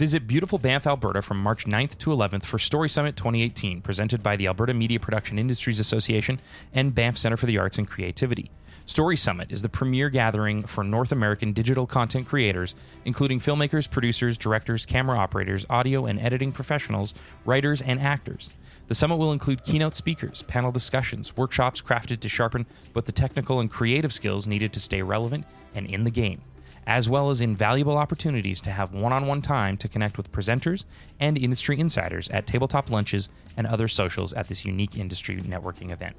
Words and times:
Visit 0.00 0.26
beautiful 0.26 0.58
Banff, 0.58 0.86
Alberta 0.86 1.20
from 1.20 1.42
March 1.42 1.66
9th 1.66 1.98
to 1.98 2.08
11th 2.08 2.44
for 2.44 2.58
Story 2.58 2.88
Summit 2.88 3.16
2018, 3.16 3.82
presented 3.82 4.22
by 4.22 4.34
the 4.34 4.46
Alberta 4.46 4.72
Media 4.72 4.98
Production 4.98 5.38
Industries 5.38 5.78
Association 5.78 6.40
and 6.72 6.94
Banff 6.94 7.18
Center 7.18 7.36
for 7.36 7.44
the 7.44 7.58
Arts 7.58 7.76
and 7.76 7.86
Creativity. 7.86 8.50
Story 8.86 9.18
Summit 9.18 9.52
is 9.52 9.60
the 9.60 9.68
premier 9.68 10.08
gathering 10.08 10.62
for 10.62 10.82
North 10.82 11.12
American 11.12 11.52
digital 11.52 11.86
content 11.86 12.26
creators, 12.26 12.74
including 13.04 13.40
filmmakers, 13.40 13.90
producers, 13.90 14.38
directors, 14.38 14.86
camera 14.86 15.18
operators, 15.18 15.66
audio 15.68 16.06
and 16.06 16.18
editing 16.18 16.50
professionals, 16.50 17.12
writers, 17.44 17.82
and 17.82 18.00
actors. 18.00 18.48
The 18.88 18.94
summit 18.94 19.16
will 19.16 19.32
include 19.32 19.64
keynote 19.64 19.94
speakers, 19.94 20.42
panel 20.44 20.72
discussions, 20.72 21.36
workshops 21.36 21.82
crafted 21.82 22.20
to 22.20 22.28
sharpen 22.30 22.64
both 22.94 23.04
the 23.04 23.12
technical 23.12 23.60
and 23.60 23.70
creative 23.70 24.14
skills 24.14 24.46
needed 24.46 24.72
to 24.72 24.80
stay 24.80 25.02
relevant 25.02 25.44
and 25.74 25.84
in 25.84 26.04
the 26.04 26.10
game 26.10 26.40
as 26.86 27.08
well 27.08 27.30
as 27.30 27.40
invaluable 27.40 27.96
opportunities 27.96 28.60
to 28.60 28.70
have 28.70 28.92
one 28.92 29.12
on 29.12 29.26
one 29.26 29.42
time 29.42 29.76
to 29.76 29.88
connect 29.88 30.16
with 30.16 30.32
presenters 30.32 30.84
and 31.18 31.38
industry 31.38 31.78
insiders 31.78 32.28
at 32.30 32.46
tabletop 32.46 32.90
lunches 32.90 33.28
and 33.56 33.66
other 33.66 33.88
socials 33.88 34.32
at 34.32 34.48
this 34.48 34.64
unique 34.64 34.96
industry 34.96 35.36
networking 35.36 35.90
event. 35.90 36.16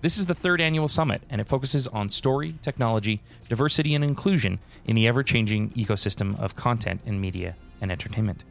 This 0.00 0.16
is 0.16 0.26
the 0.26 0.34
third 0.34 0.60
annual 0.60 0.86
summit, 0.86 1.22
and 1.28 1.40
it 1.40 1.48
focuses 1.48 1.88
on 1.88 2.08
story, 2.08 2.54
technology, 2.62 3.20
diversity, 3.48 3.96
and 3.96 4.04
inclusion 4.04 4.60
in 4.84 4.94
the 4.94 5.08
ever 5.08 5.24
changing 5.24 5.70
ecosystem 5.70 6.38
of 6.38 6.54
content 6.54 7.00
and 7.04 7.20
media 7.20 7.56
and 7.80 7.90
entertainment. 7.90 8.44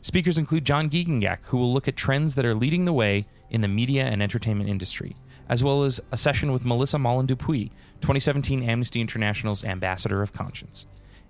Speakers 0.00 0.38
include 0.38 0.64
John 0.64 0.88
Giegengack, 0.88 1.40
who 1.44 1.58
will 1.58 1.72
look 1.72 1.88
at 1.88 1.96
trends 1.96 2.34
that 2.34 2.44
are 2.44 2.54
leading 2.54 2.86
the 2.86 2.92
way 2.92 3.26
in 3.50 3.60
the 3.60 3.68
media 3.68 4.04
and 4.04 4.22
entertainment 4.22 4.70
industry, 4.70 5.14
as 5.48 5.62
well 5.62 5.84
as 5.84 6.00
a 6.10 6.16
session 6.16 6.52
with 6.52 6.64
Melissa 6.64 6.96
Mollen 6.96 7.26
Dupuis, 7.26 7.70
2017 8.04 8.62
Amnesty 8.62 9.00
International's 9.00 9.64
Ambassador 9.64 10.20
of 10.20 10.34
Conscience. 10.34 10.84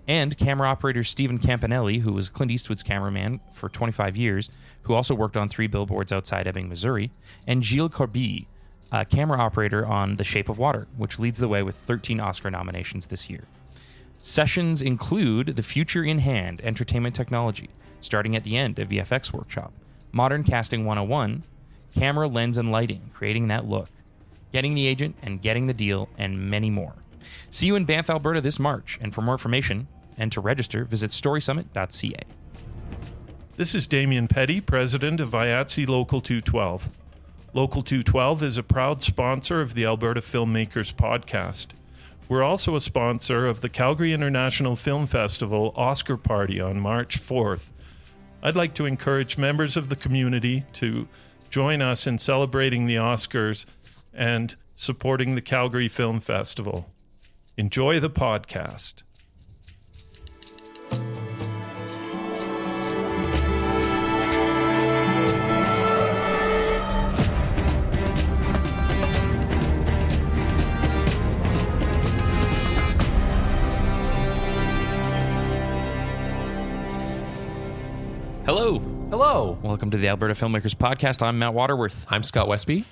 And 0.09 0.37
camera 0.37 0.67
operator 0.67 1.05
Stephen 1.05 1.39
Campanelli, 1.39 2.01
who 2.01 2.11
was 2.11 2.27
Clint 2.27 2.51
Eastwood's 2.51 2.83
cameraman 2.83 3.39
for 3.53 3.69
25 3.69 4.17
years, 4.17 4.49
who 4.81 4.93
also 4.93 5.15
worked 5.15 5.37
on 5.37 5.47
three 5.47 5.67
billboards 5.67 6.11
outside 6.11 6.47
Ebbing, 6.47 6.67
Missouri, 6.67 7.11
and 7.47 7.63
Gilles 7.63 7.87
Corbeil, 7.87 8.43
a 8.91 9.05
camera 9.05 9.39
operator 9.39 9.85
on 9.85 10.17
The 10.17 10.25
Shape 10.25 10.49
of 10.49 10.57
Water, 10.57 10.85
which 10.97 11.17
leads 11.17 11.39
the 11.39 11.47
way 11.47 11.63
with 11.63 11.75
13 11.75 12.19
Oscar 12.19 12.51
nominations 12.51 13.07
this 13.07 13.29
year. 13.29 13.45
Sessions 14.19 14.81
include 14.81 15.55
The 15.55 15.63
Future 15.63 16.03
in 16.03 16.19
Hand 16.19 16.59
Entertainment 16.61 17.15
Technology, 17.15 17.69
starting 18.01 18.35
at 18.35 18.43
the 18.43 18.57
end 18.57 18.79
of 18.79 18.89
VFX 18.89 19.31
Workshop, 19.31 19.71
Modern 20.11 20.43
Casting 20.43 20.83
101, 20.83 21.43
Camera, 21.95 22.27
Lens, 22.27 22.57
and 22.57 22.69
Lighting, 22.69 23.11
creating 23.13 23.47
that 23.47 23.65
look, 23.65 23.87
Getting 24.55 24.73
the 24.73 24.87
Agent 24.87 25.17
and 25.21 25.41
Getting 25.41 25.67
the 25.67 25.73
Deal, 25.73 26.07
and 26.17 26.49
many 26.49 26.69
more. 26.69 26.93
See 27.49 27.67
you 27.67 27.75
in 27.75 27.83
Banff, 27.83 28.09
Alberta 28.09 28.39
this 28.39 28.57
March, 28.57 28.97
and 29.01 29.13
for 29.13 29.21
more 29.21 29.33
information 29.33 29.89
and 30.17 30.31
to 30.31 30.39
register, 30.39 30.85
visit 30.85 31.11
storysummit.ca. 31.11 32.23
This 33.57 33.75
is 33.75 33.85
Damian 33.85 34.29
Petti, 34.29 34.65
president 34.65 35.19
of 35.19 35.31
IATSE 35.31 35.89
Local 35.89 36.21
212. 36.21 36.89
Local 37.51 37.81
212 37.81 38.43
is 38.43 38.57
a 38.57 38.63
proud 38.63 39.03
sponsor 39.03 39.59
of 39.59 39.73
the 39.73 39.83
Alberta 39.83 40.21
Filmmakers 40.21 40.95
Podcast. 40.95 41.71
We're 42.29 42.41
also 42.41 42.77
a 42.77 42.79
sponsor 42.79 43.45
of 43.47 43.59
the 43.59 43.67
Calgary 43.67 44.13
International 44.13 44.77
Film 44.77 45.05
Festival 45.05 45.73
Oscar 45.75 46.15
Party 46.15 46.61
on 46.61 46.79
March 46.79 47.21
4th. 47.21 47.71
I'd 48.41 48.55
like 48.55 48.73
to 48.75 48.85
encourage 48.85 49.37
members 49.37 49.75
of 49.75 49.89
the 49.89 49.97
community 49.97 50.63
to 50.75 51.09
join 51.49 51.81
us 51.81 52.07
in 52.07 52.17
celebrating 52.17 52.85
the 52.85 52.95
Oscars 52.95 53.65
and 54.15 54.55
supporting 54.73 55.35
the 55.35 55.41
Calgary 55.41 55.87
Film 55.87 56.19
Festival. 56.19 56.89
Enjoy 57.57 57.99
the 57.99 58.09
podcast. 58.09 59.03
Hello. 78.45 78.77
Hello. 79.09 79.57
Welcome 79.63 79.89
to 79.89 79.97
the 79.97 80.07
Alberta 80.07 80.35
Filmmakers 80.35 80.75
Podcast. 80.75 81.21
I'm 81.25 81.39
Matt 81.39 81.55
Waterworth. 81.55 82.05
I'm 82.09 82.21
Scott 82.21 82.47
Westby. 82.47 82.85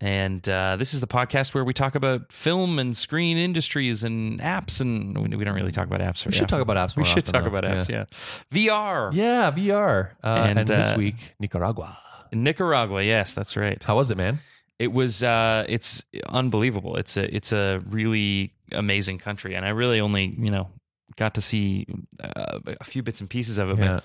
And 0.00 0.46
uh, 0.48 0.76
this 0.76 0.92
is 0.92 1.00
the 1.00 1.06
podcast 1.06 1.54
where 1.54 1.64
we 1.64 1.72
talk 1.72 1.94
about 1.94 2.32
film 2.32 2.78
and 2.78 2.96
screen 2.96 3.36
industries 3.38 4.02
and 4.04 4.40
apps. 4.40 4.80
And 4.80 5.16
we, 5.16 5.36
we 5.36 5.44
don't 5.44 5.54
really 5.54 5.70
talk 5.72 5.86
about 5.86 6.00
apps. 6.00 6.26
We 6.26 6.32
should 6.32 6.48
talk 6.48 6.60
about 6.60 6.76
apps. 6.76 6.96
We 6.96 7.04
should 7.04 7.24
talk 7.24 7.46
about 7.46 7.64
apps, 7.64 7.88
yeah. 7.88 8.04
VR. 8.52 9.14
Yeah, 9.14 9.50
VR. 9.52 10.10
Uh, 10.22 10.44
And, 10.48 10.58
and 10.58 10.68
this 10.68 10.90
uh, 10.90 10.94
week, 10.98 11.34
Nicaragua. 11.38 11.96
Nicaragua, 12.32 13.02
yes, 13.02 13.32
that's 13.32 13.56
right. 13.56 13.80
How 13.82 13.94
was 13.96 14.10
it, 14.10 14.16
man? 14.18 14.40
It 14.80 14.92
was 14.92 15.22
uh 15.22 15.64
it's 15.68 16.04
unbelievable. 16.28 16.96
It's 16.96 17.16
a 17.16 17.32
it's 17.34 17.52
a 17.52 17.80
really 17.88 18.52
amazing 18.72 19.18
country 19.18 19.54
and 19.54 19.64
I 19.64 19.68
really 19.68 20.00
only, 20.00 20.34
you 20.36 20.50
know, 20.50 20.68
got 21.16 21.34
to 21.34 21.40
see 21.40 21.86
uh, 22.20 22.58
a 22.80 22.82
few 22.84 23.04
bits 23.04 23.20
and 23.20 23.30
pieces 23.30 23.58
of 23.60 23.70
it, 23.70 23.78
Yeah. 23.78 24.00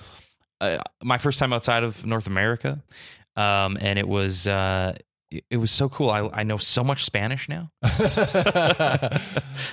but 0.60 0.68
uh, 0.80 0.84
my 1.04 1.18
first 1.18 1.40
time 1.40 1.54
outside 1.54 1.84
of 1.84 2.06
North 2.06 2.28
America. 2.28 2.84
Um 3.36 3.78
and 3.82 3.98
it 3.98 4.08
was 4.08 4.48
uh 4.48 4.96
it, 5.32 5.58
was 5.58 5.72
so 5.72 5.90
cool. 5.90 6.10
I 6.10 6.30
I 6.34 6.44
know 6.44 6.58
so 6.58 6.84
much 6.84 7.06
Spanish 7.06 7.48
now. 7.50 7.72
like 7.84 8.02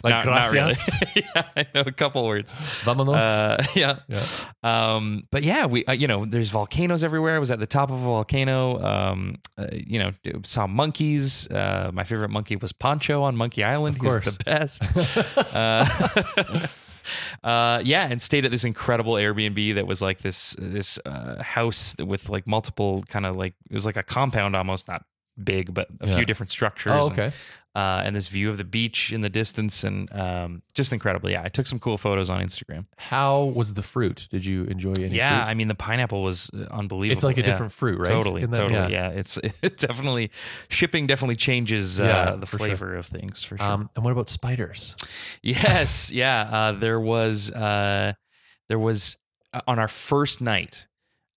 Not- 0.04 0.26
not 0.26 0.52
really. 0.52 0.74
gracias. 0.74 0.90
yeah, 1.16 1.42
I 1.56 1.66
know 1.74 1.82
a 1.86 1.92
couple 1.92 2.24
words. 2.26 2.54
Vámonos. 2.84 3.16
Uh, 3.16 3.62
yeah. 3.74 3.98
yeah. 4.08 4.24
Um, 4.62 5.24
but 5.30 5.42
yeah, 5.42 5.66
we 5.66 5.84
uh, 5.86 5.92
you 5.92 6.06
know 6.06 6.24
there's 6.24 6.50
volcanoes 6.50 7.04
everywhere. 7.04 7.36
I 7.36 7.38
was 7.38 7.50
at 7.50 7.58
the 7.58 7.66
top 7.66 7.90
of 7.90 8.02
a 8.02 8.06
volcano. 8.06 8.82
Um, 8.82 9.36
uh, 9.58 9.68
you 9.72 9.98
know, 9.98 10.12
saw 10.44 10.66
monkeys. 10.66 11.50
Uh, 11.50 11.90
my 11.92 12.04
favorite 12.04 12.30
monkey 12.30 12.56
was 12.56 12.72
Pancho 12.72 13.22
on 13.22 13.36
Monkey 13.36 13.64
Island. 13.64 13.96
Of 13.96 14.02
He 14.02 14.06
was 14.06 14.16
the 14.24 14.44
best. 14.44 14.82
uh, 15.54 16.66
uh, 17.44 17.80
yeah, 17.84 18.06
and 18.08 18.20
stayed 18.20 18.44
at 18.44 18.50
this 18.50 18.64
incredible 18.64 19.14
Airbnb 19.14 19.76
that 19.76 19.86
was 19.86 20.02
like 20.02 20.18
this 20.18 20.56
this 20.58 20.98
uh, 21.06 21.42
house 21.42 21.96
with 21.98 22.28
like 22.28 22.46
multiple 22.46 23.04
kind 23.08 23.26
of 23.26 23.36
like 23.36 23.54
it 23.70 23.74
was 23.74 23.86
like 23.86 23.96
a 23.96 24.02
compound 24.02 24.56
almost, 24.56 24.88
not 24.88 25.04
big, 25.42 25.72
but 25.74 25.88
a 26.00 26.06
Yeah. 26.06 26.16
few 26.16 26.24
different 26.24 26.50
structures. 26.50 26.92
Oh, 26.94 27.08
and- 27.10 27.18
okay. 27.18 27.32
uh, 27.74 28.00
and 28.06 28.16
this 28.16 28.28
view 28.28 28.48
of 28.48 28.56
the 28.56 28.64
beach 28.64 29.12
in 29.12 29.20
the 29.20 29.28
distance, 29.28 29.84
and 29.84 30.10
um, 30.18 30.62
just 30.72 30.94
incredible. 30.94 31.28
Yeah, 31.28 31.42
I 31.44 31.48
took 31.50 31.66
some 31.66 31.78
cool 31.78 31.98
photos 31.98 32.30
on 32.30 32.40
Instagram. 32.42 32.86
How 32.96 33.42
was 33.44 33.74
the 33.74 33.82
fruit? 33.82 34.28
Did 34.30 34.46
you 34.46 34.64
enjoy 34.64 34.94
any 34.98 35.14
Yeah, 35.16 35.40
fruit? 35.44 35.50
I 35.50 35.54
mean 35.54 35.68
the 35.68 35.74
pineapple 35.74 36.22
was 36.22 36.48
uh, 36.54 36.62
unbelievable. 36.70 37.12
It's 37.16 37.22
like 37.22 37.36
a 37.36 37.40
Yeah. 37.40 37.46
different 37.46 37.72
fruit, 37.72 37.98
right? 37.98 38.08
Totally, 38.08 38.46
that- 38.46 38.56
totally. 38.56 38.92
Yeah. 38.94 39.08
it's 39.10 39.36
it 39.62 39.76
definitely 39.76 40.30
shipping 40.70 41.06
definitely 41.06 41.36
changes 41.36 42.00
uh, 42.00 42.04
Yeah, 42.04 42.36
the 42.36 42.46
for 42.46 42.56
sure. 42.58 42.66
flavor 42.68 42.96
of 42.96 43.04
things 43.06 43.44
for 43.44 43.58
sure. 43.58 43.66
Um, 43.66 43.90
and 43.94 44.02
what 44.04 44.12
about 44.12 44.30
spiders? 44.30 44.96
yes, 45.42 46.10
yeah. 46.12 46.48
Uh, 46.50 46.72
there 46.72 46.98
was 46.98 47.50
uh, 47.52 48.14
there 48.68 48.78
was 48.78 49.18
uh, 49.52 49.60
on 49.66 49.78
our 49.78 49.88
first 49.88 50.40
night. 50.40 50.86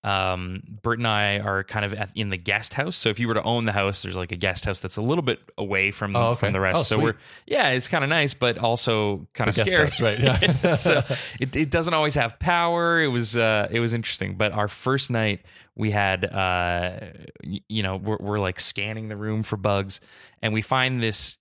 Um, 0.02 0.62
Bert 0.82 0.98
and 0.98 1.06
I 1.06 1.40
are 1.40 1.62
kind 1.62 1.84
of 1.84 1.92
at, 1.92 2.08
in 2.14 2.30
the 2.30 2.38
guest 2.38 2.72
house. 2.72 2.96
So 2.96 3.10
if 3.10 3.18
you 3.20 3.28
were 3.28 3.34
to 3.34 3.42
own 3.42 3.66
the 3.66 3.72
house, 3.72 4.02
there's 4.02 4.16
like 4.16 4.32
a 4.32 4.36
guest 4.36 4.64
house 4.64 4.80
that's 4.80 4.96
a 4.96 5.02
little 5.02 5.20
bit 5.22 5.40
away 5.58 5.90
from 5.90 6.16
Oh, 6.16 6.30
okay. 6.30 6.38
from 6.40 6.52
the 6.54 6.60
rest. 6.60 6.78
Oh, 6.78 6.82
so 6.82 6.98
we're 6.98 7.16
yeah, 7.46 7.68
it's 7.70 7.86
kind 7.88 8.02
of 8.02 8.08
nice, 8.08 8.32
but 8.32 8.56
also 8.56 9.26
kind 9.34 9.48
of 9.48 9.54
scary. 9.54 9.84
house, 9.84 10.00
right, 10.00 10.18
yeah. 10.18 10.74
so 10.74 11.02
it, 11.38 11.54
it 11.54 11.70
doesn't 11.70 11.92
always 11.92 12.14
have 12.14 12.38
power. 12.38 13.00
It 13.02 13.08
was 13.08 13.36
uh, 13.36 13.68
it 13.70 13.80
was 13.80 13.92
interesting. 13.92 14.36
But 14.36 14.52
our 14.52 14.68
first 14.68 15.10
night, 15.10 15.40
we 15.76 15.90
had 15.90 16.24
uh, 16.24 17.00
you 17.44 17.82
know 17.82 17.96
we're, 17.96 18.16
we're 18.20 18.38
like 18.38 18.58
scanning 18.58 19.08
the 19.08 19.16
room 19.18 19.42
for 19.42 19.58
bugs, 19.58 20.00
and 20.40 20.54
we 20.54 20.62
find 20.62 21.02
this 21.02 21.36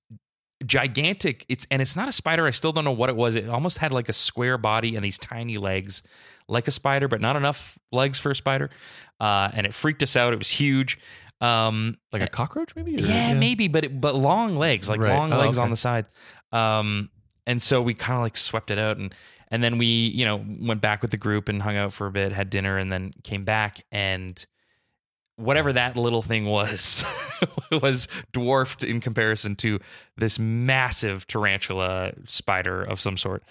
gigantic. 0.65 1.45
It's 1.49 1.65
and 1.71 1.81
it's 1.81 1.95
not 1.95 2.09
a 2.09 2.11
spider. 2.11 2.45
I 2.45 2.51
still 2.51 2.71
don't 2.71 2.83
know 2.83 2.91
what 2.91 3.09
it 3.09 3.15
was. 3.15 3.35
It 3.35 3.47
almost 3.49 3.77
had 3.77 3.93
like 3.93 4.09
a 4.09 4.13
square 4.13 4.57
body 4.57 4.95
and 4.95 5.05
these 5.05 5.17
tiny 5.17 5.57
legs, 5.57 6.03
like 6.49 6.67
a 6.67 6.71
spider, 6.71 7.07
but 7.07 7.21
not 7.21 7.35
enough 7.35 7.77
legs 7.91 8.17
for 8.19 8.31
a 8.31 8.35
spider. 8.35 8.69
Uh, 9.19 9.49
and 9.53 9.65
it 9.65 9.73
freaked 9.73 10.01
us 10.03 10.15
out. 10.15 10.33
It 10.33 10.37
was 10.39 10.49
huge. 10.49 10.99
Um, 11.41 11.97
Like 12.11 12.21
a 12.21 12.27
cockroach, 12.27 12.75
maybe? 12.75 12.95
Or- 12.95 12.99
yeah, 12.99 13.33
maybe, 13.33 13.67
but 13.69 13.85
it, 13.85 14.01
but 14.01 14.15
long 14.15 14.57
legs, 14.57 14.89
like 14.89 14.99
Right. 14.99 15.15
long 15.15 15.31
Oh, 15.31 15.37
legs 15.39 15.57
on 15.59 15.69
the 15.69 15.75
side. 15.77 16.05
Um, 16.51 17.09
and 17.47 17.61
so 17.61 17.81
we 17.81 17.93
kind 17.93 18.15
of 18.17 18.21
like 18.23 18.35
swept 18.37 18.71
it 18.71 18.77
out, 18.77 18.97
and 18.97 19.13
and 19.49 19.63
then 19.63 19.77
we 19.77 19.85
you 19.87 20.25
know 20.25 20.43
went 20.59 20.81
back 20.81 21.01
with 21.01 21.11
the 21.11 21.17
group 21.17 21.47
and 21.49 21.61
hung 21.61 21.77
out 21.77 21.93
for 21.93 22.07
a 22.07 22.11
bit, 22.11 22.31
had 22.33 22.49
dinner, 22.49 22.77
and 22.77 22.91
then 22.91 23.13
came 23.23 23.43
back 23.45 23.81
and 23.91 24.45
whatever 25.39 25.73
that 25.73 25.95
little 25.95 26.21
thing 26.21 26.45
was 26.45 27.03
was 27.71 28.07
dwarfed 28.31 28.83
in 28.83 28.99
comparison 28.99 29.55
to 29.55 29.79
this 30.17 30.37
massive 30.37 31.25
tarantula 31.27 32.11
spider 32.25 32.83
of 32.83 32.99
some 32.99 33.17
sort 33.17 33.43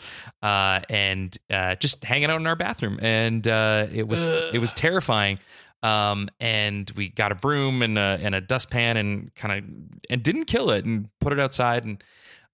uh, 0.43 0.81
and 0.89 1.37
uh, 1.51 1.75
just 1.77 2.05
hanging 2.05 2.31
out 2.31 2.41
in 2.41 2.47
our 2.47 2.57
bathroom. 2.57 2.99
And 3.01 3.47
uh, 3.49 3.87
it 3.93 4.07
was 4.07 4.29
it 4.29 4.59
was 4.59 4.73
terrifying. 4.73 5.39
Um, 5.83 6.29
and 6.41 6.91
we 6.97 7.09
got 7.09 7.31
a 7.31 7.37
broom 7.37 7.83
and 7.83 7.97
a, 7.97 8.19
and 8.21 8.35
a 8.35 8.41
dustpan 8.41 8.97
and 8.97 9.33
kind 9.37 9.59
of 9.59 9.65
and 10.11 10.23
didn't 10.23 10.47
kill 10.47 10.71
it 10.71 10.85
and 10.85 11.09
put 11.21 11.33
it 11.33 11.39
outside 11.39 11.85
and 11.85 12.03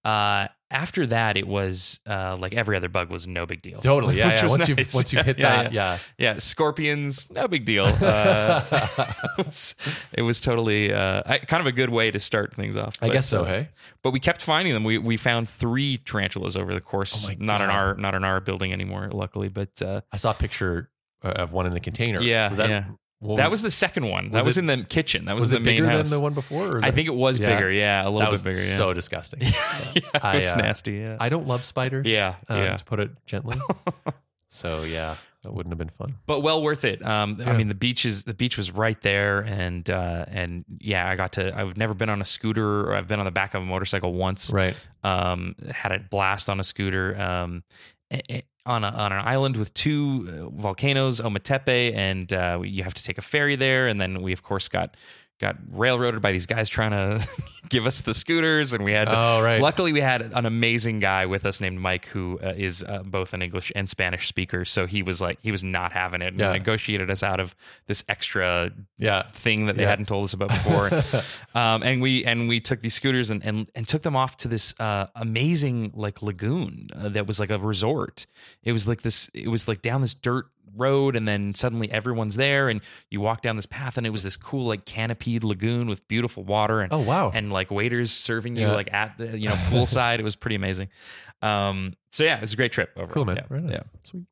uh, 0.03 0.47
after 0.75 1.05
that, 1.07 1.37
it 1.37 1.47
was 1.47 1.99
uh, 2.05 2.35
like 2.39 2.53
every 2.53 2.75
other 2.75 2.89
bug 2.89 3.09
was 3.09 3.27
no 3.27 3.45
big 3.45 3.61
deal. 3.61 3.79
Totally. 3.79 4.17
Yeah. 4.17 4.25
Yeah. 4.35 4.47
Once 4.47 4.67
you 4.69 4.75
once 4.93 5.13
you 5.13 5.23
hit 5.23 5.39
Yeah, 5.39 5.63
that, 5.63 5.71
yeah. 5.73 5.97
Yeah, 6.17 6.37
scorpions, 6.37 7.29
no 7.31 7.47
big 7.47 7.65
deal. 7.65 7.85
Uh, 8.05 9.13
it, 9.37 9.45
was, 9.45 9.75
it 10.13 10.21
was 10.21 10.41
totally 10.41 10.93
uh, 10.93 11.23
kind 11.47 11.61
of 11.61 11.67
a 11.67 11.71
good 11.71 11.89
way 11.89 12.11
to 12.11 12.19
start 12.19 12.53
things 12.53 12.75
off. 12.77 12.97
I 13.01 13.09
guess 13.09 13.27
so. 13.27 13.43
uh, 13.43 13.45
Hey. 13.45 13.69
But 14.03 14.11
we 14.11 14.19
kept 14.19 14.41
finding 14.41 14.73
them. 14.73 14.83
We 14.83 14.97
we 14.97 15.17
found 15.17 15.47
three 15.49 15.97
tarantulas 15.97 16.55
over 16.57 16.73
the 16.73 16.81
course. 16.81 17.27
Oh 17.29 17.33
not 17.39 17.61
in 17.61 17.69
our 17.69 17.95
not 17.95 18.13
in 18.15 18.23
our 18.23 18.39
building 18.41 18.71
anymore, 18.73 19.09
luckily. 19.11 19.49
But 19.49 19.81
uh, 19.81 20.01
I 20.11 20.17
saw 20.17 20.31
a 20.31 20.33
picture 20.35 20.89
uh, 21.23 21.29
of 21.29 21.53
one 21.53 21.65
in 21.65 21.71
the 21.73 21.79
container. 21.79 22.19
Yeah, 22.21 22.49
Was 22.49 22.57
that, 22.57 22.69
yeah. 22.69 22.83
What 23.19 23.37
that 23.37 23.49
was 23.49 23.61
the 23.61 23.69
second 23.71 24.07
one. 24.09 24.25
that 24.31 24.37
was 24.39 24.45
was 24.45 24.57
it- 24.57 24.61
in 24.61 24.65
the 24.67 24.85
kitchen. 24.85 25.25
That 25.25 25.35
was, 25.35 25.45
was 25.45 25.51
the 25.51 25.59
main 25.59 25.77
bigger 25.83 25.89
house. 25.89 26.09
than 26.09 26.17
the 26.19 26.23
one 26.23 26.33
before? 26.33 26.77
or 26.77 26.79
I 26.85 26.91
think 26.91 27.07
it 27.07 27.15
was 27.15 27.39
Yeah. 27.39 27.55
bigger. 27.55 27.71
Yeah, 27.71 28.03
a 28.03 28.05
little 28.05 28.19
that 28.19 28.25
bit 28.25 28.31
was 28.31 28.43
bigger. 28.43 28.59
Yeah. 28.59 28.75
so 28.77 28.93
disgusting. 28.93 29.41
yeah, 29.43 29.91
it 29.95 30.05
I, 30.21 30.35
was 30.35 30.53
uh, 30.53 30.57
nasty. 30.57 30.93
Yeah. 30.93 31.17
I 31.19 31.29
don't 31.29 31.47
love 31.47 31.63
spiders. 31.65 32.05
Yeah, 32.07 32.35
um, 32.49 32.57
yeah. 32.57 32.77
To 32.77 32.83
put 32.85 32.99
it 32.99 33.11
gently. 33.25 33.57
so 34.49 34.83
yeah, 34.83 35.15
that 35.43 35.53
wouldn't 35.53 35.71
have 35.71 35.77
been 35.77 35.89
fun. 35.89 36.15
but 36.25 36.41
well 36.41 36.61
worth 36.61 36.83
it. 36.85 37.05
Um, 37.05 37.39
I 37.45 37.53
mean, 37.55 37.67
the 37.67 37.75
beach 37.75 38.05
is 38.05 38.23
the 38.25 38.33
beach 38.33 38.57
was 38.57 38.71
right 38.71 38.99
there, 39.01 39.39
and 39.39 39.89
uh, 39.89 40.25
and 40.27 40.65
yeah, 40.79 41.09
I 41.09 41.15
got 41.15 41.33
to. 41.33 41.57
I've 41.57 41.77
never 41.77 41.93
been 41.93 42.09
on 42.09 42.21
a 42.21 42.25
scooter, 42.25 42.81
or 42.89 42.95
I've 42.95 43.07
been 43.07 43.19
on 43.19 43.25
the 43.25 43.31
back 43.31 43.53
of 43.53 43.61
a 43.63 43.65
motorcycle 43.65 44.13
once. 44.13 44.51
Right. 44.51 44.75
Um, 45.03 45.55
had 45.71 45.91
a 45.91 45.99
blast 45.99 46.49
on 46.49 46.59
a 46.59 46.63
scooter. 46.63 47.19
Um, 47.19 47.63
on 48.65 48.83
a, 48.83 48.87
on 48.87 49.11
an 49.11 49.21
island 49.25 49.57
with 49.57 49.73
two 49.73 50.27
uh, 50.27 50.49
volcanoes, 50.49 51.21
Ometepe, 51.21 51.93
and 51.95 52.33
uh, 52.33 52.61
you 52.63 52.83
have 52.83 52.93
to 52.95 53.03
take 53.03 53.17
a 53.17 53.21
ferry 53.21 53.55
there, 53.55 53.87
and 53.87 54.01
then 54.01 54.21
we 54.21 54.33
of 54.33 54.43
course 54.43 54.67
got 54.67 54.95
got 55.39 55.57
railroaded 55.69 56.21
by 56.21 56.31
these 56.31 56.45
guys 56.45 56.69
trying 56.69 56.91
to 56.91 57.27
give 57.69 57.85
us 57.85 58.01
the 58.01 58.13
scooters, 58.13 58.73
and 58.73 58.83
we 58.83 58.91
had 58.93 59.05
to 59.09 59.13
Oh 59.17 59.41
right. 59.41 59.59
Luckily, 59.61 59.91
we 59.91 59.99
had 60.01 60.21
an 60.21 60.45
amazing 60.45 60.99
guy 60.99 61.25
with 61.25 61.45
us 61.45 61.59
named 61.59 61.79
Mike, 61.79 62.05
who 62.07 62.39
uh, 62.41 62.53
is 62.55 62.83
uh, 62.87 63.03
both 63.03 63.33
an 63.33 63.41
English 63.41 63.71
and 63.75 63.89
Spanish 63.89 64.27
speaker. 64.27 64.63
So 64.65 64.85
he 64.85 65.03
was 65.03 65.19
like, 65.21 65.39
he 65.41 65.51
was 65.51 65.63
not 65.63 65.91
having 65.91 66.21
it, 66.21 66.27
and 66.29 66.39
Yeah. 66.39 66.53
negotiated 66.53 67.09
us 67.09 67.21
out 67.23 67.39
of 67.39 67.55
this 67.87 68.03
extra 68.07 68.71
yeah. 68.97 69.23
thing 69.31 69.65
that 69.65 69.75
they 69.75 69.83
Yeah. 69.83 69.89
hadn't 69.89 70.07
told 70.07 70.23
us 70.25 70.33
about 70.33 70.49
before. 70.49 70.89
um, 71.59 71.83
and 71.83 72.01
we 72.01 72.23
and 72.25 72.47
we 72.47 72.59
took 72.61 72.81
these 72.81 72.93
scooters 72.93 73.29
and 73.29 73.45
and, 73.45 73.69
and 73.75 73.87
took 73.87 74.03
them 74.03 74.15
off 74.15 74.37
to 74.37 74.47
this 74.47 74.73
uh, 74.79 75.07
amazing 75.15 75.91
like 75.95 76.21
lagoon 76.21 76.87
uh, 76.95 77.09
that 77.09 77.27
was 77.27 77.39
like 77.39 77.49
a 77.49 77.59
resort. 77.59 78.25
It 78.63 78.71
was 78.71 78.87
like 78.87 79.01
this. 79.01 79.29
It 79.33 79.47
was 79.49 79.67
like 79.67 79.81
down 79.81 80.01
this 80.01 80.13
dirt 80.13 80.45
road 80.75 81.15
and 81.15 81.27
then 81.27 81.53
suddenly 81.53 81.89
everyone's 81.91 82.35
there 82.35 82.69
and 82.69 82.81
you 83.09 83.21
walk 83.21 83.41
down 83.41 83.55
this 83.55 83.65
path 83.65 83.97
and 83.97 84.05
it 84.05 84.09
was 84.11 84.23
this 84.23 84.37
cool 84.37 84.65
like 84.65 84.85
canopied 84.85 85.43
lagoon 85.43 85.87
with 85.87 86.07
beautiful 86.07 86.43
water 86.43 86.81
and 86.81 86.91
Oh 86.93 86.99
wow. 87.01 87.31
and 87.33 87.51
like 87.51 87.71
waiters 87.71 88.11
serving 88.11 88.55
you 88.55 88.63
Yeah. 88.67 88.73
like 88.73 88.91
at 88.93 89.17
the 89.17 89.37
you 89.39 89.49
know 89.49 89.55
poolside. 89.69 90.19
it 90.19 90.23
was 90.23 90.35
pretty 90.35 90.55
amazing. 90.55 90.89
Um, 91.41 91.93
so 92.11 92.23
yeah, 92.23 92.35
it 92.37 92.41
was 92.41 92.53
a 92.53 92.55
great 92.57 92.71
trip. 92.71 92.91
Overall. 92.95 93.13
cool 93.13 93.25
man. 93.25 93.35
Yeah, 93.37 93.43
Right 93.49 93.63
yeah. 93.69 93.79
Sweet. 94.03 94.23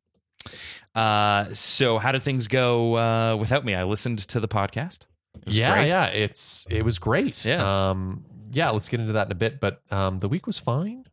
Uh, 0.96 1.52
so 1.54 1.98
how 1.98 2.12
did 2.12 2.22
things 2.22 2.48
go 2.48 2.96
uh, 2.98 3.36
without 3.36 3.66
me? 3.66 3.74
I 3.76 3.84
listened 3.84 4.20
to 4.20 4.40
the 4.40 4.48
podcast. 4.48 5.06
It 5.38 5.48
was 5.48 5.58
yeah, 5.58 5.74
great. 5.76 5.88
yeah. 5.88 6.06
It's 6.08 6.66
it 6.70 6.84
was 6.84 7.00
great. 7.00 7.44
Yeah. 7.46 7.90
Um. 7.90 8.26
Yeah. 8.52 8.70
Let's 8.70 8.88
get 8.90 9.00
into 9.00 9.14
that 9.14 9.28
in 9.28 9.32
a 9.32 9.36
bit. 9.36 9.60
But 9.60 9.82
um, 9.92 10.20
the 10.20 10.30
week 10.30 10.46
was 10.46 10.60
fine. 10.60 11.06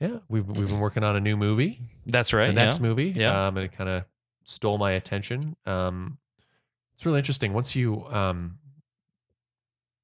Yeah. 0.00 0.18
We've 0.28 0.46
we've 0.46 0.66
been 0.68 0.80
working 0.80 1.04
on 1.04 1.14
a 1.14 1.20
new 1.20 1.36
movie. 1.36 1.80
That's 2.06 2.32
right. 2.32 2.48
the 2.48 2.52
next 2.52 2.78
yeah. 2.78 2.82
movie. 2.82 3.12
Yeah. 3.14 3.46
Um, 3.46 3.56
and 3.56 3.66
it 3.66 3.72
kind 3.72 3.88
of 3.88 4.04
stole 4.44 4.78
my 4.78 4.92
attention. 4.92 5.56
Um, 5.66 6.18
it's 6.94 7.06
really 7.06 7.18
interesting. 7.18 7.52
Once 7.52 7.74
you, 7.76 8.04
um, 8.08 8.58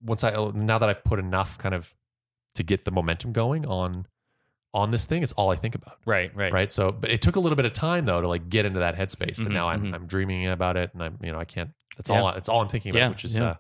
once 0.03 0.25
I, 0.25 0.31
now 0.55 0.79
that 0.79 0.89
I've 0.89 1.05
put 1.05 1.19
enough 1.19 1.59
kind 1.59 1.75
of 1.75 1.95
to 2.55 2.63
get 2.63 2.85
the 2.85 2.91
momentum 2.91 3.33
going 3.33 3.67
on, 3.67 4.07
on 4.75 4.91
this 4.91 5.07
thing, 5.07 5.23
it's 5.23 5.33
all 5.33 5.51
I 5.51 5.57
think 5.57 5.75
about. 5.75 5.99
Right, 6.05 6.35
right, 6.37 6.53
Right. 6.53 6.73
So, 6.73 6.93
but 6.93 7.11
it 7.11 7.23
took 7.23 7.37
a 7.37 7.41
little 7.41 7.57
bit 7.57 7.65
of 7.65 7.73
time 7.73 8.05
though 8.05 8.21
to 8.21 8.29
like 8.29 8.49
get 8.51 8.67
into 8.67 8.81
that 8.81 8.95
headspace. 8.97 9.37
But 9.39 9.49
Mhm, 9.49 9.53
now 9.53 9.69
I'm, 9.69 9.83
mhm. 9.85 9.95
I'm 9.95 10.07
dreaming 10.07 10.47
about 10.49 10.77
it 10.77 10.91
and 10.93 11.03
I'm, 11.03 11.19
you 11.23 11.33
know, 11.33 11.39
I 11.39 11.45
can't, 11.47 11.71
that's 11.97 12.11
Yeah. 12.11 12.21
all, 12.21 12.33
that's 12.35 12.49
all 12.49 12.61
I'm 12.61 12.69
thinking 12.69 12.91
about, 12.91 12.99
Yeah, 13.01 13.09
which 13.09 13.25
is, 13.25 13.39
yeah. 13.39 13.45
uh, 13.45 13.55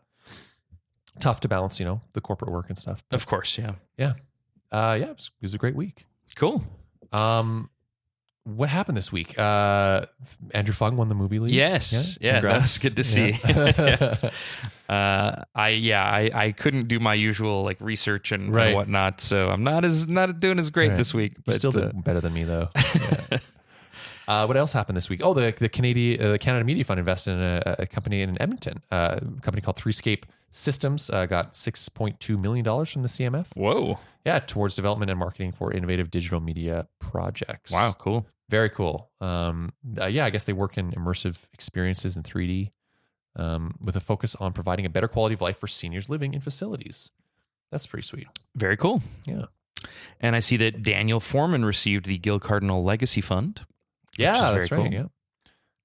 tough 1.20 1.40
to 1.40 1.48
balance, 1.48 1.80
you 1.80 1.86
know, 1.86 2.02
the 2.12 2.20
corporate 2.20 2.52
work 2.52 2.68
and 2.68 2.76
stuff. 2.78 3.02
Of 3.10 3.26
course, 3.26 3.56
yeah, 3.56 3.76
yeah. 3.96 4.12
Uh, 4.70 4.96
yeah, 5.00 5.06
it 5.06 5.16
was, 5.16 5.30
it 5.40 5.42
was 5.44 5.54
a 5.54 5.58
great 5.58 5.74
week. 5.74 6.04
Cool. 6.34 6.62
Um, 7.12 7.70
what 8.46 8.68
happened 8.70 8.96
this 8.96 9.10
week? 9.12 9.38
Uh, 9.38 10.06
Andrew 10.52 10.72
Fung 10.72 10.96
won 10.96 11.08
the 11.08 11.14
movie 11.14 11.38
league. 11.38 11.52
Yes. 11.54 12.16
Yeah, 12.20 12.40
that 12.40 12.60
was 12.62 12.78
good 12.78 12.96
to 12.96 13.04
see. 13.04 13.38
Yeah. 13.46 14.30
Uh, 14.88 15.42
I 15.52 15.70
yeah, 15.70 16.00
I, 16.04 16.30
I 16.32 16.52
couldn't 16.52 16.86
do 16.86 17.00
my 17.00 17.14
usual 17.14 17.64
like 17.64 17.76
research 17.80 18.30
and, 18.30 18.54
and 18.56 18.74
whatnot, 18.76 19.20
so 19.20 19.48
I'm 19.50 19.64
not 19.64 19.84
as 19.84 20.06
not 20.06 20.38
doing 20.38 20.60
as 20.60 20.70
great 20.70 20.90
Right. 20.90 20.96
this 20.96 21.12
week. 21.12 21.32
you 21.44 21.54
still 21.56 21.76
uh, 21.76 21.86
did 21.88 22.04
better 22.04 22.20
than 22.20 22.32
me 22.32 22.44
though. 22.44 22.68
Yeah. 22.94 23.38
uh, 24.28 24.46
what 24.46 24.56
else 24.56 24.72
happened 24.72 24.96
this 24.96 25.10
week? 25.10 25.22
Oh, 25.24 25.34
the 25.34 25.52
the 25.58 25.68
Canadian 25.68 26.24
uh, 26.24 26.30
the 26.32 26.38
Canada 26.38 26.64
Media 26.64 26.84
Fund 26.84 27.00
invested 27.00 27.32
in 27.32 27.40
a, 27.40 27.76
a 27.80 27.86
company 27.86 28.22
in 28.22 28.40
Edmonton, 28.40 28.80
uh, 28.92 29.16
a 29.22 29.40
company 29.40 29.60
called 29.60 29.76
Threescape 29.76 30.22
Systems. 30.52 31.10
Uh, 31.10 31.26
got 31.26 31.56
six 31.56 31.88
point 31.88 32.20
two 32.20 32.38
million 32.38 32.64
dollars 32.64 32.92
from 32.92 33.02
the 33.02 33.08
CMF. 33.08 33.46
whoa, 33.56 33.98
Yeah, 34.24 34.38
towards 34.38 34.76
development 34.76 35.10
and 35.10 35.18
marketing 35.18 35.50
for 35.50 35.72
innovative 35.72 36.12
digital 36.12 36.38
media 36.38 36.86
projects. 37.00 37.72
wow, 37.72 37.92
cool. 37.98 38.24
Very 38.48 38.70
cool. 38.70 39.10
Um, 39.20 39.72
uh, 40.00 40.06
yeah, 40.06 40.24
I 40.24 40.30
guess 40.30 40.44
they 40.44 40.52
work 40.52 40.78
in 40.78 40.92
immersive 40.92 41.44
experiences 41.52 42.16
in 42.16 42.22
3D, 42.22 42.70
um, 43.36 43.74
with 43.80 43.96
a 43.96 44.00
focus 44.00 44.34
on 44.36 44.52
providing 44.52 44.86
a 44.86 44.88
better 44.90 45.08
quality 45.08 45.34
of 45.34 45.40
life 45.40 45.58
for 45.58 45.66
seniors 45.66 46.08
living 46.08 46.34
in 46.34 46.40
facilities. 46.40 47.10
That's 47.70 47.86
pretty 47.86 48.06
sweet. 48.06 48.26
Very 48.54 48.76
cool. 48.76 49.02
Yeah. 49.24 49.46
And 50.20 50.34
I 50.36 50.40
see 50.40 50.56
that 50.58 50.82
Daniel 50.82 51.20
Foreman 51.20 51.64
received 51.64 52.06
the 52.06 52.18
Gil 52.18 52.40
Cardinal 52.40 52.82
Legacy 52.82 53.20
Fund. 53.20 53.66
Yeah, 54.16 54.32
that's 54.32 54.68
very 54.68 54.82
right. 54.82 54.90
cool. 54.90 54.92
Yeah, 54.92 55.06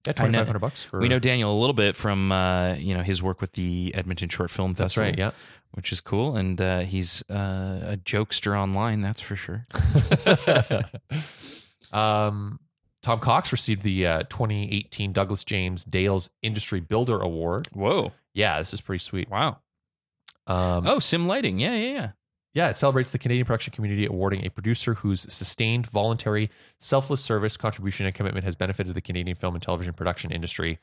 yeah, 0.08 0.14
twenty 0.14 0.38
five 0.38 0.48
hundred 0.48 0.60
bucks 0.60 0.84
for. 0.84 1.00
We 1.00 1.10
know 1.10 1.20
Daniel 1.20 1.52
a 1.56 1.60
little 1.60 1.74
bit 1.74 1.96
from 1.96 2.32
uh, 2.32 2.76
you 2.76 2.96
know 2.96 3.04
his 3.04 3.22
work 3.22 3.42
with 3.42 3.52
the 3.54 3.94
Edmonton 3.94 4.30
Short 4.30 4.50
Film 4.50 4.74
that's 4.74 4.96
Festival. 4.96 5.10
right. 5.10 5.18
Yeah. 5.20 5.32
which 5.72 5.92
is 5.92 6.00
cool, 6.00 6.38
and 6.38 6.60
uh, 6.62 6.80
he's 6.80 7.24
uh, 7.30 7.82
a 7.84 7.98
jokester 7.98 8.58
online. 8.58 9.02
That's 9.02 9.22
for 9.22 9.36
sure. 9.36 9.68
um, 11.92 12.60
Tom 13.02 13.20
Cox 13.20 13.52
received 13.52 13.82
the 13.84 14.06
uh, 14.06 14.24
2018 14.30 15.12
Douglas 15.12 15.44
James 15.44 15.84
Dales 15.84 16.30
Industry 16.42 16.80
Builder 16.80 17.20
Award. 17.20 17.68
Whoa! 17.74 18.12
Yeah, 18.34 18.60
this 18.60 18.74
is 18.74 18.82
pretty 18.82 19.00
sweet. 19.00 19.30
Wow. 19.30 19.58
Um, 20.48 20.86
Oh, 20.88 21.00
sim 21.00 21.28
lighting. 21.28 21.60
Yeah, 21.60 21.76
yeah, 21.76 21.94
yeah. 21.94 22.10
Yeah, 22.54 22.70
it 22.70 22.76
celebrates 22.76 23.12
the 23.12 23.18
Canadian 23.18 23.46
production 23.46 23.74
community, 23.74 24.06
awarding 24.06 24.46
a 24.46 24.50
producer 24.50 24.96
whose 24.96 25.22
sustained, 25.34 25.88
voluntary, 25.88 26.50
selfless 26.80 27.22
service, 27.22 27.56
contribution, 27.56 28.06
and 28.06 28.14
commitment 28.14 28.44
has 28.44 28.56
benefited 28.56 28.94
the 28.94 29.02
Canadian 29.02 29.38
film 29.38 29.56
and 29.56 29.62
television 29.64 29.94
production 29.94 30.32
industry. 30.32 30.78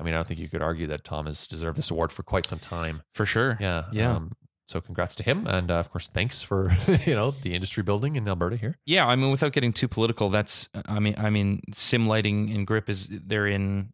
I 0.00 0.02
mean, 0.02 0.14
I 0.14 0.16
don't 0.16 0.26
think 0.26 0.40
you 0.40 0.48
could 0.48 0.62
argue 0.62 0.86
that 0.86 1.04
Tom 1.04 1.26
has 1.26 1.46
deserved 1.46 1.78
this 1.78 1.92
award 1.92 2.10
for 2.10 2.24
quite 2.24 2.44
some 2.44 2.58
time. 2.58 3.02
For 3.14 3.24
sure. 3.24 3.56
Yeah, 3.60 3.84
Yeah. 3.92 4.16
Um, 4.16 4.32
so, 4.72 4.80
congrats 4.80 5.14
to 5.16 5.22
him, 5.22 5.46
and 5.46 5.70
uh, 5.70 5.74
of 5.74 5.90
course, 5.90 6.08
thanks 6.08 6.42
for 6.42 6.74
you 7.06 7.14
know 7.14 7.30
the 7.30 7.54
industry 7.54 7.82
building 7.82 8.16
in 8.16 8.26
Alberta 8.26 8.56
here. 8.56 8.78
Yeah, 8.86 9.06
I 9.06 9.16
mean, 9.16 9.30
without 9.30 9.52
getting 9.52 9.72
too 9.72 9.88
political, 9.88 10.30
that's 10.30 10.68
I 10.88 10.98
mean, 10.98 11.14
I 11.18 11.30
mean, 11.30 11.60
sim 11.72 12.06
lighting 12.06 12.50
and 12.50 12.66
grip 12.66 12.88
is 12.88 13.08
they're 13.10 13.46
in 13.46 13.92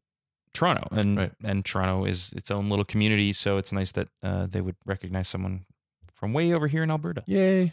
Toronto, 0.55 0.89
and 0.93 1.17
Right. 1.19 1.33
and 1.45 1.65
Toronto 1.65 2.05
is 2.05 2.33
its 2.33 2.51
own 2.51 2.69
little 2.69 2.85
community, 2.85 3.33
so 3.33 3.59
it's 3.59 3.73
nice 3.73 3.93
that 3.93 4.09
uh, 4.23 4.47
they 4.47 4.61
would 4.61 4.77
recognize 4.87 5.29
someone 5.29 5.65
from 6.15 6.33
way 6.33 6.53
over 6.53 6.67
here 6.67 6.83
in 6.83 6.91
Alberta. 6.91 7.23
Yay! 7.27 7.73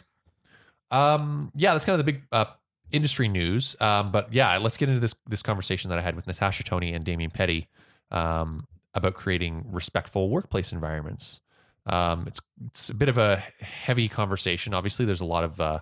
Um, 0.90 1.50
yeah, 1.54 1.72
that's 1.72 1.84
kind 1.84 1.98
of 1.98 2.04
the 2.04 2.12
big 2.12 2.22
uh, 2.32 2.44
industry 2.92 3.28
news. 3.28 3.76
Um, 3.80 4.10
but 4.10 4.32
yeah, 4.32 4.56
let's 4.58 4.76
get 4.76 4.88
into 4.88 5.00
this 5.00 5.14
this 5.28 5.42
conversation 5.42 5.90
that 5.90 5.98
I 5.98 6.02
had 6.02 6.14
with 6.16 6.26
Natasha 6.26 6.62
Tony 6.64 6.92
and 6.92 7.04
Damian 7.04 7.30
Petti 7.30 7.66
um, 8.10 8.66
about 8.94 9.14
creating 9.14 9.64
respectful 9.70 10.28
workplace 10.30 10.72
environments. 10.72 11.40
Um, 11.86 12.24
it's 12.26 12.40
it's 12.66 12.90
a 12.90 12.94
bit 12.94 13.08
of 13.08 13.18
a 13.18 13.36
heavy 13.60 14.08
conversation. 14.08 14.74
Obviously, 14.74 15.04
there's 15.06 15.20
a 15.20 15.24
lot 15.26 15.44
of 15.44 15.60
uh, 15.60 15.80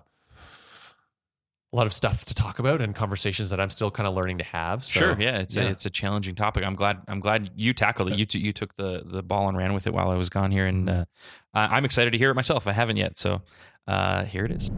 a 1.73 1.75
lot 1.75 1.87
of 1.87 1.93
stuff 1.93 2.23
to 2.25 2.33
talk 2.35 2.59
about 2.59 2.79
and 2.81 2.95
conversations 2.95 3.49
that 3.49 3.59
I'm 3.59 3.69
still 3.69 3.91
kind 3.91 4.07
of 4.07 4.13
learning 4.13 4.37
to 4.37 4.43
have. 4.45 4.85
So, 4.85 4.99
sure, 4.99 5.19
yeah, 5.19 5.39
it's 5.39 5.55
yeah. 5.57 5.63
A, 5.63 5.69
it's 5.71 5.85
a 5.85 5.89
challenging 5.89 6.35
topic. 6.35 6.63
I'm 6.63 6.75
glad 6.75 7.01
I'm 7.07 7.19
glad 7.19 7.51
you 7.55 7.73
tackled 7.73 8.11
it. 8.11 8.17
You 8.19 8.25
t- 8.25 8.39
you 8.39 8.51
took 8.51 8.75
the 8.77 9.03
the 9.05 9.23
ball 9.23 9.49
and 9.49 9.57
ran 9.57 9.73
with 9.73 9.87
it 9.87 9.93
while 9.93 10.09
I 10.09 10.15
was 10.15 10.29
gone 10.29 10.51
here, 10.51 10.67
and 10.67 10.89
uh, 10.89 11.05
I- 11.53 11.75
I'm 11.77 11.85
excited 11.85 12.11
to 12.11 12.17
hear 12.17 12.29
it 12.29 12.35
myself. 12.35 12.67
I 12.67 12.71
haven't 12.71 12.97
yet, 12.97 13.17
so 13.17 13.41
uh, 13.87 14.25
here 14.25 14.45
it 14.45 14.51
is. 14.51 14.69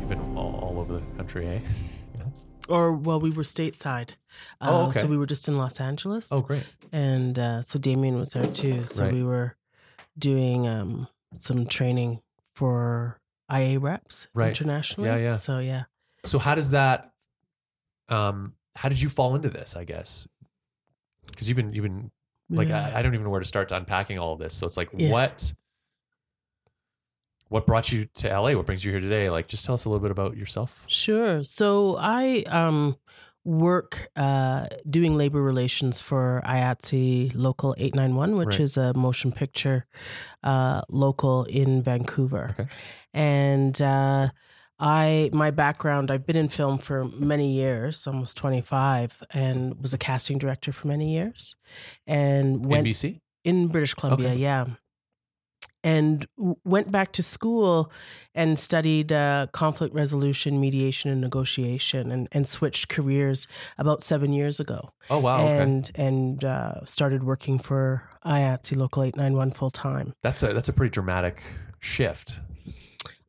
You've 0.00 0.08
been 0.08 0.20
all, 0.36 0.54
all 0.60 0.78
over 0.80 0.94
the 0.98 1.16
country, 1.16 1.46
eh? 1.48 1.60
Or 2.68 2.92
well, 2.94 3.20
we 3.20 3.30
were 3.30 3.42
stateside. 3.42 4.10
Oh, 4.60 4.84
Uh, 4.84 4.88
okay. 4.88 5.00
So 5.00 5.06
we 5.08 5.18
were 5.18 5.26
just 5.26 5.48
in 5.48 5.58
Los 5.58 5.80
Angeles. 5.80 6.28
Oh, 6.32 6.40
great. 6.40 6.64
and 6.92 7.38
uh, 7.38 7.62
so 7.62 7.78
Damian 7.78 8.16
was 8.18 8.32
there 8.32 8.46
too. 8.46 8.86
So 8.86 9.04
Right. 9.04 9.12
we 9.12 9.22
were 9.22 9.56
doing 10.18 10.66
um, 10.66 11.08
some 11.34 11.66
training 11.66 12.20
for 12.54 13.18
IA 13.52 13.78
reps 13.78 14.28
Right. 14.34 14.48
internationally. 14.48 15.10
Yeah, 15.10 15.16
yeah. 15.16 15.32
So 15.34 15.58
yeah. 15.58 15.84
So 16.24 16.38
how 16.38 16.54
does 16.54 16.70
that? 16.70 17.12
Um, 18.08 18.54
how 18.76 18.88
did 18.88 19.00
you 19.00 19.08
fall 19.08 19.34
into 19.34 19.48
this? 19.50 19.76
I 19.76 19.84
guess 19.84 20.26
because 21.26 21.48
you've 21.48 21.56
been 21.56 21.72
you've 21.72 21.82
been 21.84 22.10
like 22.50 22.68
Yeah. 22.68 22.92
I, 22.94 22.98
I 22.98 23.02
don't 23.02 23.14
even 23.14 23.24
know 23.24 23.30
where 23.30 23.40
to 23.40 23.46
start 23.46 23.68
to 23.70 23.76
unpacking 23.76 24.18
all 24.18 24.32
of 24.32 24.38
this. 24.38 24.54
So 24.54 24.66
it's 24.66 24.76
like 24.76 24.88
Yeah. 24.96 25.10
what 25.10 25.52
what 27.54 27.66
brought 27.66 27.92
you 27.92 28.06
to 28.20 28.26
LA? 28.28 28.50
What 28.58 28.66
brings 28.66 28.84
you 28.84 28.90
here 28.90 29.00
today? 29.00 29.30
Like 29.30 29.46
just 29.46 29.64
tell 29.64 29.74
us 29.78 29.84
a 29.84 29.88
little 29.88 30.02
bit 30.02 30.10
about 30.10 30.36
yourself. 30.36 30.70
Sure. 30.88 31.44
So 31.44 31.96
I 32.00 32.42
um, 32.48 32.96
work 33.44 34.08
uh, 34.16 34.66
doing 34.90 35.16
labor 35.16 35.40
relations 35.40 36.00
for 36.00 36.42
IATSE 36.46 37.32
Local 37.36 37.74
891, 37.78 38.34
which 38.36 38.46
Right. 38.56 38.60
is 38.60 38.76
a 38.76 38.92
motion 38.94 39.30
picture 39.30 39.86
uh, 40.42 40.80
local 40.88 41.44
in 41.44 41.80
Vancouver. 41.80 42.46
Okay. 42.58 42.66
And 43.12 43.80
uh, 43.80 44.30
I, 44.80 45.30
my 45.32 45.52
background, 45.52 46.10
I've 46.10 46.26
been 46.26 46.36
in 46.44 46.48
film 46.48 46.78
for 46.78 47.04
many 47.04 47.52
years, 47.52 48.04
almost 48.08 48.36
25, 48.36 49.22
and 49.32 49.80
was 49.80 49.94
a 49.94 49.98
casting 49.98 50.38
director 50.38 50.72
for 50.72 50.88
many 50.88 51.12
years. 51.14 51.54
And 52.06 52.66
went 52.66 52.86
NBC? 52.88 53.20
in 53.44 53.68
British 53.68 53.94
Columbia, 53.94 54.30
Okay. 54.30 54.40
yeah. 54.40 54.64
And 55.84 56.26
went 56.64 56.90
back 56.90 57.12
to 57.12 57.22
school 57.22 57.92
and 58.34 58.58
studied 58.58 59.12
uh, 59.12 59.48
conflict 59.52 59.94
resolution, 59.94 60.58
mediation, 60.58 61.10
and 61.10 61.20
negotiation, 61.20 62.10
and, 62.10 62.26
and 62.32 62.48
switched 62.48 62.88
careers 62.88 63.46
about 63.76 64.02
seven 64.02 64.32
years 64.32 64.58
ago, 64.58 64.94
Oh 65.10 65.18
wow. 65.18 65.42
Okay. 65.44 65.58
and 65.62 65.90
and 65.94 66.42
uh, 66.42 66.84
started 66.86 67.22
working 67.22 67.58
for 67.58 68.02
IATSE 68.24 68.76
Local 68.76 69.02
Eight 69.02 69.14
Nine 69.16 69.36
One 69.36 69.50
full 69.50 69.70
time. 69.70 70.14
That's 70.22 70.42
a 70.42 70.54
that's 70.54 70.70
a 70.70 70.72
pretty 70.72 70.90
dramatic 70.90 71.42
shift. 71.80 72.40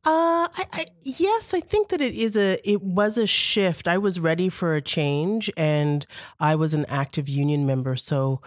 Uh, 0.08 0.48
I, 0.56 0.66
I 0.72 0.86
yes, 1.02 1.54
I 1.54 1.60
think 1.60 1.90
that 1.90 2.00
it 2.00 2.14
is 2.14 2.38
a 2.38 2.58
it 2.64 2.82
was 2.82 3.18
a 3.18 3.28
shift. 3.28 3.86
I 3.88 3.98
was 3.98 4.18
ready 4.20 4.48
for 4.48 4.76
a 4.76 4.82
change, 4.82 5.52
and 5.58 6.06
I 6.40 6.56
was 6.56 6.74
an 6.74 6.86
active 6.88 7.28
union 7.28 7.66
member, 7.66 7.96
so 7.98 8.40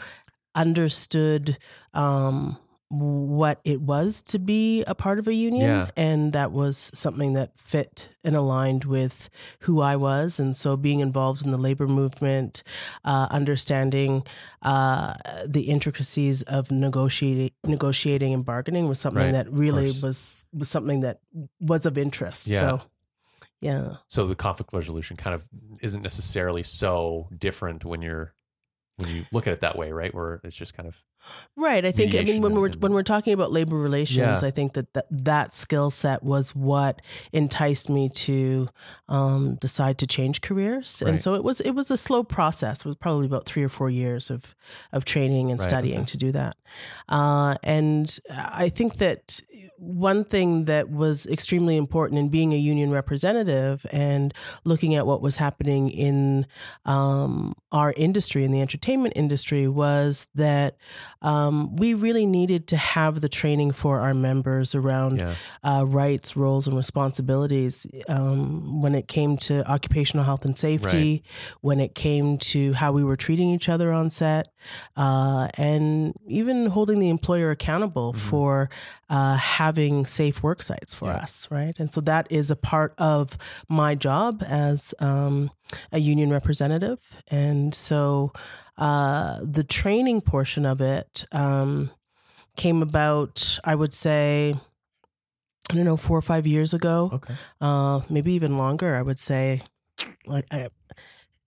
understood 0.54 1.58
um, 1.94 2.58
what 2.90 3.60
it 3.64 3.82
was 3.82 4.22
to 4.22 4.38
be 4.38 4.82
a 4.84 4.94
part 4.94 5.18
of 5.18 5.28
a 5.28 5.34
union, 5.34 5.66
Yeah. 5.68 5.90
and 5.96 6.32
that 6.32 6.52
was 6.52 6.90
something 6.94 7.34
that 7.34 7.58
fit 7.58 8.08
and 8.24 8.34
aligned 8.34 8.84
with 8.84 9.28
who 9.60 9.82
I 9.82 9.96
was, 9.96 10.40
and 10.40 10.56
so 10.56 10.74
being 10.76 11.00
involved 11.00 11.44
in 11.44 11.50
the 11.50 11.58
labor 11.58 11.86
movement, 11.86 12.62
uh, 13.04 13.28
understanding 13.30 14.26
uh, 14.62 15.14
the 15.46 15.62
intricacies 15.68 16.42
of 16.44 16.70
negotiating, 16.70 17.50
negotiating 17.64 18.32
and 18.32 18.44
bargaining 18.44 18.88
was 18.88 18.98
something 18.98 19.22
Right, 19.24 19.32
that 19.32 19.52
really 19.52 19.92
was 20.02 20.46
was 20.54 20.70
something 20.70 21.00
that 21.00 21.20
was 21.60 21.84
of 21.84 21.98
interest. 21.98 22.46
Yeah. 22.46 22.60
So, 22.60 22.82
yeah. 23.60 23.96
So 24.08 24.26
the 24.26 24.34
conflict 24.34 24.72
resolution 24.72 25.16
kind 25.18 25.34
of 25.34 25.46
isn't 25.82 26.02
necessarily 26.02 26.62
so 26.62 27.28
different 27.36 27.84
when 27.84 28.00
you're 28.00 28.32
when 28.96 29.14
you 29.14 29.26
look 29.30 29.46
at 29.46 29.52
it 29.52 29.60
that 29.60 29.76
way, 29.76 29.92
right? 29.92 30.14
Where 30.14 30.40
it's 30.42 30.56
just 30.56 30.74
kind 30.74 30.88
of 30.88 30.96
Right. 31.56 31.84
I 31.84 31.90
think 31.92 32.14
I 32.14 32.22
mean 32.22 32.40
when 32.40 32.54
we're 32.54 32.70
when 32.78 32.92
we're 32.92 33.02
talking 33.02 33.32
about 33.32 33.50
labor 33.50 33.76
relations, 33.76 34.16
Yeah. 34.42 34.48
I 34.48 34.50
think 34.52 34.74
that 34.74 34.94
that, 34.94 35.06
that 35.10 35.52
skill 35.54 35.90
set 35.90 36.22
was 36.22 36.54
what 36.54 37.02
enticed 37.32 37.88
me 37.90 38.08
to 38.10 38.68
um, 39.08 39.56
decide 39.56 39.98
to 39.98 40.06
change 40.06 40.40
careers. 40.40 41.02
Right. 41.04 41.10
And 41.10 41.22
so 41.22 41.34
it 41.34 41.42
was 41.42 41.60
it 41.60 41.72
was 41.72 41.90
a 41.90 41.96
slow 41.96 42.22
process. 42.22 42.80
It 42.80 42.86
was 42.86 42.96
probably 42.96 43.26
about 43.26 43.44
three 43.44 43.64
or 43.64 43.68
four 43.68 43.90
years 43.90 44.30
of 44.30 44.54
of 44.92 45.04
training 45.04 45.50
and 45.50 45.58
Right, 45.60 45.68
studying 45.68 45.98
okay. 46.00 46.06
to 46.06 46.16
do 46.16 46.32
that. 46.32 46.56
Uh, 47.08 47.56
and 47.62 48.18
I 48.30 48.68
think 48.68 48.98
that 48.98 49.40
one 49.80 50.24
thing 50.24 50.64
that 50.64 50.90
was 50.90 51.26
extremely 51.26 51.76
important 51.76 52.18
in 52.18 52.28
being 52.28 52.52
a 52.52 52.56
union 52.56 52.90
representative 52.90 53.86
and 53.92 54.34
looking 54.64 54.94
at 54.96 55.06
what 55.06 55.22
was 55.22 55.36
happening 55.36 55.88
in 55.88 56.46
um, 56.84 57.54
our 57.70 57.94
industry, 57.96 58.44
in 58.44 58.50
the 58.50 58.60
entertainment 58.60 59.12
industry, 59.16 59.68
was 59.68 60.26
that 60.34 60.76
um, 61.22 61.76
we 61.76 61.94
really 61.94 62.26
needed 62.26 62.66
to 62.68 62.76
have 62.76 63.20
the 63.20 63.28
training 63.28 63.70
for 63.70 64.00
our 64.00 64.14
members 64.14 64.74
around 64.74 65.18
yeah. 65.18 65.34
uh, 65.62 65.84
rights, 65.86 66.36
roles, 66.36 66.66
and 66.66 66.76
responsibilities 66.76 67.86
um, 68.08 68.82
when 68.82 68.94
it 68.94 69.06
came 69.06 69.36
to 69.36 69.64
occupational 69.70 70.24
health 70.24 70.44
and 70.44 70.56
safety, 70.56 71.22
when 71.60 71.78
it 71.78 71.94
came 71.94 72.36
to 72.38 72.72
how 72.72 72.90
we 72.92 73.04
were 73.04 73.16
treating 73.16 73.48
each 73.50 73.68
other 73.68 73.92
on 73.92 74.10
set, 74.10 74.48
uh, 74.96 75.48
and 75.56 76.14
even 76.26 76.66
holding 76.66 76.98
the 76.98 77.08
employer 77.08 77.50
accountable 77.50 78.12
Mhm. 78.12 78.16
for 78.18 78.70
uh, 79.10 79.36
having 79.68 80.06
safe 80.06 80.42
work 80.42 80.62
sites 80.62 80.94
for 80.94 81.08
Yeah. 81.08 81.22
us, 81.24 81.46
right? 81.50 81.76
And 81.80 81.90
so 81.94 82.00
that 82.02 82.26
is 82.30 82.50
a 82.50 82.56
part 82.56 82.92
of 82.98 83.36
my 83.68 83.94
job 83.94 84.42
as 84.46 84.94
um, 84.98 85.50
a 85.92 85.98
union 85.98 86.30
representative. 86.30 86.98
And 87.30 87.74
so 87.74 88.32
uh, 88.78 89.40
the 89.56 89.64
training 89.64 90.20
portion 90.22 90.64
of 90.66 90.80
it 90.80 91.24
um, 91.32 91.90
came 92.56 92.82
about, 92.82 93.58
I 93.64 93.74
would 93.74 93.92
say, 93.92 94.54
I 95.70 95.74
don't 95.74 95.84
know, 95.84 95.96
four 95.98 96.16
or 96.18 96.22
five 96.22 96.46
years 96.46 96.72
ago, 96.74 97.10
Okay. 97.12 97.34
uh, 97.60 98.00
maybe 98.08 98.32
even 98.32 98.56
longer. 98.56 98.96
I 98.96 99.02
would 99.02 99.20
say, 99.20 99.60
like 100.26 100.46
I, 100.50 100.68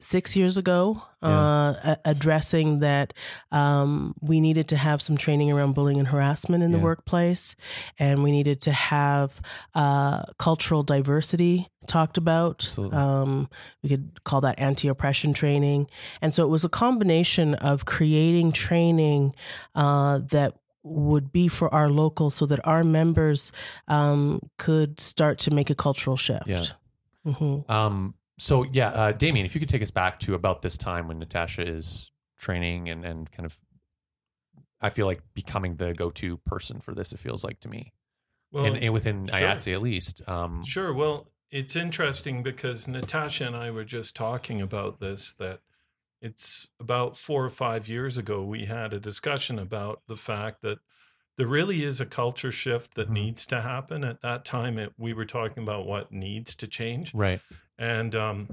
six 0.02 0.36
years 0.36 0.58
ago, 0.58 1.02
uh, 1.24 1.74
a- 1.84 1.98
addressing 2.06 2.80
that 2.80 3.14
um, 3.52 4.16
we 4.22 4.40
needed 4.42 4.68
to 4.70 4.76
have 4.78 5.02
some 5.02 5.16
training 5.18 5.52
around 5.52 5.74
bullying 5.76 6.00
and 6.00 6.08
harassment 6.08 6.64
in 6.64 6.72
the 6.72 6.78
workplace, 6.84 7.56
and 8.00 8.24
we 8.24 8.32
needed 8.32 8.60
to 8.62 8.72
have 8.72 9.40
uh, 9.76 10.24
cultural 10.40 10.82
diversity 10.84 11.70
talked 11.88 12.18
about. 12.18 12.64
Um, 12.94 13.50
we 13.84 13.90
could 13.90 14.24
call 14.24 14.42
that 14.42 14.60
anti-oppression 14.60 15.34
training, 15.34 15.88
and 16.22 16.34
so 16.34 16.44
it 16.44 16.50
was 16.50 16.66
a 16.66 16.70
combination 16.70 17.54
of 17.56 17.86
creating 17.86 18.52
training 18.52 19.36
uh, 19.76 20.20
that 20.32 20.56
would 20.84 21.32
be 21.32 21.48
for 21.48 21.72
our 21.72 21.90
local 21.92 22.32
so 22.32 22.48
that 22.48 22.60
our 22.66 22.84
members 22.84 23.52
um, 23.88 24.40
could 24.58 25.00
start 25.00 25.38
to 25.38 25.52
make 25.52 25.70
a 25.70 25.76
cultural 25.76 26.18
shift. 26.18 26.48
Yeah. 26.48 26.64
hmm 27.24 27.60
Um, 27.70 28.16
so 28.42 28.64
yeah, 28.64 28.90
uh, 28.90 29.12
Damian, 29.12 29.46
if 29.46 29.54
you 29.54 29.60
could 29.60 29.70
take 29.70 29.84
us 29.84 29.92
back 29.92 30.20
to 30.22 30.34
about 30.34 30.64
this 30.64 30.76
time 30.76 31.08
when 31.08 31.20
Natasha 31.20 31.62
is 31.62 32.12
training 32.40 32.90
and, 32.90 33.06
and 33.06 33.32
kind 33.32 33.46
of, 33.46 33.56
I 34.82 34.90
feel 34.90 35.06
like 35.06 35.22
becoming 35.36 35.76
the 35.76 35.94
go-to 35.94 36.38
person 36.38 36.80
for 36.80 36.96
this. 36.96 37.14
It 37.14 37.20
feels 37.20 37.44
like 37.44 37.60
to 37.60 37.70
me, 37.70 37.94
Well, 38.52 38.66
and, 38.66 38.78
and 38.78 38.94
within 38.94 39.28
sure. 39.28 39.40
IATSE 39.40 39.74
at 39.74 39.82
least. 39.84 40.28
Um, 40.28 40.64
Sure. 40.66 40.92
Well, 40.92 41.28
it's 41.52 41.76
interesting 41.76 42.42
because 42.42 42.88
Natasha 42.88 43.46
and 43.46 43.56
I 43.56 43.70
were 43.70 43.84
just 43.84 44.16
talking 44.16 44.60
about 44.60 45.00
this 45.00 45.34
that 45.34 45.60
it's 46.20 46.70
about 46.80 47.18
four 47.18 47.44
or 47.46 47.50
five 47.50 47.88
years 47.88 48.18
ago 48.18 48.44
we 48.44 48.66
had 48.66 48.92
a 48.92 49.00
discussion 49.00 49.60
about 49.60 50.02
the 50.08 50.18
fact 50.18 50.64
that 50.64 50.80
there 51.38 51.48
really 51.48 51.84
is 51.84 52.02
a 52.02 52.06
culture 52.08 52.52
shift 52.52 52.96
that 52.96 53.08
Mhm. 53.10 53.14
needs 53.14 53.46
to 53.48 53.62
happen. 53.62 54.04
At 54.04 54.22
that 54.22 54.46
time, 54.46 54.78
it, 54.80 54.94
we 54.98 55.14
were 55.14 55.26
talking 55.26 55.62
about 55.64 55.86
what 55.86 56.12
needs 56.12 56.56
to 56.56 56.68
change. 56.68 57.14
Right. 57.14 57.40
And 57.82 58.16
um, 58.16 58.48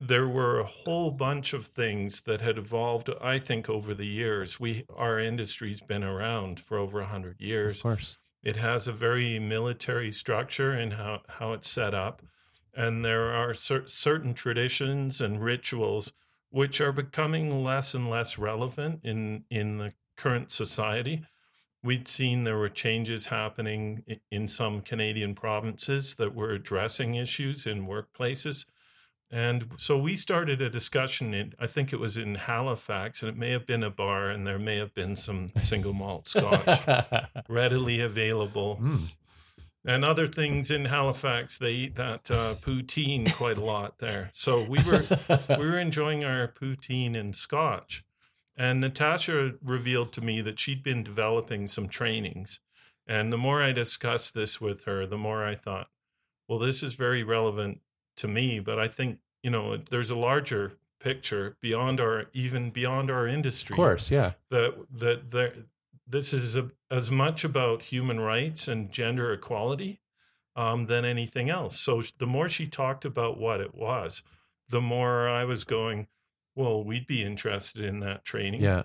there 0.00 0.28
were 0.28 0.60
a 0.60 0.64
whole 0.64 1.10
bunch 1.10 1.54
of 1.54 1.64
things 1.64 2.20
that 2.22 2.42
had 2.42 2.58
evolved, 2.58 3.08
I 3.22 3.38
think, 3.38 3.70
over 3.70 3.94
the 3.94 4.06
years. 4.06 4.60
We 4.60 4.84
Our 4.94 5.18
industry's 5.18 5.80
been 5.80 6.04
around 6.04 6.60
for 6.60 6.76
over 6.76 7.00
100 7.00 7.40
years 7.40 7.78
Of 7.78 7.82
course. 7.82 8.18
it 8.42 8.56
has 8.56 8.86
a 8.86 8.92
very 8.92 9.38
military 9.38 10.12
structure 10.12 10.74
in 10.78 10.90
how, 10.90 11.22
how 11.26 11.54
it's 11.54 11.70
set 11.70 11.94
up. 11.94 12.20
And 12.74 13.02
there 13.02 13.32
are 13.32 13.54
cer- 13.54 13.88
certain 13.88 14.34
traditions 14.34 15.22
and 15.22 15.42
rituals 15.42 16.12
which 16.50 16.78
are 16.82 16.92
becoming 16.92 17.64
less 17.64 17.94
and 17.94 18.10
less 18.10 18.36
relevant 18.36 19.00
in, 19.04 19.44
in 19.50 19.78
the 19.78 19.94
current 20.18 20.50
society. 20.50 21.24
We'd 21.86 22.08
seen 22.08 22.42
there 22.44 22.58
were 22.58 22.68
changes 22.68 23.26
happening 23.26 24.02
in 24.30 24.48
some 24.48 24.80
Canadian 24.80 25.34
provinces 25.34 26.16
that 26.16 26.34
were 26.34 26.50
addressing 26.50 27.14
issues 27.14 27.64
in 27.66 27.86
workplaces. 27.86 28.66
And 29.30 29.70
so 29.76 29.96
we 29.98 30.14
started 30.16 30.60
a 30.60 30.70
discussion 30.70 31.34
in, 31.34 31.52
I 31.58 31.66
think 31.66 31.92
it 31.92 32.00
was 32.00 32.16
in 32.16 32.34
Halifax, 32.34 33.22
and 33.22 33.28
it 33.30 33.36
may 33.36 33.50
have 33.50 33.66
been 33.66 33.82
a 33.82 33.90
bar, 33.90 34.30
and 34.30 34.46
there 34.46 34.58
may 34.58 34.76
have 34.78 34.94
been 34.94 35.16
some 35.16 35.52
single 35.60 35.92
malt 35.92 36.28
scotch 36.34 36.80
readily 37.48 38.00
available. 38.00 38.78
Mm, 38.80 39.08
And 39.84 40.04
other 40.04 40.26
things 40.26 40.70
in 40.70 40.84
Halifax, 40.86 41.58
they 41.58 41.72
eat 41.72 41.94
that 41.96 42.30
uh, 42.30 42.54
poutine 42.60 43.32
quite 43.34 43.58
a 43.58 43.64
lot 43.64 43.98
there. 43.98 44.30
So 44.32 44.62
we 44.62 44.82
were 44.82 45.04
we 45.50 45.66
were 45.70 45.78
enjoying 45.78 46.24
our 46.24 46.48
poutine 46.48 47.16
and 47.16 47.34
scotch. 47.34 48.04
And 48.56 48.80
Natasha 48.80 49.54
revealed 49.62 50.12
to 50.14 50.20
me 50.20 50.40
that 50.40 50.58
she'd 50.58 50.82
been 50.82 51.02
developing 51.02 51.66
some 51.66 51.88
trainings. 51.88 52.60
And 53.06 53.32
the 53.32 53.38
more 53.38 53.62
I 53.62 53.72
discussed 53.72 54.34
this 54.34 54.60
with 54.60 54.84
her, 54.84 55.06
the 55.06 55.18
more 55.18 55.44
I 55.44 55.54
thought, 55.54 55.88
well, 56.48 56.58
this 56.58 56.82
is 56.82 56.94
very 56.94 57.22
relevant 57.22 57.80
to 58.16 58.28
me. 58.28 58.60
But 58.60 58.78
I 58.78 58.88
think, 58.88 59.18
you 59.42 59.50
know, 59.50 59.76
there's 59.76 60.10
a 60.10 60.16
larger 60.16 60.72
picture 61.00 61.56
beyond 61.60 62.00
our, 62.00 62.26
even 62.32 62.70
beyond 62.70 63.10
our 63.10 63.28
industry 63.28 63.74
of 63.74 63.76
course. 63.76 64.10
Yeah. 64.10 64.32
that 64.50 64.74
that 64.90 65.30
there 65.30 65.52
this 66.06 66.32
is 66.32 66.56
a, 66.56 66.70
as 66.90 67.10
much 67.10 67.44
about 67.44 67.82
human 67.82 68.20
rights 68.20 68.68
and 68.68 68.90
gender 68.90 69.32
equality 69.32 70.00
um, 70.54 70.84
than 70.84 71.04
anything 71.04 71.50
else. 71.50 71.78
So 71.80 72.00
the 72.18 72.26
more 72.26 72.48
she 72.48 72.66
talked 72.66 73.04
about 73.04 73.38
what 73.38 73.60
it 73.60 73.74
was, 73.74 74.22
the 74.68 74.80
more 74.80 75.28
I 75.28 75.44
was 75.44 75.64
going, 75.64 76.06
well, 76.56 76.82
we'd 76.82 77.06
be 77.06 77.22
interested 77.22 77.84
in 77.84 78.00
that 78.00 78.24
training. 78.24 78.62
Yeah. 78.62 78.82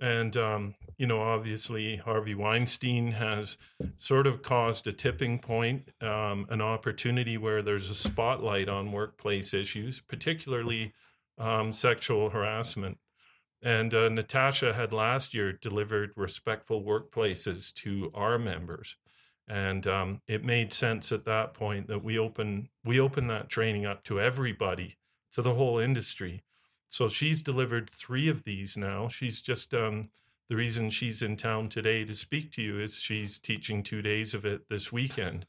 And, 0.00 0.36
um, 0.36 0.74
you 0.96 1.08
know, 1.08 1.20
obviously, 1.20 1.96
Harvey 1.96 2.36
Weinstein 2.36 3.10
has 3.12 3.58
sort 3.96 4.28
of 4.28 4.42
caused 4.42 4.86
a 4.86 4.92
tipping 4.92 5.40
point, 5.40 5.88
um, 6.00 6.46
an 6.50 6.60
opportunity 6.60 7.36
where 7.36 7.62
there's 7.62 7.90
a 7.90 7.94
spotlight 7.94 8.68
on 8.68 8.92
workplace 8.92 9.52
issues, 9.54 10.00
particularly 10.00 10.92
um, 11.36 11.72
sexual 11.72 12.30
harassment. 12.30 12.98
And 13.60 13.92
uh, 13.92 14.08
Natasha 14.08 14.72
had 14.72 14.92
last 14.92 15.34
year 15.34 15.52
delivered 15.52 16.12
respectful 16.14 16.84
workplaces 16.84 17.74
to 17.74 18.12
our 18.14 18.38
members. 18.38 18.96
And 19.48 19.84
um, 19.86 20.20
it 20.28 20.44
made 20.44 20.72
sense 20.72 21.10
at 21.10 21.24
that 21.24 21.54
point 21.54 21.88
that 21.88 22.04
we 22.04 22.18
open 22.18 22.68
we 22.84 23.00
open 23.00 23.26
that 23.28 23.48
training 23.48 23.86
up 23.86 24.04
to 24.04 24.20
everybody, 24.20 24.98
to 25.32 25.42
the 25.42 25.54
whole 25.54 25.78
industry. 25.78 26.44
So 26.88 27.08
she's 27.08 27.42
delivered 27.42 27.90
three 27.90 28.28
of 28.28 28.44
these 28.44 28.76
now. 28.76 29.08
She's 29.08 29.42
just 29.42 29.74
um, 29.74 30.02
the 30.48 30.56
reason 30.56 30.90
she's 30.90 31.22
in 31.22 31.36
town 31.36 31.68
today 31.68 32.04
to 32.04 32.14
speak 32.14 32.50
to 32.52 32.62
you 32.62 32.80
is 32.80 33.00
she's 33.00 33.38
teaching 33.38 33.82
two 33.82 34.00
days 34.02 34.34
of 34.34 34.44
it 34.46 34.68
this 34.68 34.90
weekend. 34.90 35.46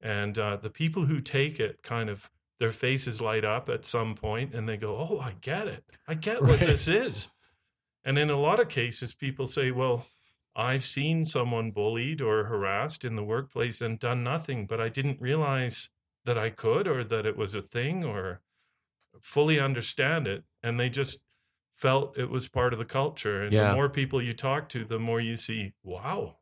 And 0.00 0.38
uh, 0.38 0.56
the 0.56 0.70
people 0.70 1.04
who 1.04 1.20
take 1.20 1.58
it 1.60 1.82
kind 1.82 2.10
of 2.10 2.30
their 2.58 2.72
faces 2.72 3.20
light 3.20 3.44
up 3.44 3.68
at 3.68 3.84
some 3.84 4.14
point 4.14 4.54
and 4.54 4.68
they 4.68 4.76
go, 4.76 4.96
Oh, 4.96 5.18
I 5.18 5.34
get 5.40 5.66
it. 5.66 5.84
I 6.06 6.14
get 6.14 6.42
what 6.42 6.60
Right. 6.60 6.60
this 6.60 6.88
is. 6.88 7.28
And 8.04 8.18
in 8.18 8.30
a 8.30 8.38
lot 8.38 8.60
of 8.60 8.68
cases, 8.68 9.14
people 9.14 9.46
say, 9.46 9.70
Well, 9.70 10.06
I've 10.54 10.84
seen 10.84 11.24
someone 11.24 11.70
bullied 11.70 12.20
or 12.20 12.44
harassed 12.44 13.04
in 13.04 13.16
the 13.16 13.24
workplace 13.24 13.80
and 13.80 13.98
done 13.98 14.22
nothing, 14.22 14.66
but 14.66 14.80
I 14.80 14.90
didn't 14.90 15.20
realize 15.20 15.88
that 16.24 16.36
I 16.36 16.50
could 16.50 16.86
or 16.86 17.02
that 17.04 17.24
it 17.24 17.36
was 17.36 17.54
a 17.54 17.62
thing 17.62 18.04
or 18.04 18.42
fully 19.22 19.58
understand 19.58 20.26
it. 20.26 20.44
And 20.62 20.78
they 20.78 20.88
just 20.88 21.18
felt 21.74 22.16
it 22.18 22.30
was 22.30 22.48
part 22.48 22.72
of 22.72 22.78
the 22.78 22.84
culture. 22.84 23.42
And 23.42 23.52
Yeah. 23.52 23.68
the 23.70 23.74
more 23.74 23.88
people 23.88 24.22
you 24.22 24.32
talk 24.32 24.68
to, 24.70 24.84
the 24.84 24.98
more 24.98 25.20
you 25.20 25.36
see, 25.36 25.72
wow, 25.82 26.36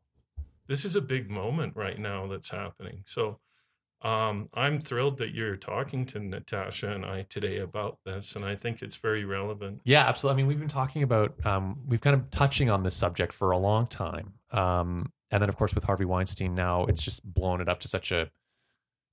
this 0.67 0.85
is 0.85 0.95
a 0.95 1.01
big 1.01 1.29
moment 1.29 1.75
right 1.75 1.97
now 1.99 2.27
that's 2.27 2.49
happening. 2.49 3.01
So 3.05 3.39
um, 4.03 4.49
I'm 4.53 4.79
thrilled 4.79 5.17
that 5.19 5.33
you're 5.35 5.55
talking 5.57 6.05
to 6.07 6.19
Natasha 6.19 6.91
and 6.91 7.05
I 7.05 7.23
today 7.29 7.59
about 7.59 7.99
this. 8.03 8.35
And 8.35 8.43
I 8.43 8.55
think 8.55 8.81
it's 8.81 8.95
very 8.95 9.25
relevant. 9.25 9.81
Yeah, 9.83 10.07
absolutely. 10.07 10.33
I 10.33 10.37
mean, 10.37 10.47
we've 10.47 10.59
been 10.59 10.67
talking 10.67 11.03
about, 11.03 11.43
um, 11.45 11.79
we've 11.87 12.01
kind 12.01 12.15
of 12.15 12.29
touching 12.31 12.69
on 12.69 12.81
this 12.83 12.95
subject 12.95 13.31
for 13.33 13.51
a 13.51 13.57
long 13.57 13.85
time. 13.87 14.33
Um, 14.51 15.11
and 15.29 15.41
then, 15.41 15.49
of 15.49 15.55
course, 15.55 15.75
with 15.75 15.83
Harvey 15.83 16.05
Weinstein 16.05 16.55
now, 16.55 16.85
it's 16.85 17.01
just 17.03 17.23
blown 17.23 17.61
it 17.61 17.69
up 17.69 17.79
to 17.81 17.87
such 17.87 18.11
a, 18.11 18.29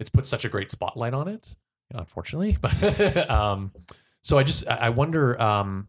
it's 0.00 0.10
put 0.10 0.26
such 0.26 0.44
a 0.44 0.48
great 0.48 0.70
spotlight 0.70 1.12
on 1.14 1.28
it, 1.28 1.54
unfortunately. 1.92 2.56
But 2.62 3.28
um, 3.30 3.72
so 4.28 4.36
I 4.36 4.42
just, 4.42 4.68
I 4.68 4.90
wonder, 4.90 5.40
um, 5.40 5.88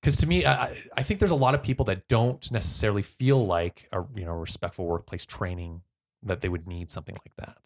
because 0.00 0.16
to 0.16 0.26
me, 0.26 0.46
I, 0.46 0.64
I- 0.64 0.82
I 0.96 1.02
think 1.02 1.20
there's 1.20 1.30
a 1.30 1.36
lot 1.46 1.54
of 1.54 1.62
people 1.62 1.84
that 1.86 2.08
don't 2.08 2.50
necessarily 2.50 3.02
feel 3.02 3.44
like 3.46 3.86
a 3.92 4.02
you 4.16 4.24
know 4.24 4.32
respectful 4.32 4.86
workplace 4.86 5.26
training 5.26 5.82
that 6.22 6.40
they 6.40 6.48
would 6.48 6.66
need 6.66 6.90
something 6.90 7.16
like 7.22 7.36
that, 7.36 7.58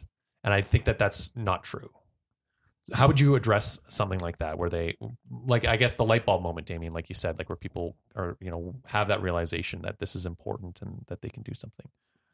and 0.43 0.53
I 0.53 0.63
think 0.63 0.85
that 0.87 0.99
that's 0.99 1.35
not 1.37 1.63
true. 1.63 1.91
How 2.93 3.07
would 3.07 3.21
you 3.21 3.37
address 3.37 3.79
something 3.89 4.19
like 4.19 4.39
that, 4.39 4.59
where 4.59 4.69
they, 4.69 4.97
like, 5.47 5.65
I 5.65 5.77
guess 5.77 5.95
the 5.95 6.05
light 6.05 6.27
bulb 6.27 6.43
moment, 6.43 6.67
Damian, 6.67 6.93
like 6.93 7.09
you 7.09 7.15
said, 7.15 7.39
like 7.39 7.49
where 7.49 7.57
people 7.57 7.97
are, 8.17 8.37
you 8.41 8.51
know, 8.51 8.75
have 8.87 9.09
that 9.09 9.23
realization 9.23 9.83
that 9.83 10.01
this 10.01 10.15
is 10.17 10.27
important 10.27 10.83
and 10.83 11.05
that 11.07 11.23
they 11.23 11.31
can 11.31 11.43
do 11.45 11.55
something. 11.55 11.87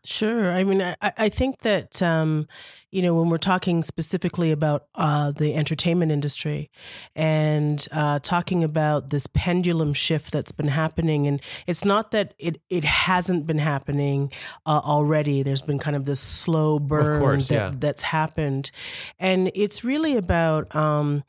Sure. 0.03 0.51
I 0.51 0.65
mean, 0.65 0.81
I, 0.81 0.97
I 1.03 1.29
think 1.29 1.59
that, 1.59 2.01
um, 2.01 2.49
you 2.91 3.03
know, 3.03 3.15
when 3.15 3.29
we're 3.29 3.37
talking 3.37 3.83
specifically 3.83 4.51
about 4.51 4.87
uh, 4.95 5.31
the 5.31 5.55
entertainment 5.55 6.11
industry 6.11 6.71
and 7.15 7.87
uh, 7.93 8.19
talking 8.21 8.65
about 8.65 9.11
this 9.11 9.27
pendulum 9.27 9.93
shift 9.93 10.33
that's 10.33 10.53
been 10.53 10.69
happening, 10.69 11.27
and 11.27 11.43
it's 11.67 11.85
not 11.85 12.13
that 12.13 12.33
it, 12.39 12.63
it 12.71 12.85
hasn't 12.85 13.47
been 13.47 13.59
happening 13.59 14.33
uh, 14.65 14.81
already. 14.83 15.43
There's 15.43 15.61
been 15.61 15.79
kind 15.79 15.97
of 15.97 16.07
this 16.07 16.21
slow 16.21 16.79
burn 16.79 17.21
course, 17.21 17.49
that, 17.49 17.55
yeah. 17.55 17.73
that's 17.75 18.05
happened. 18.05 18.71
And 19.19 19.51
it's 19.55 19.85
really 19.85 20.17
about, 20.17 20.75
um, 20.75 21.25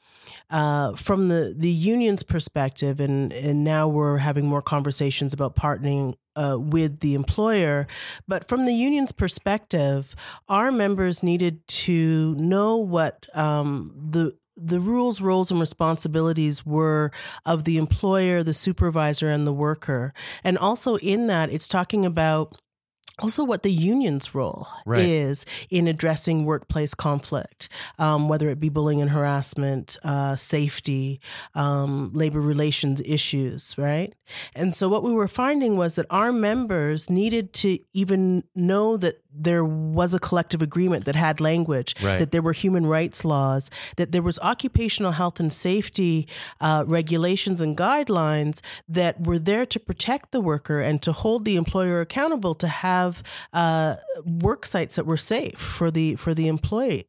uh, 0.50 0.94
from 0.94 1.28
the, 1.28 1.54
the 1.58 1.70
union's 1.70 2.24
perspective, 2.24 3.02
and, 3.02 3.34
and 3.34 3.66
now 3.66 3.90
we're 3.90 4.18
having 4.18 4.46
more 4.46 4.62
conversations 4.62 5.34
about 5.34 5.58
partnering 5.58 6.16
uh, 6.36 6.58
with 6.60 7.00
the 7.00 7.14
employer. 7.14 7.88
But 8.28 8.48
from 8.48 8.66
the 8.66 8.74
union's 8.74 9.12
perspective, 9.12 10.16
our 10.48 10.72
members 10.72 11.24
needed 11.24 11.68
to 11.68 12.36
know 12.36 12.78
what 12.78 13.26
um, 13.36 13.94
the 13.96 14.34
the 14.58 14.80
rules, 14.80 15.22
roles, 15.22 15.50
and 15.50 15.60
responsibilities 15.60 16.66
were 16.66 17.12
of 17.46 17.64
the 17.64 17.78
employer, 17.78 18.44
the 18.44 18.54
supervisor, 18.54 19.30
and 19.30 19.48
the 19.48 19.54
worker. 19.54 20.14
And 20.44 20.58
also 20.58 20.98
in 20.98 21.28
that, 21.28 21.50
it's 21.50 21.68
talking 21.68 22.06
about 22.06 22.60
also 23.20 23.44
what 23.44 23.64
the 23.64 23.72
union's 23.72 24.34
role 24.34 24.68
Right. 24.86 25.02
is 25.06 25.46
in 25.70 25.88
addressing 25.88 26.46
workplace 26.46 26.94
conflict, 26.96 27.70
um, 28.00 28.30
whether 28.30 28.50
it 28.50 28.60
be 28.60 28.70
bullying 28.70 29.02
and 29.02 29.12
harassment, 29.12 29.98
uh, 30.04 30.36
safety, 30.36 31.20
um, 31.56 32.12
labor 32.14 32.42
relations 32.42 33.02
issues, 33.06 33.76
right? 33.78 34.14
And 34.56 34.76
so 34.76 34.88
what 34.90 35.04
we 35.04 35.12
were 35.12 35.28
finding 35.28 35.78
was 35.78 35.96
that 35.96 36.06
our 36.10 36.32
members 36.32 37.10
needed 37.10 37.54
to 37.62 37.78
even 37.94 38.44
know 38.56 38.98
that 38.98 39.16
there 39.34 39.64
was 39.64 40.14
a 40.14 40.20
collective 40.20 40.62
agreement 40.62 41.06
that 41.06 41.16
had 41.16 41.40
language, 41.40 41.96
Right. 42.04 42.20
that 42.20 42.32
there 42.34 42.42
were 42.42 42.52
human 42.54 42.86
rights 42.86 43.24
laws, 43.24 43.70
that 43.96 44.12
there 44.12 44.22
was 44.22 44.38
occupational 44.40 45.14
health 45.14 45.40
and 45.40 45.52
safety 45.54 46.28
uh, 46.60 46.84
regulations 46.86 47.62
and 47.62 47.78
guidelines 47.78 48.60
that 48.90 49.26
were 49.26 49.40
there 49.40 49.66
to 49.66 49.80
protect 49.80 50.32
the 50.32 50.42
worker 50.42 50.82
and 50.82 51.02
to 51.04 51.12
hold 51.14 51.46
the 51.46 51.56
employer 51.56 52.02
accountable 52.02 52.54
to 52.56 52.68
have 52.68 53.01
uh, 53.54 53.96
work 54.26 54.66
sites 54.66 54.96
that 54.96 55.06
were 55.06 55.18
safe 55.18 55.58
for 55.60 55.90
the 55.92 56.16
for 56.16 56.34
the 56.34 56.48
employee. 56.48 57.06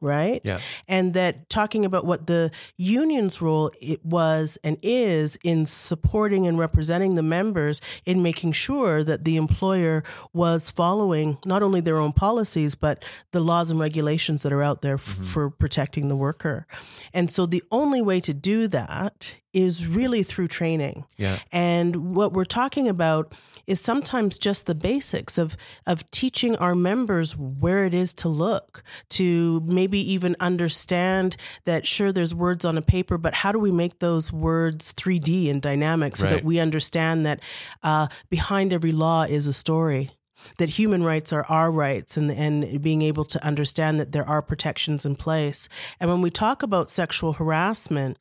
Right, 0.00 0.40
Yeah. 0.44 0.58
and 0.88 1.14
that 1.14 1.48
talking 1.48 1.84
about 1.86 2.04
what 2.04 2.26
the 2.26 2.50
union's 2.76 3.40
role 3.40 3.70
it 3.80 4.04
was 4.04 4.58
and 4.62 4.76
is 4.82 5.38
in 5.42 5.64
supporting 5.64 6.46
and 6.46 6.58
representing 6.58 7.14
the 7.14 7.22
members 7.22 7.80
in 8.04 8.22
making 8.22 8.52
sure 8.52 9.02
that 9.04 9.24
the 9.24 9.36
employer 9.36 10.02
was 10.34 10.70
following 10.70 11.38
not 11.46 11.62
only 11.62 11.80
their 11.80 11.96
own 11.98 12.12
policies 12.12 12.74
but 12.74 13.02
the 13.30 13.40
laws 13.40 13.70
and 13.70 13.80
regulations 13.80 14.42
that 14.42 14.52
are 14.52 14.62
out 14.62 14.82
there 14.82 14.94
f- 14.96 15.00
for 15.00 15.48
protecting 15.48 16.08
the 16.08 16.16
worker. 16.16 16.66
And 17.14 17.30
so 17.30 17.46
the 17.46 17.62
only 17.70 18.02
way 18.02 18.20
to 18.20 18.34
do 18.34 18.68
that 18.68 19.36
is 19.52 19.86
really 19.86 20.22
through 20.22 20.48
training. 20.48 21.04
Yeah. 21.16 21.38
And 21.50 22.14
what 22.14 22.32
we're 22.32 22.44
talking 22.44 22.86
about 22.88 23.34
is 23.66 23.80
sometimes 23.80 24.38
just 24.38 24.66
the 24.66 24.74
basics 24.74 25.38
of 25.38 25.56
of 25.86 26.10
teaching 26.10 26.54
our 26.56 26.74
members 26.74 27.36
where 27.36 27.84
it 27.84 27.94
is 27.94 28.12
to 28.14 28.28
look, 28.28 28.82
to 29.10 29.60
maybe 29.64 29.98
even 30.12 30.36
understand 30.40 31.36
that 31.64 31.86
sure 31.86 32.12
there's 32.12 32.34
words 32.34 32.64
on 32.64 32.76
a 32.78 32.82
paper, 32.82 33.16
but 33.18 33.34
how 33.34 33.52
do 33.52 33.58
we 33.58 33.70
make 33.70 33.98
those 34.00 34.32
words 34.32 34.92
3D 34.92 35.50
and 35.50 35.62
dynamic 35.62 36.16
so 36.16 36.26
Right. 36.26 36.34
that 36.34 36.44
we 36.44 36.58
understand 36.58 37.24
that 37.26 37.40
uh, 37.82 38.08
behind 38.28 38.72
every 38.72 38.92
law 38.92 39.22
is 39.22 39.46
a 39.46 39.52
story 39.52 40.10
that 40.58 40.70
human 40.70 41.02
rights 41.02 41.32
are 41.32 41.44
our 41.46 41.70
rights 41.70 42.16
and, 42.16 42.30
and 42.30 42.80
being 42.80 43.02
able 43.02 43.24
to 43.24 43.44
understand 43.44 43.98
that 43.98 44.12
there 44.12 44.26
are 44.28 44.40
protections 44.40 45.04
in 45.04 45.16
place. 45.16 45.68
And 45.98 46.08
when 46.10 46.22
we 46.22 46.30
talk 46.30 46.62
about 46.62 46.90
sexual 46.90 47.32
harassment, 47.32 48.18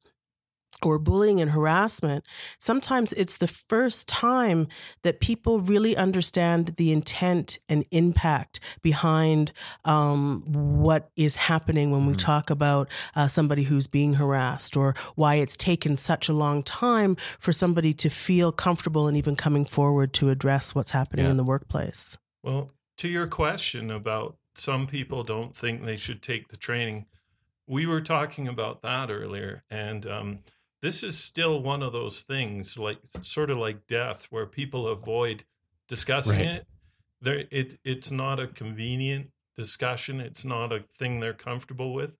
or 0.83 0.99
bullying 0.99 1.41
and 1.41 1.51
harassment, 1.51 2.23
sometimes 2.59 3.11
it's 3.13 3.37
the 3.37 3.47
first 3.47 4.07
time 4.07 4.67
that 5.01 5.19
people 5.19 5.59
really 5.59 5.97
understand 5.97 6.75
the 6.77 6.91
intent 6.91 7.57
and 7.67 7.83
impact 7.91 8.59
behind 8.83 9.51
um, 9.85 10.43
what 10.47 11.09
is 11.15 11.35
happening 11.35 11.89
when 11.91 12.05
we 12.05 12.15
talk 12.15 12.49
about 12.49 12.87
uh, 13.15 13.27
somebody 13.27 13.63
who's 13.63 13.87
being 13.87 14.13
harassed, 14.13 14.77
or 14.77 14.93
why 15.15 15.35
it's 15.35 15.57
taken 15.57 15.97
such 15.97 16.29
a 16.29 16.33
long 16.33 16.61
time 16.61 17.17
for 17.39 17.51
somebody 17.51 17.93
to 17.93 18.09
feel 18.09 18.51
comfortable 18.51 19.07
and 19.07 19.17
even 19.17 19.35
coming 19.35 19.65
forward 19.65 20.13
to 20.13 20.29
address 20.29 20.75
what's 20.75 20.91
happening 20.91 21.25
Yeah. 21.25 21.31
in 21.31 21.37
the 21.37 21.43
workplace. 21.43 22.17
Well, 22.43 22.71
to 22.97 23.07
your 23.07 23.27
question 23.27 23.89
about 23.89 24.37
some 24.55 24.85
people 24.87 25.23
don't 25.23 25.55
think 25.55 25.83
they 25.85 25.97
should 25.97 26.21
take 26.21 26.49
the 26.49 26.57
training, 26.57 27.05
we 27.67 27.85
were 27.85 28.01
talking 28.01 28.47
about 28.47 28.81
that 28.83 29.09
earlier. 29.11 29.63
And 29.69 30.05
um, 30.05 30.39
this 30.81 31.03
is 31.03 31.17
still 31.17 31.61
one 31.61 31.81
of 31.83 31.93
those 31.93 32.21
things, 32.21 32.77
like 32.77 32.99
sort 33.21 33.49
of 33.49 33.57
like 33.57 33.87
death, 33.87 34.25
where 34.29 34.45
people 34.45 34.87
avoid 34.87 35.45
discussing 35.87 36.39
Right. 36.39 36.47
it. 36.47 36.67
There, 37.21 37.45
it 37.51 37.79
it's 37.83 38.11
not 38.11 38.39
a 38.39 38.47
convenient 38.47 39.31
discussion. 39.55 40.21
It's 40.21 40.45
not 40.45 40.71
a 40.71 40.85
thing 40.93 41.19
they're 41.19 41.33
comfortable 41.33 41.93
with. 41.93 42.17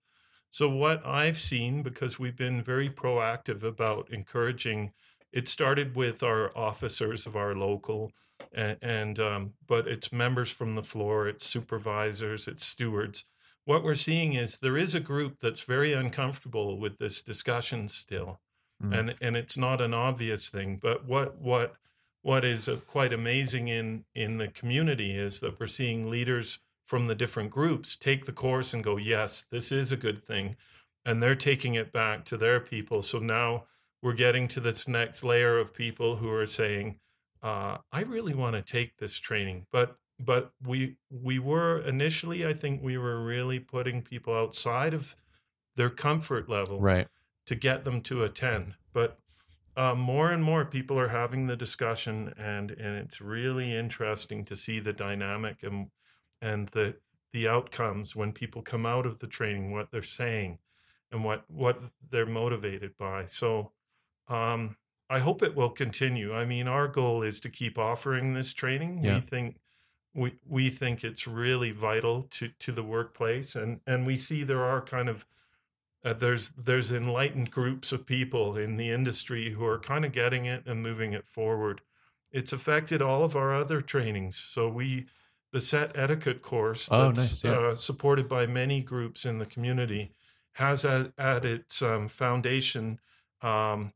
So 0.50 0.68
what 0.68 1.04
I've 1.06 1.38
seen, 1.38 1.82
because 1.82 2.18
we've 2.18 2.36
been 2.36 2.62
very 2.62 2.88
proactive 2.88 3.62
about 3.62 4.10
encouraging, 4.10 4.92
it 5.32 5.46
started 5.46 5.94
with 5.94 6.22
our 6.22 6.56
officers 6.56 7.26
of 7.26 7.36
our 7.36 7.54
local, 7.54 8.12
and, 8.52 8.78
and 8.82 9.20
um, 9.20 9.54
but 9.66 9.86
it's 9.86 10.10
members 10.12 10.50
from 10.50 10.74
the 10.74 10.82
floor, 10.82 11.28
it's 11.28 11.46
supervisors, 11.46 12.48
it's 12.48 12.64
stewards. 12.64 13.24
What 13.66 13.82
we're 13.84 13.94
seeing 13.94 14.32
is 14.32 14.58
there 14.58 14.78
is 14.78 14.94
a 14.94 15.00
group 15.00 15.40
that's 15.40 15.62
very 15.62 15.92
uncomfortable 15.92 16.78
with 16.78 16.98
this 16.98 17.20
discussion 17.22 17.86
still, 17.88 18.40
Mm. 18.82 18.98
and 18.98 19.14
and 19.20 19.36
it's 19.36 19.56
not 19.56 19.80
an 19.80 19.92
obvious 19.92 20.50
thing. 20.50 20.78
But 20.80 21.06
what 21.06 21.40
what 21.40 21.74
what 22.22 22.44
is 22.44 22.68
uh, 22.68 22.76
quite 22.86 23.12
amazing 23.12 23.68
in 23.68 24.04
in 24.14 24.38
the 24.38 24.48
community 24.48 25.16
is 25.16 25.40
that 25.40 25.58
we're 25.58 25.66
seeing 25.66 26.10
leaders 26.10 26.60
from 26.86 27.06
the 27.06 27.14
different 27.14 27.50
groups 27.50 27.96
take 27.96 28.24
the 28.24 28.32
course 28.32 28.72
and 28.72 28.82
go, 28.82 28.96
yes, 28.96 29.44
this 29.50 29.70
is 29.72 29.92
a 29.92 29.96
good 29.96 30.24
thing, 30.24 30.56
and 31.04 31.22
they're 31.22 31.34
taking 31.34 31.74
it 31.74 31.92
back 31.92 32.24
to 32.24 32.36
their 32.36 32.60
people. 32.60 33.02
So 33.02 33.18
now 33.18 33.64
we're 34.02 34.14
getting 34.14 34.48
to 34.48 34.60
this 34.60 34.88
next 34.88 35.24
layer 35.24 35.58
of 35.58 35.74
people 35.74 36.16
who 36.16 36.30
are 36.30 36.46
saying, 36.46 36.98
uh, 37.42 37.78
I 37.92 38.02
really 38.02 38.34
want 38.34 38.54
to 38.54 38.62
take 38.62 38.96
this 38.96 39.18
training, 39.18 39.66
but 39.72 39.96
but 40.20 40.52
we 40.66 40.96
we 41.10 41.38
were 41.38 41.80
initially, 41.80 42.46
I 42.46 42.54
think 42.54 42.82
we 42.82 42.96
were 42.96 43.24
really 43.24 43.60
putting 43.60 44.02
people 44.02 44.34
outside 44.34 44.94
of 44.94 45.16
their 45.76 45.90
comfort 45.90 46.48
level 46.48 46.80
Right. 46.80 47.08
To 47.48 47.54
get 47.54 47.84
them 47.84 48.02
to 48.02 48.22
attend. 48.22 48.74
But 48.92 49.18
uh, 49.74 49.94
more 49.94 50.30
and 50.30 50.44
more 50.44 50.66
people 50.66 50.98
are 50.98 51.08
having 51.08 51.46
the 51.46 51.56
discussion, 51.56 52.34
and 52.36 52.70
and 52.70 52.96
it's 52.96 53.22
really 53.22 53.74
interesting 53.74 54.44
to 54.44 54.54
see 54.54 54.80
the 54.80 54.92
dynamic 54.92 55.62
and 55.62 55.88
and 56.42 56.68
the 56.68 56.96
the 57.32 57.48
outcomes 57.48 58.14
when 58.14 58.32
people 58.32 58.60
come 58.60 58.84
out 58.84 59.06
of 59.06 59.18
the 59.20 59.26
training, 59.26 59.72
what 59.72 59.90
they're 59.90 60.02
saying, 60.02 60.58
and 61.10 61.24
what 61.24 61.44
what 61.48 61.80
they're 62.10 62.26
motivated 62.26 62.96
by. 62.96 63.26
So. 63.26 63.72
Um, 64.28 64.76
I 65.10 65.20
hope 65.20 65.42
it 65.42 65.56
will 65.56 65.70
continue. 65.70 66.34
I 66.34 66.44
mean, 66.44 66.68
our 66.68 66.86
goal 66.86 67.22
is 67.22 67.40
to 67.40 67.48
keep 67.48 67.78
offering 67.78 68.34
this 68.34 68.52
training. 68.52 69.02
Yeah. 69.02 69.14
We 69.14 69.20
think 69.22 69.56
we 70.14 70.34
we 70.46 70.68
think 70.68 71.02
it's 71.02 71.26
really 71.26 71.70
vital 71.70 72.24
to 72.32 72.48
to 72.58 72.72
the 72.72 72.82
workplace, 72.82 73.56
and 73.56 73.80
and 73.86 74.04
we 74.04 74.18
see 74.18 74.44
there 74.44 74.64
are 74.64 74.82
kind 74.82 75.08
of 75.08 75.24
uh, 76.04 76.12
there's 76.12 76.50
there's 76.50 76.92
enlightened 76.92 77.50
groups 77.50 77.92
of 77.92 78.06
people 78.06 78.56
in 78.56 78.76
the 78.76 78.90
industry 78.90 79.52
who 79.52 79.64
are 79.64 79.78
kind 79.78 80.04
of 80.04 80.12
getting 80.12 80.46
it 80.46 80.66
and 80.66 80.82
moving 80.82 81.12
it 81.12 81.26
forward. 81.26 81.80
It's 82.30 82.52
affected 82.52 83.02
all 83.02 83.24
of 83.24 83.36
our 83.36 83.54
other 83.54 83.80
trainings. 83.80 84.36
So 84.38 84.68
we 84.68 85.06
the 85.52 85.60
set 85.60 85.96
etiquette 85.96 86.42
course 86.42 86.90
Oh, 86.90 87.10
that's 87.12 87.42
nice, 87.42 87.44
yeah. 87.44 87.52
uh, 87.52 87.74
supported 87.74 88.28
by 88.28 88.46
many 88.46 88.82
groups 88.82 89.24
in 89.24 89.38
the 89.38 89.46
community 89.46 90.12
has 90.52 90.84
at, 90.84 91.12
at 91.18 91.44
its 91.44 91.82
um, 91.82 92.08
foundation 92.08 93.00
um, 93.42 93.92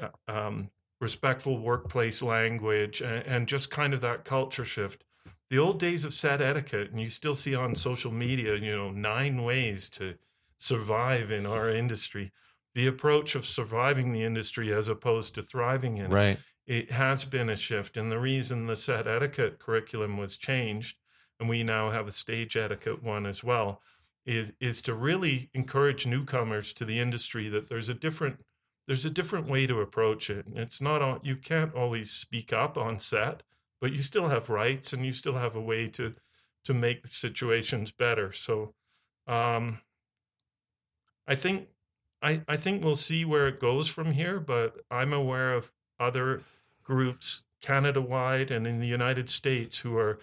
uh, 0.00 0.08
um, 0.26 0.70
respectful 1.00 1.58
workplace 1.58 2.22
language 2.22 3.00
and, 3.00 3.26
and 3.26 3.48
just 3.48 3.70
kind 3.70 3.94
of 3.94 4.00
that 4.00 4.24
culture 4.24 4.64
shift. 4.64 5.04
The 5.50 5.58
old 5.58 5.78
days 5.78 6.04
of 6.04 6.12
set 6.12 6.42
etiquette, 6.42 6.90
and 6.90 7.00
you 7.00 7.08
still 7.10 7.34
see 7.34 7.54
on 7.54 7.74
social 7.74 8.12
media, 8.12 8.56
you 8.56 8.76
know, 8.76 8.90
nine 8.90 9.42
ways 9.44 9.88
to 9.90 10.16
survive 10.58 11.32
in 11.32 11.46
our 11.46 11.70
industry. 11.70 12.32
The 12.74 12.86
approach 12.86 13.34
of 13.34 13.46
surviving 13.46 14.12
the 14.12 14.22
industry 14.24 14.72
as 14.72 14.88
opposed 14.88 15.34
to 15.34 15.42
thriving 15.42 15.96
in 15.98 16.12
it 16.12 16.12
Right. 16.12 16.40
it 16.66 16.90
has 16.92 17.24
been 17.24 17.48
a 17.48 17.56
shift. 17.56 17.96
And 17.96 18.10
the 18.12 18.20
reason 18.20 18.66
the 18.66 18.76
set 18.76 19.06
etiquette 19.08 19.58
curriculum 19.58 20.16
was 20.18 20.36
changed, 20.38 20.98
and 21.40 21.48
we 21.48 21.62
now 21.64 21.90
have 21.90 22.06
a 22.06 22.12
stage 22.12 22.56
etiquette 22.56 23.02
one 23.02 23.26
as 23.26 23.42
well, 23.44 23.82
is 24.26 24.52
is 24.60 24.82
to 24.82 24.94
really 24.94 25.50
encourage 25.54 26.06
newcomers 26.06 26.72
to 26.74 26.84
the 26.84 27.00
industry 27.00 27.48
that 27.48 27.68
there's 27.68 27.88
a 27.88 27.94
different 27.94 28.44
there's 28.86 29.04
a 29.06 29.10
different 29.10 29.46
way 29.48 29.66
to 29.66 29.80
approach 29.80 30.30
it. 30.30 30.46
It's 30.54 30.80
not 30.80 31.02
all, 31.02 31.20
you 31.22 31.36
can't 31.36 31.74
always 31.74 32.10
speak 32.10 32.52
up 32.52 32.78
on 32.78 32.98
set, 32.98 33.42
but 33.80 33.92
you 33.92 34.00
still 34.02 34.28
have 34.28 34.48
rights 34.50 34.92
and 34.92 35.04
you 35.04 35.12
still 35.12 35.34
have 35.34 35.54
a 35.54 35.60
way 35.60 35.88
to 35.88 36.14
to 36.64 36.74
make 36.74 37.02
the 37.02 37.08
situations 37.08 37.90
better. 37.92 38.32
So 38.32 38.74
um 39.26 39.80
I 41.28 41.34
think 41.36 41.68
I, 42.22 42.40
I 42.48 42.56
think 42.56 42.82
we'll 42.82 42.96
see 42.96 43.24
where 43.24 43.46
it 43.46 43.60
goes 43.60 43.86
from 43.88 44.10
here, 44.12 44.40
but 44.40 44.78
I'm 44.90 45.12
aware 45.12 45.52
of 45.54 45.70
other 46.00 46.42
groups 46.82 47.44
Canada 47.60 48.00
wide 48.00 48.50
and 48.50 48.66
in 48.66 48.80
the 48.80 48.88
United 48.88 49.28
States 49.28 49.78
who 49.78 49.96
are 49.96 50.18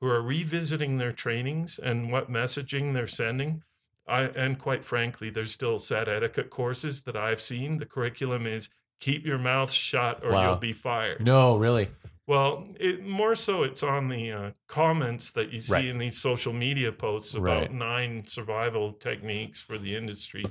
who 0.00 0.08
are 0.08 0.22
revisiting 0.22 0.98
their 0.98 1.12
trainings 1.12 1.78
and 1.78 2.10
what 2.10 2.30
messaging 2.30 2.94
they're 2.94 3.06
sending. 3.06 3.62
I, 4.06 4.22
and 4.22 4.58
quite 4.58 4.84
frankly, 4.84 5.30
there's 5.30 5.50
still 5.52 5.78
set 5.78 6.08
etiquette 6.08 6.50
courses 6.50 7.02
that 7.02 7.16
I've 7.16 7.40
seen. 7.40 7.78
The 7.78 7.86
curriculum 7.86 8.46
is 8.46 8.68
keep 9.00 9.24
your 9.24 9.38
mouth 9.38 9.72
shut 9.72 10.22
or 10.22 10.32
Wow. 10.32 10.50
you'll 10.50 10.56
be 10.60 10.72
fired. 10.74 11.24
No, 11.24 11.56
really. 11.56 11.88
Well, 12.26 12.68
it, 12.80 13.04
more 13.04 13.34
so, 13.34 13.62
it's 13.64 13.82
on 13.82 14.08
the 14.08 14.32
uh, 14.32 14.50
comments 14.66 15.30
that 15.32 15.52
you 15.52 15.60
see 15.60 15.72
Right. 15.74 15.84
in 15.86 15.98
these 15.98 16.18
social 16.20 16.52
media 16.54 16.90
posts 16.90 17.34
about 17.34 17.62
Right. 17.62 17.72
nine 17.72 18.24
survival 18.24 18.92
techniques 18.94 19.60
for 19.60 19.78
the 19.78 19.94
industry. 19.94 20.44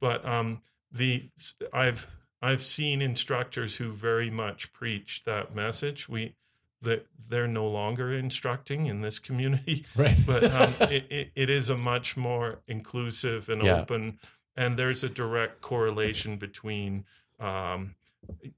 But 0.00 0.24
um, 0.24 0.62
the 0.92 1.30
I've 1.72 2.06
I've 2.42 2.62
seen 2.62 3.00
instructors 3.02 3.76
who 3.76 3.90
very 3.90 4.30
much 4.30 4.72
preach 4.72 5.24
that 5.24 5.54
message. 5.54 6.08
We 6.08 6.36
that 6.82 7.06
they're 7.30 7.48
no 7.48 7.66
longer 7.66 8.12
instructing 8.12 8.86
in 8.86 9.00
this 9.00 9.18
community, 9.18 9.86
Right. 9.96 10.18
but 10.26 10.44
um, 10.54 10.74
it, 10.90 11.10
it, 11.10 11.30
it 11.34 11.50
is 11.50 11.70
a 11.70 11.76
much 11.76 12.16
more 12.16 12.60
inclusive 12.66 13.48
and 13.48 13.62
Yeah. 13.62 13.80
open, 13.80 14.18
and 14.56 14.78
there's 14.78 15.02
a 15.04 15.08
direct 15.08 15.62
correlation 15.62 16.36
between, 16.36 17.04
um, 17.40 17.94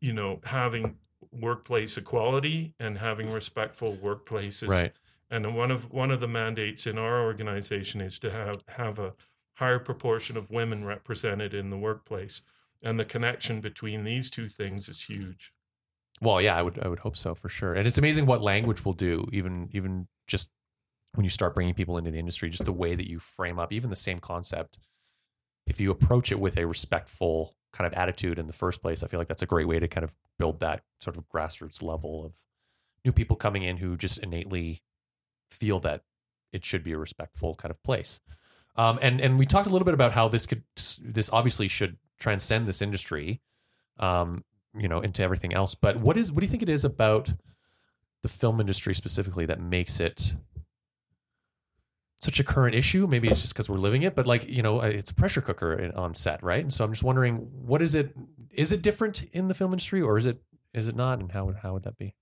you 0.00 0.12
know, 0.12 0.40
having 0.44 0.96
workplace 1.40 1.96
equality 1.96 2.74
and 2.80 2.98
having 2.98 3.30
respectful 3.30 3.96
workplaces. 3.96 4.68
right. 4.68 4.92
And 5.30 5.56
one 5.56 5.72
of 5.72 5.92
one 5.92 6.12
of 6.12 6.20
the 6.20 6.28
mandates 6.28 6.86
in 6.86 6.98
our 6.98 7.22
organization 7.22 8.00
is 8.00 8.18
to 8.20 8.30
have 8.30 8.62
have 8.68 8.98
a 8.98 9.14
higher 9.54 9.78
proportion 9.78 10.36
of 10.36 10.50
women 10.50 10.84
represented 10.84 11.52
in 11.52 11.70
the 11.70 11.76
workplace, 11.76 12.42
and 12.82 13.00
the 13.00 13.04
connection 13.04 13.60
between 13.60 14.04
these 14.04 14.30
two 14.30 14.46
things 14.46 14.88
is 14.88 15.02
huge. 15.02 15.52
Well, 16.20 16.40
yeah, 16.40 16.56
I 16.56 16.62
would 16.62 16.78
I 16.80 16.88
would 16.88 17.00
hope 17.00 17.16
so 17.16 17.34
for 17.34 17.48
sure. 17.48 17.74
And 17.74 17.86
it's 17.88 17.98
amazing 17.98 18.26
what 18.26 18.40
language 18.40 18.84
will 18.84 18.92
do, 18.92 19.26
even 19.32 19.68
even 19.72 20.06
just 20.28 20.50
when 21.14 21.24
you 21.24 21.30
start 21.30 21.54
bringing 21.54 21.74
people 21.74 21.98
into 21.98 22.10
the 22.10 22.18
industry, 22.18 22.48
just 22.48 22.64
the 22.64 22.72
way 22.72 22.94
that 22.94 23.08
you 23.08 23.18
frame 23.18 23.58
up 23.58 23.72
even 23.72 23.90
the 23.90 23.96
same 23.96 24.20
concept. 24.20 24.78
If 25.66 25.80
you 25.80 25.90
approach 25.90 26.30
it 26.30 26.38
with 26.38 26.56
a 26.56 26.66
respectful 26.66 27.55
kind 27.76 27.86
of 27.86 27.94
attitude 27.94 28.38
in 28.38 28.46
the 28.46 28.52
first 28.52 28.82
place, 28.82 29.02
I 29.02 29.06
feel 29.06 29.20
like 29.20 29.28
that's 29.28 29.42
a 29.42 29.46
great 29.46 29.68
way 29.68 29.78
to 29.78 29.88
kind 29.88 30.04
of 30.04 30.14
build 30.38 30.60
that 30.60 30.82
sort 31.00 31.16
of 31.16 31.28
grassroots 31.28 31.82
level 31.82 32.24
of 32.24 32.34
new 33.04 33.12
people 33.12 33.36
coming 33.36 33.62
in 33.62 33.76
who 33.76 33.96
just 33.96 34.18
innately 34.18 34.82
feel 35.50 35.80
that 35.80 36.02
it 36.52 36.64
should 36.64 36.82
be 36.82 36.92
a 36.92 36.98
respectful 36.98 37.54
kind 37.54 37.70
of 37.70 37.82
place. 37.82 38.20
Um, 38.76 38.98
and 39.00 39.20
and 39.20 39.38
we 39.38 39.46
talked 39.46 39.66
a 39.66 39.70
little 39.70 39.86
bit 39.86 39.94
about 39.94 40.12
how 40.12 40.28
this 40.28 40.46
could 40.46 40.62
this 41.00 41.30
obviously 41.32 41.68
should 41.68 41.96
transcend 42.18 42.66
this 42.66 42.82
industry. 42.82 43.40
Um, 43.98 44.44
you 44.78 44.88
know 44.88 45.00
into 45.00 45.22
everything 45.22 45.54
else 45.54 45.74
but 45.74 45.98
what 45.98 46.16
is 46.16 46.30
what 46.30 46.40
do 46.40 46.46
you 46.46 46.50
think 46.50 46.62
it 46.62 46.68
is 46.68 46.84
about 46.84 47.32
the 48.22 48.28
film 48.28 48.60
industry 48.60 48.94
specifically 48.94 49.46
that 49.46 49.60
makes 49.60 50.00
it 50.00 50.34
such 52.20 52.40
a 52.40 52.44
current 52.44 52.74
issue. 52.74 53.06
Maybe 53.06 53.28
it's 53.28 53.42
just 53.42 53.52
because 53.52 53.68
we're 53.68 53.76
living 53.76 54.02
it 54.02 54.14
but 54.14 54.26
like 54.26 54.48
you 54.48 54.62
know 54.62 54.80
it's 54.80 55.10
a 55.10 55.14
pressure 55.14 55.40
cooker 55.40 55.92
on 55.96 56.14
set 56.14 56.42
right? 56.42 56.60
And 56.60 56.72
so 56.72 56.84
i'm 56.84 56.92
just 56.92 57.04
wondering 57.04 57.36
what 57.52 57.82
is 57.82 57.94
it 57.94 58.14
is 58.52 58.72
it 58.72 58.82
different 58.82 59.24
in 59.32 59.48
the 59.48 59.54
film 59.54 59.72
industry 59.72 60.00
or 60.00 60.18
is 60.18 60.26
it 60.26 60.40
is 60.74 60.88
it 60.88 60.96
not? 60.96 61.20
And 61.20 61.32
how 61.32 61.46
would 61.46 61.56
how 61.56 61.72
would 61.74 61.84
that 61.84 61.98
be 61.98 62.14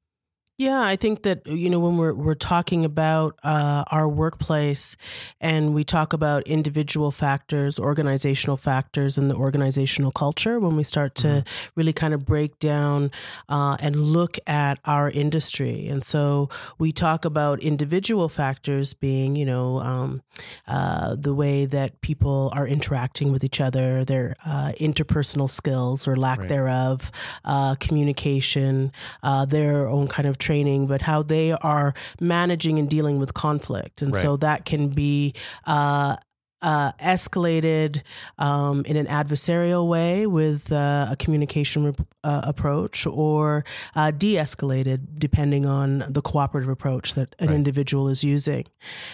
Yeah, 0.57 0.83
I 0.83 0.95
think 0.95 1.25
that 1.25 1.45
you 1.49 1.69
know 1.69 1.81
when 1.81 1.97
we're 1.97 2.15
we're 2.15 2.37
talking 2.37 2.85
about 2.85 3.35
uh, 3.43 3.83
our 3.91 4.09
workplace, 4.09 4.97
and 5.41 5.75
we 5.75 5.83
talk 5.83 6.13
about 6.13 6.47
individual 6.47 7.11
factors, 7.11 7.77
organizational 7.77 8.57
factors, 8.57 9.19
and 9.19 9.29
the 9.29 9.35
organizational 9.35 10.13
culture. 10.13 10.61
When 10.61 10.77
we 10.77 10.85
start 10.85 11.17
to 11.17 11.43
really 11.75 11.93
kind 11.93 12.15
of 12.15 12.25
break 12.25 12.61
down 12.61 13.11
uh, 13.49 13.77
and 13.81 13.97
look 13.97 14.37
at 14.47 14.79
our 14.85 15.11
industry, 15.11 15.89
and 15.89 16.05
so 16.05 16.49
we 16.79 16.93
talk 16.93 17.25
about 17.25 17.59
individual 17.59 18.29
factors 18.29 18.95
being, 18.95 19.35
you 19.35 19.47
know, 19.47 19.81
um, 19.81 20.23
uh, 20.69 21.17
the 21.19 21.35
way 21.35 21.65
that 21.65 22.01
people 22.01 22.53
are 22.55 22.69
interacting 22.69 23.33
with 23.33 23.43
each 23.43 23.61
other, 23.61 24.05
their 24.05 24.37
uh, 24.47 24.71
interpersonal 24.79 25.51
skills 25.51 26.07
or 26.07 26.15
lack 26.15 26.39
Right. 26.39 26.49
thereof, 26.49 27.11
uh, 27.45 27.75
communication, 27.81 28.93
uh, 29.25 29.47
their 29.47 29.89
own 29.89 30.07
kind 30.07 30.29
of 30.29 30.39
training, 30.47 30.87
but 30.87 31.01
how 31.11 31.23
they 31.35 31.53
are 31.75 31.89
managing 32.21 32.79
and 32.81 32.89
dealing 32.97 33.17
with 33.23 33.33
conflict. 33.35 34.03
And 34.03 34.13
so 34.23 34.37
that 34.39 34.65
can 34.71 34.89
be 34.89 35.35
uh, 35.67 36.17
uh, 36.63 36.93
escalated 37.19 38.03
um, 38.39 38.77
in 38.87 38.97
an 38.97 39.07
adversarial 39.07 39.87
way 39.87 40.27
with 40.27 40.73
uh, 40.73 41.09
a 41.11 41.17
communication 41.23 41.85
rep- 41.85 42.07
uh, 42.23 42.41
approach 42.53 43.07
or 43.07 43.65
uh, 43.95 44.11
de 44.11 44.37
escalated 44.37 45.01
depending 45.19 45.67
on 45.67 46.03
the 46.09 46.23
cooperative 46.23 46.71
approach 46.71 47.07
that 47.15 47.29
an 47.39 47.49
Right. 47.49 47.55
individual 47.57 48.09
is 48.09 48.25
using. 48.25 48.65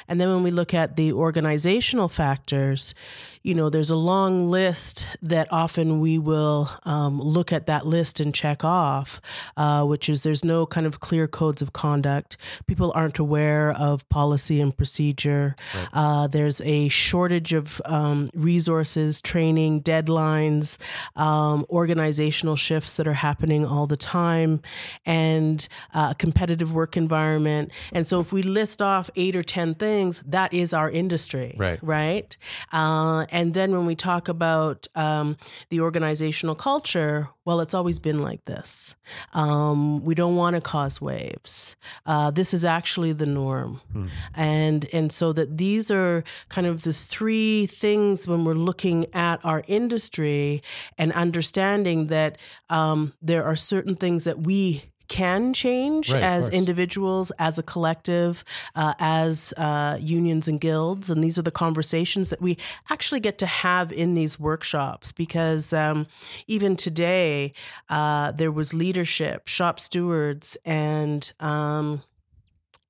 And 0.06 0.20
then 0.20 0.28
when 0.32 0.44
we 0.44 0.52
look 0.52 0.72
at 0.74 0.94
the 0.94 1.12
organizational 1.12 2.08
factors, 2.08 2.94
you 3.42 3.54
know, 3.54 3.70
there's 3.70 3.88
a 3.88 3.96
long 3.96 4.46
list 4.46 5.08
that 5.22 5.48
often 5.50 6.00
we 6.00 6.18
will 6.18 6.70
um, 6.82 7.18
look 7.20 7.52
at 7.52 7.66
that 7.66 7.86
list 7.86 8.20
and 8.20 8.34
check 8.34 8.64
off, 8.64 9.18
uh, 9.56 9.82
which 9.84 10.10
is 10.10 10.22
there's 10.22 10.44
no 10.44 10.66
kind 10.66 10.86
of 10.86 11.00
clear 11.00 11.26
codes 11.26 11.62
of 11.62 11.72
conduct. 11.72 12.36
People 12.66 12.92
aren't 12.94 13.18
aware 13.18 13.70
of 13.70 14.06
policy 14.10 14.60
and 14.60 14.76
procedure. 14.76 15.56
Uh, 15.94 16.26
there's 16.26 16.60
a 16.62 16.88
shortage 16.88 17.54
of 17.54 17.80
um, 17.86 18.28
resources, 18.34 19.22
training, 19.22 19.82
deadlines, 19.82 20.76
um, 21.16 21.64
organizational 21.70 22.56
shifts 22.56 22.98
that 22.98 23.08
are 23.08 23.14
happening 23.14 23.64
all 23.64 23.86
the 23.86 23.96
time, 23.96 24.60
and 25.06 25.66
uh, 25.94 26.08
a 26.10 26.14
competitive 26.14 26.74
work 26.74 26.94
environment. 26.96 27.72
And 27.92 28.06
so, 28.06 28.20
if 28.20 28.34
we 28.34 28.42
list 28.42 28.82
off 28.82 29.08
eight 29.16 29.34
or 29.34 29.42
10 29.42 29.76
things, 29.76 30.22
that 30.26 30.52
is 30.52 30.74
our 30.74 30.90
industry. 30.90 31.54
Right. 31.56 31.78
Right. 31.82 32.36
Uh, 32.70 33.24
and 33.30 33.54
then 33.54 33.72
when 33.72 33.86
we 33.86 33.94
talk 33.94 34.28
about 34.28 34.86
um, 34.94 35.36
the 35.70 35.80
organizational 35.80 36.54
culture, 36.54 37.28
well, 37.44 37.60
it's 37.60 37.74
always 37.74 37.98
been 37.98 38.18
like 38.20 38.44
this. 38.44 38.94
Um, 39.32 40.04
we 40.04 40.14
don't 40.14 40.36
want 40.36 40.56
to 40.56 40.60
cause 40.62 41.00
waves. 41.00 41.76
Uh, 42.06 42.30
this 42.30 42.52
is 42.54 42.64
actually 42.64 43.12
the 43.12 43.26
norm, 43.26 43.80
Hmm. 43.92 44.06
and 44.34 44.86
and 44.92 45.10
so 45.12 45.32
that 45.32 45.56
these 45.58 45.90
are 45.90 46.22
kind 46.48 46.66
of 46.66 46.82
the 46.82 46.92
three 46.92 47.66
things 47.66 48.28
when 48.28 48.44
we're 48.44 48.54
looking 48.54 49.06
at 49.14 49.44
our 49.44 49.62
industry 49.66 50.62
and 50.98 51.12
understanding 51.12 52.08
that 52.08 52.38
um, 52.68 53.12
there 53.22 53.44
are 53.44 53.56
certain 53.56 53.94
things 53.94 54.24
that 54.24 54.38
we 54.40 54.84
can 55.10 55.52
change 55.52 56.12
Right, 56.12 56.22
as 56.22 56.48
individuals, 56.48 57.32
as 57.38 57.58
a 57.58 57.62
collective, 57.62 58.44
uh, 58.74 58.94
as 58.98 59.52
uh, 59.58 59.98
unions 60.00 60.48
and 60.48 60.58
guilds. 60.58 61.10
And 61.10 61.22
these 61.22 61.38
are 61.38 61.42
the 61.42 61.50
conversations 61.50 62.30
that 62.30 62.40
we 62.40 62.56
actually 62.88 63.20
get 63.20 63.36
to 63.38 63.46
have 63.46 63.92
in 63.92 64.14
these 64.14 64.40
workshops 64.40 65.12
because 65.12 65.74
um, 65.74 66.06
even 66.46 66.76
today, 66.76 67.52
uh, 67.90 68.30
there 68.32 68.52
was 68.52 68.72
leadership, 68.72 69.48
shop 69.48 69.78
stewards, 69.80 70.56
and 70.64 71.30
um, 71.40 72.02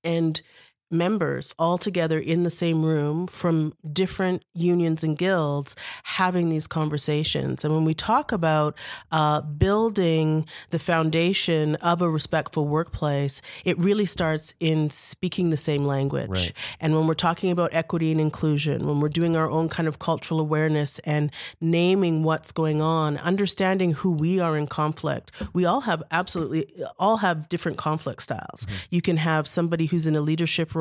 and 0.05 0.43
members 0.91 1.55
all 1.59 1.79
together 1.79 2.19
in 2.19 2.43
the 2.43 2.51
same 2.51 2.85
room 2.85 3.27
from 3.27 3.75
different 3.93 4.45
unions 4.55 5.05
and 5.05 5.17
guilds 5.17 5.77
having 6.05 6.49
these 6.49 6.67
conversations. 6.67 7.65
And 7.65 7.73
when 7.73 7.85
we 7.85 7.95
talk 7.95 8.33
about 8.33 8.77
uh, 9.13 9.41
building 9.41 10.47
the 10.71 10.79
foundation 10.79 11.77
of 11.77 12.03
a 12.03 12.11
respectful 12.11 12.67
workplace, 12.67 13.41
it 13.65 13.79
really 13.79 14.07
starts 14.07 14.55
in 14.59 14.91
speaking 14.91 15.51
the 15.51 15.57
same 15.57 15.85
language. 15.85 16.31
Right. 16.31 16.53
And 16.81 16.95
when 16.95 17.07
we're 17.07 17.15
talking 17.15 17.51
about 17.51 17.73
equity 17.73 18.11
and 18.11 18.21
inclusion, 18.21 18.87
when 18.87 19.01
we're 19.01 19.09
doing 19.09 19.37
our 19.37 19.49
own 19.49 19.69
kind 19.69 19.87
of 19.87 19.99
cultural 19.99 20.41
awareness 20.41 20.99
and 21.01 21.31
naming 21.61 22.25
what's 22.25 22.51
going 22.51 22.83
on, 22.83 23.17
understanding 23.19 23.93
who 23.93 24.11
we 24.11 24.41
are 24.41 24.57
in 24.57 24.67
conflict, 24.67 25.31
we 25.53 25.65
all 25.65 25.83
have 25.83 26.03
absolutely 26.11 26.67
all 26.99 27.19
have 27.19 27.49
different 27.49 27.79
conflict 27.79 28.23
styles. 28.23 28.67
You 28.91 29.03
can 29.03 29.19
have 29.19 29.47
somebody 29.47 29.87
who's 29.87 30.07
in 30.07 30.17
a 30.17 30.21
leadership 30.21 30.75
role 30.75 30.80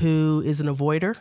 who 0.00 0.42
is 0.44 0.60
an 0.60 0.66
avoider. 0.66 1.16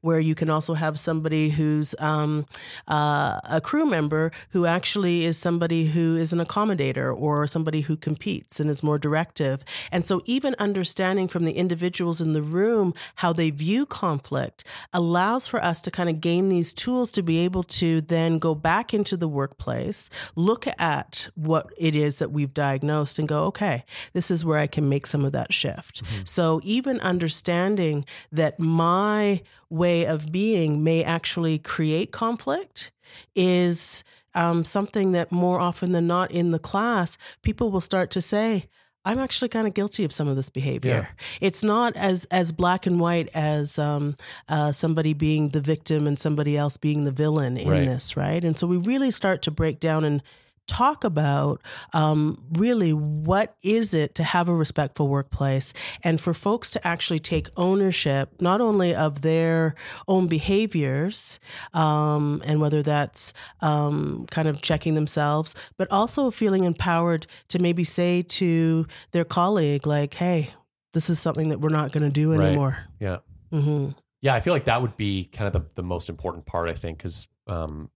Where 0.00 0.20
you 0.20 0.34
can 0.34 0.50
also 0.50 0.74
have 0.74 0.98
somebody 0.98 1.50
who's 1.50 1.94
um, 1.98 2.46
uh, 2.88 3.40
a 3.48 3.60
crew 3.62 3.86
member 3.86 4.32
who 4.50 4.66
actually 4.66 5.24
is 5.24 5.38
somebody 5.38 5.86
who 5.86 6.16
is 6.16 6.32
an 6.32 6.38
accommodator 6.38 7.14
or 7.16 7.46
somebody 7.46 7.82
who 7.82 7.96
competes 7.96 8.60
and 8.60 8.70
is 8.70 8.82
more 8.82 8.98
directive. 8.98 9.64
And 9.90 10.06
so, 10.06 10.22
even 10.24 10.54
understanding 10.58 11.28
from 11.28 11.44
the 11.44 11.52
individuals 11.52 12.20
in 12.20 12.32
the 12.32 12.42
room 12.42 12.94
how 13.16 13.32
they 13.32 13.50
view 13.50 13.86
conflict 13.86 14.64
allows 14.92 15.46
for 15.46 15.62
us 15.62 15.80
to 15.82 15.90
kind 15.90 16.08
of 16.08 16.20
gain 16.20 16.48
these 16.48 16.72
tools 16.72 17.10
to 17.12 17.22
be 17.22 17.38
able 17.38 17.62
to 17.62 18.00
then 18.00 18.38
go 18.38 18.54
back 18.54 18.92
into 18.94 19.16
the 19.16 19.28
workplace, 19.28 20.10
look 20.36 20.66
at 20.78 21.28
what 21.34 21.70
it 21.76 21.94
is 21.94 22.18
that 22.18 22.30
we've 22.30 22.54
diagnosed, 22.54 23.18
and 23.18 23.28
go, 23.28 23.44
okay, 23.44 23.84
this 24.12 24.30
is 24.30 24.44
where 24.44 24.58
I 24.58 24.66
can 24.66 24.88
make 24.88 25.06
some 25.06 25.24
of 25.24 25.32
that 25.32 25.52
shift. 25.52 26.02
So, 26.24 26.60
even 26.64 27.00
understanding 27.00 28.04
that 28.32 28.58
my 28.58 29.42
way 29.70 30.04
of 30.04 30.30
being 30.32 30.84
may 30.84 31.02
actually 31.02 31.58
create 31.58 32.10
conflict 32.12 32.90
is 33.34 34.04
um, 34.34 34.64
something 34.64 35.12
that 35.12 35.32
more 35.32 35.58
often 35.60 35.92
than 35.92 36.06
not 36.06 36.30
in 36.30 36.50
the 36.50 36.58
class, 36.58 37.16
people 37.42 37.70
will 37.70 37.80
start 37.80 38.10
to 38.12 38.20
say, 38.20 38.66
I'm 39.04 39.18
actually 39.18 39.48
kind 39.48 39.66
of 39.66 39.72
guilty 39.72 40.04
of 40.04 40.12
some 40.12 40.28
of 40.28 40.36
this 40.36 40.50
behavior. 40.50 41.08
It's 41.40 41.62
not 41.62 41.96
as 41.96 42.26
as 42.26 42.52
black 42.52 42.84
and 42.84 43.00
white 43.00 43.30
as 43.32 43.78
um, 43.78 44.16
uh, 44.48 44.72
somebody 44.72 45.14
being 45.14 45.48
the 45.48 45.60
victim 45.60 46.06
and 46.06 46.18
somebody 46.18 46.56
else 46.56 46.76
being 46.76 47.04
the 47.04 47.10
villain 47.12 47.56
in 47.56 47.68
Right. 47.68 47.86
this, 47.86 48.14
right? 48.16 48.44
And 48.44 48.58
so 48.58 48.66
we 48.66 48.76
really 48.76 49.10
start 49.10 49.40
to 49.42 49.50
break 49.50 49.80
down 49.80 50.04
and 50.04 50.22
talk 50.70 51.02
about 51.02 51.60
um, 51.92 52.40
really 52.52 52.92
what 52.92 53.56
is 53.62 53.92
it 53.92 54.14
to 54.14 54.22
have 54.22 54.48
a 54.48 54.54
respectful 54.54 55.08
workplace 55.08 55.72
and 56.04 56.20
for 56.20 56.32
folks 56.32 56.70
to 56.70 56.86
actually 56.86 57.18
take 57.18 57.48
ownership 57.56 58.40
not 58.40 58.60
only 58.60 58.94
of 58.94 59.22
their 59.22 59.74
own 60.06 60.28
behaviors 60.28 61.40
um, 61.74 62.40
and 62.46 62.60
whether 62.60 62.82
that's 62.82 63.32
um, 63.62 64.26
kind 64.30 64.46
of 64.46 64.62
checking 64.62 64.94
themselves 64.94 65.54
but 65.76 65.90
also 65.90 66.30
feeling 66.30 66.62
empowered 66.64 67.26
to 67.48 67.58
maybe 67.58 67.82
say 67.82 68.22
to 68.22 68.86
their 69.10 69.24
colleague 69.24 69.86
like 69.86 70.14
hey 70.14 70.50
this 70.92 71.10
is 71.10 71.18
something 71.18 71.48
that 71.48 71.60
we're 71.60 71.68
not 71.68 71.90
going 71.90 72.04
to 72.04 72.10
do 72.10 72.30
Right. 72.32 72.46
anymore 72.46 72.78
Yeah. 73.00 73.18
hmm 73.50 73.88
Yeah, 74.22 74.34
I 74.34 74.40
feel 74.40 74.52
like 74.52 74.64
that 74.66 74.80
would 74.82 74.96
be 74.96 75.24
kind 75.32 75.46
of 75.48 75.52
the, 75.52 75.68
the 75.74 75.82
most 75.82 76.08
important 76.08 76.46
part, 76.46 76.68
I 76.68 76.74
think, 76.74 76.98
because 76.98 77.26
um, 77.46 77.90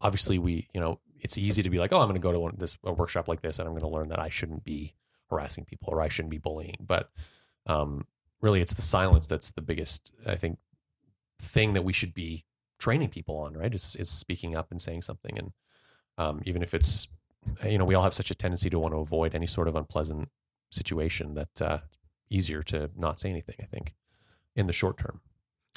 obviously 0.00 0.38
we, 0.38 0.68
you 0.72 0.80
know, 0.80 1.00
it's 1.20 1.38
easy 1.38 1.62
to 1.62 1.70
be 1.70 1.78
like, 1.78 1.92
oh, 1.92 2.00
I'm 2.00 2.08
going 2.08 2.20
to 2.20 2.20
go 2.20 2.32
to 2.32 2.40
one, 2.40 2.54
this 2.58 2.76
a 2.84 2.92
workshop 2.92 3.28
like 3.28 3.40
this 3.40 3.58
and 3.58 3.66
I'm 3.66 3.74
going 3.74 3.82
to 3.82 3.88
learn 3.88 4.08
that 4.08 4.18
I 4.18 4.28
shouldn't 4.28 4.64
be 4.64 4.94
harassing 5.30 5.64
people 5.64 5.88
or 5.90 6.00
I 6.00 6.08
shouldn't 6.08 6.30
be 6.30 6.38
bullying. 6.38 6.76
But 6.80 7.10
um, 7.66 8.06
really, 8.40 8.60
it's 8.60 8.74
the 8.74 8.82
silence 8.82 9.26
that's 9.26 9.52
the 9.52 9.62
biggest, 9.62 10.12
I 10.26 10.36
think, 10.36 10.58
thing 11.40 11.74
that 11.74 11.84
we 11.84 11.92
should 11.92 12.14
be 12.14 12.44
training 12.78 13.08
people 13.08 13.36
on, 13.38 13.54
right? 13.54 13.74
Is, 13.74 13.96
is 13.96 14.08
speaking 14.08 14.56
up 14.56 14.70
and 14.70 14.80
saying 14.80 15.02
something. 15.02 15.38
And 15.38 15.52
um, 16.18 16.42
even 16.44 16.62
if 16.62 16.74
it's, 16.74 17.08
you 17.64 17.78
know, 17.78 17.84
we 17.84 17.94
all 17.94 18.02
have 18.02 18.14
such 18.14 18.30
a 18.30 18.34
tendency 18.34 18.70
to 18.70 18.78
want 18.78 18.94
to 18.94 18.98
avoid 18.98 19.34
any 19.34 19.46
sort 19.46 19.68
of 19.68 19.76
unpleasant 19.76 20.28
situation 20.70 21.34
that 21.34 21.62
uh, 21.62 21.78
easier 22.30 22.62
to 22.64 22.90
not 22.96 23.18
say 23.20 23.30
anything, 23.30 23.56
I 23.60 23.66
think, 23.66 23.94
in 24.54 24.66
the 24.66 24.72
short 24.72 24.98
term. 24.98 25.20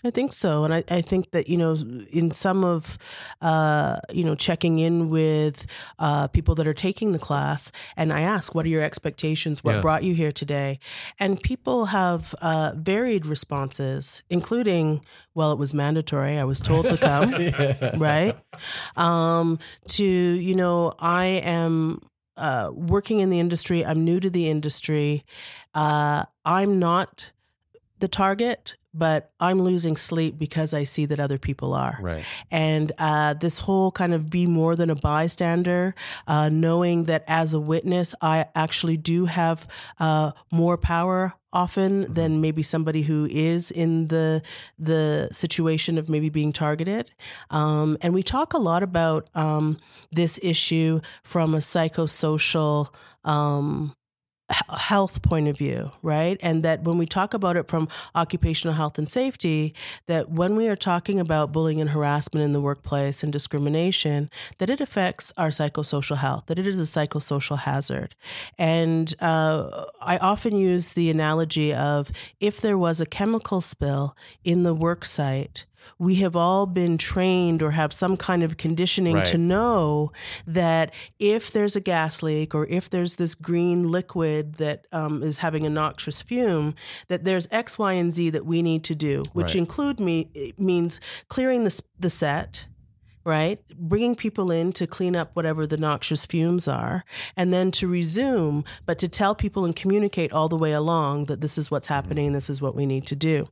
I 0.03 0.11
think 0.11 0.31
so. 0.31 0.63
And 0.63 0.73
I, 0.73 0.83
I 0.89 1.01
think 1.01 1.31
that, 1.31 1.49
you 1.49 1.57
know, 1.57 1.75
in 2.09 2.31
some 2.31 2.63
of, 2.63 2.97
uh, 3.41 3.99
you 4.13 4.23
know, 4.23 4.33
checking 4.33 4.79
in 4.79 5.09
with 5.09 5.65
uh, 5.99 6.27
people 6.27 6.55
that 6.55 6.67
are 6.67 6.73
taking 6.73 7.11
the 7.11 7.19
class, 7.19 7.69
and 7.97 8.13
I 8.13 8.21
ask, 8.21 8.55
what 8.55 8.65
are 8.65 8.69
your 8.69 8.81
expectations? 8.83 9.61
What 9.61 9.75
Yeah. 9.75 9.81
brought 9.81 10.03
you 10.03 10.13
here 10.13 10.31
today? 10.31 10.79
And 11.19 11.41
people 11.41 11.87
have 11.87 12.33
uh, 12.41 12.71
varied 12.77 13.25
responses, 13.25 14.23
including, 14.29 15.03
well, 15.35 15.51
it 15.51 15.59
was 15.59 15.73
mandatory. 15.73 16.37
I 16.39 16.45
was 16.45 16.61
told 16.61 16.87
to 16.89 16.97
come. 16.97 17.33
right? 17.99 18.37
Um, 18.95 19.59
to, 19.89 20.03
you 20.05 20.55
know, 20.55 20.93
I 20.99 21.25
am 21.25 21.99
uh, 22.37 22.71
working 22.73 23.19
in 23.19 23.29
the 23.29 23.39
industry, 23.39 23.85
I'm 23.85 24.05
new 24.05 24.21
to 24.21 24.29
the 24.29 24.49
industry. 24.49 25.25
Uh, 25.73 26.23
I'm 26.45 26.79
not 26.79 27.31
the 27.99 28.07
target, 28.07 28.75
but 28.93 29.31
I'm 29.39 29.61
losing 29.61 29.95
sleep 29.97 30.37
because 30.37 30.73
I 30.73 30.83
see 30.83 31.05
that 31.05 31.19
other 31.19 31.37
people 31.37 31.73
are. 31.73 31.97
Right. 32.01 32.25
And 32.51 32.91
uh, 32.97 33.35
this 33.35 33.59
whole 33.59 33.91
kind 33.91 34.13
of 34.13 34.29
be 34.29 34.47
more 34.47 34.75
than 34.75 34.89
a 34.89 34.95
bystander, 34.95 35.95
uh, 36.27 36.49
knowing 36.49 37.03
that 37.05 37.23
as 37.27 37.53
a 37.53 37.59
witness, 37.59 38.15
I 38.21 38.47
actually 38.55 38.97
do 38.97 39.25
have 39.25 39.67
uh, 39.99 40.31
more 40.51 40.77
power 40.77 41.33
often 41.51 42.13
than 42.13 42.41
maybe 42.41 42.61
somebody 42.61 43.01
who 43.01 43.27
is 43.29 43.71
in 43.71 44.07
the 44.07 44.41
the 44.77 45.29
situation 45.31 45.97
of 45.97 46.09
maybe 46.09 46.29
being 46.29 46.53
targeted. 46.53 47.11
Um, 47.49 47.97
and 48.01 48.13
we 48.13 48.23
talk 48.23 48.53
a 48.53 48.59
lot 48.59 48.83
about 48.83 49.29
um, 49.35 49.77
this 50.11 50.39
issue 50.43 51.01
from 51.23 51.53
a 51.55 51.59
psychosocial. 51.59 52.93
Um, 53.23 53.95
health 54.49 55.21
point 55.21 55.47
of 55.47 55.57
view 55.57 55.91
right? 56.01 56.37
And 56.41 56.63
that 56.63 56.83
when 56.83 56.97
we 56.97 57.05
talk 57.05 57.33
about 57.33 57.57
it 57.57 57.67
from 57.67 57.87
occupational 58.15 58.75
health 58.75 58.97
and 58.97 59.07
safety 59.07 59.73
that 60.07 60.29
when 60.29 60.55
we 60.55 60.67
are 60.67 60.75
talking 60.75 61.19
about 61.19 61.51
bullying 61.51 61.81
and 61.81 61.91
harassment 61.91 62.43
in 62.43 62.53
the 62.53 62.61
workplace 62.61 63.23
and 63.23 63.31
discrimination 63.31 64.29
that 64.57 64.69
it 64.69 64.81
affects 64.81 65.31
our 65.37 65.49
psychosocial 65.49 66.17
health 66.17 66.45
that 66.47 66.59
it 66.59 66.67
is 66.67 66.79
a 66.79 66.83
psychosocial 66.83 67.59
hazard. 67.59 68.15
And 68.57 69.13
uh, 69.19 69.85
i 70.01 70.17
often 70.17 70.55
use 70.55 70.93
the 70.93 71.09
analogy 71.09 71.73
of 71.73 72.11
if 72.39 72.61
there 72.61 72.77
was 72.77 73.01
a 73.01 73.05
chemical 73.05 73.61
spill 73.61 74.15
in 74.43 74.63
the 74.63 74.73
work 74.73 75.05
site 75.05 75.65
we 75.97 76.15
have 76.15 76.35
all 76.35 76.65
been 76.65 76.97
trained 76.97 77.61
or 77.61 77.71
have 77.71 77.91
some 77.93 78.17
kind 78.17 78.43
of 78.43 78.57
conditioning 78.57 79.15
Right. 79.15 79.25
to 79.25 79.37
know 79.37 80.11
that 80.47 80.93
if 81.19 81.51
there's 81.51 81.75
a 81.75 81.81
gas 81.81 82.21
leak 82.23 82.53
or 82.55 82.65
if 82.67 82.89
there's 82.89 83.15
this 83.17 83.35
green 83.35 83.89
liquid 83.91 84.55
that 84.55 84.85
um, 84.91 85.23
is 85.23 85.39
having 85.39 85.65
a 85.65 85.69
noxious 85.69 86.21
fume, 86.21 86.75
that 87.07 87.23
there's 87.25 87.47
X, 87.51 87.77
Y, 87.79 87.93
and 87.93 88.13
Z 88.13 88.29
that 88.31 88.45
we 88.45 88.61
need 88.61 88.83
to 88.85 88.95
do, 88.95 89.23
which 89.33 89.47
Right. 89.47 89.55
include 89.57 89.99
me 89.99 90.29
it 90.33 90.59
means 90.59 90.99
clearing 91.27 91.63
the 91.63 91.81
the 91.99 92.09
set. 92.09 92.65
Right, 93.25 93.59
bringing 93.77 94.15
people 94.15 94.49
in 94.49 94.71
to 94.73 94.87
clean 94.87 95.15
up 95.15 95.35
whatever 95.35 95.67
the 95.67 95.77
noxious 95.77 96.25
fumes 96.25 96.67
are, 96.67 97.03
and 97.35 97.53
then 97.53 97.69
to 97.71 97.87
resume, 97.87 98.63
but 98.87 98.97
to 98.99 99.09
tell 99.09 99.35
people 99.35 99.65
and 99.65 99.75
communicate 99.75 100.31
all 100.31 100.47
the 100.49 100.55
way 100.57 100.71
along 100.71 101.25
that 101.25 101.41
this 101.41 101.57
is 101.57 101.69
what's 101.69 101.87
happening 101.87 102.31
this 102.31 102.49
is 102.49 102.61
what 102.61 102.75
we 102.75 102.85
need 102.87 103.05
to 103.07 103.15
do. 103.17 103.45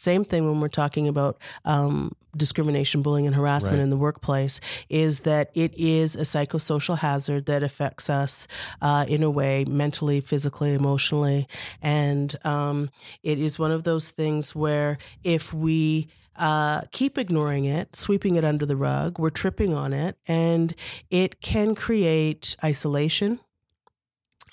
Same 0.00 0.24
thing 0.24 0.48
when 0.48 0.60
we're 0.60 0.68
talking 0.68 1.06
about 1.08 1.36
um, 1.66 2.16
discrimination, 2.34 3.02
bullying, 3.02 3.26
and 3.26 3.36
harassment 3.36 3.76
Right. 3.76 3.82
in 3.82 3.90
the 3.90 3.96
workplace 3.98 4.58
is 4.88 5.20
that 5.20 5.50
it 5.54 5.74
is 5.76 6.16
a 6.16 6.20
psychosocial 6.20 6.98
hazard 6.98 7.44
that 7.46 7.62
affects 7.62 8.08
us 8.08 8.46
uh, 8.80 9.04
in 9.08 9.22
a 9.22 9.28
way 9.30 9.64
mentally, 9.68 10.20
physically, 10.22 10.72
emotionally. 10.72 11.46
And 11.82 12.34
um, 12.46 12.88
it 13.22 13.38
is 13.38 13.58
one 13.58 13.70
of 13.70 13.82
those 13.84 14.10
things 14.10 14.54
where 14.54 14.96
if 15.22 15.52
we 15.52 16.08
uh, 16.36 16.80
keep 16.92 17.18
ignoring 17.18 17.66
it, 17.66 17.94
sweeping 17.94 18.36
it 18.36 18.44
under 18.44 18.64
the 18.64 18.76
rug, 18.76 19.18
we're 19.18 19.28
tripping 19.28 19.74
on 19.74 19.92
it, 19.92 20.16
and 20.26 20.74
it 21.10 21.42
can 21.42 21.74
create 21.74 22.56
isolation. 22.64 23.38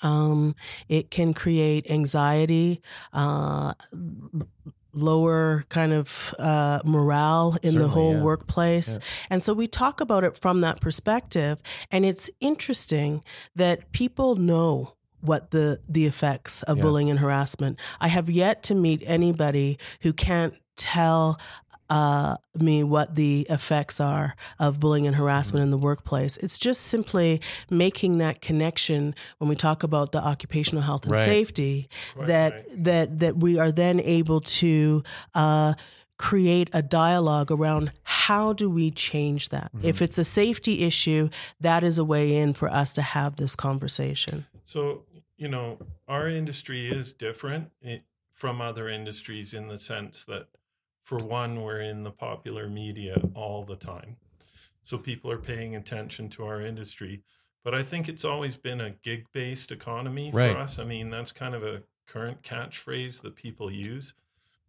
Um, 0.02 0.54
it 0.88 1.10
can 1.10 1.32
create 1.34 1.90
anxiety, 1.90 2.80
uh, 3.12 3.72
lower 4.98 5.64
kind 5.68 5.92
of 5.92 6.34
uh, 6.38 6.80
morale 6.84 7.56
in 7.62 7.78
the 7.78 7.88
whole 7.88 8.14
yeah. 8.14 8.22
workplace. 8.22 8.92
Yeah. 8.92 9.04
And 9.30 9.42
so 9.42 9.52
we 9.54 9.66
talk 9.66 10.00
about 10.00 10.24
it 10.24 10.36
from 10.36 10.60
that 10.60 10.80
perspective. 10.80 11.60
And 11.90 12.04
it's 12.04 12.30
interesting 12.40 13.22
that 13.56 13.92
people 13.92 14.36
know 14.36 14.94
what 15.20 15.50
the 15.50 15.80
the 15.88 16.06
effects 16.06 16.62
of 16.64 16.76
Yeah. 16.76 16.82
bullying 16.84 17.10
and 17.10 17.18
harassment. 17.18 17.80
I 18.00 18.08
have 18.08 18.30
yet 18.30 18.62
to 18.64 18.74
meet 18.74 19.02
anybody 19.04 19.78
who 20.02 20.12
can't 20.12 20.54
tell 20.76 21.40
uh, 21.90 22.36
me 22.54 22.82
what 22.84 23.14
the 23.14 23.46
effects 23.48 24.00
are 24.00 24.34
of 24.58 24.78
bullying 24.80 25.06
and 25.06 25.16
harassment 25.16 25.62
in 25.62 25.70
the 25.70 25.78
workplace. 25.78 26.36
It's 26.38 26.58
just 26.58 26.82
simply 26.82 27.40
making 27.70 28.18
that 28.18 28.40
connection 28.40 29.14
when 29.38 29.48
we 29.48 29.56
talk 29.56 29.82
about 29.82 30.12
the 30.12 30.18
occupational 30.22 30.82
health 30.82 31.04
and 31.04 31.12
Right. 31.12 31.24
safety 31.24 31.88
Quite 32.14 32.26
that 32.28 32.52
right. 32.52 32.84
that 32.84 33.18
that 33.20 33.36
we 33.38 33.58
are 33.58 33.72
then 33.72 34.00
able 34.00 34.40
to 34.40 35.02
uh, 35.34 35.74
create 36.18 36.68
a 36.72 36.82
dialogue 36.82 37.50
around 37.50 37.92
how 38.02 38.52
do 38.52 38.68
we 38.68 38.90
change 38.90 39.50
that. 39.50 39.70
If 39.82 40.02
it's 40.02 40.18
a 40.18 40.24
safety 40.24 40.80
issue, 40.80 41.28
that 41.60 41.84
is 41.84 41.96
a 41.96 42.04
way 42.04 42.34
in 42.36 42.52
for 42.54 42.68
us 42.68 42.92
to 42.94 43.02
have 43.02 43.36
this 43.36 43.54
conversation. 43.54 44.46
So, 44.64 45.04
you 45.36 45.46
know, 45.48 45.78
our 46.08 46.28
industry 46.28 46.90
is 46.90 47.12
different 47.12 47.70
i- 47.86 48.02
from 48.34 48.60
other 48.60 48.88
industries 48.88 49.54
in 49.54 49.68
the 49.68 49.78
sense 49.78 50.24
that, 50.24 50.48
for 51.08 51.16
one, 51.16 51.62
we're 51.62 51.80
in 51.80 52.02
the 52.02 52.10
popular 52.10 52.68
media 52.68 53.18
all 53.34 53.64
the 53.64 53.76
time. 53.76 54.14
So 54.82 54.98
people 54.98 55.30
are 55.30 55.38
paying 55.38 55.74
attention 55.74 56.28
to 56.30 56.44
our 56.44 56.60
industry. 56.60 57.22
But 57.64 57.74
I 57.74 57.82
think 57.82 58.10
it's 58.10 58.26
always 58.26 58.56
been 58.56 58.82
a 58.82 58.90
gig 58.90 59.24
based 59.32 59.72
economy 59.72 60.30
Right. 60.30 60.52
for 60.52 60.58
us. 60.58 60.78
I 60.78 60.84
mean, 60.84 61.08
that's 61.08 61.32
kind 61.32 61.54
of 61.54 61.62
a 61.62 61.82
current 62.06 62.42
catchphrase 62.42 63.22
that 63.22 63.36
people 63.36 63.72
use. 63.72 64.12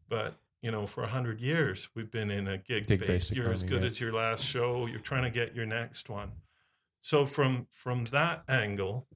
But, 0.08 0.36
you 0.62 0.72
know, 0.72 0.88
for 0.88 1.04
100 1.04 1.42
years, 1.42 1.90
we've 1.94 2.10
been 2.10 2.32
in 2.32 2.48
a 2.48 2.58
gig 2.58 2.88
Gig-based 2.88 3.08
based. 3.08 3.36
You're 3.36 3.52
as 3.52 3.64
good 3.64 3.82
yeah. 3.82 3.88
as 3.88 4.00
your 4.00 4.14
last 4.14 4.46
show. 4.46 4.86
You're 4.86 5.02
trying 5.02 5.24
to 5.24 5.30
get 5.30 5.54
your 5.54 5.66
next 5.66 6.10
one. 6.10 6.32
So 7.02 7.26
from 7.26 7.68
from 7.72 8.06
that 8.12 8.44
angle, 8.48 9.08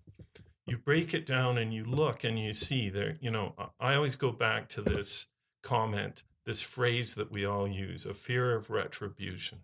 you 0.65 0.77
break 0.77 1.13
it 1.13 1.25
down 1.25 1.57
and 1.57 1.73
you 1.73 1.85
look 1.85 2.25
and 2.25 2.37
you 2.37 2.51
see 2.51 2.89
there, 2.89 3.15
you 3.21 3.31
know, 3.31 3.55
I 3.79 3.95
always 3.95 4.17
go 4.17 4.31
back 4.33 4.67
to 4.69 4.81
this 4.81 5.27
comment, 5.61 6.23
this 6.45 6.61
phrase 6.61 7.15
that 7.15 7.31
we 7.31 7.45
all 7.45 7.67
use, 7.67 8.05
a 8.05 8.13
fear 8.13 8.55
of 8.55 8.69
retribution. 8.69 9.59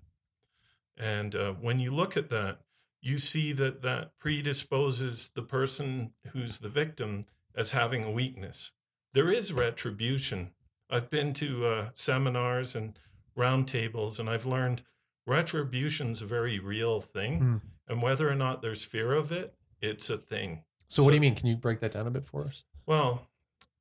And 0.97 1.35
uh, 1.35 1.53
when 1.53 1.79
you 1.79 1.91
look 1.91 2.17
at 2.17 2.29
that, 2.29 2.59
you 3.01 3.17
see 3.17 3.53
that 3.53 3.81
that 3.81 4.17
predisposes 4.19 5.29
the 5.29 5.41
person 5.41 6.11
who's 6.33 6.59
the 6.59 6.69
victim 6.69 7.25
as 7.55 7.71
having 7.71 8.03
a 8.03 8.11
weakness. 8.11 8.71
There 9.13 9.31
is 9.31 9.53
retribution. 9.53 10.51
I've 10.89 11.09
been 11.09 11.33
to 11.33 11.65
uh, 11.65 11.89
seminars 11.93 12.75
and 12.75 12.97
roundtables, 13.37 14.19
and 14.19 14.29
I've 14.29 14.45
learned 14.45 14.83
retribution's 15.25 16.21
a 16.21 16.25
very 16.25 16.59
real 16.59 16.99
thing. 16.99 17.39
Hmm. 17.39 17.57
And 17.87 18.01
whether 18.01 18.29
or 18.29 18.35
not 18.35 18.61
there's 18.61 18.85
fear 18.85 19.13
of 19.13 19.31
it, 19.31 19.55
it's 19.81 20.09
a 20.09 20.17
thing. 20.17 20.63
So, 20.89 21.03
what 21.03 21.09
do 21.09 21.15
you 21.15 21.21
mean? 21.21 21.35
Can 21.35 21.47
you 21.47 21.55
break 21.55 21.79
that 21.79 21.91
down 21.91 22.07
a 22.07 22.11
bit 22.11 22.25
for 22.25 22.45
us? 22.45 22.65
Well, 22.85 23.27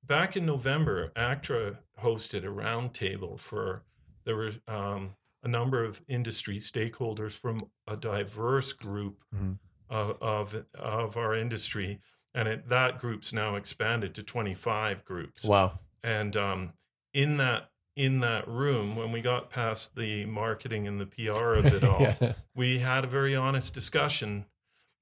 back 0.09 0.37
in 0.37 0.45
November, 0.47 1.13
ACTRA 1.17 1.79
hosted 2.03 2.45
a 2.45 2.49
roundtable 2.49 3.39
for 3.39 3.85
there 4.25 4.37
were 4.37 4.53
um, 4.67 5.15
a 5.43 5.49
number 5.49 5.85
of 5.85 6.03
industry 6.09 6.59
stakeholders 6.59 7.33
from 7.37 7.65
a 7.87 7.97
diverse 7.97 8.73
group 8.73 9.23
Mhm. 9.35 9.59
of, 9.89 10.17
of 10.21 10.65
of 10.75 11.17
our 11.17 11.35
industry, 11.35 12.01
and 12.35 12.49
it, 12.49 12.69
that 12.69 12.99
group's 12.99 13.33
now 13.33 13.55
expanded 13.57 14.15
to 14.17 14.23
25 14.23 15.05
groups. 15.05 15.45
Wow. 15.45 15.79
And 16.03 16.37
um, 16.37 16.73
in 17.15 17.37
that 17.39 17.71
in 17.97 18.21
that 18.21 18.47
room, 18.47 18.95
when 18.97 19.11
we 19.13 19.21
got 19.23 19.51
past 19.51 19.97
the 19.97 20.25
marketing 20.27 20.87
and 20.87 21.01
the 21.01 21.07
PR 21.07 21.55
of 21.55 21.67
it 21.67 21.83
all, 21.91 22.01
yeah. 22.01 22.35
we 22.55 22.79
had 22.79 23.05
a 23.05 23.09
very 23.09 23.35
honest 23.35 23.75
discussion 23.75 24.45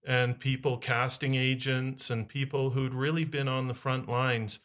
and 0.06 0.38
people 0.38 0.78
casting 0.78 1.34
agents 1.34 2.10
and 2.10 2.28
people 2.28 2.70
who'd 2.70 2.94
really 2.94 3.24
been 3.24 3.48
on 3.48 3.66
the 3.66 3.74
front 3.74 4.08
lines 4.08 4.60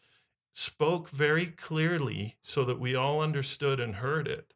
spoke 0.53 1.09
very 1.09 1.45
clearly 1.47 2.35
so 2.41 2.65
that 2.65 2.79
we 2.79 2.93
all 2.95 3.21
understood 3.21 3.79
and 3.79 3.95
heard 3.95 4.27
it 4.27 4.53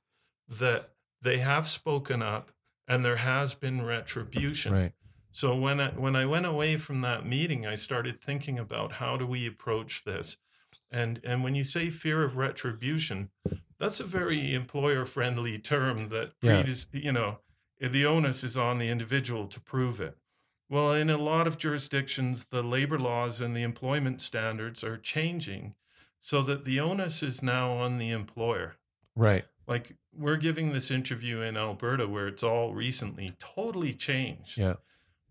that 0.48 0.92
they 1.22 1.38
have 1.40 1.68
spoken 1.68 2.22
up 2.22 2.52
and 2.88 3.04
there 3.04 3.16
has 3.18 3.56
been 3.56 3.84
retribution 3.84 4.74
Right. 4.74 4.94
so 5.32 5.56
when 5.56 5.80
I, 5.80 5.90
when 5.92 6.16
I 6.16 6.26
went 6.26 6.46
away 6.46 6.78
from 6.78 7.02
that 7.02 7.26
meeting, 7.26 7.66
I 7.66 7.76
started 7.76 8.22
thinking 8.22 8.60
about 8.60 8.94
how 8.94 9.18
do 9.18 9.26
we 9.26 9.48
approach 9.48 10.04
this, 10.04 10.38
and 10.92 11.20
and 11.24 11.44
when 11.44 11.56
you 11.56 11.64
say 11.64 11.90
fear 11.90 12.24
of 12.24 12.38
retribution, 12.38 13.30
that's 13.80 14.00
a 14.00 14.06
very 14.06 14.54
employer 14.54 15.04
friendly 15.06 15.58
term 15.58 16.04
that 16.10 16.34
Yeah. 16.42 16.62
predis- 16.64 16.88
you 16.94 17.12
know 17.12 17.40
the 17.80 18.06
onus 18.06 18.44
is 18.44 18.58
on 18.58 18.78
the 18.80 18.88
individual 18.88 19.48
to 19.48 19.60
prove 19.60 20.00
it. 20.00 20.18
Well, 20.70 20.94
in 20.94 21.10
a 21.10 21.18
lot 21.18 21.48
of 21.48 21.58
jurisdictions, 21.58 22.46
the 22.46 22.64
labor 22.64 22.98
laws 23.00 23.42
and 23.42 23.56
the 23.56 23.64
employment 23.64 24.22
standards 24.22 24.84
are 24.84 24.98
changing, 24.98 25.76
so 26.26 26.42
that 26.42 26.66
the 26.66 26.80
onus 26.80 27.22
is 27.22 27.44
now 27.44 27.74
on 27.74 28.00
the 28.00 28.10
employer 28.10 28.78
Right. 29.16 29.46
like 29.68 29.96
we're 30.12 30.38
giving 30.38 30.74
this 30.74 30.90
interview 30.90 31.42
in 31.42 31.56
Alberta 31.56 32.08
where 32.08 32.28
it's 32.28 32.42
all 32.42 32.74
recently 32.74 33.36
totally 33.38 33.94
changed. 33.94 34.58
Yeah. 34.58 34.78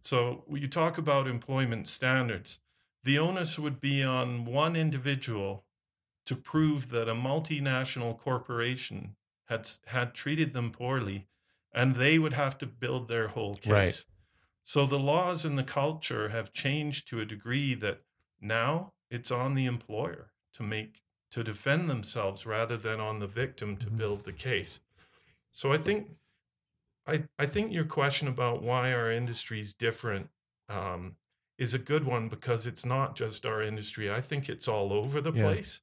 So 0.01 0.45
you 0.49 0.69
talk 0.69 0.97
about 0.97 1.27
employment 1.27 1.89
standards, 1.89 2.61
the 3.03 3.19
onus 3.19 3.59
would 3.59 3.81
be 3.81 4.05
on 4.05 4.45
one 4.45 4.77
individual 4.77 5.65
to 6.27 6.37
prove 6.37 6.91
that 6.91 7.09
a 7.09 7.15
multinational 7.15 8.17
corporation 8.17 9.17
had 9.47 9.69
had 9.87 10.15
treated 10.15 10.53
them 10.53 10.71
poorly 10.71 11.27
and 11.73 11.97
they 11.97 12.21
would 12.21 12.35
have 12.35 12.57
to 12.59 12.67
build 12.67 13.09
their 13.09 13.27
whole 13.29 13.57
case. 13.57 13.73
Right. 13.73 14.05
So 14.63 14.87
the 14.87 15.01
laws 15.01 15.45
and 15.45 15.59
the 15.59 15.65
culture 15.65 16.29
have 16.29 16.53
changed 16.53 17.09
to 17.09 17.21
a 17.21 17.25
degree 17.25 17.75
that 17.75 18.03
now 18.41 18.93
it's 19.11 19.33
on 19.33 19.55
the 19.55 19.67
employer 19.67 20.31
to 20.55 20.63
make 20.63 21.03
to 21.31 21.45
defend 21.45 21.91
themselves 21.91 22.47
rather 22.47 22.77
than 22.77 23.01
on 23.01 23.19
the 23.19 23.27
victim 23.27 23.77
to 23.79 23.91
Mhm. 23.91 23.97
build 23.97 24.25
the 24.25 24.33
case. 24.33 24.81
So 25.53 25.73
I 25.73 25.79
think 25.79 26.19
I 27.07 27.25
I 27.39 27.47
think 27.47 27.73
your 27.73 27.85
question 27.87 28.29
about 28.29 28.63
why 28.63 28.93
our 28.93 29.11
industry 29.11 29.61
is 29.61 29.75
different 29.75 30.31
um, 30.69 31.17
is 31.59 31.75
a 31.75 31.79
good 31.79 32.05
one 32.05 32.29
because 32.29 32.67
it's 32.67 32.85
not 32.87 33.17
just 33.17 33.47
our 33.47 33.63
industry. 33.63 34.11
I 34.11 34.21
think 34.21 34.49
it's 34.49 34.69
all 34.69 34.93
over 34.93 35.21
the 35.21 35.33
Yeah. 35.33 35.43
place, 35.43 35.81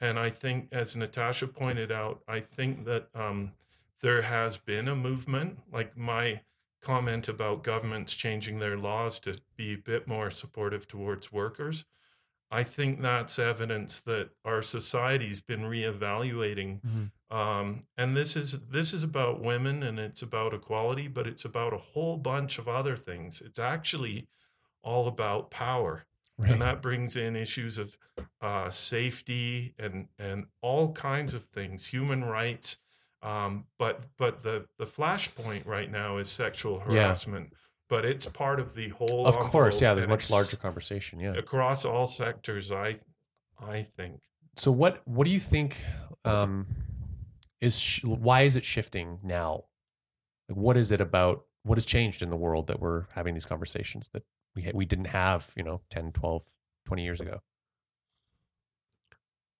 and 0.00 0.18
I 0.18 0.30
think, 0.30 0.68
as 0.72 0.96
Natasha 0.96 1.48
pointed 1.48 1.92
out, 1.92 2.22
I 2.28 2.40
think 2.40 2.84
that 2.86 3.08
um, 3.14 3.54
there 4.02 4.22
has 4.22 4.58
been 4.58 4.88
a 4.88 4.96
movement. 4.96 5.60
Like 5.72 5.96
my 5.96 6.44
comment 6.82 7.28
about 7.28 7.64
governments 7.64 8.14
changing 8.16 8.58
their 8.60 8.78
laws 8.78 9.20
to 9.20 9.40
be 9.56 9.74
a 9.74 9.78
bit 9.78 10.06
more 10.08 10.30
supportive 10.30 10.86
towards 10.88 11.32
workers. 11.32 11.86
I 12.50 12.62
think 12.62 13.00
that's 13.02 13.38
evidence 13.38 14.00
that 14.00 14.30
our 14.44 14.62
society's 14.62 15.40
been 15.40 15.62
reevaluating 15.62 16.80
Mhm. 16.82 17.10
um, 17.36 17.80
and 17.96 18.16
this 18.16 18.36
is 18.36 18.52
this 18.68 18.92
is 18.94 19.02
about 19.02 19.40
women 19.42 19.82
and 19.82 19.98
it's 19.98 20.22
about 20.22 20.54
equality 20.54 21.08
but 21.08 21.26
it's 21.26 21.44
about 21.44 21.72
a 21.72 21.78
whole 21.78 22.16
bunch 22.16 22.58
of 22.58 22.68
other 22.68 22.96
things 22.96 23.40
it's 23.40 23.58
actually 23.58 24.28
all 24.82 25.08
about 25.08 25.50
power 25.50 26.06
Right. 26.38 26.52
and 26.52 26.60
that 26.62 26.82
brings 26.82 27.16
in 27.16 27.34
issues 27.34 27.78
of 27.78 27.96
uh, 28.40 28.70
safety 28.70 29.74
and 29.78 30.08
and 30.18 30.46
all 30.60 30.92
kinds 30.92 31.34
of 31.34 31.44
things 31.46 31.86
human 31.86 32.24
rights 32.24 32.78
um, 33.22 33.66
but 33.78 34.04
but 34.18 34.42
the 34.42 34.68
the 34.78 34.84
flashpoint 34.86 35.66
right 35.66 35.90
now 35.90 36.18
is 36.18 36.30
sexual 36.30 36.82
Yeah. 36.88 37.08
But 37.88 38.04
it's 38.04 38.26
part 38.26 38.58
of 38.60 38.74
the 38.74 38.88
whole 38.90 39.26
of 39.26 39.36
course. 39.36 39.80
Yeah. 39.80 39.94
There's 39.94 40.04
a 40.04 40.08
much 40.08 40.30
larger 40.30 40.56
conversation. 40.56 41.20
Yeah. 41.20 41.34
across 41.34 41.84
all 41.84 42.06
sectors 42.06 42.70
i 42.72 42.94
i 43.60 43.82
think 43.82 44.20
So 44.56 44.70
what 44.70 45.06
what 45.06 45.24
do 45.26 45.30
you 45.30 45.40
think 45.40 45.80
um, 46.24 46.66
is 47.60 47.78
sh- 47.78 48.04
why 48.04 48.42
is 48.42 48.56
it 48.56 48.64
shifting 48.64 49.18
now? 49.22 49.64
Like 50.48 50.58
what 50.58 50.76
is 50.76 50.92
it 50.92 51.00
about? 51.00 51.44
What 51.62 51.76
has 51.78 51.86
changed 51.86 52.22
in 52.22 52.30
the 52.30 52.36
world 52.36 52.66
that 52.68 52.80
we're 52.80 53.04
having 53.14 53.34
these 53.34 53.46
conversations 53.46 54.08
that 54.12 54.22
we 54.54 54.62
ha- 54.62 54.72
we 54.74 54.84
didn't 54.84 55.06
have, 55.06 55.52
you 55.56 55.62
know, 55.64 55.80
10, 55.90 56.12
12, 56.12 56.44
20 56.84 57.02
years 57.04 57.20
ago? 57.20 57.40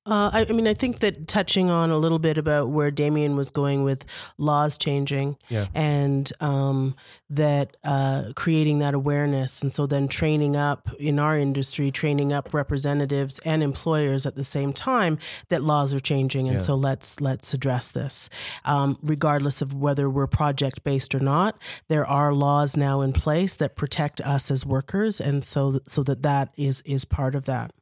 Uh, 0.07 0.31
I, 0.33 0.47
I, 0.49 0.53
mean, 0.53 0.69
I 0.69 0.75
think 0.75 1.01
that 1.01 1.27
touching 1.27 1.69
on 1.69 1.91
a 1.91 1.99
little 1.99 2.21
bit 2.21 2.39
about 2.39 2.69
where 2.69 2.93
Damian 2.93 3.35
was 3.35 3.51
going 3.51 3.83
with 3.83 4.05
laws 4.39 4.79
changing 4.79 5.37
yeah. 5.49 5.67
and 5.75 6.33
um, 6.41 6.95
that 7.29 7.77
uh, 7.83 8.33
creating 8.37 8.79
that 8.79 8.95
awareness. 8.95 9.63
And 9.63 9.73
so 9.73 9.85
then 9.87 10.07
training 10.07 10.55
up 10.55 10.89
in 11.01 11.19
our 11.19 11.37
industry, 11.37 11.91
training 11.91 12.33
up 12.33 12.55
representatives 12.55 13.41
and 13.41 13.65
employers 13.65 14.27
at 14.27 14.37
the 14.37 14.45
same 14.45 14.73
time 14.73 15.19
that 15.49 15.63
laws 15.63 15.93
are 15.93 16.01
changing. 16.01 16.47
And 16.47 16.57
yeah. 16.57 16.61
so 16.61 16.77
let's, 16.77 17.21
let's 17.21 17.53
address 17.53 17.91
this. 17.91 18.31
Um, 18.65 18.99
regardless 19.03 19.61
of 19.61 19.75
whether 19.75 20.09
we're 20.09 20.29
project 20.29 20.85
based 20.85 21.17
or 21.17 21.21
not, 21.21 21.61
there 21.89 22.07
are 22.07 22.33
laws 22.33 22.77
now 22.77 23.01
in 23.01 23.13
place 23.13 23.57
that 23.57 23.75
protect 23.75 24.21
us 24.21 24.53
as 24.53 24.65
workers. 24.65 25.21
And 25.21 25.43
so, 25.43 25.81
so 25.89 26.05
that 26.05 26.23
that 26.23 26.55
is, 26.57 26.81
is 26.83 27.05
part 27.05 27.35
of 27.35 27.47
that. 27.47 27.73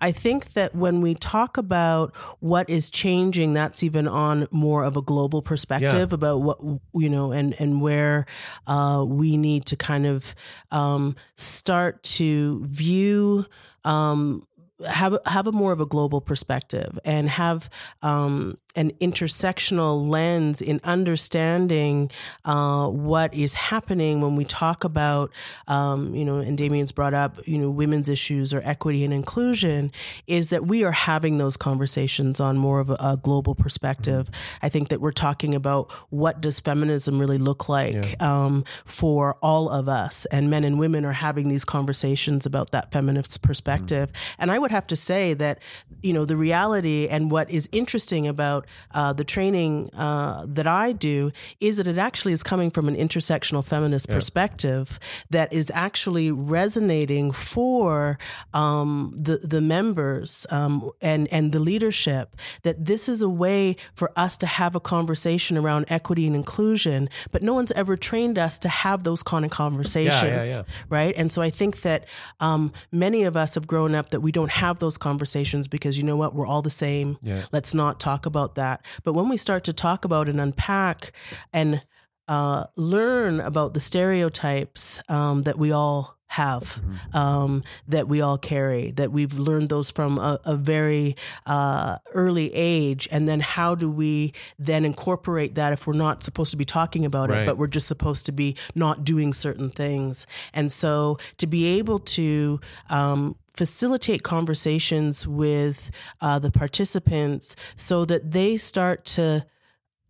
I 0.00 0.12
think 0.12 0.52
that 0.52 0.74
when 0.74 1.00
we 1.00 1.14
talk 1.14 1.56
about 1.56 2.14
what 2.40 2.68
is 2.68 2.90
changing, 2.90 3.52
that's 3.52 3.82
even 3.82 4.08
on 4.08 4.46
more 4.50 4.84
of 4.84 4.96
a 4.96 5.02
global 5.02 5.42
perspective 5.42 6.10
yeah. 6.10 6.14
about 6.14 6.42
what 6.42 6.58
you 6.94 7.08
know 7.08 7.32
and 7.32 7.54
and 7.60 7.80
where 7.80 8.26
uh, 8.66 9.04
we 9.06 9.36
need 9.36 9.66
to 9.66 9.76
kind 9.76 10.06
of 10.06 10.34
um, 10.70 11.16
start 11.36 12.02
to 12.02 12.64
view 12.64 13.46
um, 13.84 14.46
have 14.86 15.18
have 15.26 15.46
a 15.46 15.52
more 15.52 15.72
of 15.72 15.80
a 15.80 15.86
global 15.86 16.20
perspective 16.20 16.98
and 17.04 17.28
have 17.28 17.68
um, 18.02 18.58
an 18.76 18.92
intersectional 19.00 20.08
lens 20.08 20.62
in 20.62 20.80
understanding 20.84 22.10
uh, 22.44 22.86
what 22.88 23.34
is 23.34 23.54
happening 23.54 24.20
when 24.20 24.36
we 24.36 24.44
talk 24.44 24.84
about, 24.84 25.30
um, 25.66 26.14
you 26.14 26.24
know, 26.24 26.38
and 26.38 26.56
Damian's 26.56 26.92
brought 26.92 27.14
up, 27.14 27.46
you 27.46 27.58
know, 27.58 27.68
women's 27.68 28.08
issues 28.08 28.54
or 28.54 28.62
equity 28.64 29.04
and 29.04 29.12
inclusion, 29.12 29.90
is 30.26 30.50
that 30.50 30.66
we 30.66 30.84
are 30.84 30.92
having 30.92 31.38
those 31.38 31.56
conversations 31.56 32.38
on 32.40 32.56
more 32.56 32.80
of 32.80 32.90
a, 32.90 32.96
a 33.00 33.18
global 33.20 33.54
perspective. 33.54 34.30
I 34.62 34.68
think 34.68 34.88
that 34.88 35.00
we're 35.00 35.12
talking 35.12 35.54
about 35.54 35.90
what 36.10 36.40
does 36.40 36.60
feminism 36.60 37.18
really 37.18 37.38
look 37.38 37.68
like 37.68 37.94
yeah. 37.94 38.14
um, 38.20 38.64
for 38.84 39.36
all 39.42 39.68
of 39.68 39.88
us, 39.88 40.26
and 40.26 40.48
men 40.48 40.64
and 40.64 40.78
women 40.78 41.04
are 41.04 41.12
having 41.12 41.48
these 41.48 41.64
conversations 41.64 42.46
about 42.46 42.70
that 42.70 42.92
feminist 42.92 43.42
perspective. 43.42 44.12
Mm-hmm. 44.12 44.42
And 44.42 44.50
I 44.50 44.58
would 44.58 44.70
have 44.70 44.86
to 44.88 44.96
say 44.96 45.34
that, 45.34 45.58
you 46.02 46.12
know, 46.12 46.24
the 46.24 46.36
reality 46.36 47.08
and 47.08 47.30
what 47.30 47.50
is 47.50 47.68
interesting 47.72 48.26
about 48.26 48.59
about 48.60 48.98
uh, 48.98 49.12
the 49.12 49.24
training 49.24 49.90
uh, 49.94 50.44
that 50.46 50.66
I 50.66 50.92
do 50.92 51.32
is 51.60 51.76
that 51.76 51.86
it 51.86 51.98
actually 51.98 52.32
is 52.32 52.42
coming 52.42 52.70
from 52.70 52.88
an 52.88 52.96
intersectional 52.96 53.64
feminist 53.64 54.08
yeah. 54.08 54.14
perspective 54.14 54.98
that 55.30 55.52
is 55.52 55.70
actually 55.74 56.30
resonating 56.30 57.32
for 57.32 58.18
um, 58.54 59.12
the 59.16 59.38
the 59.38 59.60
members 59.60 60.46
um, 60.50 60.90
and 61.00 61.28
and 61.32 61.52
the 61.52 61.60
leadership 61.60 62.36
that 62.62 62.84
this 62.84 63.08
is 63.08 63.22
a 63.22 63.28
way 63.28 63.76
for 63.94 64.12
us 64.16 64.36
to 64.38 64.46
have 64.46 64.74
a 64.74 64.80
conversation 64.80 65.56
around 65.56 65.86
equity 65.88 66.26
and 66.26 66.36
inclusion, 66.36 67.08
but 67.32 67.42
no 67.42 67.54
one's 67.54 67.72
ever 67.72 67.96
trained 67.96 68.38
us 68.38 68.58
to 68.58 68.68
have 68.68 69.04
those 69.04 69.22
kind 69.22 69.44
of 69.44 69.50
conversations, 69.50 70.48
yeah, 70.48 70.56
yeah, 70.56 70.62
right? 70.88 71.14
And 71.16 71.30
so 71.32 71.42
I 71.42 71.50
think 71.50 71.82
that 71.82 72.06
um, 72.40 72.72
many 72.92 73.24
of 73.24 73.36
us 73.36 73.54
have 73.54 73.66
grown 73.66 73.94
up 73.94 74.10
that 74.10 74.20
we 74.20 74.32
don't 74.32 74.50
have 74.50 74.78
those 74.78 74.98
conversations 74.98 75.68
because 75.68 75.96
you 75.96 76.04
know 76.04 76.16
what, 76.16 76.34
we're 76.34 76.46
all 76.46 76.62
the 76.62 76.70
same. 76.70 77.18
Let's 77.52 77.74
not 77.74 78.00
talk 78.00 78.26
about 78.26 78.49
about 78.50 78.54
that. 78.62 78.84
But 79.02 79.14
when 79.14 79.28
we 79.28 79.36
start 79.36 79.64
to 79.64 79.72
talk 79.72 80.04
about 80.04 80.28
and 80.28 80.40
unpack 80.40 81.12
and 81.52 81.82
uh, 82.28 82.66
learn 82.76 83.40
about 83.40 83.74
the 83.74 83.80
stereotypes 83.80 85.02
um, 85.08 85.42
that 85.42 85.58
we 85.58 85.72
all 85.72 86.16
have, 86.28 86.62
mm-hmm. 86.62 87.16
um, 87.16 87.64
that 87.88 88.06
we 88.06 88.20
all 88.20 88.38
carry, 88.38 88.92
that 88.92 89.10
we've 89.10 89.36
learned 89.36 89.68
those 89.68 89.90
from 89.90 90.16
a, 90.16 90.38
a 90.44 90.54
very 90.54 91.16
uh, 91.46 91.96
early 92.14 92.54
age. 92.54 93.08
And 93.10 93.26
then 93.28 93.40
how 93.40 93.74
do 93.74 93.90
we 93.90 94.32
then 94.56 94.84
incorporate 94.84 95.56
that 95.56 95.72
if 95.72 95.88
we're 95.88 95.94
not 95.94 96.22
supposed 96.22 96.52
to 96.52 96.56
be 96.56 96.64
talking 96.64 97.04
about 97.04 97.30
right. 97.30 97.40
it, 97.40 97.46
but 97.46 97.58
we're 97.58 97.66
just 97.66 97.88
supposed 97.88 98.26
to 98.26 98.32
be 98.32 98.56
not 98.76 99.02
doing 99.02 99.32
certain 99.32 99.70
things? 99.70 100.24
And 100.54 100.70
so 100.70 101.18
to 101.38 101.48
be 101.48 101.78
able 101.78 101.98
to 101.98 102.60
um, 102.90 103.34
facilitate 103.60 104.22
conversations 104.22 105.26
with 105.26 105.90
uh, 106.22 106.38
the 106.38 106.50
participants 106.50 107.54
so 107.76 108.06
that 108.06 108.30
they 108.32 108.56
start 108.56 109.04
to 109.04 109.44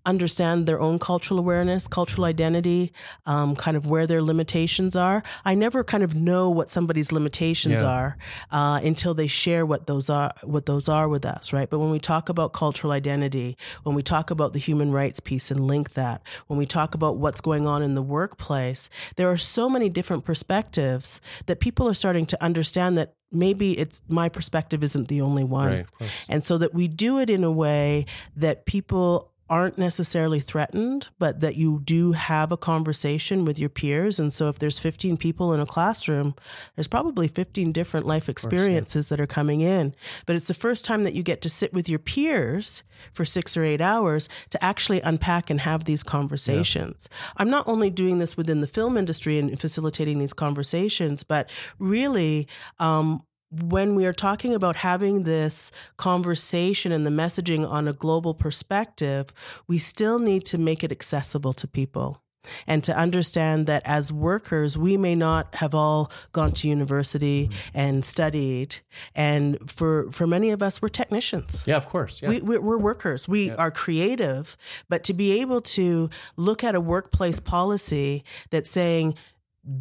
understand 0.06 0.66
their 0.66 0.80
own 0.80 1.00
cultural 1.00 1.40
awareness, 1.40 1.88
cultural 1.88 2.24
identity, 2.24 2.92
um, 3.26 3.56
kind 3.56 3.76
of 3.76 3.86
where 3.86 4.06
their 4.06 4.22
limitations 4.22 4.94
are. 4.94 5.24
I 5.44 5.56
never 5.56 5.82
kind 5.82 6.04
of 6.04 6.14
know 6.14 6.48
what 6.48 6.70
somebody's 6.70 7.10
limitations 7.10 7.82
yeah. 7.82 7.88
are 7.88 8.18
uh, 8.52 8.80
until 8.84 9.14
they 9.14 9.26
share 9.26 9.66
what 9.66 9.88
those 9.88 10.08
are, 10.08 10.32
what 10.44 10.66
those 10.66 10.88
are 10.88 11.08
with 11.08 11.24
us, 11.24 11.52
right? 11.52 11.68
But 11.68 11.80
when 11.80 11.90
we 11.90 11.98
talk 11.98 12.28
about 12.28 12.52
cultural 12.52 12.92
identity, 12.92 13.56
when 13.82 13.96
we 13.96 14.02
talk 14.04 14.30
about 14.30 14.52
the 14.52 14.60
human 14.60 14.92
rights 14.92 15.18
piece 15.18 15.50
and 15.50 15.60
link 15.60 15.94
that, 15.94 16.22
when 16.46 16.56
we 16.56 16.66
talk 16.66 16.94
about 16.94 17.16
what's 17.16 17.40
going 17.40 17.66
on 17.66 17.82
in 17.82 17.94
the 17.94 18.02
workplace, 18.02 18.88
there 19.16 19.28
are 19.28 19.38
so 19.38 19.68
many 19.68 19.88
different 19.88 20.24
perspectives 20.24 21.20
that 21.46 21.58
people 21.58 21.88
are 21.88 21.94
starting 21.94 22.26
to 22.26 22.42
understand 22.42 22.96
that 22.96 23.14
maybe 23.32 23.78
it's 23.78 24.02
my 24.08 24.28
perspective 24.28 24.82
isn't 24.82 25.08
the 25.08 25.20
only 25.20 25.44
one. 25.44 25.68
Right, 25.68 25.86
and 26.28 26.42
so 26.42 26.58
that 26.58 26.74
we 26.74 26.88
do 26.88 27.18
it 27.18 27.30
in 27.30 27.44
a 27.44 27.50
way 27.50 28.06
that 28.36 28.66
people 28.66 29.32
aren't 29.50 29.76
necessarily 29.76 30.38
threatened, 30.38 31.08
but 31.18 31.40
that 31.40 31.56
you 31.56 31.82
do 31.84 32.12
have 32.12 32.52
a 32.52 32.56
conversation 32.56 33.44
with 33.44 33.58
your 33.58 33.68
peers. 33.68 34.20
And 34.20 34.32
so 34.32 34.48
if 34.48 34.60
there's 34.60 34.78
15 34.78 35.16
people 35.16 35.52
in 35.52 35.58
a 35.58 35.66
classroom, 35.66 36.36
there's 36.76 36.86
probably 36.86 37.26
15 37.26 37.72
different 37.72 38.06
life 38.06 38.28
experiences 38.28 39.08
course, 39.08 39.10
yeah. 39.10 39.16
that 39.16 39.22
are 39.22 39.26
coming 39.26 39.60
in. 39.60 39.92
But 40.24 40.36
it's 40.36 40.46
the 40.46 40.54
first 40.54 40.84
time 40.84 41.02
that 41.02 41.14
you 41.14 41.24
get 41.24 41.42
to 41.42 41.48
sit 41.48 41.72
with 41.72 41.88
your 41.88 41.98
peers 41.98 42.84
for 43.12 43.24
six 43.24 43.56
or 43.56 43.64
eight 43.64 43.80
hours 43.80 44.28
to 44.50 44.64
actually 44.64 45.00
unpack 45.00 45.50
and 45.50 45.60
have 45.60 45.84
these 45.84 46.04
conversations. 46.04 47.08
Yeah. 47.10 47.32
I'm 47.38 47.50
not 47.50 47.66
only 47.66 47.90
doing 47.90 48.18
this 48.18 48.36
within 48.36 48.60
the 48.60 48.68
film 48.68 48.96
industry 48.96 49.36
and 49.36 49.60
facilitating 49.60 50.20
these 50.20 50.32
conversations, 50.32 51.24
but 51.24 51.50
really, 51.80 52.46
um, 52.78 53.20
when 53.50 53.94
we 53.94 54.06
are 54.06 54.12
talking 54.12 54.54
about 54.54 54.76
having 54.76 55.24
this 55.24 55.72
conversation 55.96 56.92
and 56.92 57.04
the 57.04 57.10
messaging 57.10 57.68
on 57.68 57.88
a 57.88 57.92
global 57.92 58.34
perspective, 58.34 59.32
we 59.66 59.78
still 59.78 60.18
need 60.18 60.44
to 60.46 60.58
make 60.58 60.84
it 60.84 60.92
accessible 60.92 61.52
to 61.54 61.66
people 61.66 62.22
and 62.66 62.82
to 62.84 62.96
understand 62.96 63.66
that 63.66 63.82
as 63.84 64.12
workers, 64.12 64.78
we 64.78 64.96
may 64.96 65.14
not 65.14 65.54
have 65.56 65.74
all 65.74 66.10
gone 66.32 66.52
to 66.52 66.68
university 66.68 67.48
mm-hmm. 67.48 67.78
and 67.78 68.04
studied. 68.04 68.76
And 69.14 69.70
for, 69.70 70.10
for 70.10 70.26
many 70.26 70.50
of 70.50 70.62
us, 70.62 70.80
we're 70.80 70.88
technicians. 70.88 71.64
Yeah, 71.66 71.76
of 71.76 71.88
course. 71.88 72.22
Yeah. 72.22 72.30
We, 72.30 72.40
we're, 72.40 72.60
we're 72.60 72.78
workers. 72.78 73.28
We 73.28 73.48
yeah. 73.48 73.56
are 73.56 73.70
creative. 73.70 74.56
But 74.88 75.04
to 75.04 75.14
be 75.14 75.40
able 75.40 75.60
to 75.62 76.08
look 76.36 76.64
at 76.64 76.74
a 76.74 76.80
workplace 76.80 77.40
policy 77.40 78.24
that's 78.50 78.70
saying, 78.70 79.16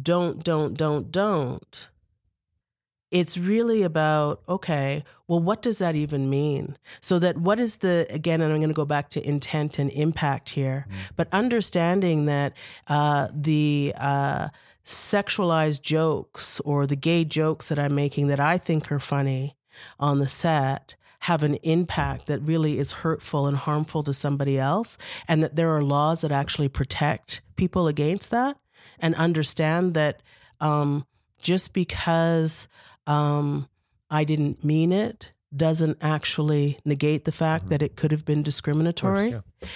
don't, 0.02 0.44
don't, 0.44 0.74
don't, 0.74 1.10
don't, 1.10 1.89
it's 3.10 3.36
really 3.36 3.82
about 3.82 4.40
okay 4.48 5.04
well 5.26 5.40
what 5.40 5.62
does 5.62 5.78
that 5.78 5.94
even 5.94 6.30
mean 6.30 6.76
so 7.00 7.18
that 7.18 7.36
what 7.36 7.58
is 7.58 7.76
the 7.76 8.06
again 8.10 8.40
and 8.40 8.52
i'm 8.52 8.58
going 8.58 8.68
to 8.68 8.74
go 8.74 8.84
back 8.84 9.08
to 9.08 9.26
intent 9.26 9.78
and 9.78 9.90
impact 9.90 10.50
here 10.50 10.86
mm-hmm. 10.88 11.00
but 11.16 11.28
understanding 11.32 12.26
that 12.26 12.56
uh, 12.86 13.28
the 13.34 13.92
uh, 13.98 14.48
sexualized 14.84 15.82
jokes 15.82 16.60
or 16.60 16.86
the 16.86 16.96
gay 16.96 17.24
jokes 17.24 17.68
that 17.68 17.78
i'm 17.78 17.94
making 17.94 18.28
that 18.28 18.40
i 18.40 18.56
think 18.56 18.90
are 18.90 19.00
funny 19.00 19.56
on 19.98 20.18
the 20.18 20.28
set 20.28 20.94
have 21.24 21.42
an 21.42 21.54
impact 21.56 22.26
that 22.26 22.40
really 22.40 22.78
is 22.78 22.92
hurtful 22.92 23.46
and 23.46 23.58
harmful 23.58 24.02
to 24.02 24.12
somebody 24.12 24.58
else 24.58 24.96
and 25.28 25.42
that 25.42 25.54
there 25.54 25.70
are 25.70 25.82
laws 25.82 26.22
that 26.22 26.32
actually 26.32 26.68
protect 26.68 27.42
people 27.56 27.86
against 27.86 28.30
that 28.30 28.56
and 28.98 29.14
understand 29.16 29.92
that 29.94 30.22
um, 30.60 31.04
just 31.42 31.72
because 31.74 32.68
um, 33.06 33.68
I 34.10 34.24
didn't 34.24 34.64
mean 34.64 34.92
it 34.92 35.32
doesn't 35.54 35.98
actually 36.00 36.78
negate 36.84 37.24
the 37.24 37.32
fact 37.32 37.64
mm-hmm. 37.64 37.70
that 37.70 37.82
it 37.82 37.96
could 37.96 38.12
have 38.12 38.24
been 38.24 38.42
discriminatory. 38.42 39.30
Course, 39.30 39.44
yeah. 39.60 39.68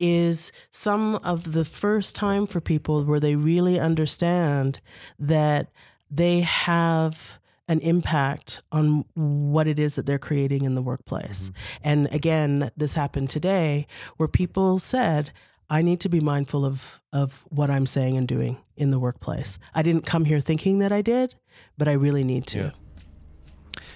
Is 0.00 0.52
some 0.70 1.16
of 1.16 1.52
the 1.52 1.64
first 1.64 2.14
time 2.14 2.46
for 2.46 2.60
people 2.60 3.04
where 3.04 3.18
they 3.18 3.34
really 3.34 3.80
understand 3.80 4.80
that 5.18 5.72
they 6.08 6.40
have 6.40 7.40
an 7.66 7.80
impact 7.80 8.62
on 8.72 9.04
what 9.14 9.66
it 9.66 9.78
is 9.78 9.96
that 9.96 10.06
they're 10.06 10.18
creating 10.18 10.64
in 10.64 10.74
the 10.74 10.82
workplace. 10.82 11.50
Mm-hmm. 11.50 11.88
And 11.88 12.08
again, 12.12 12.70
this 12.76 12.94
happened 12.94 13.28
today 13.28 13.86
where 14.16 14.28
people 14.28 14.78
said, 14.78 15.32
I 15.70 15.82
need 15.82 16.00
to 16.00 16.08
be 16.08 16.20
mindful 16.20 16.64
of 16.64 17.00
of 17.12 17.44
what 17.48 17.70
I'm 17.70 17.86
saying 17.86 18.16
and 18.16 18.26
doing 18.26 18.58
in 18.76 18.90
the 18.90 18.98
workplace. 18.98 19.58
I 19.74 19.82
didn't 19.82 20.06
come 20.06 20.24
here 20.24 20.40
thinking 20.40 20.78
that 20.78 20.92
I 20.92 21.02
did, 21.02 21.34
but 21.76 21.88
I 21.88 21.92
really 21.92 22.24
need 22.24 22.46
to. 22.48 22.58
Yeah. 22.58 22.70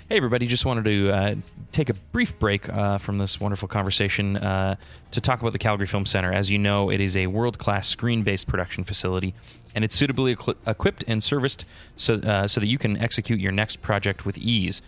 Hey, 0.08 0.18
everybody, 0.18 0.46
just 0.46 0.66
wanted 0.66 0.84
to 0.84 1.10
uh, 1.10 1.34
take 1.70 1.88
a 1.88 1.94
brief 1.94 2.38
break 2.38 2.68
uh, 2.68 2.98
from 2.98 3.16
this 3.16 3.40
wonderful 3.40 3.68
conversation 3.68 4.36
uh, 4.36 4.76
to 5.12 5.20
talk 5.22 5.40
about 5.40 5.54
the 5.54 5.58
Calgary 5.58 5.86
Film 5.86 6.04
Center. 6.04 6.30
As 6.30 6.50
you 6.50 6.58
know, 6.58 6.90
it 6.90 7.00
is 7.00 7.16
a 7.16 7.28
world 7.28 7.58
class 7.58 7.88
screen 7.88 8.22
based 8.22 8.46
production 8.46 8.84
facility, 8.84 9.34
and 9.74 9.84
it's 9.84 9.94
suitably 9.94 10.36
equipped 10.66 11.04
and 11.06 11.24
serviced 11.24 11.64
so, 11.96 12.16
uh, 12.16 12.46
so 12.46 12.60
that 12.60 12.66
you 12.66 12.76
can 12.76 12.98
execute 12.98 13.40
your 13.40 13.52
next 13.52 13.80
project 13.80 14.26
with 14.26 14.36
ease. 14.36 14.82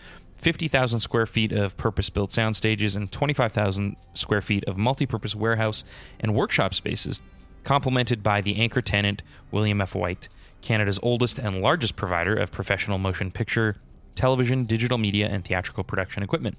50,000 0.44 1.00
square 1.00 1.24
feet 1.24 1.52
of 1.52 1.74
purpose 1.78 2.10
built 2.10 2.30
sound 2.30 2.54
stages, 2.54 2.94
and 2.94 3.10
25,000 3.10 3.96
square 4.12 4.42
feet 4.42 4.62
of 4.66 4.76
multi 4.76 5.06
purpose 5.06 5.34
warehouse 5.34 5.84
and 6.20 6.34
workshop 6.34 6.74
spaces, 6.74 7.22
complemented 7.64 8.22
by 8.22 8.42
the 8.42 8.56
anchor 8.56 8.82
tenant, 8.82 9.22
William 9.50 9.80
F. 9.80 9.94
White, 9.94 10.28
Canada's 10.60 11.00
oldest 11.02 11.38
and 11.38 11.62
largest 11.62 11.96
provider 11.96 12.34
of 12.34 12.52
professional 12.52 12.98
motion 12.98 13.30
picture, 13.30 13.76
television, 14.16 14.64
digital 14.64 14.98
media, 14.98 15.28
and 15.28 15.46
theatrical 15.46 15.82
production 15.82 16.22
equipment. 16.22 16.58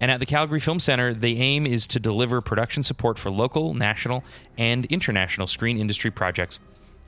And 0.00 0.12
at 0.12 0.20
the 0.20 0.26
Calgary 0.26 0.60
Film 0.60 0.78
Center, 0.78 1.12
the 1.12 1.40
aim 1.40 1.66
is 1.66 1.88
to 1.88 1.98
deliver 1.98 2.40
production 2.40 2.84
support 2.84 3.18
for 3.18 3.32
local, 3.32 3.74
national, 3.74 4.22
and 4.56 4.84
international 4.86 5.48
screen 5.48 5.76
industry 5.76 6.12
projects 6.12 6.60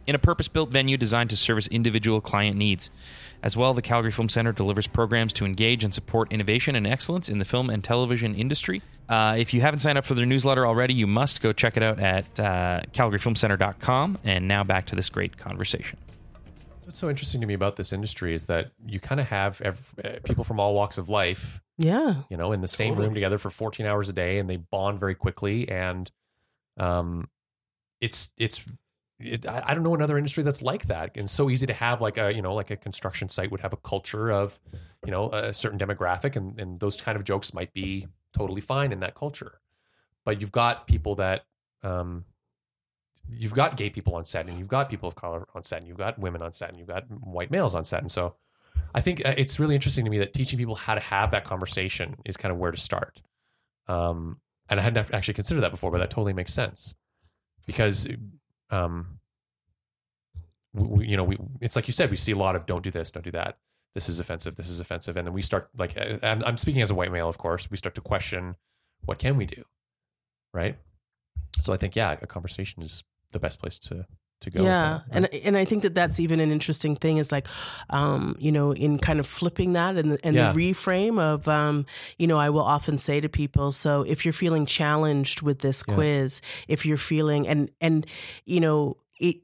in 0.07 0.15
a 0.15 0.19
purpose 0.19 0.49
built 0.49 0.71
venue 0.71 0.97
designed 0.97 1.31
to 1.31 1.37
service 1.37 1.67
individual 1.69 2.21
client 2.21 2.57
needs. 2.57 2.91
As 3.43 3.57
well, 3.57 3.75
the 3.75 3.83
Calgary 3.83 4.11
Film 4.11 4.29
Center 4.29 4.53
delivers 4.53 4.87
programs 4.87 5.33
to 5.35 5.45
engage 5.45 5.85
and 5.85 5.93
support 5.95 6.33
innovation 6.33 6.75
and 6.75 6.87
excellence 6.87 7.29
in 7.29 7.39
the 7.39 7.45
film 7.45 7.69
and 7.71 7.85
television 7.85 8.35
industry. 8.35 8.83
Uh, 9.09 9.37
if 9.39 9.53
you 9.55 9.61
haven't 9.61 9.81
signed 9.81 9.99
up 9.99 10.05
for 10.05 10.15
their 10.15 10.27
newsletter 10.27 10.67
already, 10.67 10.95
you 10.95 11.07
must 11.07 11.41
go 11.43 11.53
check 11.53 11.77
it 11.77 11.83
out 11.83 11.99
at 12.01 12.41
uh, 12.41 12.81
calgaryfilmcenter.com. 12.93 14.19
And 14.25 14.49
now 14.49 14.65
back 14.65 14.87
to 14.87 14.97
this 14.97 15.11
great 15.11 15.37
conversation. 15.39 15.99
What's 16.85 16.99
so 16.99 17.11
interesting 17.11 17.41
to 17.41 17.47
me 17.47 17.55
about 17.55 17.77
this 17.77 17.93
industry 17.93 18.33
is 18.35 18.47
that 18.47 18.71
you 18.87 19.01
kind 19.01 19.21
of 19.21 19.27
have 19.27 19.61
ev- 19.61 19.95
uh, 20.05 20.09
people 20.25 20.45
from 20.45 20.61
all 20.61 20.75
walks 20.75 20.99
of 20.99 21.09
life, 21.09 21.61
Yeah. 21.79 22.23
you 22.31 22.37
know, 22.37 22.53
in 22.53 22.61
the 22.61 22.69
same 22.69 22.91
Totally. 22.91 23.07
room 23.09 23.15
together 23.15 23.39
for 23.39 23.51
14 23.51 23.87
hours 23.87 24.09
a 24.09 24.13
day, 24.13 24.39
and 24.39 24.49
they 24.49 24.57
bond 24.57 25.01
very 25.01 25.15
quickly. 25.17 25.69
And 25.69 26.11
um, 26.79 27.29
it's 28.01 28.31
it's 28.39 28.65
it, 29.19 29.47
I, 29.47 29.63
I 29.67 29.75
don't 29.75 29.83
know 29.83 29.95
another 29.95 30.19
industry 30.19 30.43
that's 30.43 30.63
like 30.63 30.87
that, 30.87 31.13
and 31.15 31.29
so 31.29 31.49
easy 31.51 31.67
to 31.67 31.75
have 31.75 32.01
like 32.01 32.19
a 32.19 32.35
you 32.35 32.43
know 32.43 32.55
like 32.55 32.71
a 32.71 32.77
construction 32.77 33.29
site 33.29 33.51
would 33.51 33.61
have 33.61 33.73
a 33.73 33.79
culture 33.79 34.31
of 34.31 34.59
you 35.05 35.11
know 35.11 35.31
a 35.31 35.53
certain 35.53 35.79
demographic, 35.79 36.37
and 36.37 36.59
and 36.61 36.81
those 36.81 37.01
kind 37.01 37.17
of 37.17 37.25
jokes 37.25 37.55
might 37.55 37.73
be 37.73 38.07
totally 38.33 38.61
fine 38.61 38.93
in 38.93 39.01
that 39.01 39.15
culture. 39.15 39.61
But 40.25 40.41
you've 40.41 40.53
got 40.53 40.87
people 40.87 41.15
that 41.17 41.47
um, 41.83 42.25
you've 43.29 43.55
got 43.55 43.77
gay 43.77 43.91
people 43.91 44.15
on 44.15 44.25
set, 44.25 44.47
and 44.47 44.59
you've 44.59 44.69
got 44.69 44.89
people 44.89 45.09
of 45.09 45.15
color 45.15 45.47
on 45.55 45.63
set, 45.63 45.79
and 45.79 45.89
you've 45.89 45.99
got 45.99 46.19
women 46.19 46.43
on 46.43 46.53
set, 46.53 46.69
and 46.69 46.79
you've 46.79 46.89
got 46.89 47.05
white 47.11 47.51
males 47.51 47.75
on 47.75 47.85
set, 47.85 48.01
and 48.01 48.11
so 48.11 48.35
I 48.95 49.01
think 49.01 49.25
uh, 49.25 49.35
it's 49.37 49.59
really 49.59 49.75
interesting 49.75 50.05
to 50.05 50.11
me 50.11 50.19
that 50.19 50.33
teaching 50.33 50.59
people 50.59 50.75
how 50.75 50.95
to 50.95 51.01
have 51.01 51.31
that 51.31 51.45
conversation 51.45 52.17
is 52.25 52.37
kind 52.37 52.53
of 52.53 52.59
where 52.59 52.71
to 52.71 52.79
start. 52.79 53.21
Um, 53.89 54.41
and 54.69 54.81
I 54.81 54.83
hadn't 54.83 55.13
actually 55.15 55.35
considered 55.35 55.61
that 55.61 55.71
before, 55.71 55.91
but 55.91 55.99
that 55.99 56.11
totally 56.11 56.33
makes 56.33 56.53
sense 56.53 56.95
because, 57.67 58.09
um, 58.71 59.21
we, 60.75 61.07
you 61.07 61.17
know, 61.17 61.25
we 61.25 61.39
it's 61.61 61.77
like 61.77 61.89
you 61.89 61.93
said, 61.93 62.11
we 62.11 62.17
see 62.17 62.33
a 62.33 62.37
lot 62.37 62.57
of 62.57 62.67
don't 62.67 62.83
do 62.83 62.91
this, 62.91 63.11
don't 63.11 63.25
do 63.25 63.31
that. 63.33 63.59
This 63.95 64.09
is 64.09 64.21
offensive. 64.21 64.57
This 64.57 64.69
is 64.69 64.79
offensive, 64.79 65.17
and 65.17 65.27
then 65.27 65.33
we 65.33 65.43
start 65.43 65.71
like 65.77 65.97
I'm, 66.23 66.43
I'm 66.45 66.57
speaking 66.57 66.83
as 66.83 66.91
a 66.91 66.95
white 66.95 67.11
male, 67.11 67.29
of 67.29 67.39
course. 67.39 67.71
We 67.71 67.77
start 67.77 67.95
to 67.95 68.01
question 68.01 68.57
what 69.05 69.19
can 69.19 69.37
we 69.37 69.47
do, 69.47 69.65
right? 70.53 70.77
So 71.61 71.73
I 71.73 71.77
think 71.77 71.97
yeah, 71.97 72.17
a 72.21 72.27
conversation 72.27 72.83
is 72.83 73.05
the 73.33 73.39
best 73.39 73.59
place 73.59 73.79
to 73.81 74.07
to 74.41 74.51
go. 74.51 74.59
with 74.61 74.67
yeah 74.67 75.01
that, 75.09 75.17
and 75.17 75.29
right? 75.33 75.43
and 75.45 75.57
i 75.57 75.65
think 75.65 75.83
that 75.83 75.95
that's 75.95 76.21
even 76.21 76.41
an 76.41 76.51
interesting 76.51 76.95
thing 76.95 77.17
is 77.17 77.33
like 77.33 77.47
um 77.91 78.37
you 78.39 78.53
know 78.53 78.73
in 78.75 78.99
kind 78.99 79.19
of 79.19 79.27
flipping 79.27 79.73
that 79.73 79.97
and 79.97 80.13
the, 80.13 80.19
and 80.27 80.37
Yeah. 80.37 80.53
the 80.53 80.59
reframe 80.73 81.19
of 81.21 81.49
um 81.49 81.87
you 82.19 82.27
know 82.27 82.37
i 82.39 82.51
will 82.51 82.61
often 82.63 82.99
say 82.99 83.21
to 83.21 83.29
people 83.29 83.73
so 83.73 84.03
if 84.03 84.25
you're 84.25 84.35
feeling 84.35 84.67
challenged 84.67 85.41
with 85.43 85.61
this 85.61 85.83
Yeah. 85.89 85.95
quiz 85.95 86.43
if 86.69 86.85
you're 86.85 86.99
feeling 86.99 87.49
and 87.49 87.71
and 87.81 88.07
you 88.45 88.61
know 88.61 88.97
it 89.19 89.37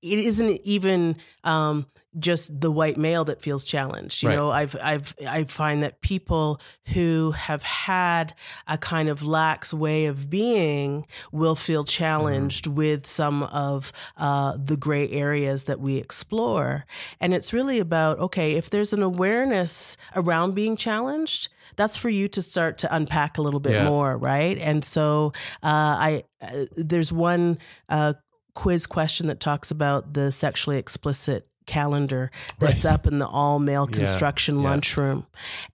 it 0.00 0.18
isn't 0.18 0.60
even 0.64 1.16
um 1.44 1.86
just 2.18 2.60
the 2.60 2.70
white 2.70 2.96
male 2.96 3.24
that 3.24 3.42
feels 3.42 3.64
challenged 3.64 4.22
you 4.22 4.28
Right. 4.30 4.36
know 4.36 4.50
i've 4.50 4.74
i've 4.82 5.14
i 5.28 5.44
find 5.44 5.82
that 5.82 6.00
people 6.00 6.58
who 6.94 7.32
have 7.32 7.62
had 7.62 8.34
a 8.66 8.78
kind 8.78 9.08
of 9.10 9.22
lax 9.22 9.74
way 9.74 10.06
of 10.06 10.30
being 10.30 11.06
will 11.32 11.54
feel 11.54 11.84
challenged 11.84 12.66
with 12.66 13.06
some 13.06 13.42
of 13.44 13.92
uh, 14.16 14.56
the 14.62 14.76
gray 14.76 15.08
areas 15.10 15.64
that 15.64 15.80
we 15.80 15.96
explore. 15.96 16.84
And 17.20 17.34
it's 17.34 17.52
really 17.52 17.78
about 17.78 18.18
okay, 18.18 18.54
if 18.54 18.70
there's 18.70 18.92
an 18.92 19.02
awareness 19.02 19.96
around 20.16 20.54
being 20.54 20.76
challenged, 20.76 21.48
that's 21.76 21.96
for 21.96 22.08
you 22.08 22.28
to 22.28 22.40
start 22.42 22.78
to 22.78 22.94
unpack 22.94 23.38
a 23.38 23.42
little 23.42 23.60
bit 23.60 23.72
Yeah. 23.74 23.84
more, 23.84 24.16
right? 24.16 24.56
And 24.58 24.84
so 24.84 25.32
uh, 25.62 25.94
I 26.08 26.24
uh, 26.40 26.64
there's 26.76 27.12
one 27.12 27.58
uh, 27.88 28.14
quiz 28.54 28.86
question 28.86 29.26
that 29.26 29.40
talks 29.40 29.70
about 29.70 30.14
the 30.14 30.32
sexually 30.32 30.78
explicit 30.78 31.46
calendar 31.68 32.30
that's 32.58 32.84
Right. 32.84 32.94
up 32.94 33.06
in 33.06 33.18
the 33.18 33.26
all 33.28 33.60
male 33.60 33.86
construction 33.86 34.56
Yeah. 34.58 34.70
lunchroom 34.70 35.26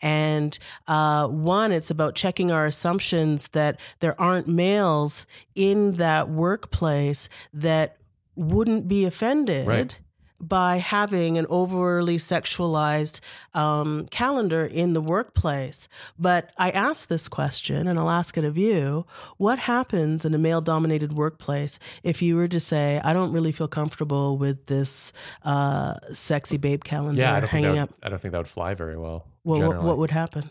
and 0.03 0.59
uh, 0.87 1.27
one 1.29 1.73
it's 1.73 1.91
about 1.91 2.15
checking 2.15 2.51
our 2.51 2.67
assumptions 2.67 3.49
that 3.49 3.79
there 4.01 4.21
aren't 4.21 4.47
males 4.49 5.25
in 5.55 5.93
that 5.95 6.29
workplace 6.29 7.29
that 7.55 7.97
wouldn't 8.37 8.89
be 8.89 9.05
offended 9.07 9.67
Right. 9.67 9.97
By 10.41 10.77
having 10.77 11.39
an 11.39 11.47
overly 11.49 12.17
sexualized 12.17 13.21
um, 13.55 14.07
calendar 14.11 14.65
in 14.65 14.93
the 14.93 15.01
workplace. 15.01 15.89
But 16.19 16.51
I 16.59 16.71
ask 16.71 17.09
this 17.09 17.29
question, 17.29 17.87
and 17.87 17.99
I'll 17.99 18.11
ask 18.11 18.37
it 18.37 18.45
of 18.45 18.59
you 18.59 19.07
what 19.37 19.59
happens 19.59 20.25
in 20.25 20.35
a 20.35 20.39
male 20.39 20.61
dominated 20.61 21.15
workplace 21.15 21.79
if 22.03 22.21
you 22.21 22.37
were 22.37 22.49
to 22.49 22.61
say, 22.61 23.01
I 23.03 23.13
don't 23.13 23.33
really 23.33 23.53
feel 23.53 23.69
comfortable 23.69 24.37
with 24.37 24.67
this 24.67 25.13
uh, 25.45 25.95
sexy 26.13 26.57
babe 26.57 26.85
calendar 26.85 27.21
yeah, 27.21 27.37
I 27.37 27.41
don't 27.41 27.51
think 27.51 27.65
hanging 27.65 27.77
that 27.77 27.83
up? 27.83 27.95
I 28.03 28.09
don't 28.09 28.21
think 28.21 28.33
that 28.33 28.39
would 28.39 28.49
fly 28.49 28.75
very 28.75 28.97
well. 28.97 29.27
What, 29.43 29.61
what, 29.61 29.83
what 29.83 29.99
would 29.99 30.11
happen? 30.11 30.51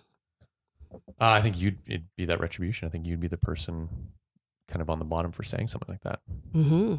Uh, 0.93 0.99
I 1.19 1.41
think 1.41 1.59
you'd 1.59 1.79
it'd 1.87 2.07
be 2.15 2.25
that 2.25 2.39
retribution. 2.39 2.87
I 2.87 2.91
think 2.91 3.05
you'd 3.05 3.19
be 3.19 3.27
the 3.27 3.37
person 3.37 3.89
kind 4.67 4.81
of 4.81 4.89
on 4.89 4.99
the 4.99 5.05
bottom 5.05 5.31
for 5.31 5.43
saying 5.43 5.67
something 5.67 5.91
like 5.91 6.01
that. 6.01 6.21
hmm 6.51 6.95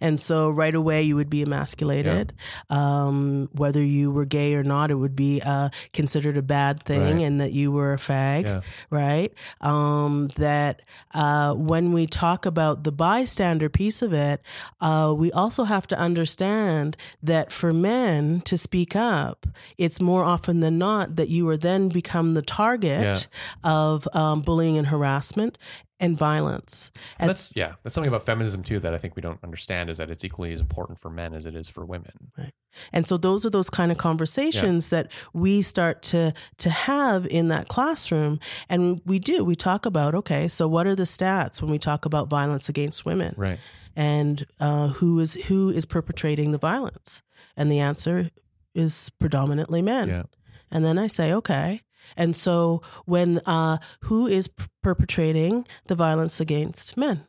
And 0.00 0.18
so 0.20 0.48
right 0.50 0.74
away 0.74 1.02
you 1.02 1.16
would 1.16 1.30
be 1.30 1.42
emasculated. 1.42 2.32
Um, 2.70 3.48
whether 3.52 3.82
you 3.82 4.10
were 4.10 4.24
gay 4.24 4.54
or 4.54 4.62
not, 4.62 4.90
it 4.90 4.94
would 4.96 5.16
be 5.16 5.40
uh, 5.44 5.68
considered 5.92 6.36
a 6.36 6.42
bad 6.42 6.82
thing 6.84 7.16
Right. 7.16 7.24
and 7.24 7.40
that 7.40 7.52
you 7.52 7.72
were 7.72 7.92
a 7.92 7.96
fag, 7.96 8.44
Yeah. 8.44 8.60
right? 8.90 9.32
Um, 9.60 10.28
that 10.36 10.82
uh, 11.14 11.54
when 11.54 11.92
we 11.92 12.06
talk 12.06 12.46
about 12.46 12.84
the 12.84 12.92
bystander 12.92 13.68
piece 13.68 14.02
of 14.02 14.12
it, 14.12 14.40
uh, 14.80 15.14
we 15.16 15.30
also 15.32 15.64
have 15.64 15.86
to 15.88 15.98
understand 15.98 16.96
that 17.22 17.50
for 17.52 17.72
men 17.72 18.40
to 18.42 18.56
speak 18.56 18.94
up, 18.96 19.46
it's 19.78 20.00
more 20.00 20.24
often 20.24 20.60
than 20.60 20.78
not 20.78 21.16
that 21.16 21.28
you 21.28 21.48
are 21.48 21.56
then 21.56 21.88
become 21.88 22.32
the 22.32 22.42
target 22.42 23.26
of 23.64 24.06
um, 24.14 24.42
bullying 24.42 24.76
and 24.78 24.88
harassment 24.88 25.58
and 26.02 26.18
violence. 26.18 26.90
And 27.18 27.30
that's 27.30 27.54
yeah, 27.56 27.74
that's 27.82 27.94
something 27.94 28.08
about 28.12 28.26
feminism 28.26 28.62
too 28.62 28.78
that 28.80 28.92
I 28.92 28.98
think 28.98 29.16
we 29.16 29.22
don't 29.22 29.38
understand 29.42 29.88
is 29.88 29.96
that 29.96 30.10
it's 30.10 30.24
equally 30.24 30.52
as 30.52 30.60
important 30.60 30.98
for 30.98 31.08
men 31.08 31.32
as 31.32 31.46
it 31.46 31.54
is 31.54 31.68
for 31.70 31.84
women. 31.86 32.12
Right. 32.36 32.52
And 32.92 33.06
so 33.06 33.16
those 33.16 33.46
are 33.46 33.50
those 33.50 33.70
kind 33.70 33.90
of 33.92 33.98
conversations 33.98 34.88
that 34.88 35.10
we 35.32 35.62
start 35.62 36.02
to 36.04 36.34
to 36.58 36.70
have 36.70 37.26
in 37.26 37.48
that 37.48 37.68
classroom 37.68 38.40
and 38.68 39.00
we 39.06 39.18
do 39.18 39.44
we 39.44 39.54
talk 39.54 39.86
about 39.86 40.14
okay 40.14 40.48
so 40.48 40.66
what 40.68 40.86
are 40.86 40.94
the 40.96 41.02
stats 41.04 41.62
when 41.62 41.70
we 41.70 41.78
talk 41.78 42.04
about 42.04 42.28
violence 42.28 42.68
against 42.68 43.04
women 43.06 43.34
Right. 43.36 43.58
and 43.94 44.46
uh, 44.58 44.88
who 44.88 45.18
is 45.20 45.34
who 45.34 45.70
is 45.70 45.84
perpetrating 45.86 46.50
the 46.52 46.58
violence 46.58 47.22
and 47.56 47.70
the 47.70 47.78
answer 47.80 48.30
is 48.74 49.10
predominantly 49.18 49.82
men 49.82 50.08
Yeah. 50.08 50.22
and 50.70 50.82
then 50.84 50.98
I 50.98 51.06
say 51.08 51.32
okay 51.34 51.82
and 52.16 52.34
so 52.36 52.82
when 53.04 53.38
uh, 53.46 53.78
who 54.02 54.26
is 54.26 54.48
perpetrating 54.82 55.66
the 55.86 55.94
violence 55.94 56.40
against 56.40 56.96
men 56.96 57.26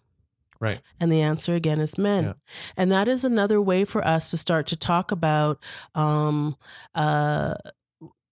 Right. 0.59 0.79
and 0.99 1.11
the 1.11 1.21
answer 1.21 1.55
again 1.55 1.81
is 1.81 1.97
men. 1.97 2.23
Yeah. 2.23 2.33
And 2.77 2.89
that 2.89 3.09
is 3.09 3.25
another 3.25 3.61
way 3.61 3.83
for 3.83 4.01
us 4.07 4.31
to 4.31 4.37
start 4.37 4.65
to 4.67 4.77
talk 4.77 5.11
about 5.11 5.61
um, 5.93 6.55
uh, 6.95 7.55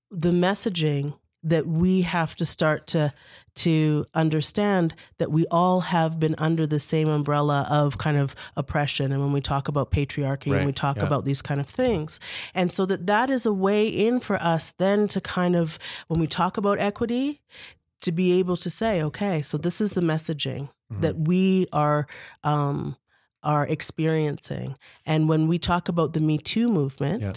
the 0.10 0.32
messaging 0.32 1.14
that 1.44 1.66
we 1.68 2.02
have 2.02 2.36
to 2.36 2.46
start 2.46 2.88
to 2.88 3.14
to 3.54 4.06
understand 4.14 4.96
that 5.18 5.32
we 5.32 5.46
all 5.48 5.82
have 5.82 6.20
been 6.20 6.36
under 6.38 6.66
the 6.66 6.80
same 6.80 7.10
umbrella 7.10 7.68
of 7.70 7.98
kind 7.98 8.18
of 8.18 8.36
oppression 8.56 9.12
and 9.12 9.22
when 9.22 9.34
we 9.34 9.42
talk 9.42 9.68
about 9.68 9.92
patriarchy 9.92 10.56
and 10.56 10.66
we 10.66 10.72
talk 10.72 10.98
yeah. 10.98 11.04
about 11.04 11.26
these 11.26 11.42
kind 11.42 11.60
of 11.60 11.68
things 11.68 12.20
and 12.54 12.72
so 12.72 12.86
that 12.86 13.08
that 13.08 13.30
is 13.30 13.46
a 13.46 13.54
way 13.54 13.88
in 13.88 14.20
for 14.20 14.36
us 14.38 14.74
then 14.78 15.08
to 15.08 15.20
kind 15.20 15.56
of 15.56 15.78
when 16.08 16.20
we 16.20 16.28
talk 16.28 16.58
about 16.58 16.80
equity 16.80 17.42
to 18.02 18.12
be 18.12 18.40
able 18.40 18.56
to 18.56 18.70
say 18.70 19.02
okay 19.04 19.42
so 19.42 19.58
this 19.58 19.82
is 19.82 19.94
the 19.94 20.02
messaging 20.02 20.70
Mhm. 20.92 21.02
that 21.02 21.16
we 21.20 21.68
are 21.72 22.08
um, 22.44 22.98
are 23.44 23.66
experiencing. 23.66 24.76
And 25.06 25.28
when 25.28 25.48
we 25.48 25.58
talk 25.58 25.90
about 25.90 26.14
the 26.14 26.20
Me 26.20 26.38
Too 26.38 26.70
movement, 26.70 27.22
Yeah. 27.22 27.34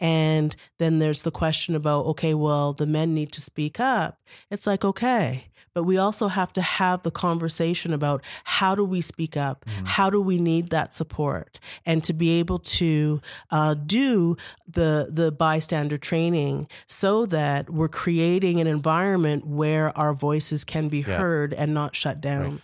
And 0.00 0.54
then 0.78 0.98
there's 0.98 1.22
the 1.22 1.30
question 1.30 1.74
about, 1.74 2.06
okay, 2.06 2.34
well, 2.34 2.72
the 2.72 2.86
men 2.86 3.14
need 3.14 3.32
to 3.32 3.40
speak 3.40 3.78
up. 3.80 4.20
It's 4.50 4.66
like, 4.66 4.84
okay, 4.84 5.46
but 5.74 5.82
we 5.84 5.98
also 5.98 6.28
have 6.28 6.52
to 6.52 6.62
have 6.62 7.02
the 7.02 7.10
conversation 7.10 7.92
about 7.92 8.22
how 8.44 8.74
do 8.76 8.84
we 8.84 9.00
speak 9.00 9.36
up? 9.36 9.64
How 9.84 10.08
do 10.08 10.20
we 10.20 10.38
need 10.38 10.70
that 10.70 10.94
support? 10.94 11.58
And 11.84 12.04
to 12.04 12.12
be 12.12 12.38
able 12.38 12.60
to 12.60 13.20
uh, 13.50 13.74
do 13.74 14.36
the, 14.68 15.08
the 15.10 15.32
bystander 15.32 15.98
training 15.98 16.68
so 16.86 17.26
that 17.26 17.70
we're 17.70 17.88
creating 17.88 18.60
an 18.60 18.66
environment 18.68 19.46
where 19.46 19.96
our 19.98 20.14
voices 20.14 20.64
can 20.64 20.88
be 20.88 20.98
Yeah. 21.00 21.16
heard 21.18 21.52
and 21.52 21.74
not 21.74 21.96
shut 21.96 22.20
down. 22.20 22.60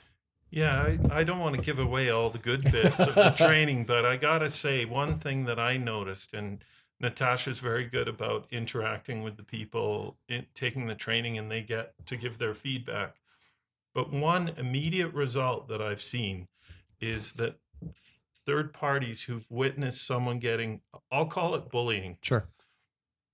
Yeah, 0.52 0.80
I, 0.80 1.20
I 1.20 1.24
don't 1.24 1.38
want 1.38 1.54
to 1.56 1.62
give 1.62 1.78
away 1.78 2.11
all 2.11 2.28
the 2.30 2.38
good 2.38 2.62
bits 2.72 3.06
of 3.06 3.14
the 3.14 3.30
training, 3.36 3.84
but 3.84 4.04
I 4.04 4.16
got 4.16 4.38
to 4.40 4.50
say 4.50 4.84
one 4.84 5.14
thing 5.14 5.44
that 5.44 5.61
I 5.61 5.76
noticed, 5.76 6.34
and 6.34 6.64
Natasha's 7.01 7.59
very 7.61 7.86
good 7.86 8.09
about 8.09 8.46
interacting 8.51 9.22
with 9.22 9.36
the 9.36 9.42
people, 9.42 10.16
in, 10.28 10.46
taking 10.55 10.86
the 10.86 10.94
training, 10.94 11.38
and 11.38 11.51
they 11.51 11.62
get 11.62 11.94
to 12.07 12.16
give 12.16 12.38
their 12.38 12.55
feedback. 12.55 13.16
But 13.94 14.12
one 14.12 14.48
immediate 14.57 15.12
result 15.14 15.68
that 15.68 15.80
I've 15.80 16.03
seen 16.03 16.46
is 17.01 17.32
that 17.34 17.57
third 18.46 18.72
parties 18.72 19.22
who've 19.22 19.51
witnessed 19.51 20.07
someone 20.07 20.38
getting, 20.38 20.80
I'll 21.11 21.26
call 21.26 21.55
it 21.55 21.70
bullying, 21.70 22.18
Sure. 22.22 22.46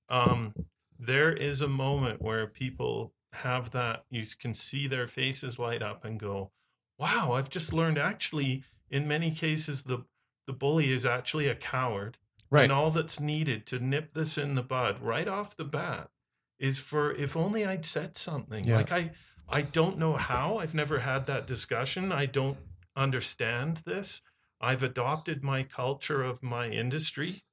um, 0.08 0.54
there 0.98 1.32
is 1.32 1.60
a 1.60 1.68
moment 1.68 2.22
where 2.22 2.46
people 2.46 3.12
have 3.32 3.70
that 3.72 4.04
you 4.10 4.24
can 4.38 4.54
see 4.54 4.86
their 4.86 5.06
faces 5.06 5.58
light 5.58 5.82
up 5.82 6.06
and 6.06 6.18
go 6.18 6.50
wow 6.98 7.32
i've 7.34 7.50
just 7.50 7.70
learned 7.70 7.98
actually 7.98 8.64
in 8.90 9.06
many 9.06 9.30
cases 9.30 9.82
the 9.82 9.98
the 10.46 10.54
bully 10.54 10.90
is 10.90 11.04
actually 11.04 11.46
a 11.46 11.54
coward 11.54 12.16
Right. 12.50 12.64
and 12.64 12.72
all 12.72 12.90
that's 12.90 13.20
needed 13.20 13.66
to 13.66 13.78
nip 13.78 14.14
this 14.14 14.38
in 14.38 14.54
the 14.54 14.62
bud 14.62 15.00
right 15.00 15.28
off 15.28 15.56
the 15.56 15.64
bat 15.64 16.10
is 16.58 16.78
for 16.78 17.12
if 17.14 17.36
only 17.36 17.64
i'd 17.66 17.84
said 17.84 18.16
something 18.16 18.64
Yeah. 18.64 18.76
like 18.76 18.92
i 18.92 19.10
i 19.48 19.62
don't 19.62 19.98
know 19.98 20.16
how 20.16 20.58
i've 20.58 20.74
never 20.74 21.00
had 21.00 21.26
that 21.26 21.46
discussion 21.46 22.12
i 22.12 22.26
don't 22.26 22.58
understand 22.94 23.78
this 23.84 24.22
i've 24.60 24.82
adopted 24.82 25.42
my 25.42 25.62
culture 25.62 26.22
of 26.22 26.42
my 26.42 26.68
industry 26.68 27.44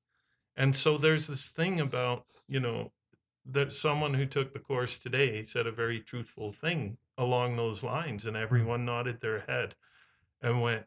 and 0.56 0.76
so 0.76 0.98
there's 0.98 1.28
this 1.28 1.50
thing 1.50 1.80
about 1.80 2.26
you 2.48 2.60
know 2.60 2.92
that 3.46 3.74
someone 3.74 4.14
who 4.14 4.26
took 4.26 4.54
the 4.54 4.60
course 4.60 4.98
today 4.98 5.44
said 5.44 5.68
a 5.68 5.72
very 5.72 6.00
truthful 6.00 6.52
thing 6.52 6.98
along 7.18 7.56
those 7.58 7.84
lines 7.84 8.26
and 8.26 8.36
hmm. 8.38 8.42
everyone 8.44 8.86
nodded 8.86 9.20
their 9.22 9.42
head 9.42 9.76
and 10.42 10.62
went 10.62 10.86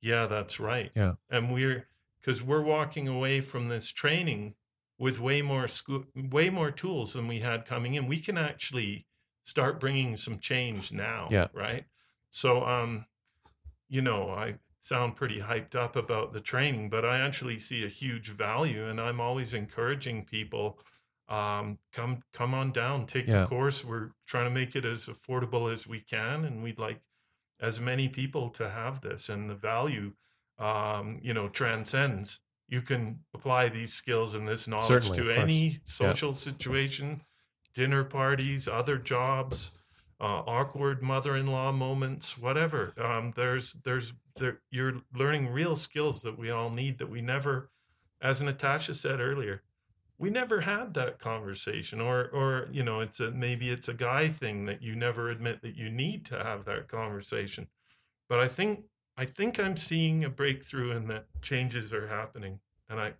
yeah 0.00 0.26
that's 0.26 0.58
right 0.58 0.90
Yeah. 0.96 1.12
and 1.30 1.52
we're 1.52 1.86
because 2.22 2.42
we're 2.42 2.62
walking 2.62 3.08
away 3.08 3.40
from 3.40 3.66
this 3.66 3.90
training 3.90 4.54
with 4.98 5.18
way 5.18 5.42
more 5.42 5.66
school 5.68 6.04
way 6.14 6.48
more 6.48 6.70
tools 6.70 7.12
than 7.14 7.26
we 7.28 7.40
had 7.40 7.64
coming 7.64 7.94
in 7.94 8.06
we 8.06 8.18
can 8.18 8.38
actually 8.38 9.06
start 9.44 9.80
bringing 9.80 10.14
some 10.16 10.38
change 10.38 10.92
now 10.92 11.28
Yeah. 11.30 11.48
right 11.52 11.84
so 12.30 12.64
um 12.64 13.06
you 13.88 14.00
know 14.02 14.30
i 14.30 14.54
sound 14.80 15.14
pretty 15.16 15.40
hyped 15.40 15.74
up 15.74 15.96
about 15.96 16.32
the 16.32 16.40
training 16.40 16.88
but 16.90 17.04
i 17.04 17.18
actually 17.20 17.58
see 17.58 17.84
a 17.84 17.88
huge 17.88 18.28
value 18.30 18.86
and 18.88 19.00
i'm 19.00 19.20
always 19.20 19.54
encouraging 19.54 20.24
people 20.24 20.78
um, 21.28 21.78
come 21.92 22.20
come 22.34 22.52
on 22.52 22.72
down, 22.72 23.06
take 23.06 23.26
Yeah. 23.26 23.42
the 23.42 23.46
course. 23.46 23.82
We're 23.84 24.10
trying 24.26 24.44
to 24.44 24.50
make 24.50 24.76
it 24.76 24.84
as 24.84 25.06
affordable 25.06 25.72
as 25.72 25.86
we 25.86 26.00
can, 26.00 26.44
and 26.44 26.62
we'd 26.62 26.78
like 26.78 27.00
as 27.58 27.80
many 27.80 28.08
people 28.08 28.50
to 28.50 28.68
have 28.68 29.00
this. 29.00 29.30
And 29.30 29.48
the 29.48 29.54
value, 29.54 30.12
um, 30.58 31.18
you 31.22 31.34
know, 31.34 31.48
transcends. 31.48 32.40
You 32.68 32.82
can 32.82 33.20
apply 33.34 33.68
these 33.68 33.92
skills 33.92 34.34
and 34.34 34.48
this 34.48 34.66
knowledge 34.66 34.86
Certainly, 34.86 35.18
to 35.18 35.30
any 35.30 35.80
social 35.84 36.32
situation, 36.32 37.22
dinner 37.74 38.04
parties, 38.04 38.68
other 38.68 38.96
jobs, 38.96 39.72
uh, 40.20 40.24
awkward 40.46 41.02
mother-in-law 41.02 41.72
moments, 41.72 42.38
whatever. 42.38 42.94
Um, 42.98 43.32
there's 43.36 43.74
there's 43.84 44.14
there 44.36 44.60
you're 44.70 45.00
learning 45.14 45.48
real 45.48 45.76
skills 45.76 46.22
that 46.22 46.38
we 46.38 46.50
all 46.50 46.70
need 46.70 46.98
that 46.98 47.10
we 47.10 47.20
never, 47.20 47.70
as 48.22 48.40
Natasha 48.40 48.94
said 48.94 49.20
earlier, 49.20 49.62
we 50.22 50.30
never 50.30 50.60
had 50.60 50.94
that 50.94 51.18
conversation 51.18 52.00
or 52.00 52.28
or 52.28 52.68
you 52.70 52.84
know 52.84 53.00
it's 53.00 53.18
a 53.18 53.32
maybe 53.32 53.70
it's 53.70 53.88
a 53.88 53.94
guy 53.94 54.28
thing 54.28 54.66
that 54.66 54.80
you 54.80 54.94
never 54.94 55.28
admit 55.28 55.60
that 55.62 55.74
you 55.74 55.90
need 55.90 56.24
to 56.24 56.38
have 56.38 56.64
that 56.64 56.86
conversation 56.86 57.66
but 58.28 58.38
i 58.38 58.46
think 58.46 58.84
i 59.16 59.24
think 59.24 59.58
i'm 59.58 59.76
seeing 59.76 60.24
a 60.24 60.28
breakthrough 60.30 60.92
and 60.96 61.08
that 61.10 61.26
changes 61.42 61.92
are 61.92 62.06
happening 62.08 62.60
and 62.88 63.00
i 63.00 63.12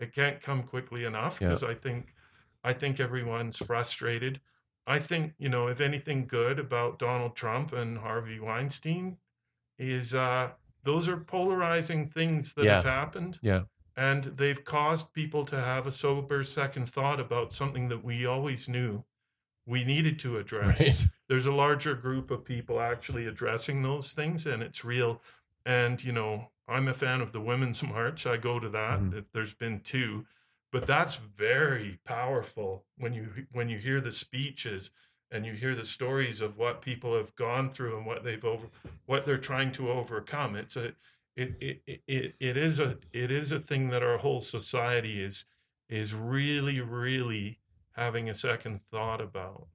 it 0.00 0.12
can't 0.12 0.40
come 0.40 0.62
quickly 0.62 1.04
enough 1.04 1.38
Yeah. 1.40 1.48
because 1.48 1.62
i 1.64 1.74
think 1.74 2.14
i 2.62 2.72
think 2.72 2.98
everyone's 3.00 3.58
frustrated 3.58 4.40
i 4.86 4.98
think 4.98 5.34
you 5.38 5.48
know 5.48 5.68
if 5.68 5.80
anything 5.80 6.26
good 6.26 6.58
about 6.58 6.98
donald 6.98 7.36
trump 7.36 7.72
and 7.72 7.98
harvey 7.98 8.38
weinstein 8.40 9.16
is 9.78 10.14
uh 10.14 10.50
those 10.82 11.08
are 11.08 11.16
polarizing 11.16 12.06
things 12.06 12.52
that 12.54 12.64
Yeah. 12.64 12.74
have 12.76 12.84
happened 12.84 13.38
Yeah. 13.42 13.62
and 13.96 14.24
they've 14.24 14.62
caused 14.64 15.12
people 15.12 15.44
to 15.46 15.56
have 15.56 15.86
a 15.86 15.92
sober 15.92 16.44
second 16.44 16.88
thought 16.88 17.18
about 17.20 17.52
something 17.52 17.88
that 17.88 18.04
we 18.04 18.26
always 18.26 18.68
knew 18.68 19.04
we 19.66 19.84
needed 19.84 20.18
to 20.20 20.38
address. 20.38 20.80
Right. 20.80 21.06
There's 21.28 21.46
a 21.46 21.52
larger 21.52 21.94
group 21.94 22.30
of 22.30 22.44
people 22.44 22.80
actually 22.80 23.26
addressing 23.26 23.82
those 23.82 24.12
things, 24.12 24.46
and 24.46 24.62
it's 24.62 24.84
real. 24.84 25.22
And 25.66 26.02
you 26.02 26.12
know, 26.12 26.50
I'm 26.68 26.88
a 26.88 26.94
fan 26.94 27.20
of 27.20 27.32
the 27.32 27.40
Women's 27.40 27.82
March. 27.96 28.26
I 28.26 28.36
go 28.36 28.58
to 28.60 28.68
that. 28.70 29.00
Mhm. 29.00 29.14
If 29.18 29.32
There's 29.32 29.54
been 29.54 29.80
two, 29.80 30.26
but 30.72 30.86
that's 30.86 31.16
very 31.16 31.98
powerful 32.04 32.84
when 32.98 33.12
you 33.12 33.46
when 33.52 33.68
you 33.68 33.78
hear 33.78 34.00
the 34.00 34.12
speeches 34.12 34.90
and 35.30 35.44
you 35.46 35.52
hear 35.54 35.74
the 35.74 35.84
stories 35.84 36.40
of 36.40 36.58
what 36.58 36.80
people 36.82 37.16
have 37.16 37.34
gone 37.34 37.70
through 37.70 37.96
and 37.96 38.06
what 38.06 38.22
they've 38.22 38.44
over 38.44 38.68
what 39.06 39.24
they're 39.24 39.38
trying 39.38 39.72
to 39.72 39.90
overcome. 39.90 40.56
It's 40.56 40.76
a 40.76 40.92
it, 41.36 41.56
it, 41.60 42.02
it, 42.06 42.34
it 42.38 42.56
is 42.56 42.78
a 42.80 42.98
it 43.12 43.30
is 43.30 43.50
a 43.52 43.58
thing 43.58 43.88
that 43.88 44.02
our 44.02 44.18
whole 44.18 44.40
society 44.40 45.22
is 45.22 45.44
is 45.88 46.14
really 46.14 46.80
really 46.80 47.58
having 47.94 48.28
a 48.28 48.34
second 48.34 48.80
thought 48.90 49.20
about 49.20 49.66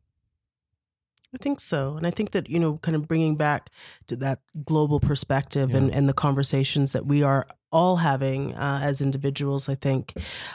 I 1.34 1.38
think 1.38 1.60
so. 1.60 1.96
And 1.96 2.08
I 2.08 2.12
think 2.12 2.32
that, 2.32 2.50
you 2.50 2.60
know, 2.60 2.80
kind 2.80 2.96
of 2.96 3.08
bringing 3.08 3.36
back 3.36 3.70
to 4.08 4.16
that 4.16 4.40
global 4.66 5.00
perspective 5.00 5.76
and, 5.76 5.94
and 5.94 6.10
the 6.10 6.14
conversations 6.14 6.92
that 6.94 7.06
we 7.06 7.22
are 7.22 7.46
all 7.72 7.98
having 7.98 8.56
uh, 8.56 8.80
as 8.82 9.00
individuals, 9.00 9.70
I 9.70 9.76
think, 9.76 10.14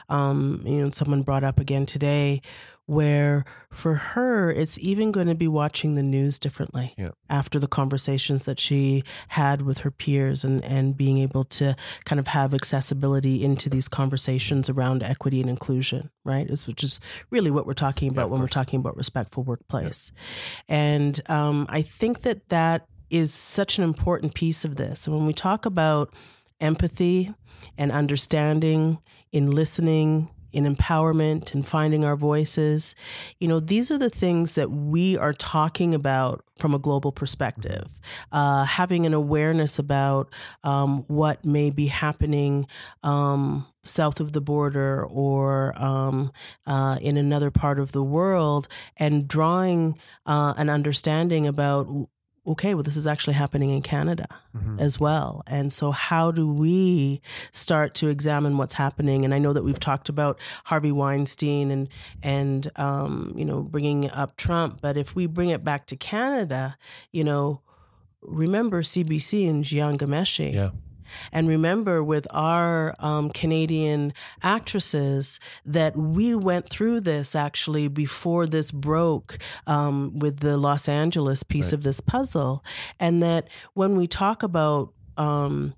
um, 0.09 0.62
you 0.67 0.83
know, 0.83 0.91
someone 0.91 1.23
brought 1.23 1.45
up 1.45 1.61
again 1.61 1.87
today 1.87 2.43
where 2.87 3.45
for 3.70 3.95
her, 3.95 4.51
it's 4.51 4.78
even 4.78 5.11
going 5.11 5.26
to 5.26 5.35
be 5.35 5.49
watching 5.49 5.95
the 5.95 6.03
news 6.03 6.39
differently 6.39 6.95
Yeah. 6.99 7.11
after 7.30 7.59
the 7.59 7.66
conversations 7.66 8.45
that 8.45 8.61
she 8.61 9.03
had 9.28 9.62
with 9.62 9.78
her 9.78 9.91
peers 9.91 10.45
and, 10.45 10.62
and 10.64 10.97
being 10.97 11.18
able 11.18 11.45
to 11.45 11.76
kind 12.05 12.20
of 12.20 12.28
have 12.28 12.53
accessibility 12.53 13.43
into 13.43 13.70
these 13.70 13.89
conversations 13.89 14.68
around 14.68 15.03
equity 15.03 15.41
and 15.41 15.49
inclusion, 15.49 16.11
right? 16.24 16.49
Is, 16.49 16.66
which 16.66 16.85
is 16.85 17.01
really 17.30 17.51
what 17.51 17.66
we're 17.66 17.72
talking 17.72 18.11
about 18.11 18.26
of 18.26 18.30
when 18.32 18.41
we're 18.41 18.49
talking 18.49 18.80
about 18.80 18.97
respectful 18.97 19.43
workplace. 19.45 20.12
And 20.68 21.20
um, 21.30 21.66
I 21.70 21.80
think 21.82 22.22
that 22.22 22.49
that 22.51 22.87
is 23.09 23.32
such 23.32 23.78
an 23.78 23.85
important 23.85 24.35
piece 24.35 24.64
of 24.64 24.76
this. 24.76 25.07
And 25.07 25.16
when 25.16 25.26
we 25.26 25.32
talk 25.32 25.64
about 25.64 26.12
empathy 26.61 27.32
and 27.78 27.91
understanding 27.93 28.99
in 29.32 29.51
listening, 29.51 30.28
in 30.55 30.64
empowerment 30.64 31.52
and 31.52 31.66
finding 31.66 32.05
our 32.05 32.16
voices, 32.16 32.94
you 33.40 33.48
know, 33.48 33.61
these 33.61 33.90
are 33.90 33.98
the 33.98 34.11
things 34.11 34.55
that 34.55 34.70
we 34.70 35.16
are 35.16 35.32
talking 35.32 35.94
about 35.94 36.44
from 36.59 36.72
a 36.72 36.78
global 36.78 37.11
perspective. 37.11 37.88
Uh, 38.30 38.64
having 38.64 39.05
an 39.07 39.12
awareness 39.12 39.78
about 39.78 40.32
um, 40.62 41.02
what 41.09 41.44
may 41.44 41.70
be 41.70 41.88
happening 41.88 42.66
um, 43.02 43.66
south 43.82 44.20
of 44.20 44.32
the 44.32 44.40
border 44.40 45.05
or 45.05 45.74
um, 45.82 46.32
uh, 46.66 46.98
in 47.00 47.16
another 47.16 47.50
part 47.50 47.78
of 47.78 47.92
the 47.92 48.02
world 48.02 48.68
and 48.96 49.28
drawing 49.28 49.98
uh, 50.26 50.55
an 50.57 50.70
understanding 50.70 51.46
about 51.46 51.86
okay 52.47 52.74
well 52.74 52.82
this 52.82 52.97
is 52.97 53.07
actually 53.07 53.32
happening 53.34 53.70
in 53.70 53.80
canada 53.82 54.26
Mhm. 54.57 54.78
as 54.80 55.01
well 55.01 55.42
and 55.47 55.72
so 55.72 55.90
how 55.90 56.30
do 56.30 56.47
we 56.53 57.20
start 57.53 57.95
to 57.95 58.09
examine 58.09 58.57
what's 58.59 58.74
happening 58.74 59.24
and 59.24 59.32
i 59.34 59.38
know 59.38 59.53
that 59.53 59.64
we've 59.64 59.80
talked 59.80 60.09
about 60.09 60.38
harvey 60.64 60.92
weinstein 60.92 61.70
and 61.70 61.88
and 62.22 62.70
um, 62.76 63.32
you 63.36 63.45
know 63.45 63.62
bringing 63.62 64.11
up 64.11 64.36
trump 64.36 64.80
but 64.82 64.97
if 64.97 65.14
we 65.16 65.26
bring 65.26 65.49
it 65.51 65.64
back 65.64 65.86
to 65.86 65.97
canada 65.97 66.76
you 67.12 67.24
know 67.24 67.61
remember 68.22 68.82
cbc 68.82 69.49
and 69.49 69.64
jian 69.64 69.97
ghomeshi 69.97 70.53
Yeah. 70.55 70.70
And 71.32 71.48
remember 71.48 72.02
with 72.02 72.26
our 72.30 72.94
um, 72.98 73.30
Canadian 73.30 74.12
actresses 74.42 75.40
that 75.64 75.96
we 75.96 76.34
went 76.34 76.68
through 76.68 77.00
this 77.00 77.34
actually 77.34 77.88
before 77.88 78.46
this 78.46 78.70
broke 78.72 79.38
um, 79.66 80.18
with 80.18 80.40
the 80.40 80.57
Los 80.57 80.88
Angeles 80.88 81.42
piece 81.42 81.66
Right. 81.66 81.72
of 81.74 81.82
this 81.82 82.00
puzzle. 82.00 82.64
And 83.00 83.22
that 83.22 83.48
when 83.74 83.96
we 83.96 84.07
talk 84.07 84.42
about 84.42 84.92
um, 85.16 85.74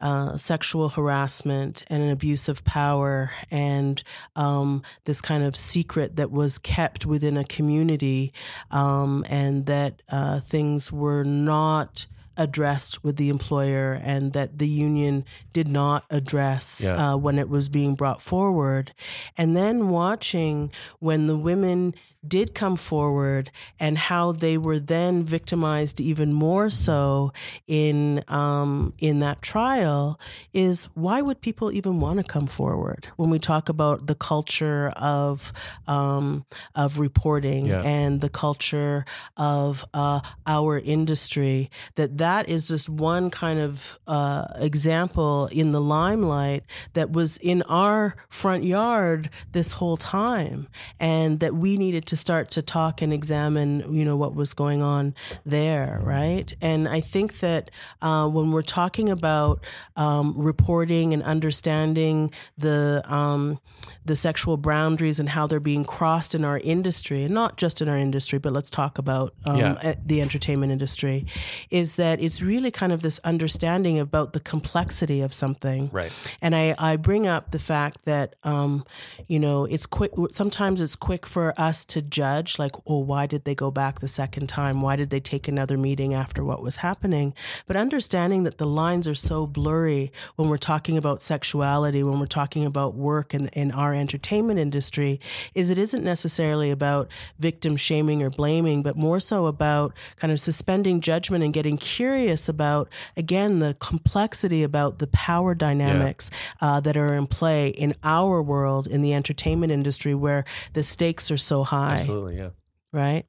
uh, 0.00 0.36
sexual 0.36 0.90
harassment 0.90 1.82
and 1.88 2.02
an 2.02 2.10
abuse 2.10 2.48
of 2.48 2.62
power 2.64 3.30
and 3.50 4.02
um, 4.36 4.82
this 5.04 5.20
kind 5.22 5.42
of 5.42 5.56
secret 5.56 6.16
that 6.16 6.30
was 6.30 6.58
kept 6.58 7.06
within 7.06 7.36
a 7.36 7.44
community 7.44 8.30
um, 8.70 9.24
and 9.30 9.64
that 9.66 10.02
uh, 10.10 10.40
things 10.40 10.92
were 10.92 11.24
not 11.24 12.06
addressed 12.36 13.02
with 13.04 13.16
the 13.16 13.28
employer 13.28 13.92
and 14.02 14.32
that 14.32 14.58
the 14.58 14.68
union 14.68 15.24
did 15.52 15.68
not 15.68 16.04
address 16.10 16.82
Yeah. 16.84 17.12
uh, 17.12 17.16
when 17.16 17.38
it 17.38 17.48
was 17.48 17.68
being 17.68 17.94
brought 17.94 18.20
forward. 18.22 18.92
And 19.36 19.56
then 19.56 19.88
watching 19.88 20.70
when 20.98 21.26
the 21.26 21.36
women 21.36 21.94
did 22.26 22.54
come 22.54 22.74
forward 22.76 23.52
and 23.78 23.96
how 23.96 24.32
they 24.32 24.58
were 24.58 24.80
then 24.80 25.22
victimized 25.22 26.00
even 26.00 26.32
more 26.32 26.68
so 26.70 27.32
in 27.68 28.24
um, 28.26 28.92
in 28.98 29.20
that 29.20 29.40
trial 29.42 30.18
is 30.52 30.86
why 30.94 31.22
would 31.22 31.40
people 31.40 31.70
even 31.70 32.00
want 32.00 32.18
to 32.18 32.24
come 32.24 32.48
forward 32.48 33.06
when 33.16 33.30
we 33.30 33.38
talk 33.38 33.68
about 33.68 34.08
the 34.08 34.14
culture 34.16 34.88
of 34.96 35.52
um, 35.86 36.44
of 36.74 36.98
reporting 36.98 37.66
Yeah. 37.66 37.82
and 37.82 38.20
the 38.20 38.28
culture 38.28 39.04
of 39.36 39.84
uh, 39.94 40.18
our 40.46 40.80
industry 40.80 41.70
that 41.94 42.18
that 42.18 42.25
is 42.48 42.68
just 42.68 42.88
one 42.88 43.30
kind 43.30 43.58
of 43.60 43.98
uh, 44.06 44.46
example 44.56 45.48
in 45.52 45.72
the 45.72 45.80
limelight 45.80 46.62
that 46.94 47.12
was 47.12 47.36
in 47.38 47.62
our 47.62 48.14
front 48.28 48.64
yard 48.64 49.30
this 49.52 49.72
whole 49.72 49.96
time 49.96 50.66
and 51.00 51.40
that 51.40 51.54
we 51.54 51.76
needed 51.76 52.06
to 52.06 52.16
start 52.16 52.50
to 52.50 52.62
talk 52.62 53.00
and 53.02 53.12
examine 53.12 53.84
you 53.94 54.04
know 54.04 54.16
what 54.16 54.34
was 54.34 54.54
going 54.54 54.82
on 54.82 55.14
there 55.44 56.00
right 56.02 56.54
and 56.60 56.88
i 56.88 57.00
think 57.00 57.40
that 57.40 57.70
uh, 58.02 58.26
when 58.28 58.52
we're 58.52 58.62
talking 58.62 59.08
about 59.08 59.64
um, 59.96 60.34
reporting 60.36 61.12
and 61.14 61.22
understanding 61.22 62.30
the 62.58 63.02
um, 63.06 63.58
the 64.04 64.16
sexual 64.16 64.56
boundaries 64.56 65.18
and 65.20 65.28
how 65.30 65.46
they're 65.46 65.60
being 65.60 65.84
crossed 65.84 66.34
in 66.34 66.44
our 66.44 66.58
industry 66.58 67.24
and 67.24 67.32
not 67.34 67.56
just 67.56 67.80
in 67.82 67.88
our 67.88 67.96
industry 67.96 68.38
but 68.38 68.52
let's 68.52 68.70
talk 68.70 68.98
about 68.98 69.32
um, 69.44 69.56
Yeah. 69.56 69.94
the 70.04 70.20
entertainment 70.20 70.72
industry 70.72 71.26
is 71.70 71.96
that 71.96 72.15
it's 72.20 72.42
really 72.42 72.70
kind 72.70 72.92
of 72.92 73.02
this 73.02 73.18
understanding 73.24 73.98
about 73.98 74.32
the 74.32 74.40
complexity 74.40 75.20
of 75.20 75.32
something 75.32 75.90
Right. 75.92 76.12
and 76.40 76.54
I, 76.54 76.74
I 76.78 76.96
bring 76.96 77.26
up 77.26 77.50
the 77.50 77.58
fact 77.58 78.04
that, 78.04 78.34
um, 78.44 78.84
you 79.26 79.38
know, 79.38 79.64
it's 79.64 79.86
quick. 79.86 80.12
Sometimes 80.30 80.80
it's 80.80 80.96
quick 80.96 81.26
for 81.26 81.52
us 81.58 81.84
to 81.86 82.02
judge, 82.02 82.58
like, 82.58 82.72
oh, 82.86 82.98
why 82.98 83.26
did 83.26 83.44
they 83.44 83.54
go 83.54 83.70
back 83.70 84.00
the 84.00 84.08
second 84.08 84.48
time? 84.48 84.80
Why 84.80 84.96
did 84.96 85.10
they 85.10 85.20
take 85.20 85.48
another 85.48 85.76
meeting 85.76 86.14
after 86.14 86.44
what 86.44 86.62
was 86.62 86.76
happening? 86.78 87.34
But 87.66 87.76
understanding 87.76 88.42
that 88.44 88.58
the 88.58 88.66
lines 88.66 89.06
are 89.08 89.14
so 89.14 89.46
blurry 89.46 90.12
when 90.36 90.48
we're 90.48 90.56
talking 90.56 90.96
about 90.96 91.22
sexuality, 91.22 92.02
when 92.02 92.18
we're 92.18 92.26
talking 92.26 92.64
about 92.64 92.94
work 92.94 93.34
in, 93.34 93.48
in 93.48 93.70
our 93.70 93.94
entertainment 93.94 94.58
industry, 94.58 95.20
is 95.54 95.70
it 95.70 95.78
isn't 95.78 96.04
necessarily 96.04 96.70
about 96.70 97.08
victim 97.38 97.76
shaming 97.76 98.22
or 98.22 98.30
blaming, 98.30 98.82
but 98.82 98.96
more 98.96 99.20
so 99.20 99.46
about 99.46 99.92
kind 100.16 100.32
of 100.32 100.40
suspending 100.40 101.00
judgment 101.00 101.42
and 101.44 101.52
getting 101.52 101.76
curious 101.76 102.05
about, 102.48 102.88
again, 103.16 103.58
the 103.58 103.74
complexity 103.80 104.62
about 104.62 104.98
the 104.98 105.06
power 105.08 105.54
dynamics 105.54 106.30
uh, 106.60 106.80
that 106.80 106.96
are 106.96 107.14
in 107.14 107.26
play 107.26 107.68
in 107.68 107.94
our 108.02 108.42
world, 108.42 108.86
in 108.86 109.00
the 109.00 109.14
entertainment 109.14 109.72
industry, 109.72 110.14
where 110.14 110.44
the 110.72 110.82
stakes 110.82 111.30
are 111.30 111.36
so 111.36 111.62
high, 111.64 111.94
Absolutely. 111.94 112.36
Yeah. 112.36 112.50
right? 112.92 113.26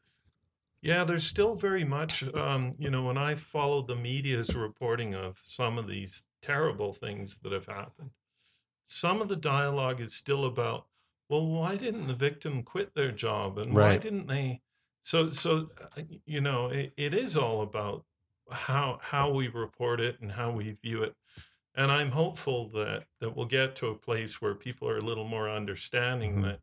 Yeah, 0.82 1.03
there's 1.03 1.25
still 1.25 1.55
very 1.55 1.84
much, 1.84 2.23
um, 2.36 2.71
you 2.78 2.89
know, 2.89 3.03
when 3.03 3.17
I 3.17 3.36
followed 3.36 3.88
the 3.88 3.95
media's 3.95 4.55
reporting 4.55 5.15
of 5.15 5.39
some 5.43 5.78
of 5.78 5.88
these 5.88 6.23
terrible 6.41 6.93
things 6.93 7.39
that 7.39 7.51
have 7.51 7.65
happened, 7.65 8.11
some 8.86 9.21
of 9.21 9.28
the 9.28 9.36
dialogue 9.36 9.99
is 9.99 10.13
still 10.13 10.45
about, 10.45 10.86
well, 11.30 11.45
why 11.45 11.75
didn't 11.75 12.07
the 12.07 12.13
victim 12.13 12.63
quit 12.63 12.93
their 12.95 13.11
job 13.11 13.57
and 13.57 13.73
why 13.73 13.97
didn't 13.97 14.28
they? 14.28 14.61
So, 15.01 15.30
so 15.30 15.69
uh, 15.97 16.03
you 16.25 16.41
know, 16.41 16.67
it, 16.67 16.93
it 16.95 17.13
is 17.13 17.36
all 17.36 17.61
about 17.61 18.05
how 18.51 18.99
how 19.01 19.31
we 19.31 19.47
report 19.49 19.99
it 20.01 20.19
and 20.21 20.31
how 20.31 20.51
we 20.51 20.71
view 20.71 21.03
it. 21.03 21.15
And 21.75 21.91
I'm 21.91 22.11
hopeful 22.11 22.69
that 22.71 23.07
that 23.21 23.35
we'll 23.35 23.45
get 23.47 23.75
to 23.77 23.87
a 23.89 23.95
place 23.97 24.41
where 24.41 24.55
people 24.55 24.89
are 24.89 24.97
a 24.97 25.01
little 25.05 25.27
more 25.27 25.49
understanding 25.49 26.41
Mhm. 26.41 26.43
that 26.43 26.61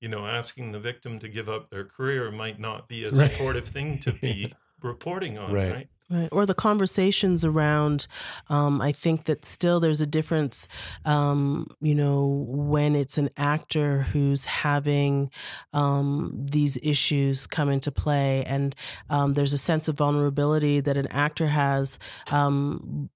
you 0.00 0.08
know, 0.08 0.26
asking 0.26 0.72
the 0.72 0.80
victim 0.80 1.18
to 1.20 1.28
give 1.28 1.48
up 1.48 1.70
their 1.70 1.84
career 1.86 2.30
might 2.30 2.60
not 2.60 2.88
be 2.88 3.04
a 3.04 3.12
Right. 3.12 3.14
supportive 3.14 3.68
thing 3.68 3.98
to 4.00 4.12
be 4.22 4.54
reporting 4.82 5.38
on, 5.38 5.62
Right. 5.62 5.68
right? 5.68 5.88
Right. 6.10 6.28
Or 6.30 6.44
the 6.44 6.54
conversations 6.54 7.46
around, 7.46 8.06
um, 8.50 8.82
I 8.82 8.92
think 8.92 9.24
that 9.24 9.46
still 9.46 9.80
there's 9.80 10.02
a 10.02 10.06
difference, 10.06 10.68
um, 11.06 11.66
you 11.80 11.94
know, 11.94 12.44
when 12.46 12.94
it's 12.94 13.16
an 13.16 13.30
actor 13.38 14.02
who's 14.02 14.44
having 14.44 15.30
um, 15.72 16.46
these 16.50 16.78
issues 16.82 17.46
come 17.46 17.70
into 17.70 17.90
play. 17.90 18.44
And 18.44 18.76
um, 19.08 19.32
there's 19.32 19.54
a 19.54 19.58
sense 19.58 19.88
of 19.88 19.96
vulnerability 19.96 20.80
that 20.80 20.98
an 20.98 21.06
actor 21.06 21.46
has, 21.46 21.98
um, 22.30 23.08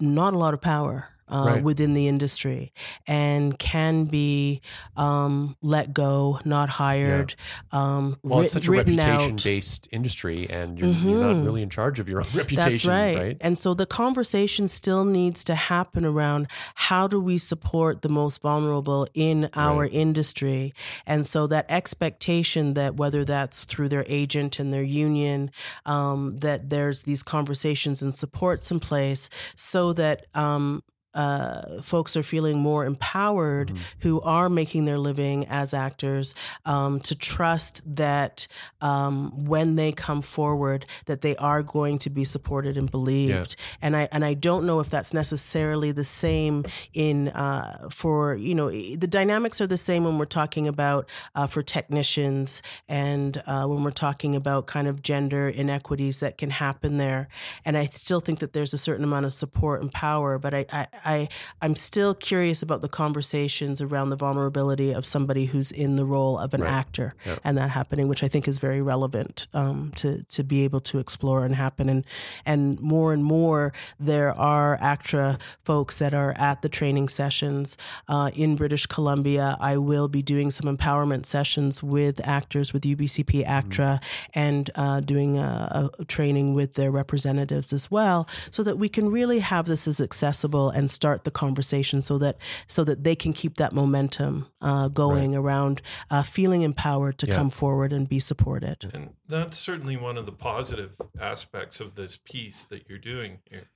not 0.00 0.32
a 0.32 0.38
lot 0.38 0.54
of 0.54 0.62
power. 0.62 1.13
Uh, 1.26 1.44
Right. 1.46 1.62
Within 1.64 1.94
the 1.94 2.06
industry, 2.06 2.72
and 3.06 3.58
can 3.58 4.04
be 4.04 4.60
um, 4.94 5.56
let 5.62 5.94
go, 5.94 6.38
not 6.44 6.68
hired, 6.68 7.34
um, 7.72 8.18
Well, 8.22 8.40
writ- 8.40 8.44
it's 8.44 8.52
such 8.52 8.68
a 8.68 8.70
reputation 8.72 9.34
out. 9.36 9.42
based 9.42 9.88
industry, 9.90 10.46
and 10.50 10.78
you're, 10.78 10.88
you're 10.90 11.20
not 11.20 11.36
Mhm. 11.36 11.44
really 11.44 11.62
in 11.62 11.70
charge 11.70 11.98
of 11.98 12.10
your 12.10 12.20
own 12.20 12.26
reputation, 12.34 12.70
That's 12.72 12.84
right. 12.84 13.16
right? 13.16 13.36
And 13.40 13.58
so 13.58 13.72
the 13.72 13.86
conversation 13.86 14.68
still 14.68 15.04
needs 15.06 15.42
to 15.44 15.54
happen 15.54 16.04
around 16.04 16.46
how 16.74 17.08
do 17.08 17.18
we 17.18 17.38
support 17.38 18.02
the 18.02 18.10
most 18.10 18.42
vulnerable 18.42 19.06
in 19.14 19.48
our 19.54 19.82
Right. 19.84 19.92
industry? 19.94 20.74
And 21.06 21.26
so 21.26 21.46
that 21.46 21.64
expectation 21.70 22.74
that 22.74 22.96
whether 22.96 23.24
that's 23.24 23.64
through 23.64 23.88
their 23.88 24.04
agent 24.08 24.58
and 24.58 24.72
their 24.74 24.82
union, 24.82 25.50
um, 25.86 26.36
that 26.38 26.68
there's 26.68 27.02
these 27.02 27.22
conversations 27.22 28.02
and 28.02 28.14
supports 28.14 28.70
in 28.70 28.78
place 28.78 29.30
so 29.56 29.92
that 29.94 30.26
um, 30.34 30.82
uh, 31.14 31.80
folks 31.82 32.16
are 32.16 32.22
feeling 32.22 32.58
more 32.58 32.84
empowered 32.84 33.68
Mhm. 33.70 33.78
who 34.00 34.20
are 34.22 34.48
making 34.48 34.84
their 34.84 34.98
living 34.98 35.46
as 35.48 35.72
actors 35.72 36.34
um, 36.64 37.00
to 37.00 37.14
trust 37.14 37.80
that 37.86 38.46
um, 38.80 39.44
when 39.46 39.76
they 39.76 39.92
come 39.92 40.22
forward 40.22 40.86
that 41.06 41.20
they 41.20 41.36
are 41.36 41.62
going 41.62 41.98
to 41.98 42.10
be 42.10 42.24
supported 42.24 42.76
and 42.76 42.90
believed. 42.90 43.56
And 43.80 43.96
I 43.96 44.08
and 44.12 44.24
I 44.24 44.34
don't 44.34 44.64
know 44.66 44.80
if 44.80 44.90
that's 44.90 45.14
necessarily 45.14 45.92
the 45.92 46.04
same 46.04 46.64
in 46.92 47.28
uh, 47.28 47.88
for 47.90 48.34
you 48.34 48.54
know 48.54 48.70
the 48.70 49.06
dynamics 49.06 49.60
are 49.60 49.66
the 49.66 49.76
same 49.76 50.04
when 50.04 50.18
we're 50.18 50.24
talking 50.42 50.66
about 50.68 51.08
uh, 51.34 51.46
for 51.46 51.62
technicians 51.62 52.60
and 52.88 53.42
uh, 53.46 53.64
when 53.66 53.82
we're 53.84 53.90
talking 53.90 54.34
about 54.36 54.66
kind 54.66 54.88
of 54.88 55.02
gender 55.02 55.48
inequities 55.48 56.20
that 56.20 56.36
can 56.38 56.50
happen 56.50 56.96
there. 56.98 57.28
And 57.64 57.76
I 57.76 57.86
still 57.86 58.20
think 58.20 58.38
that 58.40 58.52
there's 58.52 58.74
a 58.74 58.78
certain 58.78 59.04
amount 59.04 59.26
of 59.26 59.32
support 59.32 59.80
and 59.82 59.92
power 59.92 60.38
but 60.38 60.52
I 60.54 60.66
I, 60.72 60.86
I 61.04 61.28
I'm 61.62 61.74
still 61.74 62.14
curious 62.14 62.62
about 62.62 62.80
the 62.80 62.88
conversations 62.88 63.80
around 63.80 64.08
the 64.10 64.16
vulnerability 64.16 64.92
of 64.92 65.04
somebody 65.06 65.46
who's 65.46 65.70
in 65.72 65.96
the 65.96 66.04
role 66.04 66.38
of 66.38 66.54
an 66.54 66.62
Right. 66.62 66.72
actor 66.72 67.14
Yeah. 67.26 67.36
and 67.44 67.56
that 67.58 67.70
happening, 67.70 68.08
which 68.08 68.22
I 68.22 68.28
think 68.28 68.48
is 68.48 68.58
very 68.58 68.80
relevant 68.82 69.46
um, 69.54 69.92
to 69.96 70.24
to 70.30 70.42
be 70.44 70.64
able 70.64 70.80
to 70.80 70.98
explore 70.98 71.44
and 71.44 71.54
happen. 71.54 71.88
And 71.88 72.04
and 72.46 72.80
more 72.80 73.12
and 73.12 73.22
more, 73.24 73.72
there 74.00 74.32
are 74.38 74.76
ACTRA 74.80 75.38
folks 75.64 75.98
that 75.98 76.14
are 76.14 76.32
at 76.38 76.62
the 76.62 76.68
training 76.68 77.08
sessions 77.08 77.76
uh, 78.08 78.30
in 78.34 78.56
British 78.56 78.86
Columbia. 78.86 79.56
I 79.60 79.76
will 79.76 80.08
be 80.08 80.22
doing 80.22 80.50
some 80.50 80.74
empowerment 80.76 81.26
sessions 81.26 81.82
with 81.82 82.20
actors 82.26 82.72
with 82.72 82.82
UBCP 82.84 83.44
ACTRA 83.44 84.00
and 84.34 84.70
uh, 84.74 85.00
doing 85.00 85.38
a, 85.38 85.90
a 86.00 86.04
training 86.04 86.54
with 86.54 86.74
their 86.74 86.90
representatives 86.90 87.72
as 87.72 87.90
well, 87.90 88.26
so 88.50 88.62
that 88.62 88.78
we 88.78 88.88
can 88.88 89.10
really 89.10 89.40
have 89.40 89.66
this 89.66 89.86
as 89.88 90.00
accessible 90.00 90.70
and 90.70 90.90
start 90.94 91.24
the 91.24 91.30
conversation, 91.30 92.02
so 92.02 92.18
that 92.18 92.36
so 92.66 92.84
that 92.84 93.04
they 93.04 93.16
can 93.16 93.32
keep 93.32 93.54
that 93.56 93.72
momentum 93.72 94.46
uh, 94.60 94.88
going 94.88 95.34
around 95.34 95.82
uh, 96.10 96.22
feeling 96.22 96.62
empowered 96.62 97.18
to 97.18 97.26
Yeah. 97.26 97.36
come 97.36 97.50
forward 97.50 97.92
and 97.92 98.08
be 98.08 98.20
supported. 98.20 98.90
And 98.94 99.14
that's 99.28 99.58
certainly 99.58 99.96
one 99.96 100.16
of 100.16 100.26
the 100.26 100.32
positive 100.32 100.92
aspects 101.20 101.80
of 101.80 101.94
this 101.94 102.16
piece 102.16 102.64
that 102.64 102.88
you're 102.88 102.98
doing 103.14 103.40
here. 103.50 103.68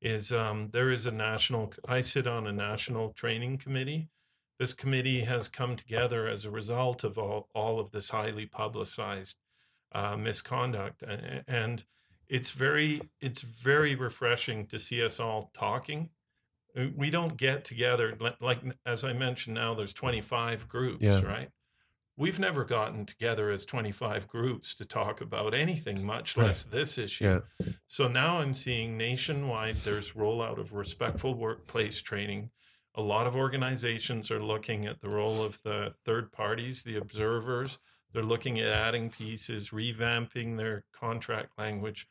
Is 0.00 0.32
um, 0.32 0.68
there 0.72 0.90
is 0.92 1.06
a 1.06 1.10
national? 1.10 1.72
I 1.88 2.02
sit 2.02 2.26
on 2.26 2.46
a 2.46 2.52
national 2.52 3.12
training 3.14 3.58
committee. 3.58 4.08
This 4.58 4.74
committee 4.74 5.20
has 5.24 5.48
come 5.48 5.76
together 5.76 6.28
as 6.28 6.44
a 6.44 6.50
result 6.50 7.04
of 7.04 7.16
all, 7.18 7.48
all 7.54 7.78
of 7.80 7.90
this 7.90 8.10
highly 8.10 8.46
publicized 8.46 9.36
uh, 9.92 10.16
misconduct, 10.16 11.02
and, 11.02 11.44
and 11.46 11.84
it's 12.28 12.50
very 12.50 13.00
it's 13.20 13.42
very 13.42 13.94
refreshing 13.94 14.66
to 14.66 14.78
see 14.78 15.02
us 15.04 15.18
all 15.18 15.50
talking. 15.54 16.10
We 16.96 17.10
don't 17.10 17.36
get 17.36 17.64
together 17.64 18.16
like 18.40 18.60
as 18.86 19.04
I 19.04 19.12
mentioned. 19.12 19.54
Now 19.54 19.74
there's 19.74 19.92
25 19.92 20.68
groups, 20.68 21.02
Yeah. 21.04 21.20
right? 21.22 21.50
we've 22.20 22.40
never 22.40 22.64
gotten 22.64 23.06
together 23.06 23.48
as 23.48 23.64
25 23.64 24.26
groups 24.26 24.74
to 24.74 24.84
talk 24.84 25.20
about 25.20 25.54
anything, 25.54 26.04
much 26.04 26.36
Right. 26.36 26.46
less 26.46 26.64
this 26.64 26.98
issue. 26.98 27.40
Yeah. 27.60 27.68
So 27.86 28.08
now 28.08 28.40
I'm 28.40 28.54
seeing 28.54 28.96
nationwide 28.98 29.76
there's 29.84 30.10
rollout 30.14 30.58
of 30.58 30.72
respectful 30.72 31.34
workplace 31.34 32.02
training. 32.02 32.50
A 32.96 33.02
lot 33.02 33.28
of 33.28 33.36
organizations 33.36 34.32
are 34.32 34.42
looking 34.42 34.84
at 34.84 35.00
the 35.00 35.08
role 35.08 35.40
of 35.44 35.62
the 35.62 35.94
third 36.04 36.32
parties, 36.32 36.82
the 36.82 36.96
observers. 36.96 37.78
They're 38.10 38.24
looking 38.24 38.58
at 38.58 38.66
adding 38.66 39.10
pieces, 39.10 39.70
revamping 39.70 40.56
their 40.56 40.86
contract 40.92 41.56
language. 41.56 42.08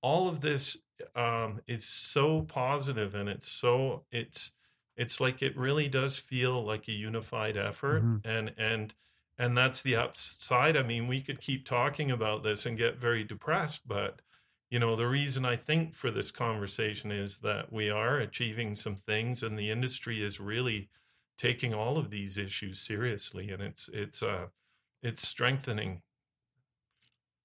All 0.00 0.26
of 0.26 0.40
this 0.40 0.78
um, 1.14 1.60
is 1.66 1.84
so 1.88 2.42
positive, 2.42 3.14
and 3.14 3.28
it's 3.28 3.48
so 3.48 4.06
it's 4.10 4.52
it's 4.96 5.20
like 5.20 5.42
it 5.42 5.56
really 5.56 5.88
does 5.88 6.18
feel 6.18 6.64
like 6.64 6.88
a 6.88 6.92
unified 6.92 7.56
effort, 7.56 8.10
Mhm. 8.10 8.22
and 8.24 8.54
and 8.58 8.94
and 9.38 9.56
that's 9.56 9.82
the 9.82 9.96
upside. 9.96 10.76
I 10.76 10.82
mean, 10.82 11.06
we 11.08 11.22
could 11.22 11.40
keep 11.40 11.64
talking 11.64 12.10
about 12.10 12.42
this 12.42 12.66
and 12.66 12.76
get 12.78 12.98
very 12.98 13.24
depressed, 13.24 13.86
but 13.88 14.22
you 14.70 14.78
know, 14.78 14.96
the 14.96 15.06
reason 15.08 15.44
I 15.44 15.56
think 15.56 15.94
for 15.94 16.10
this 16.10 16.30
conversation 16.30 17.10
is 17.10 17.38
that 17.38 17.72
we 17.72 17.88
are 17.90 18.18
achieving 18.18 18.74
some 18.74 18.96
things, 18.96 19.42
and 19.42 19.58
the 19.58 19.70
industry 19.70 20.22
is 20.22 20.40
really 20.40 20.90
taking 21.38 21.72
all 21.74 21.96
of 21.98 22.10
these 22.10 22.36
issues 22.38 22.80
seriously, 22.80 23.50
and 23.50 23.62
it's 23.62 23.88
it's 23.90 24.22
uh 24.22 24.48
it's 25.02 25.26
strengthening. 25.26 26.02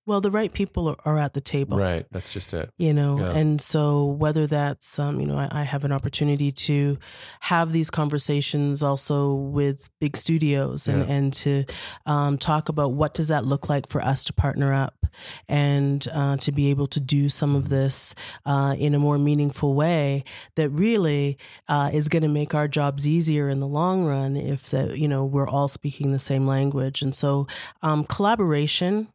Well, 0.06 0.20
the 0.20 0.32
right 0.32 0.52
people 0.52 0.90
are, 0.90 0.98
are 1.06 1.18
at 1.18 1.34
the 1.34 1.40
table. 1.42 1.78
Right. 1.78 2.06
That's 2.12 2.30
just 2.30 2.54
it. 2.54 2.70
you 2.78 2.94
know 2.94 3.18
Yeah. 3.20 3.32
and 3.38 3.62
so 3.62 4.06
whether 4.06 4.46
that's 4.48 5.00
um, 5.00 5.20
you 5.22 5.26
know 5.28 5.38
I, 5.38 5.48
I 5.52 5.64
have 5.64 5.84
an 5.86 5.92
opportunity 5.92 6.52
to 6.52 6.98
have 7.42 7.72
these 7.72 7.90
conversations 7.90 8.84
also 8.84 9.34
with 9.34 9.90
big 10.00 10.18
studios 10.18 10.88
and, 10.88 11.08
Yeah. 11.08 11.14
and 11.16 11.34
to 11.36 11.66
um, 12.06 12.38
talk 12.38 12.70
about 12.70 12.94
what 12.94 13.14
does 13.14 13.30
that 13.30 13.46
look 13.46 13.70
like 13.70 13.88
for 13.90 14.02
us 14.02 14.24
to 14.26 14.34
partner 14.34 14.74
up 14.74 15.06
and 15.48 16.08
uh, 16.14 16.38
to 16.38 16.52
be 16.52 16.70
able 16.70 16.88
to 16.88 17.00
do 17.00 17.30
some 17.30 17.56
of 17.56 17.70
this 17.70 18.16
uh, 18.46 18.76
in 18.78 18.94
a 18.96 19.00
more 19.00 19.18
meaningful 19.18 19.74
way 19.76 20.24
that 20.56 20.70
really 20.70 21.38
uh, 21.70 21.90
is 21.94 22.10
going 22.10 22.24
to 22.24 22.28
make 22.28 22.54
our 22.54 22.68
jobs 22.68 23.08
easier 23.08 23.48
in 23.50 23.60
the 23.60 23.68
long 23.68 24.04
run 24.04 24.36
if 24.36 24.70
that 24.72 24.98
you 24.98 25.08
know 25.08 25.24
we're 25.24 25.48
all 25.48 25.68
speaking 25.68 26.12
the 26.12 26.20
same 26.20 26.46
language 26.48 27.02
and 27.02 27.14
so 27.16 27.48
um, 27.82 28.04
collaboration 28.04 29.08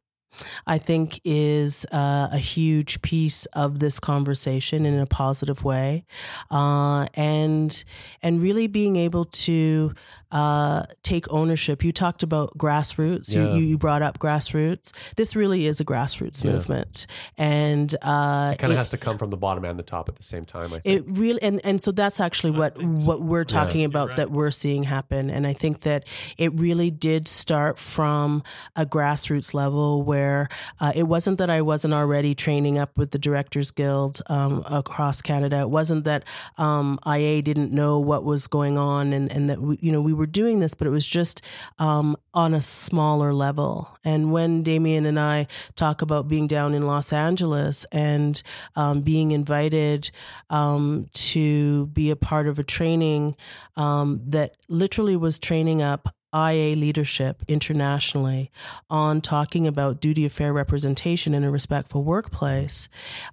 I 0.67 0.79
think 0.79 1.21
is 1.25 1.85
uh, 1.93 2.29
a 2.31 2.39
huge 2.39 3.03
piece 3.03 3.47
of 3.47 3.79
this 3.81 3.99
conversation 4.01 4.87
in 4.87 4.99
a 4.99 5.07
positive 5.07 5.65
way, 5.65 6.05
uh, 6.51 7.07
and 7.15 7.85
and 8.23 8.41
really 8.43 8.67
being 8.67 8.97
able 8.97 9.25
to 9.25 9.95
uh, 10.31 10.83
take 11.03 11.31
ownership. 11.33 11.83
You 11.83 11.93
talked 11.93 12.23
about 12.23 12.57
grassroots. 12.59 13.35
Yeah. 13.35 13.55
You, 13.55 13.61
you 13.61 13.79
brought 13.79 14.03
up 14.03 14.19
grassroots. 14.19 14.93
This 15.17 15.35
really 15.35 15.67
is 15.67 15.81
a 15.81 15.85
grassroots 15.85 16.45
Yeah. 16.45 16.53
movement, 16.53 17.07
and 17.37 17.95
uh, 18.03 18.51
It 18.53 18.59
kind 18.59 18.73
of 18.73 18.79
has 18.79 18.91
to 18.91 18.99
come 18.99 19.19
from 19.19 19.31
the 19.31 19.37
bottom 19.37 19.65
and 19.65 19.79
the 19.79 19.83
top 19.83 20.09
at 20.09 20.17
the 20.17 20.23
same 20.23 20.45
time. 20.45 20.73
I 20.73 20.81
think. 20.81 20.85
it 20.87 21.05
really 21.07 21.43
and 21.43 21.61
and 21.65 21.81
so 21.81 21.91
that's 21.93 22.21
actually 22.21 22.51
what 22.51 22.77
so. 22.77 22.83
what 22.85 23.23
we're 23.23 23.45
talking 23.45 23.81
You're 23.81 23.89
about 23.89 24.09
right. 24.09 24.17
that 24.19 24.31
we're 24.31 24.51
seeing 24.51 24.83
happen 24.85 25.31
and 25.31 25.47
i 25.47 25.53
think 25.53 25.81
that 25.81 26.05
it 26.37 26.53
really 26.55 26.91
did 26.91 27.27
start 27.29 27.79
from 27.79 28.43
a 28.77 28.85
grassroots 28.85 29.55
level 29.55 30.03
where 30.19 30.49
uh, 30.81 30.93
it 30.97 31.05
wasn't 31.05 31.39
that 31.39 31.49
i 31.49 31.61
wasn't 31.63 31.95
already 31.95 32.35
training 32.35 32.77
up 32.77 32.99
with 32.99 33.11
the 33.13 33.19
directors 33.19 33.71
guild 33.71 34.21
um, 34.27 34.65
across 34.69 35.23
canada. 35.23 35.61
It 35.61 35.71
wasn't 35.71 36.05
that 36.05 36.25
um, 36.57 36.99
ia 37.07 37.41
didn't 37.43 37.73
know 37.73 38.01
what 38.01 38.25
was 38.25 38.47
going 38.49 38.77
on 38.77 39.13
and 39.13 39.31
and 39.31 39.49
that 39.49 39.61
we, 39.61 39.79
you 39.81 39.93
know 39.93 40.01
we 40.01 40.13
were 40.13 40.27
doing 40.27 40.59
this 40.59 40.75
but 40.75 40.87
it 40.87 40.91
was 40.91 41.07
just 41.07 41.41
um, 41.79 42.17
on 42.35 42.55
a 42.55 42.61
smaller 42.61 43.33
level. 43.33 43.89
And 44.05 44.33
when 44.33 44.63
damian 44.63 45.07
and 45.07 45.21
i 45.21 45.47
talk 45.77 46.03
about 46.03 46.29
being 46.29 46.47
down 46.47 46.75
in 46.75 46.83
los 46.87 47.13
angeles 47.13 47.87
and 47.93 48.43
um, 48.75 49.03
being 49.03 49.31
invited 49.31 50.11
um, 50.51 51.07
to 51.13 51.87
be 51.89 52.11
a 52.11 52.17
part 52.17 52.47
of 52.49 52.59
a 52.59 52.65
training 52.65 53.37
um, 53.77 54.21
that 54.27 54.57
literally 54.69 55.17
was 55.17 55.39
training 55.39 55.81
up 55.83 56.15
IA 56.35 56.77
leadership 56.77 57.43
internationally 57.49 58.51
on 58.91 59.21
talking 59.21 59.67
about 59.67 60.01
duty 60.01 60.25
of 60.25 60.33
fair 60.33 60.53
representation 60.53 61.35
in 61.35 61.45
a 61.45 61.51
respectful 61.51 62.05
workplace 62.05 62.89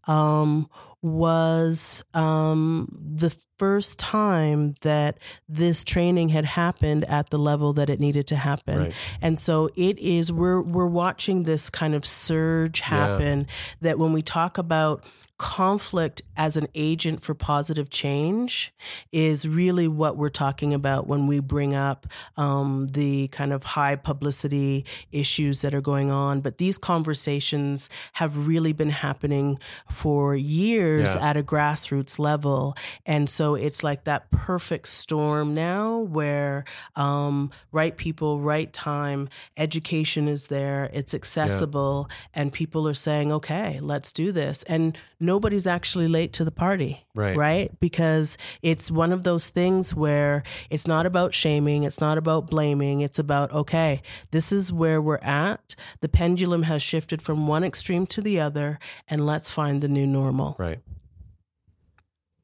um, 0.08 0.70
was 1.02 2.04
um, 2.14 2.88
the 3.00 3.36
first 3.60 4.00
time 4.00 4.74
that 4.82 5.20
this 5.48 5.84
training 5.84 6.30
had 6.30 6.46
happened 6.46 7.06
at 7.06 7.30
the 7.30 7.38
level 7.38 7.74
that 7.74 7.90
it 7.90 8.00
needed 8.00 8.28
to 8.28 8.36
happen. 8.36 8.80
Right. 8.80 8.94
And 9.22 9.40
so 9.40 9.70
it 9.76 10.00
is 10.00 10.32
we're 10.32 10.62
we're 10.62 10.88
watching 10.88 11.44
this 11.44 11.70
kind 11.70 11.94
of 11.94 12.06
surge 12.06 12.80
happen 12.80 13.48
that 13.82 14.00
when 14.00 14.14
we 14.14 14.22
talk 14.22 14.58
about 14.58 15.04
conflict 15.38 16.22
as 16.38 16.56
an 16.56 16.68
agent 16.76 17.22
for 17.22 17.34
positive 17.34 17.90
change 17.90 18.74
is 19.12 19.48
really 19.48 19.88
what 19.88 20.16
we're 20.16 20.30
talking 20.30 20.74
about 20.74 21.08
when 21.08 21.28
we 21.28 21.40
bring 21.40 21.76
up 21.76 22.08
um, 22.38 22.88
the 22.88 23.28
kind 23.30 23.52
of 23.52 23.64
high 23.64 23.96
publicity 23.96 24.86
issues 25.12 25.62
that 25.62 25.74
are 25.74 25.82
going 25.82 26.10
on. 26.10 26.40
But 26.40 26.58
these 26.58 26.78
conversations 26.78 27.90
have 28.14 28.48
really 28.48 28.72
been 28.72 28.90
happening 28.92 29.60
for 29.90 30.36
years 30.36 31.16
Yeah. 31.16 31.30
at 31.30 31.38
a 31.38 31.44
grassroots 31.44 32.18
level. 32.18 32.76
And 33.06 33.30
so 33.30 33.56
it's 33.56 33.84
like 33.84 34.06
that 34.06 34.32
perfect 34.32 34.88
storm 34.88 35.54
now 35.54 35.98
where 36.00 36.64
um, 36.96 37.52
right 37.72 37.96
people, 37.98 38.40
right 38.40 38.72
time, 38.72 39.28
education 39.58 40.28
is 40.28 40.48
there, 40.48 40.90
it's 40.94 41.14
accessible, 41.14 42.10
and 42.34 42.54
people 42.54 42.88
are 42.88 42.94
saying, 42.94 43.32
okay, 43.32 43.80
let's 43.82 44.12
do 44.14 44.32
this. 44.32 44.64
And 44.64 44.98
nobody's 45.26 45.68
actually 45.68 46.08
late 46.08 46.34
to 46.34 46.46
the 46.46 46.52
party. 46.52 47.06
Right. 47.14 47.36
Right. 47.36 47.80
Because 47.80 48.38
it's 48.62 48.92
one 48.92 49.12
of 49.12 49.24
those 49.24 49.50
things 49.50 49.96
where 49.96 50.44
it's 50.70 50.88
not 50.88 51.06
about 51.06 51.34
shaming, 51.34 51.84
it's 51.84 52.00
not 52.00 52.18
about 52.18 52.48
blaming, 52.48 53.02
it's 53.02 53.20
about, 53.20 53.52
okay, 53.52 54.02
this 54.32 54.52
is 54.52 54.72
where 54.72 55.02
we're 55.02 55.18
at. 55.18 55.76
The 56.02 56.10
pendulum 56.10 56.64
has 56.64 56.82
shifted 56.82 57.22
from 57.22 57.48
one 57.48 57.64
extreme 57.64 58.06
to 58.08 58.22
the 58.22 58.40
other, 58.40 58.80
and 59.08 59.26
let's 59.26 59.52
find 59.52 59.82
the 59.82 59.88
new 59.88 60.08
normal. 60.08 60.56
Right. 60.60 60.80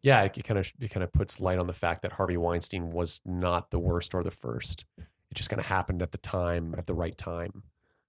Yeah, 0.03 0.23
it 0.23 0.43
kind 0.43 0.59
of 0.59 0.71
it 0.79 0.89
kind 0.89 1.03
of 1.03 1.13
puts 1.13 1.39
light 1.39 1.59
on 1.59 1.67
the 1.67 1.73
fact 1.73 2.01
that 2.01 2.13
Harvey 2.13 2.37
Weinstein 2.37 2.89
was 2.89 3.21
not 3.23 3.69
the 3.69 3.77
worst 3.77 4.15
or 4.15 4.23
the 4.23 4.31
first. 4.31 4.85
It 4.97 5.35
just 5.35 5.49
kind 5.49 5.59
of 5.59 5.67
happened 5.67 6.01
at 6.01 6.11
the 6.11 6.17
time, 6.17 6.73
at 6.77 6.87
the 6.87 6.93
right 6.95 7.15
time, 7.15 7.63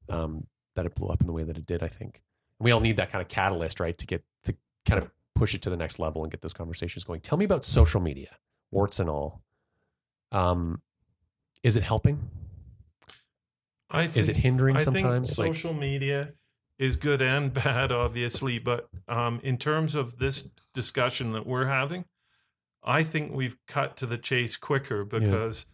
um, 0.08 0.46
that 0.74 0.86
it 0.86 0.94
blew 0.94 1.08
up 1.08 1.20
in 1.20 1.26
the 1.26 1.32
way 1.34 1.44
that 1.44 1.58
it 1.58 1.66
did. 1.66 1.82
I 1.82 1.88
think 1.88 2.22
we 2.58 2.70
all 2.70 2.80
need 2.80 2.96
that 2.96 3.10
kind 3.10 3.20
of 3.20 3.28
catalyst, 3.28 3.78
right, 3.78 3.96
to 3.98 4.06
get 4.06 4.24
kind 4.86 5.02
of 5.02 5.10
push 5.34 5.54
it 5.54 5.62
to 5.62 5.70
the 5.70 5.76
next 5.76 5.98
level 5.98 6.22
and 6.22 6.30
get 6.30 6.40
those 6.42 6.52
conversations 6.52 7.04
going. 7.04 7.20
Tell 7.20 7.38
me 7.38 7.44
about 7.44 7.64
social 7.64 8.00
media, 8.00 8.28
warts 8.70 9.00
and 9.00 9.08
all. 9.10 9.42
Um, 10.30 10.80
is 11.62 11.76
it 11.76 11.82
helping? 11.82 12.30
I 13.90 14.04
Is 14.04 14.28
it 14.28 14.36
hindering 14.38 14.76
I 14.76 14.80
sometimes? 14.80 15.36
think 15.36 15.38
Like- 15.38 15.54
social 15.54 15.74
media 15.74 16.32
is 16.78 16.96
good 16.96 17.20
and 17.20 17.52
bad, 17.64 17.92
obviously. 17.92 18.58
But 18.58 18.88
um, 19.08 19.40
in 19.42 19.58
terms 19.58 19.94
of 19.94 20.18
this 20.18 20.48
discussion 20.72 21.30
that 21.32 21.46
we're 21.46 21.66
having, 21.66 22.04
I 22.82 23.02
think 23.02 23.32
we've 23.32 23.56
cut 23.66 23.96
to 23.98 24.06
the 24.06 24.18
chase 24.18 24.56
quicker 24.56 25.04
because 25.04 25.66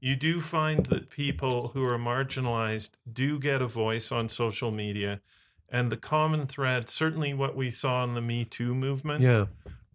you 0.00 0.16
do 0.16 0.40
find 0.40 0.86
that 0.86 1.10
people 1.10 1.68
who 1.68 1.86
are 1.86 1.98
marginalized 1.98 2.90
do 3.12 3.38
get 3.38 3.62
a 3.62 3.66
voice 3.66 4.10
on 4.10 4.28
social 4.28 4.70
media. 4.70 5.20
And 5.68 5.90
the 5.90 5.96
common 5.96 6.46
thread, 6.46 6.88
certainly 6.88 7.34
what 7.34 7.56
we 7.56 7.70
saw 7.70 8.04
in 8.04 8.14
the 8.14 8.20
Me 8.20 8.44
Too 8.44 8.74
movement, 8.74 9.20
Yeah, 9.22 9.46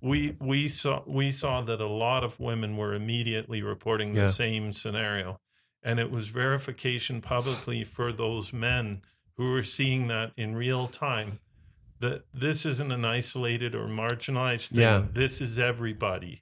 we 0.02 0.36
we 0.40 0.68
saw 0.68 1.04
we 1.08 1.32
saw 1.32 1.62
that 1.62 1.80
a 1.80 1.88
lot 1.88 2.24
of 2.24 2.40
women 2.40 2.76
were 2.78 2.94
immediately 2.94 3.62
reporting 3.62 4.14
Yeah. 4.16 4.26
the 4.26 4.32
same 4.32 4.72
scenario 4.72 5.40
and 5.84 6.00
it 6.00 6.12
was 6.12 6.30
verification 6.30 7.22
publicly 7.22 7.84
for 7.84 8.12
those 8.14 8.52
men 8.54 9.02
who 9.38 9.52
were 9.52 9.64
seeing 9.64 10.08
that 10.08 10.32
in 10.38 10.56
real 10.56 10.88
time 10.88 11.40
that 12.00 12.24
this 12.34 12.66
isn't 12.66 12.92
an 12.92 13.06
isolated 13.06 13.74
or 13.76 13.88
marginalized 13.88 14.70
thing 14.70 14.80
Yeah. 14.80 15.06
this 15.14 15.40
is 15.42 15.58
everybody 15.60 16.42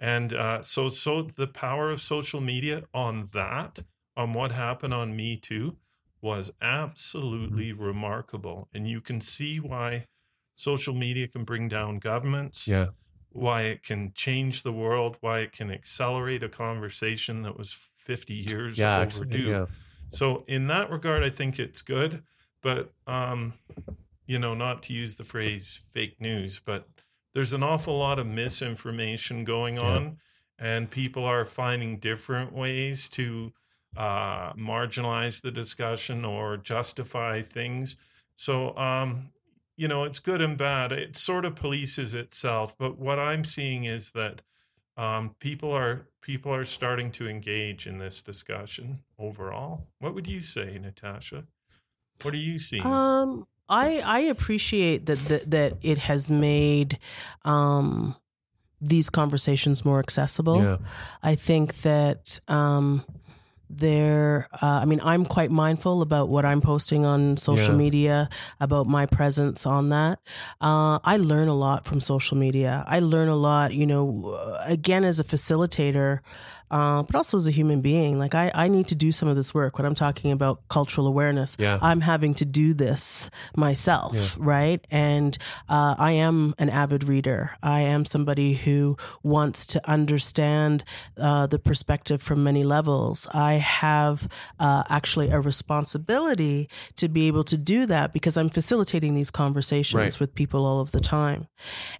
and 0.00 0.32
uh, 0.34 0.62
so 0.62 0.88
so 0.88 1.22
the 1.22 1.46
power 1.46 1.90
of 1.90 2.00
social 2.00 2.40
media 2.40 2.84
on 2.94 3.28
that 3.32 3.82
on 4.16 4.32
what 4.32 4.50
happened 4.52 4.94
on 4.94 5.14
me 5.14 5.36
too 5.36 5.76
was 6.20 6.50
absolutely 6.60 7.72
Mm-hmm. 7.72 7.82
remarkable 7.82 8.68
and 8.72 8.88
you 8.88 9.00
can 9.00 9.20
see 9.20 9.60
why 9.60 10.06
social 10.54 10.94
media 10.94 11.28
can 11.28 11.44
bring 11.44 11.68
down 11.68 11.98
governments 11.98 12.66
yeah, 12.66 12.88
why 13.30 13.62
it 13.62 13.82
can 13.82 14.12
change 14.14 14.62
the 14.62 14.72
world, 14.72 15.16
why 15.20 15.40
it 15.40 15.52
can 15.52 15.70
accelerate 15.70 16.42
a 16.42 16.48
conversation 16.48 17.42
that 17.42 17.56
was 17.56 17.88
50 17.96 18.34
years 18.34 18.78
yeah, 18.78 18.96
overdue. 18.96 19.48
yeah. 19.50 19.66
So 20.08 20.44
in 20.48 20.66
that 20.68 20.90
regard, 20.90 21.22
I 21.22 21.30
think 21.30 21.58
it's 21.58 21.82
good, 21.82 22.24
but 22.62 22.94
um, 23.06 23.54
you 24.26 24.38
know, 24.38 24.54
not 24.54 24.82
to 24.84 24.92
use 24.94 25.16
the 25.16 25.24
phrase 25.24 25.80
fake 25.92 26.20
news, 26.20 26.60
but 26.60 26.88
there's 27.34 27.52
an 27.52 27.62
awful 27.62 27.98
lot 27.98 28.18
of 28.18 28.26
misinformation 28.26 29.44
going 29.44 29.78
Yeah. 29.80 30.00
on, 30.00 30.18
and 30.58 30.90
people 30.90 31.24
are 31.24 31.44
finding 31.44 31.98
different 31.98 32.52
ways 32.52 33.08
to 33.10 33.52
uh, 33.96 34.52
marginalize 34.52 35.40
the 35.40 35.50
discussion 35.50 36.24
or 36.24 36.56
justify 36.56 37.42
things. 37.42 37.96
So, 38.36 38.76
um, 38.76 39.30
you 39.76 39.88
know, 39.88 40.04
it's 40.04 40.18
good 40.18 40.40
and 40.40 40.56
bad. 40.56 40.92
It 40.92 41.16
sort 41.16 41.44
of 41.44 41.54
polices 41.54 42.14
itself. 42.14 42.76
But 42.78 42.98
what 42.98 43.18
I'm 43.18 43.44
seeing 43.44 43.84
is 43.84 44.10
that 44.12 44.42
um, 44.96 45.34
people 45.38 45.72
are 45.72 46.06
people 46.20 46.52
are 46.52 46.64
starting 46.64 47.10
to 47.12 47.28
engage 47.28 47.86
in 47.86 47.98
this 47.98 48.20
discussion 48.20 49.00
overall. 49.18 49.86
What 50.00 50.14
would 50.14 50.26
you 50.26 50.40
say, 50.40 50.78
Natasha? 50.78 51.44
What 52.22 52.34
are 52.34 52.38
you 52.38 52.58
seeing? 52.58 52.84
Um, 52.84 53.46
I 53.68 54.02
I 54.04 54.20
appreciate 54.20 55.06
that 55.06 55.18
that, 55.28 55.50
that 55.50 55.72
it 55.82 55.98
has 55.98 56.30
made 56.30 56.98
um, 57.44 58.16
these 58.80 59.10
conversations 59.10 59.84
more 59.84 59.98
accessible. 59.98 60.62
Yeah. 60.62 60.76
I 61.22 61.34
think 61.34 61.82
that 61.82 62.40
um, 62.48 63.04
there, 63.70 64.48
uh, 64.62 64.80
I 64.82 64.84
mean, 64.84 65.00
I'm 65.02 65.24
quite 65.24 65.50
mindful 65.50 66.02
about 66.02 66.28
what 66.28 66.44
I'm 66.44 66.60
posting 66.60 67.04
on 67.04 67.36
social 67.36 67.72
Yeah. 67.74 67.78
media, 67.78 68.28
about 68.60 68.86
my 68.86 69.06
presence 69.06 69.66
on 69.66 69.90
that. 69.90 70.20
Uh, 70.60 70.98
I 71.04 71.16
learn 71.18 71.48
a 71.48 71.54
lot 71.54 71.84
from 71.84 72.00
social 72.00 72.36
media. 72.36 72.84
I 72.86 73.00
learn 73.00 73.28
a 73.28 73.36
lot, 73.36 73.74
you 73.74 73.86
know, 73.86 74.34
uh, 74.38 74.58
again, 74.66 75.04
as 75.04 75.20
a 75.20 75.24
facilitator. 75.24 76.20
Uh, 76.70 77.02
but 77.02 77.14
also 77.14 77.36
as 77.36 77.46
a 77.46 77.50
human 77.50 77.80
being, 77.80 78.18
like 78.18 78.34
I, 78.34 78.50
I 78.54 78.68
need 78.68 78.86
to 78.88 78.94
do 78.94 79.10
some 79.12 79.28
of 79.28 79.36
this 79.36 79.54
work 79.54 79.78
when 79.78 79.86
I'm 79.86 79.94
talking 79.94 80.30
about 80.32 80.60
cultural 80.68 81.06
awareness. 81.06 81.56
Yeah. 81.58 81.78
I'm 81.80 82.00
having 82.02 82.34
to 82.34 82.44
do 82.44 82.74
this 82.74 83.30
myself, 83.56 84.12
Yeah. 84.14 84.28
right? 84.38 84.86
And 84.90 85.36
uh, 85.68 85.94
I 85.98 86.12
am 86.12 86.54
an 86.58 86.68
avid 86.70 87.04
reader. 87.04 87.52
I 87.62 87.80
am 87.80 88.04
somebody 88.04 88.54
who 88.54 88.96
wants 89.22 89.66
to 89.66 89.88
understand 89.88 90.84
uh, 91.16 91.46
the 91.46 91.58
perspective 91.58 92.20
from 92.22 92.44
many 92.44 92.64
levels. 92.64 93.26
I 93.32 93.54
have 93.54 94.28
uh, 94.60 94.82
actually 94.88 95.30
a 95.30 95.40
responsibility 95.40 96.68
to 96.96 97.08
be 97.08 97.28
able 97.28 97.44
to 97.44 97.56
do 97.56 97.86
that 97.86 98.12
because 98.12 98.36
I'm 98.36 98.48
facilitating 98.48 99.14
these 99.14 99.30
conversations 99.30 99.94
Right. 99.98 100.20
with 100.20 100.34
people 100.34 100.64
all 100.66 100.80
of 100.80 100.90
the 100.90 101.00
time. 101.00 101.48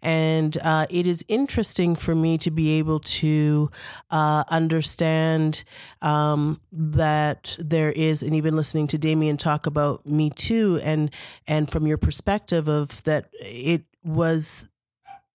And 0.03 0.57
uh, 0.62 0.87
it 0.91 1.07
is 1.07 1.25
interesting 1.29 1.97
for 1.97 2.14
me 2.14 2.39
to 2.39 2.51
be 2.51 2.79
able 2.79 3.01
to 3.01 3.71
uh, 4.11 4.45
understand 4.59 5.65
um, 6.03 6.61
that 6.71 7.57
there 7.59 7.93
is, 7.93 8.23
and 8.23 8.35
even 8.35 8.55
listening 8.57 8.89
to 8.89 8.99
Damian 8.99 9.39
talk 9.39 9.67
about 9.67 10.05
Me 10.05 10.29
Too, 10.31 10.79
and 10.85 11.11
and 11.47 11.71
from 11.71 11.87
your 11.87 11.99
perspective 11.99 12.69
of 12.69 13.03
that, 13.05 13.31
it 13.41 13.83
was 14.05 14.71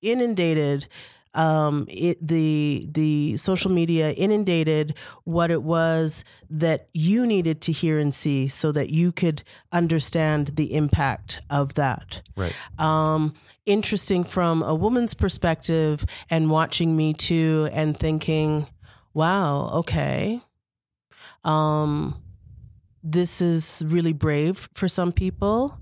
inundated. 0.02 0.88
Um, 1.36 1.88
it 1.90 2.18
the 2.22 2.88
the 2.92 3.38
social 3.38 3.72
media 3.72 4.12
inundated 4.12 4.94
what 5.24 5.50
it 5.50 5.64
was 5.64 6.24
that 6.52 6.90
you 6.94 7.26
needed 7.26 7.60
to 7.62 7.72
hear 7.72 7.98
and 7.98 8.14
see, 8.14 8.48
so 8.48 8.72
that 8.72 8.92
you 8.92 9.12
could 9.12 9.42
understand 9.72 10.52
the 10.58 10.76
impact 10.76 11.42
of 11.50 11.74
that 11.74 12.22
Right. 12.38 12.54
um, 12.78 13.34
interesting 13.66 14.24
from 14.24 14.62
a 14.62 14.76
woman's 14.76 15.16
perspective 15.16 16.06
and 16.30 16.52
watching 16.52 16.96
me 16.96 17.14
too 17.16 17.68
and 17.74 17.98
thinking, 17.98 18.68
wow, 19.14 19.70
okay. 19.80 20.42
Um, 21.44 22.16
this 23.04 23.42
is 23.42 23.84
really 23.86 24.14
brave 24.14 24.70
for 24.74 24.88
some 24.88 25.12
people. 25.12 25.78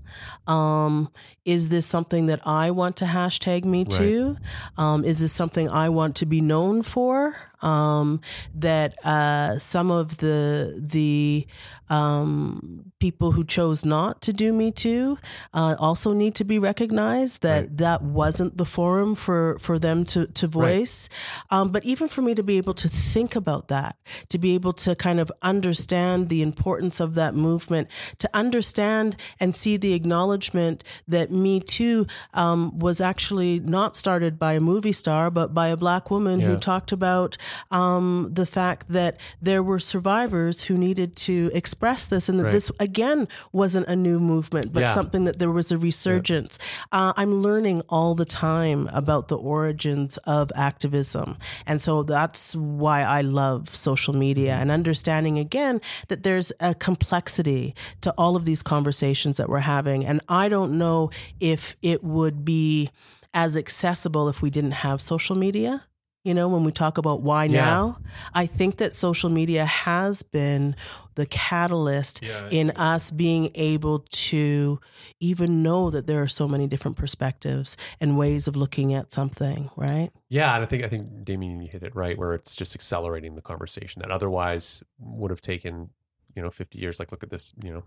Um, 0.48 1.08
is 1.44 1.68
this 1.68 1.86
something 1.86 2.26
that 2.26 2.44
I 2.46 2.72
want 2.72 2.96
to 2.96 3.04
hashtag 3.04 3.64
me 3.64 3.84
too? 3.84 4.36
Um, 4.76 5.04
is 5.04 5.20
this 5.20 5.32
something 5.32 5.68
I 5.68 5.88
want 5.88 6.16
to 6.16 6.26
be 6.26 6.40
known 6.40 6.82
for? 6.82 7.36
Um, 7.62 8.20
that 8.54 8.94
uh, 9.04 9.58
some 9.58 9.90
of 9.90 10.16
the 10.18 10.80
the 10.80 11.46
um, 11.88 12.92
people 12.98 13.32
who 13.32 13.44
chose 13.44 13.84
not 13.84 14.20
to 14.22 14.32
do 14.32 14.52
Me 14.52 14.70
Too 14.72 15.18
uh, 15.54 15.76
also 15.78 16.12
need 16.12 16.34
to 16.36 16.44
be 16.44 16.58
recognized. 16.58 17.42
That 17.42 17.52
Right. 17.52 17.76
that 17.78 18.02
wasn't 18.02 18.56
the 18.56 18.64
forum 18.64 19.14
for 19.14 19.56
for 19.60 19.78
them 19.78 20.04
to 20.06 20.26
to 20.26 20.46
voice. 20.46 21.08
Um, 21.50 21.70
but 21.70 21.84
even 21.84 22.08
for 22.08 22.22
me 22.22 22.34
to 22.34 22.42
be 22.42 22.56
able 22.56 22.74
to 22.74 22.88
think 22.88 23.36
about 23.36 23.68
that, 23.68 23.96
to 24.28 24.38
be 24.38 24.54
able 24.54 24.72
to 24.84 24.94
kind 24.94 25.20
of 25.20 25.30
understand 25.42 26.28
the 26.28 26.40
importance 26.42 26.98
of 27.00 27.14
that 27.14 27.34
movement, 27.34 27.88
to 28.18 28.28
understand 28.34 29.16
and 29.40 29.54
see 29.54 29.76
the 29.76 29.92
acknowledgement 29.94 30.82
that 31.08 31.30
Me 31.30 31.60
Too 31.60 32.06
um, 32.34 32.78
was 32.78 33.00
actually 33.00 33.60
not 33.60 33.96
started 33.96 34.38
by 34.38 34.54
a 34.54 34.60
movie 34.60 34.92
star, 34.92 35.30
but 35.30 35.52
by 35.54 35.68
a 35.68 35.76
black 35.76 36.10
woman 36.10 36.40
Yeah. 36.40 36.48
who 36.48 36.56
talked 36.56 36.92
about 36.92 37.36
um, 37.70 38.28
the 38.32 38.46
fact 38.46 38.88
that 38.88 39.18
there 39.40 39.62
were 39.62 39.78
survivors 39.78 40.62
who 40.64 40.76
needed 40.78 41.16
to 41.16 41.50
express 41.54 42.06
this, 42.06 42.28
and 42.28 42.38
that 42.38 42.44
Right. 42.44 42.52
this 42.52 42.70
again 42.80 43.28
wasn't 43.52 43.86
a 43.88 43.96
new 43.96 44.18
movement, 44.20 44.72
but 44.72 44.80
Yeah. 44.82 44.94
something 44.94 45.24
that 45.24 45.38
there 45.38 45.50
was 45.50 45.70
a 45.72 45.78
resurgence. 45.78 46.58
Uh, 46.90 47.12
I'm 47.16 47.34
learning 47.42 47.82
all 47.88 48.14
the 48.14 48.24
time 48.24 48.88
about 48.92 49.28
the 49.28 49.36
origins 49.36 50.16
of 50.18 50.50
activism, 50.54 51.36
and 51.66 51.80
so 51.80 52.02
that's 52.02 52.54
why 52.56 53.02
I 53.02 53.20
love 53.20 53.74
social 53.74 54.14
media 54.14 54.54
and 54.54 54.70
understanding 54.70 55.38
again 55.38 55.80
that 56.08 56.22
there's 56.22 56.52
a 56.60 56.74
complexity 56.74 57.74
to 58.00 58.12
all 58.18 58.36
of 58.36 58.44
these 58.44 58.62
conversations 58.62 59.36
that 59.36 59.48
we're 59.48 59.60
having, 59.60 60.04
and 60.04 60.20
I 60.28 60.48
don't 60.48 60.78
know 60.78 61.10
if 61.40 61.76
it 61.82 62.02
would 62.04 62.44
be 62.44 62.90
as 63.34 63.56
accessible 63.56 64.28
if 64.28 64.42
we 64.42 64.50
didn't 64.50 64.72
have 64.72 65.00
social 65.00 65.36
media. 65.36 65.84
You 66.24 66.34
know, 66.34 66.48
when 66.48 66.62
we 66.62 66.70
talk 66.70 66.98
about 66.98 67.22
why 67.22 67.44
Yeah. 67.46 67.64
now, 67.64 67.98
I 68.32 68.46
think 68.46 68.76
that 68.76 68.92
social 68.94 69.28
media 69.28 69.64
has 69.64 70.22
been 70.22 70.76
the 71.16 71.26
catalyst 71.26 72.22
Yeah, 72.22 72.48
in 72.48 72.68
so. 72.76 72.80
us 72.80 73.10
being 73.10 73.50
able 73.56 74.00
to 74.10 74.78
even 75.18 75.64
know 75.64 75.90
that 75.90 76.06
there 76.06 76.22
are 76.22 76.28
so 76.28 76.46
many 76.46 76.68
different 76.68 76.96
perspectives 76.96 77.76
and 78.00 78.16
ways 78.16 78.46
of 78.46 78.54
looking 78.54 78.94
at 78.94 79.10
something, 79.10 79.70
right? 79.76 80.10
Yeah, 80.28 80.54
and 80.54 80.62
I 80.62 80.66
think 80.66 80.84
I 80.84 80.88
think 80.88 81.24
Damian 81.24 81.60
you 81.60 81.68
hit 81.68 81.82
it 81.82 81.94
right 81.96 82.16
where 82.16 82.34
it's 82.34 82.54
just 82.54 82.76
accelerating 82.76 83.34
the 83.34 83.42
conversation 83.42 84.00
that 84.00 84.12
otherwise 84.12 84.80
would 85.00 85.32
have 85.32 85.40
taken 85.42 85.90
you 86.36 86.40
know 86.42 86.50
50 86.50 86.78
years. 86.78 87.00
Like 87.00 87.10
look 87.10 87.24
at 87.24 87.30
this, 87.30 87.52
you 87.62 87.72
know, 87.72 87.82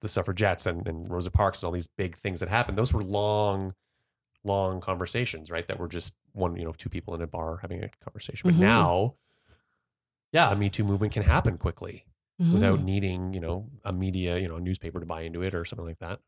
the 0.00 0.08
suffragettes 0.08 0.66
and, 0.66 0.86
and 0.88 1.08
Rosa 1.08 1.30
Parks 1.30 1.62
and 1.62 1.68
all 1.68 1.72
these 1.72 1.86
big 1.86 2.16
things 2.16 2.40
that 2.40 2.48
happened. 2.48 2.76
Those 2.76 2.92
were 2.92 3.02
long, 3.02 3.74
long 4.44 4.80
conversations, 4.80 5.50
right? 5.50 5.66
That 5.68 5.78
were 5.78 5.88
just 5.88 6.14
one, 6.32 6.56
you 6.56 6.64
know, 6.64 6.72
two 6.72 6.88
people 6.88 7.14
in 7.14 7.22
a 7.22 7.26
bar 7.26 7.58
having 7.58 7.82
a 7.82 7.88
conversation. 8.04 8.42
But 8.44 8.54
Mhm. 8.54 8.60
now, 8.60 9.14
yeah, 10.32 10.50
a 10.50 10.56
Me 10.56 10.68
Too 10.68 10.84
movement 10.84 11.12
can 11.12 11.22
happen 11.22 11.58
quickly 11.58 12.06
without 12.52 12.80
Mhm. 12.80 12.84
needing, 12.84 13.34
you 13.34 13.40
know, 13.40 13.70
a 13.84 13.92
media, 13.92 14.38
you 14.38 14.48
know, 14.48 14.56
a 14.56 14.60
newspaper 14.60 15.00
to 15.00 15.06
buy 15.06 15.22
into 15.22 15.42
it 15.42 15.54
or 15.54 15.64
something 15.64 15.86
like 15.86 15.98
that. 16.00 16.20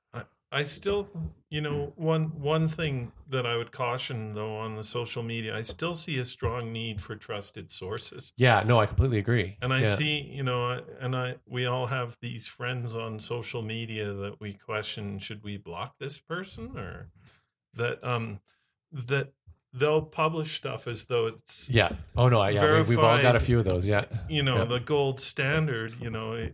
I 0.53 0.63
still, 0.63 1.09
you 1.51 1.61
know, 1.61 1.93
one 1.97 2.41
one 2.41 2.69
thing 2.69 3.13
that 3.29 3.45
I 3.45 3.57
would 3.57 3.73
caution 3.73 4.33
though 4.33 4.57
on 4.57 4.77
the 4.77 4.83
social 4.85 5.23
media, 5.23 5.57
I 5.57 5.63
still 5.63 5.93
see 5.93 6.19
a 6.19 6.25
strong 6.25 6.73
need 6.73 7.01
for 7.01 7.17
trusted 7.17 7.71
sources. 7.71 8.33
Yeah, 8.37 8.63
no, 8.65 8.79
I 8.79 8.87
completely 8.87 9.19
agree. 9.19 9.57
And 9.61 9.75
I 9.75 9.83
yeah. 9.83 9.97
see, 9.97 10.21
you 10.21 10.45
know, 10.45 10.83
and 11.01 11.17
I 11.17 11.37
we 11.47 11.67
all 11.67 11.87
have 11.87 12.17
these 12.21 12.47
friends 12.47 12.95
on 12.95 13.19
social 13.19 13.61
media 13.61 14.13
that 14.13 14.41
we 14.41 14.55
question: 14.55 15.19
should 15.19 15.43
we 15.43 15.57
block 15.57 15.99
this 15.99 16.21
person 16.21 16.79
or 16.79 17.09
that 17.77 18.03
um 18.05 18.41
that 18.93 19.33
they'll 19.73 20.03
publish 20.03 20.53
stuff 20.57 20.87
as 20.87 21.05
though 21.05 21.27
it's 21.27 21.69
Yeah. 21.71 21.93
Oh 22.17 22.29
no. 22.29 22.41
I- 22.41 22.51
Yeah. 22.51 22.77
we- 22.83 22.83
We've 22.97 22.99
all 22.99 23.21
got 23.21 23.37
a 23.37 23.41
few 23.41 23.59
of 23.59 23.65
those. 23.65 23.87
Yeah. 23.87 24.05
you 24.29 24.43
know 24.43 24.59
Yeah. 24.59 24.65
the 24.65 24.81
gold 24.81 25.21
standard 25.21 25.95
you 26.01 26.11
know 26.11 26.49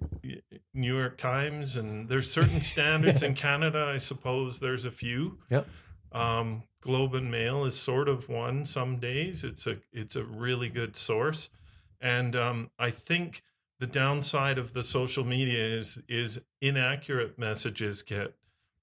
new 0.75 0.97
york 0.99 1.17
times 1.19 1.77
and 1.77 2.09
there's 2.09 2.31
certain 2.31 2.61
standards 2.73 3.23
in 3.23 3.35
canada 3.35 3.91
i 3.95 3.99
suppose 3.99 4.59
there's 4.61 4.85
a 4.87 4.91
few 4.91 5.39
Yep. 5.51 5.67
um, 6.13 6.63
globe 6.81 7.15
and 7.15 7.31
mail 7.31 7.65
is 7.65 7.79
sort 7.79 8.09
of 8.09 8.29
one 8.29 8.65
some 8.65 8.99
days 8.99 9.45
it's 9.45 9.67
a 9.67 9.77
it's 9.93 10.17
a 10.17 10.25
really 10.25 10.69
good 10.69 10.97
source 10.97 11.49
and 12.01 12.35
um, 12.35 12.71
i 12.79 12.91
think 12.91 13.43
the 13.79 13.87
downside 13.87 14.59
of 14.59 14.73
the 14.75 14.83
social 14.83 15.25
media 15.25 15.65
is 15.65 16.01
is 16.09 16.41
inaccurate 16.61 17.39
messages 17.39 18.03
get 18.03 18.35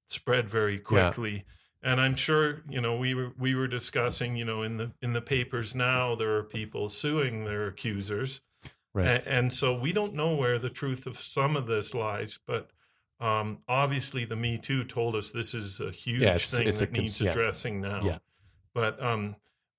spread 0.07 0.47
very 0.49 0.79
quickly 0.79 1.43
and 1.83 1.99
i'm 2.01 2.15
sure 2.15 2.61
you 2.69 2.81
know 2.81 2.97
we 2.97 3.13
were 3.13 3.31
we 3.37 3.55
were 3.55 3.67
discussing 3.67 4.35
you 4.35 4.43
know 4.45 4.63
in 4.63 4.77
the 4.77 4.91
in 5.01 5.13
the 5.13 5.21
papers 5.21 5.73
now 5.75 6.15
there 6.15 6.35
are 6.35 6.43
people 6.43 6.89
suing 6.89 7.45
their 7.45 7.67
accusers 7.67 8.41
Right. 8.93 9.05
a- 9.07 9.29
and, 9.29 9.53
so 9.53 9.77
we 9.77 9.93
don't 9.93 10.15
know 10.15 10.33
where 10.33 10.57
the 10.57 10.69
truth 10.71 11.05
of 11.05 11.15
some 11.19 11.55
of 11.55 11.67
this 11.67 11.93
lies, 11.93 12.39
but 12.47 12.71
um, 13.19 13.59
obviously 13.67 14.25
the 14.25 14.35
Me 14.35 14.57
Too 14.57 14.83
told 14.83 15.15
us 15.15 15.29
this 15.29 15.53
is 15.53 15.79
a 15.79 15.91
huge 15.91 16.21
Yeah, 16.23 16.29
it's- 16.29 16.51
thing 16.51 16.67
it's 16.67 16.79
that 16.79 16.87
cons- 16.87 16.97
needs 16.99 17.21
yeah. 17.21 17.29
addressing 17.29 17.81
now. 17.81 18.01
Yeah. 18.03 18.17
But 18.73 18.99
um, 19.01 19.35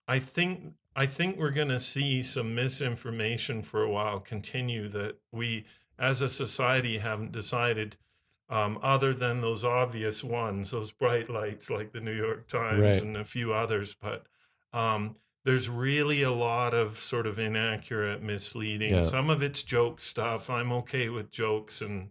I 0.06 0.20
think 0.20 0.74
I 0.94 1.06
think 1.06 1.38
we're 1.38 1.50
going 1.50 1.70
to 1.70 1.80
see 1.80 2.22
some 2.22 2.54
misinformation 2.54 3.62
for 3.62 3.82
a 3.82 3.90
while 3.90 4.20
continue 4.20 4.88
that 4.90 5.16
we, 5.32 5.64
as 5.98 6.22
a 6.22 6.28
society, 6.28 6.98
haven't 6.98 7.32
decided. 7.32 7.96
Um, 8.50 8.78
other 8.82 9.14
than 9.14 9.40
those 9.40 9.64
obvious 9.64 10.24
ones, 10.24 10.72
those 10.72 10.90
bright 10.90 11.30
lights 11.30 11.70
like 11.70 11.92
the 11.92 12.00
New 12.00 12.12
York 12.14 12.48
Times 12.48 12.80
Right. 12.80 13.02
and 13.02 13.16
a 13.16 13.24
few 13.24 13.52
others, 13.52 13.94
but 13.94 14.26
um, 14.72 15.14
there's 15.44 15.68
really 15.68 16.22
a 16.22 16.32
lot 16.32 16.74
of 16.74 16.98
sort 16.98 17.26
of 17.28 17.38
inaccurate, 17.38 18.22
misleading. 18.22 18.92
Yeah. 18.94 19.02
Some 19.02 19.30
of 19.30 19.40
it's 19.42 19.62
joke 19.62 20.00
stuff. 20.00 20.50
I'm 20.50 20.72
okay 20.72 21.08
with 21.08 21.30
jokes, 21.30 21.80
and 21.80 22.10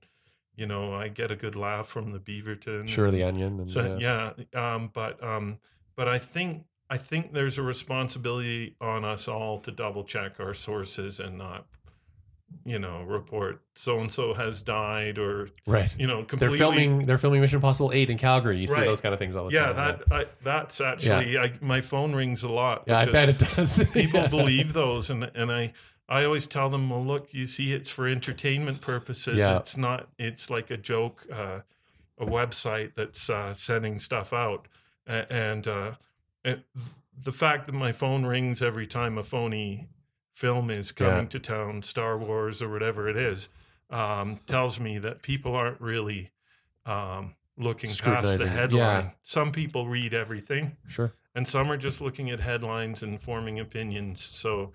you 0.56 0.66
know, 0.66 0.94
I 0.94 1.10
get 1.10 1.30
a 1.30 1.36
good 1.36 1.56
laugh 1.56 1.88
from 1.88 2.12
the 2.12 2.20
Beaverton. 2.20 2.88
Sure, 2.88 3.12
the 3.12 3.24
onion. 3.24 3.60
And, 3.60 3.70
So 3.70 3.98
yeah. 4.00 4.32
yeah, 4.54 4.74
um, 4.76 4.90
but 4.94 5.22
um, 5.24 5.60
but 5.96 6.08
I 6.08 6.18
think 6.20 6.64
I 6.90 6.98
think 6.98 7.34
there's 7.34 7.58
a 7.58 7.64
responsibility 7.64 8.76
on 8.82 9.04
us 9.06 9.28
all 9.28 9.60
to 9.60 9.72
double 9.72 10.04
check 10.06 10.40
our 10.40 10.54
sources 10.54 11.20
and 11.20 11.38
not, 11.38 11.68
you 12.66 12.80
know, 12.80 13.04
report 13.04 13.62
so 13.76 14.00
and 14.00 14.12
so 14.12 14.34
has 14.34 14.62
died 14.62 15.18
or 15.18 15.50
right. 15.66 15.94
you 15.98 16.08
know 16.08 16.24
They're 16.24 16.52
filming. 16.52 17.00
They're 17.00 17.18
filming 17.18 17.42
Mission 17.42 17.58
Impossible 17.58 17.92
Eight 17.94 18.10
in 18.10 18.18
Calgary. 18.18 18.60
You 18.60 18.68
see 18.68 18.82
those 18.82 19.02
kind 19.02 19.14
of 19.14 19.20
things 19.20 19.36
all 19.36 19.50
the 19.50 19.52
time. 19.58 19.70
Yeah, 19.70 19.74
time. 19.74 20.02
that 20.10 20.16
I, 20.16 20.26
that's 20.44 20.82
actually 20.82 21.38
I, 21.38 21.54
my 21.62 21.82
phone 21.82 22.14
rings 22.14 22.44
a 22.44 22.50
lot. 22.52 22.84
Yeah, 22.88 23.00
I 23.00 23.06
bet 23.06 23.30
it 23.30 23.40
does. 23.40 23.84
people 23.94 24.22
Yeah. 24.22 24.28
believe 24.28 24.74
those, 24.74 25.10
and 25.10 25.32
and 25.36 25.52
I 25.52 25.74
I 26.08 26.26
always 26.26 26.48
tell 26.48 26.70
them, 26.70 26.90
well, 26.90 27.06
look, 27.06 27.34
you 27.34 27.46
see, 27.46 27.72
it's 27.72 27.90
for 27.90 28.08
entertainment 28.08 28.82
purposes. 28.82 29.38
Yeah. 29.38 29.58
It's 29.58 29.78
not. 29.78 30.10
It's 30.18 30.50
like 30.50 30.72
a 30.72 30.78
joke, 30.78 31.26
uh, 31.32 31.60
a 32.18 32.26
website 32.26 32.94
that's 32.96 33.30
uh, 33.30 33.54
sending 33.54 34.00
stuff 34.00 34.34
out, 34.34 34.68
and 35.06 35.68
uh, 35.68 35.92
it, 36.44 36.64
the 37.22 37.32
fact 37.32 37.68
that 37.68 37.74
my 37.74 37.92
phone 37.92 38.26
rings 38.26 38.62
every 38.62 38.88
time 38.88 39.18
a 39.18 39.24
phony 39.24 39.88
film 40.40 40.70
is 40.72 40.92
coming 40.94 41.24
Yeah. 41.24 41.26
to 41.36 41.40
town, 41.40 41.82
Star 41.82 42.18
Wars 42.18 42.62
or 42.62 42.70
whatever 42.70 43.10
it 43.10 43.18
is, 43.18 43.50
um, 43.90 44.38
tells 44.48 44.80
me 44.80 44.98
that 45.00 45.22
people 45.22 45.54
aren't 45.56 45.82
really 45.82 46.32
um, 46.86 47.36
looking 47.58 47.90
past 47.94 48.38
the 48.38 48.48
headline. 48.48 49.04
Yeah. 49.06 49.10
Some 49.22 49.52
people 49.52 49.86
read 49.88 50.14
everything 50.14 50.78
Sure. 50.88 51.12
and 51.36 51.46
some 51.48 51.70
are 51.72 51.78
just 51.78 52.00
looking 52.02 52.32
at 52.32 52.40
headlines 52.40 53.04
and 53.04 53.22
forming 53.22 53.60
opinions. 53.60 54.22
So, 54.24 54.72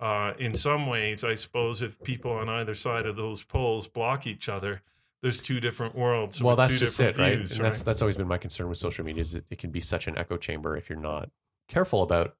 uh, 0.00 0.34
in 0.38 0.54
some 0.54 0.86
ways, 0.86 1.24
I 1.24 1.34
suppose 1.34 1.82
if 1.82 2.00
people 2.04 2.30
on 2.30 2.48
either 2.48 2.74
side 2.76 3.04
of 3.06 3.16
those 3.16 3.42
poles 3.42 3.88
block 3.88 4.26
each 4.26 4.48
other, 4.48 4.82
there's 5.20 5.42
two 5.42 5.58
different 5.58 5.96
worlds. 5.96 6.40
well, 6.40 6.54
that's 6.54 6.78
just 6.78 6.98
it, 7.00 7.06
different 7.08 7.28
right? 7.30 7.36
views, 7.38 7.56
and 7.56 7.64
that's 7.64 7.82
that's 7.82 8.00
always 8.00 8.16
been 8.16 8.28
my 8.28 8.38
concern 8.38 8.68
with 8.68 8.78
social 8.78 9.04
media 9.04 9.20
is 9.20 9.32
that 9.32 9.44
it 9.50 9.58
can 9.58 9.70
be 9.72 9.80
such 9.80 10.06
an 10.06 10.16
echo 10.16 10.36
chamber 10.36 10.76
if 10.76 10.88
you're 10.88 10.98
not 11.12 11.28
careful 11.66 12.02
about 12.04 12.36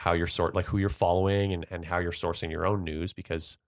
how 0.00 0.12
you're 0.12 0.26
sort 0.26 0.54
like 0.54 0.66
who 0.66 0.78
you're 0.78 0.88
following 0.88 1.52
and, 1.52 1.66
and 1.70 1.84
how 1.84 1.98
you're 1.98 2.12
sourcing 2.12 2.50
your 2.50 2.66
own 2.66 2.82
news 2.84 3.12
because 3.12 3.58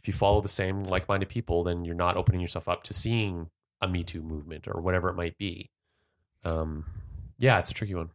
if 0.00 0.06
you 0.06 0.12
follow 0.12 0.40
the 0.40 0.48
same 0.48 0.82
like-minded 0.84 1.28
people 1.28 1.64
then 1.64 1.84
you're 1.84 1.94
not 1.94 2.16
opening 2.16 2.40
yourself 2.40 2.68
up 2.68 2.82
to 2.84 2.92
seeing 2.92 3.48
a 3.80 3.88
me 3.88 4.04
too 4.04 4.22
movement 4.22 4.68
or 4.68 4.80
whatever 4.80 5.08
it 5.08 5.14
might 5.14 5.36
be 5.38 5.70
um 6.44 6.84
yeah 7.38 7.58
it's 7.58 7.70
a 7.70 7.74
tricky 7.74 7.94
one 7.94 8.10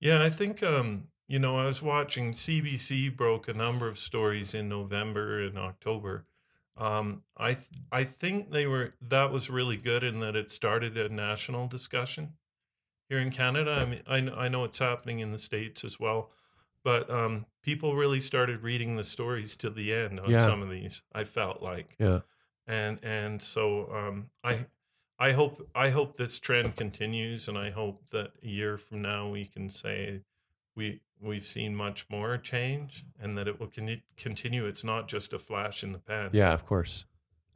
Yeah, 0.00 0.22
I 0.24 0.30
think 0.30 0.62
um, 0.62 1.08
you 1.28 1.38
know 1.38 1.58
I 1.58 1.66
was 1.66 1.82
watching 1.82 2.32
CBC 2.32 3.14
broke 3.16 3.48
a 3.48 3.54
number 3.54 3.86
of 3.86 3.98
stories 3.98 4.54
in 4.54 4.68
November 4.68 5.42
and 5.42 5.58
October. 5.58 6.26
Um, 6.76 7.22
I 7.36 7.54
th- 7.54 7.68
I 7.92 8.04
think 8.04 8.50
they 8.50 8.66
were 8.66 8.94
that 9.02 9.30
was 9.30 9.50
really 9.50 9.76
good 9.76 10.02
in 10.02 10.20
that 10.20 10.36
it 10.36 10.50
started 10.50 10.96
a 10.96 11.08
national 11.08 11.66
discussion 11.68 12.34
here 13.08 13.18
in 13.18 13.30
Canada. 13.30 13.72
I 13.72 13.84
mean, 13.84 14.02
I 14.06 14.44
I 14.44 14.48
know 14.48 14.64
it's 14.64 14.78
happening 14.78 15.20
in 15.20 15.32
the 15.32 15.38
states 15.38 15.84
as 15.84 16.00
well, 16.00 16.30
but 16.84 17.10
um, 17.10 17.46
people 17.62 17.94
really 17.96 18.20
started 18.20 18.62
reading 18.62 18.96
the 18.96 19.04
stories 19.04 19.56
to 19.56 19.70
the 19.70 19.92
end 19.94 20.20
on 20.20 20.30
Yeah. 20.30 20.38
some 20.44 20.62
of 20.62 20.70
these. 20.70 21.02
I 21.12 21.24
felt 21.24 21.62
like 21.62 21.96
yeah 21.98 22.20
and 22.66 22.98
and 23.02 23.40
so 23.42 23.92
um, 23.92 24.30
I 24.44 24.66
I 25.18 25.32
hope 25.32 25.68
I 25.74 25.90
hope 25.90 26.16
this 26.16 26.38
trend 26.38 26.76
continues, 26.76 27.48
and 27.48 27.58
I 27.58 27.70
hope 27.70 28.08
that 28.10 28.30
a 28.42 28.48
year 28.48 28.76
from 28.78 29.02
now 29.02 29.28
we 29.28 29.44
can 29.44 29.68
say 29.68 30.20
we 30.76 31.00
we've 31.20 31.44
seen 31.46 31.74
much 31.76 32.06
more 32.08 32.38
change, 32.38 33.04
and 33.20 33.36
that 33.36 33.46
it 33.48 33.60
will 33.60 33.66
con- 33.68 34.00
continue. 34.16 34.64
It's 34.66 34.84
not 34.84 35.08
just 35.08 35.32
a 35.34 35.38
flash 35.38 35.82
in 35.82 35.92
the 35.92 35.98
pan. 35.98 36.30
yeah 36.32 36.52
of 36.54 36.64
course 36.64 37.04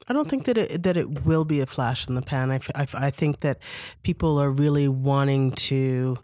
I 0.07 0.12
don't 0.12 0.29
think 0.29 0.45
that 0.45 0.59
it 0.59 0.83
that 0.83 0.97
it 0.99 1.25
will 1.25 1.45
be 1.47 1.61
a 1.61 1.66
flash 1.66 2.07
in 2.09 2.14
the 2.14 2.22
pan. 2.22 2.51
I 2.51 2.61
I 3.09 3.11
think 3.11 3.41
that 3.41 3.59
people 4.03 4.39
are 4.39 4.51
really 4.51 4.89
wanting 4.89 5.53
to 5.70 6.16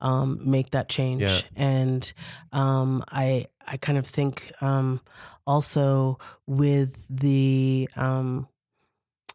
um, 0.00 0.40
make 0.44 0.70
that 0.70 0.88
change, 0.88 1.22
Yeah. 1.22 1.40
and 1.56 2.12
um, 2.52 3.04
I 3.08 3.46
I 3.66 3.76
kind 3.76 3.98
of 3.98 4.06
think 4.06 4.52
um, 4.62 5.00
also 5.46 6.18
with 6.46 6.96
the 7.10 7.88
um, 7.96 8.48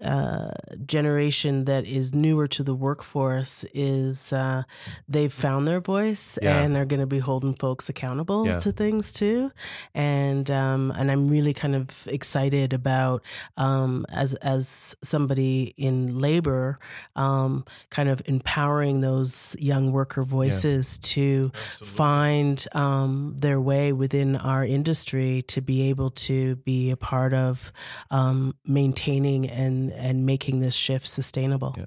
uh, 0.05 0.51
generation 0.85 1.65
that 1.65 1.85
is 1.85 2.13
newer 2.13 2.47
to 2.47 2.63
the 2.63 2.75
workforce 2.75 3.63
is 3.73 4.33
uh, 4.33 4.63
they've 5.07 5.33
found 5.33 5.67
their 5.67 5.79
voice 5.79 6.37
Yeah. 6.41 6.61
and 6.61 6.75
are 6.75 6.85
going 6.85 6.99
to 6.99 7.05
be 7.07 7.19
holding 7.19 7.53
folks 7.53 7.89
accountable 7.89 8.45
Yeah. 8.47 8.59
to 8.59 8.71
things 8.71 9.13
too, 9.13 9.51
and 9.93 10.49
um, 10.51 10.91
and 10.97 11.09
I'm 11.11 11.27
really 11.27 11.53
kind 11.53 11.75
of 11.75 12.07
excited 12.07 12.73
about 12.73 13.23
um, 13.57 14.05
as 14.13 14.33
as 14.35 14.95
somebody 15.03 15.73
in 15.77 16.19
labor, 16.19 16.79
um, 17.15 17.65
kind 17.89 18.09
of 18.09 18.21
empowering 18.25 19.01
those 19.01 19.55
young 19.59 19.91
worker 19.91 20.23
voices 20.23 20.97
to 20.99 21.51
Absolutely. 21.53 21.97
find 21.97 22.67
um, 22.73 23.35
their 23.37 23.61
way 23.61 23.93
within 23.93 24.35
our 24.35 24.65
industry 24.65 25.41
to 25.43 25.61
be 25.61 25.89
able 25.89 26.09
to 26.09 26.55
be 26.57 26.89
a 26.91 26.97
part 26.97 27.33
of 27.33 27.71
um, 28.11 28.55
maintaining 28.65 29.49
and 29.49 29.92
and 29.95 30.25
making 30.25 30.59
this 30.59 30.75
shift 30.75 31.07
sustainable. 31.07 31.75
Yeah. 31.77 31.85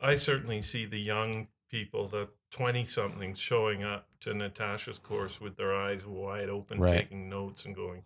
I 0.00 0.14
certainly 0.16 0.62
see 0.62 0.84
the 0.84 1.00
young 1.00 1.48
people, 1.70 2.08
the 2.08 2.28
twenty 2.50 2.84
somethings, 2.84 3.38
showing 3.38 3.82
up 3.82 4.08
to 4.20 4.34
Natasha's 4.34 4.98
course 4.98 5.40
with 5.40 5.56
their 5.56 5.74
eyes 5.74 6.06
wide 6.06 6.48
open, 6.48 6.78
Right. 6.80 6.90
taking 7.02 7.28
notes 7.28 7.64
and 7.64 7.74
going, 7.74 8.04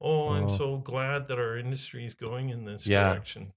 "Oh, 0.00 0.28
I'm 0.30 0.44
Oh. 0.44 0.48
so 0.48 0.76
glad 0.78 1.26
that 1.28 1.38
our 1.38 1.56
industry 1.56 2.04
is 2.04 2.14
going 2.14 2.50
in 2.50 2.64
this 2.64 2.86
Yeah. 2.86 3.12
direction." 3.12 3.52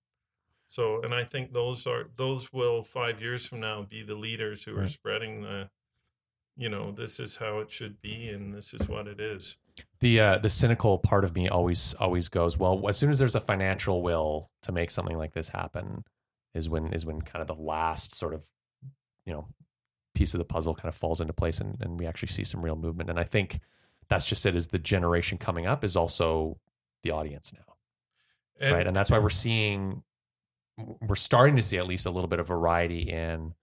So, 0.66 1.02
and 1.02 1.14
I 1.16 1.24
think 1.24 1.52
those 1.54 1.86
are 1.88 2.10
those 2.16 2.54
will 2.54 2.82
five 2.82 3.22
years 3.22 3.46
from 3.46 3.60
now 3.60 3.82
be 3.84 4.04
the 4.04 4.16
leaders 4.16 4.64
who 4.64 4.78
are 4.78 4.88
spreading 4.88 5.42
the, 5.42 5.70
you 6.56 6.70
know, 6.70 6.92
this 6.92 7.20
is 7.20 7.38
how 7.38 7.60
it 7.60 7.72
should 7.72 8.02
be 8.02 8.30
and 8.30 8.54
this 8.54 8.74
is 8.74 8.88
what 8.88 9.08
it 9.08 9.20
is. 9.20 9.58
The 10.02 10.20
uh, 10.20 10.38
the 10.38 10.50
cynical 10.50 10.98
part 10.98 11.26
of 11.26 11.36
me 11.36 11.50
always 11.50 11.94
always 11.96 12.30
goes 12.30 12.58
well 12.58 12.88
as 12.88 12.98
soon 12.98 13.10
as 13.10 13.20
there's 13.20 13.36
a 13.36 13.42
financial 13.42 14.02
will 14.02 14.50
to 14.62 14.72
make 14.72 14.92
something 14.92 15.18
like 15.18 15.34
this 15.34 15.50
happen 15.50 16.04
is 16.54 16.70
when 16.70 16.94
is 16.94 17.06
when 17.06 17.22
kind 17.22 17.42
of 17.42 17.48
the 17.48 17.62
last 17.62 18.16
sort 18.16 18.34
of 18.34 18.46
you 19.26 19.34
know 19.34 19.48
piece 20.16 20.34
of 20.34 20.38
the 20.38 20.46
puzzle 20.46 20.74
kind 20.76 20.90
of 20.90 20.96
falls 20.96 21.22
into 21.22 21.34
place 21.34 21.60
and, 21.60 21.78
and 21.82 22.00
we 22.00 22.06
actually 22.06 22.28
see 22.28 22.44
some 22.44 22.64
real 22.64 22.76
movement. 22.76 23.10
And 23.10 23.20
i 23.20 23.24
think 23.24 23.60
that's 24.10 24.26
just 24.26 24.46
it 24.46 24.56
is 24.56 24.68
the 24.68 24.80
generation 24.80 25.38
coming 25.38 25.68
up 25.68 25.84
is 25.84 25.96
also 25.96 26.60
the 27.04 27.12
audience 27.12 27.54
now 27.54 27.76
And, 28.60 28.74
right? 28.74 28.88
And 28.88 28.96
that's 28.96 29.12
why 29.12 29.20
we're 29.20 29.30
seeing 29.30 30.04
we're 31.02 31.16
starting 31.16 31.56
to 31.58 31.62
see 31.62 31.78
at 31.78 31.88
least 31.88 32.06
a 32.06 32.12
little 32.12 32.28
bit 32.28 32.40
of 32.40 32.48
variety 32.48 33.02
in 33.10 33.54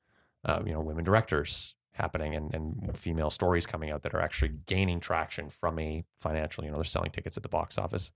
uh, 0.45 0.63
you 0.65 0.73
know 0.73 0.81
women 0.81 1.05
directors 1.05 1.75
happening 1.97 2.35
and, 2.35 2.55
and 2.55 2.97
female 2.97 3.31
stories 3.31 3.67
coming 3.67 3.91
out 3.91 4.03
that 4.03 4.15
are 4.15 4.21
actually 4.21 4.53
gaining 4.67 5.01
traction 5.01 5.51
from 5.51 5.79
a 5.79 6.05
financial 6.19 6.65
you 6.65 6.71
know 6.71 6.77
they're 6.77 6.85
selling 6.85 7.11
tickets 7.11 7.37
at 7.37 7.43
the 7.43 7.49
box 7.49 7.79
office 7.79 8.13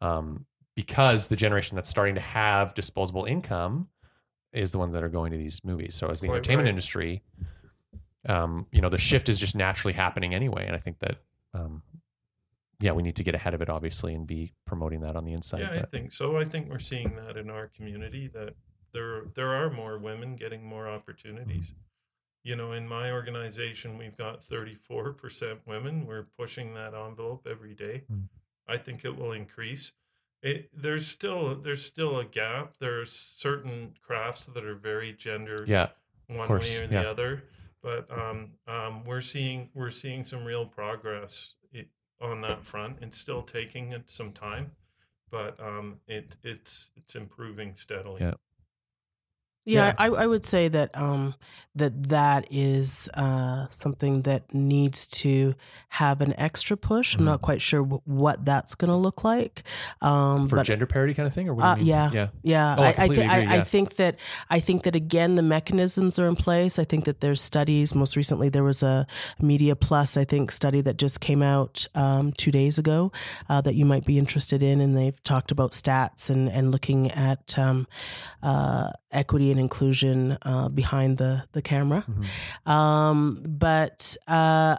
um, 0.00 0.46
because 0.74 1.26
the 1.26 1.36
generation 1.36 1.74
that's 1.76 1.88
starting 1.88 2.14
to 2.14 2.20
have 2.20 2.74
disposable 2.74 3.24
income 3.24 3.88
is 4.52 4.72
the 4.72 4.78
ones 4.78 4.94
that 4.94 5.02
are 5.02 5.08
going 5.08 5.32
to 5.32 5.38
these 5.38 5.62
movies 5.64 5.94
so 5.94 6.08
as 6.08 6.20
the 6.20 6.28
entertainment 6.28 6.66
right. 6.66 6.70
industry 6.70 7.22
um, 8.28 8.66
you 8.72 8.80
know 8.80 8.88
the 8.88 8.98
shift 8.98 9.28
is 9.28 9.38
just 9.38 9.54
naturally 9.54 9.92
happening 9.92 10.34
anyway 10.34 10.64
and 10.66 10.74
i 10.74 10.78
think 10.78 10.98
that 11.00 11.16
um, 11.54 11.82
yeah 12.80 12.92
we 12.92 13.02
need 13.02 13.16
to 13.16 13.24
get 13.24 13.34
ahead 13.34 13.54
of 13.54 13.62
it 13.62 13.68
obviously 13.68 14.14
and 14.14 14.26
be 14.26 14.52
promoting 14.66 15.00
that 15.00 15.16
on 15.16 15.24
the 15.24 15.32
inside 15.32 15.60
yeah, 15.60 15.80
I 15.80 15.82
think 15.82 16.12
so. 16.12 16.36
I 16.36 16.44
think 16.44 16.68
we're 16.68 16.78
seeing 16.78 17.16
that 17.16 17.36
in 17.36 17.50
our 17.50 17.68
community 17.68 18.28
that 18.28 18.54
there 18.92 19.24
there 19.34 19.54
are 19.54 19.70
more 19.70 19.98
women 19.98 20.36
getting 20.36 20.64
more 20.64 20.88
opportunities. 20.88 21.72
You 22.46 22.54
know, 22.54 22.72
in 22.72 22.86
my 22.86 23.10
organization, 23.10 23.98
we've 23.98 24.16
got 24.16 24.40
34% 24.40 25.58
women. 25.66 26.06
We're 26.06 26.28
pushing 26.38 26.74
that 26.74 26.94
envelope 26.94 27.46
every 27.50 27.74
day. 27.74 28.04
Mm. 28.12 28.28
I 28.68 28.76
think 28.76 29.04
it 29.04 29.16
will 29.16 29.32
increase. 29.32 29.92
It, 30.42 30.70
there's 30.72 31.06
still 31.06 31.56
there's 31.56 31.84
still 31.84 32.20
a 32.20 32.24
gap. 32.24 32.74
There's 32.78 33.10
certain 33.10 33.94
crafts 34.00 34.46
that 34.46 34.64
are 34.64 34.76
very 34.76 35.12
gender 35.12 35.64
yeah 35.66 35.88
one 36.28 36.48
way 36.48 36.76
or 36.76 36.82
yeah. 36.82 36.86
the 36.86 37.10
other. 37.10 37.44
But 37.82 38.06
um, 38.10 38.50
um, 38.68 39.04
we're 39.04 39.22
seeing 39.22 39.70
we're 39.74 39.90
seeing 39.90 40.22
some 40.22 40.44
real 40.44 40.66
progress 40.66 41.54
on 42.20 42.40
that 42.42 42.64
front. 42.64 42.98
It's 43.02 43.18
still 43.18 43.42
taking 43.42 43.92
it 43.92 44.08
some 44.08 44.32
time, 44.32 44.72
but 45.30 45.58
um, 45.64 45.96
it 46.06 46.36
it's 46.42 46.90
it's 46.96 47.16
improving 47.16 47.74
steadily. 47.74 48.20
Yeah. 48.20 48.34
Yeah, 49.66 49.86
Yeah. 49.88 49.94
I, 49.98 50.06
I 50.06 50.26
would 50.26 50.46
say 50.46 50.68
that 50.68 50.96
um, 50.96 51.34
that 51.74 52.08
that 52.08 52.46
is 52.50 53.08
uh, 53.14 53.66
something 53.66 54.22
that 54.22 54.54
needs 54.54 55.06
to 55.08 55.54
have 55.88 56.20
an 56.20 56.32
extra 56.38 56.76
push. 56.76 57.16
I'm 57.16 57.24
not 57.24 57.42
quite 57.42 57.60
sure 57.60 57.82
w- 57.82 58.00
what 58.04 58.44
that's 58.44 58.74
going 58.76 58.90
to 58.90 58.96
look 58.96 59.24
like, 59.24 59.64
um, 60.00 60.48
for 60.48 60.56
but 60.56 60.66
gender 60.66 60.86
parity 60.86 61.14
kind 61.14 61.26
of 61.26 61.34
thing, 61.34 61.48
or 61.48 61.54
what 61.54 61.64
Uh, 61.64 61.76
yeah. 61.80 62.10
yeah, 62.12 62.28
Yeah, 62.42 62.76
Oh, 62.78 62.82
I 62.82 62.86
I, 62.88 62.92
completely 62.92 63.24
thi- 63.26 63.30
I, 63.30 63.38
agree, 63.38 63.56
I 63.58 63.60
think 63.64 63.96
that 63.96 64.18
I 64.48 64.60
think 64.60 64.84
that 64.84 64.94
again 64.94 65.34
the 65.34 65.42
mechanisms 65.42 66.18
are 66.18 66.26
in 66.28 66.36
place. 66.36 66.78
I 66.78 66.84
think 66.84 67.04
that 67.04 67.20
there's 67.20 67.42
studies. 67.42 67.94
Most 67.94 68.14
recently, 68.16 68.48
there 68.48 68.64
was 68.64 68.82
a 68.84 69.06
Media 69.40 69.74
Plus, 69.74 70.16
I 70.16 70.24
think, 70.24 70.52
study 70.52 70.80
that 70.82 70.96
just 70.96 71.20
came 71.20 71.42
out 71.42 71.86
um, 71.96 72.32
two 72.32 72.52
days 72.52 72.78
ago 72.78 73.10
uh, 73.50 73.60
that 73.62 73.74
you 73.74 73.84
might 73.84 74.04
be 74.06 74.16
interested 74.16 74.62
in, 74.62 74.80
and 74.80 74.96
they've 74.96 75.20
talked 75.24 75.50
about 75.50 75.72
stats 75.72 76.30
and 76.30 76.48
and 76.48 76.70
looking 76.70 77.10
at 77.10 77.58
um, 77.58 77.86
uh, 78.42 78.90
equity 79.10 79.50
and 79.56 79.60
inclusion 79.60 80.36
uh, 80.42 80.68
behind 80.68 81.16
the 81.18 81.44
the 81.52 81.62
camera. 81.62 82.04
Mhm. 82.06 82.70
Um, 82.70 83.42
but 83.46 84.16
uh, 84.28 84.76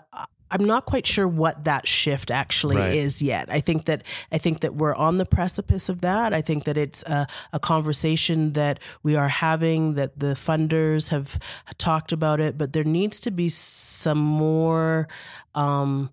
I'm 0.50 0.64
not 0.64 0.86
quite 0.86 1.06
sure 1.08 1.28
what 1.28 1.66
that 1.66 1.88
shift 1.88 2.32
actually 2.32 2.78
Right. 2.78 2.96
is 2.96 3.22
yet. 3.22 3.50
I 3.52 3.60
think 3.60 3.86
that 3.86 4.04
I 4.32 4.38
think 4.38 4.60
that 4.62 4.76
we're 4.76 4.96
on 4.96 5.18
the 5.18 5.26
precipice 5.26 5.90
of 5.90 6.02
that. 6.02 6.34
I 6.34 6.42
think 6.42 6.64
that 6.64 6.78
it's 6.78 7.04
a, 7.04 7.28
a 7.52 7.60
conversation 7.60 8.54
that 8.54 8.80
we 9.04 9.16
are 9.18 9.28
having. 9.30 9.96
That 9.96 10.20
the 10.20 10.36
funders 10.36 11.10
have 11.10 11.38
talked 11.78 12.12
about 12.14 12.40
it, 12.40 12.58
but 12.58 12.72
there 12.74 12.86
needs 12.86 13.20
to 13.22 13.32
be 13.32 13.50
some 13.50 14.20
more 14.20 15.08
um, 15.56 16.10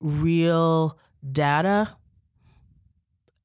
real 0.00 0.98
data. 1.32 1.90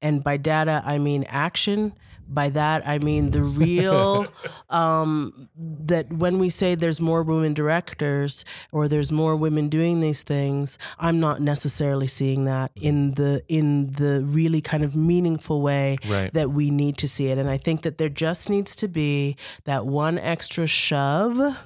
And 0.01 0.23
by 0.23 0.37
data, 0.37 0.81
I 0.85 0.97
mean 0.97 1.23
action. 1.27 1.93
By 2.33 2.49
that, 2.49 2.87
I 2.87 2.97
mean 2.99 3.31
the 3.31 3.43
real 3.43 4.25
um, 4.69 5.49
that 5.57 6.11
when 6.13 6.39
we 6.39 6.49
say 6.49 6.75
there's 6.75 7.01
more 7.01 7.23
women 7.23 7.53
directors 7.53 8.45
or 8.71 8.87
there's 8.87 9.11
more 9.11 9.35
women 9.35 9.67
doing 9.67 9.99
these 9.99 10.21
things, 10.23 10.77
I'm 10.97 11.19
not 11.19 11.41
necessarily 11.41 12.07
seeing 12.07 12.45
that 12.45 12.71
in 12.75 13.15
the 13.15 13.43
in 13.49 13.91
the 13.93 14.23
really 14.23 14.61
kind 14.61 14.83
of 14.83 14.95
meaningful 14.95 15.61
way 15.61 15.97
Right. 16.07 16.33
that 16.33 16.51
we 16.51 16.69
need 16.69 16.97
to 16.99 17.07
see 17.07 17.27
it. 17.27 17.37
And 17.37 17.49
I 17.49 17.57
think 17.57 17.81
that 17.81 17.97
there 17.97 18.09
just 18.09 18.49
needs 18.49 18.75
to 18.77 18.87
be 18.87 19.35
that 19.65 19.85
one 19.85 20.17
extra 20.17 20.67
shove 20.67 21.57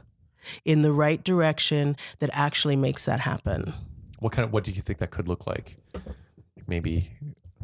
in 0.64 0.82
the 0.82 0.92
right 0.92 1.24
direction 1.24 1.96
that 2.20 2.30
actually 2.34 2.76
makes 2.76 3.06
that 3.06 3.20
happen. 3.22 3.74
What 4.20 4.32
kind 4.32 4.46
of 4.46 4.52
what 4.54 4.64
do 4.64 4.72
you 4.72 4.82
think 4.82 4.98
that 5.00 5.12
could 5.12 5.28
look 5.28 5.46
like? 5.46 5.78
Maybe 6.68 7.12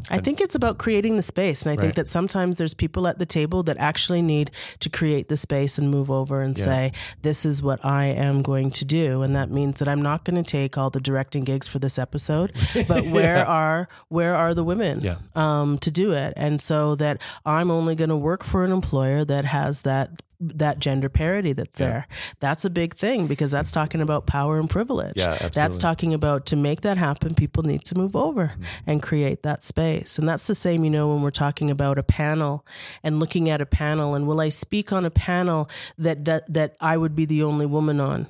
I 0.09 0.18
think 0.18 0.41
it's 0.41 0.55
about 0.55 0.80
creating 0.80 1.15
the 1.15 1.22
space. 1.22 1.61
And 1.61 1.69
I 1.69 1.76
Right. 1.76 1.81
think 1.81 1.95
that 1.95 2.07
sometimes 2.07 2.57
there's 2.57 2.73
people 2.73 3.07
at 3.07 3.19
the 3.19 3.26
table 3.26 3.61
that 3.63 3.77
actually 3.77 4.22
need 4.23 4.49
to 4.80 4.89
create 4.89 5.30
the 5.30 5.38
space 5.38 5.77
and 5.77 5.91
move 5.91 6.09
over 6.09 6.41
and 6.41 6.57
Yeah. 6.57 6.63
say, 6.65 6.91
this 7.22 7.45
is 7.45 7.61
what 7.61 7.84
I 7.85 8.05
am 8.05 8.41
going 8.41 8.72
to 8.72 8.85
do. 8.85 9.22
And 9.22 9.35
that 9.35 9.51
means 9.51 9.77
that 9.80 9.88
I'm 9.88 10.01
not 10.01 10.23
going 10.26 10.41
to 10.43 10.49
take 10.49 10.76
all 10.77 10.89
the 10.89 10.99
directing 10.99 11.43
gigs 11.43 11.68
for 11.68 11.77
this 11.77 11.99
episode, 11.99 12.51
but 12.88 13.05
where 13.05 13.38
Yeah. 13.38 13.43
are, 13.45 13.89
where 14.07 14.35
are 14.35 14.55
the 14.55 14.63
women 14.63 15.01
Yeah. 15.01 15.18
um, 15.35 15.77
to 15.80 15.91
do 15.91 16.13
it? 16.13 16.34
And 16.35 16.59
so 16.59 16.95
that 16.95 17.22
I'm 17.45 17.69
only 17.69 17.93
going 17.95 18.09
to 18.09 18.15
work 18.15 18.43
for 18.43 18.63
an 18.63 18.72
employer 18.72 19.23
that 19.26 19.45
has 19.45 19.84
that 19.84 20.22
that 20.41 20.80
gender 20.80 21.07
parity 21.09 21.53
that's 21.53 21.80
Yeah. 21.80 21.88
there. 21.88 22.07
That's 22.39 22.65
a 22.65 22.69
big 22.69 22.95
thing 22.95 23.27
because 23.27 23.51
that's 23.51 23.72
talking 23.72 24.01
about 24.01 24.26
power 24.26 24.59
and 24.59 24.69
privilege. 24.69 25.13
Yeah, 25.15 25.30
absolutely. 25.34 25.49
That's 25.61 25.77
talking 25.77 26.13
about 26.13 26.45
to 26.47 26.55
make 26.55 26.81
that 26.81 26.97
happen, 26.97 27.35
people 27.35 27.63
need 27.63 27.84
to 27.85 27.95
move 27.95 28.15
over 28.15 28.47
Mm-hmm. 28.47 28.63
and 28.88 29.03
create 29.03 29.43
that 29.43 29.63
space. 29.63 30.18
And 30.18 30.27
that's 30.27 30.47
the 30.47 30.55
same, 30.55 30.84
you 30.84 30.89
know, 30.89 31.09
when 31.13 31.22
we're 31.22 31.30
talking 31.31 31.69
about 31.69 31.97
a 31.97 32.03
panel 32.03 32.65
and 33.03 33.19
looking 33.19 33.49
at 33.49 33.61
a 33.61 33.65
panel 33.65 34.15
and 34.15 34.27
will 34.27 34.41
I 34.41 34.49
speak 34.49 34.91
on 34.91 35.05
a 35.05 35.11
panel 35.11 35.69
that 35.97 36.26
that, 36.26 36.51
that 36.53 36.76
I 36.81 36.97
would 36.97 37.15
be 37.15 37.26
the 37.26 37.43
only 37.43 37.65
woman 37.65 37.99
on? 37.99 38.27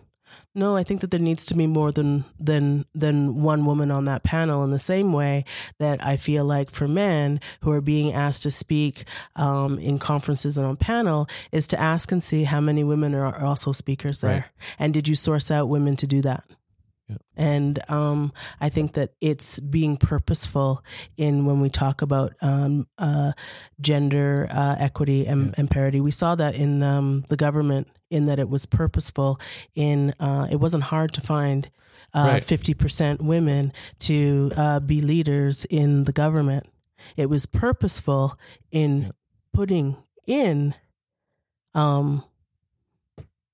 No, 0.53 0.75
I 0.75 0.83
think 0.83 1.01
that 1.01 1.11
there 1.11 1.19
needs 1.19 1.45
to 1.47 1.55
be 1.55 1.67
more 1.67 1.91
than 1.91 2.25
than 2.39 2.85
than 2.93 3.41
one 3.41 3.65
woman 3.65 3.91
on 3.91 4.05
that 4.05 4.23
panel. 4.23 4.63
In 4.63 4.71
the 4.71 4.79
same 4.79 5.13
way 5.13 5.45
that 5.79 6.05
I 6.05 6.17
feel 6.17 6.43
like 6.45 6.69
for 6.71 6.87
men 6.87 7.39
who 7.61 7.71
are 7.71 7.81
being 7.81 8.13
asked 8.13 8.43
to 8.43 8.51
speak 8.51 9.05
um, 9.35 9.79
in 9.79 9.97
conferences 9.99 10.57
and 10.57 10.67
on 10.67 10.75
panel 10.77 11.27
is 11.51 11.67
to 11.67 11.79
ask 11.79 12.11
and 12.11 12.23
see 12.23 12.43
how 12.43 12.59
many 12.61 12.83
women 12.83 13.15
are 13.15 13.43
also 13.43 13.71
speakers 13.71 14.21
there, 14.21 14.31
Right. 14.31 14.43
and 14.79 14.93
did 14.93 15.07
you 15.07 15.15
source 15.15 15.49
out 15.51 15.69
women 15.69 15.95
to 15.97 16.07
do 16.07 16.21
that? 16.21 16.43
Yeah. 17.07 17.17
And 17.35 17.79
um, 17.89 18.31
I 18.61 18.69
think 18.69 18.93
that 18.93 19.13
it's 19.19 19.59
being 19.59 19.97
purposeful 19.97 20.83
in 21.17 21.45
when 21.45 21.59
we 21.59 21.69
talk 21.69 22.01
about 22.01 22.33
um, 22.41 22.87
uh, 22.97 23.33
gender 23.79 24.47
uh, 24.49 24.75
equity 24.79 25.25
and, 25.25 25.47
Yeah. 25.47 25.53
and 25.57 25.69
parity. 25.69 25.99
We 25.99 26.11
saw 26.11 26.35
that 26.35 26.55
in 26.55 26.83
um, 26.83 27.25
the 27.27 27.35
government, 27.37 27.87
in 28.11 28.25
that 28.25 28.37
it 28.37 28.49
was 28.49 28.65
purposeful. 28.67 29.39
In 29.73 30.13
uh, 30.19 30.47
it 30.51 30.57
wasn't 30.57 30.83
hard 30.83 31.13
to 31.13 31.21
find 31.21 31.69
uh, 32.13 32.25
Right. 32.33 32.43
fifty 32.43 32.73
percent 32.75 33.21
women 33.21 33.73
to 33.99 34.51
uh, 34.55 34.79
be 34.79 35.01
leaders 35.01 35.65
in 35.65 36.03
the 36.03 36.11
government. 36.11 36.67
It 37.17 37.27
was 37.29 37.45
purposeful 37.47 38.37
in 38.71 39.11
putting 39.53 39.97
in 40.27 40.75
um, 41.73 42.23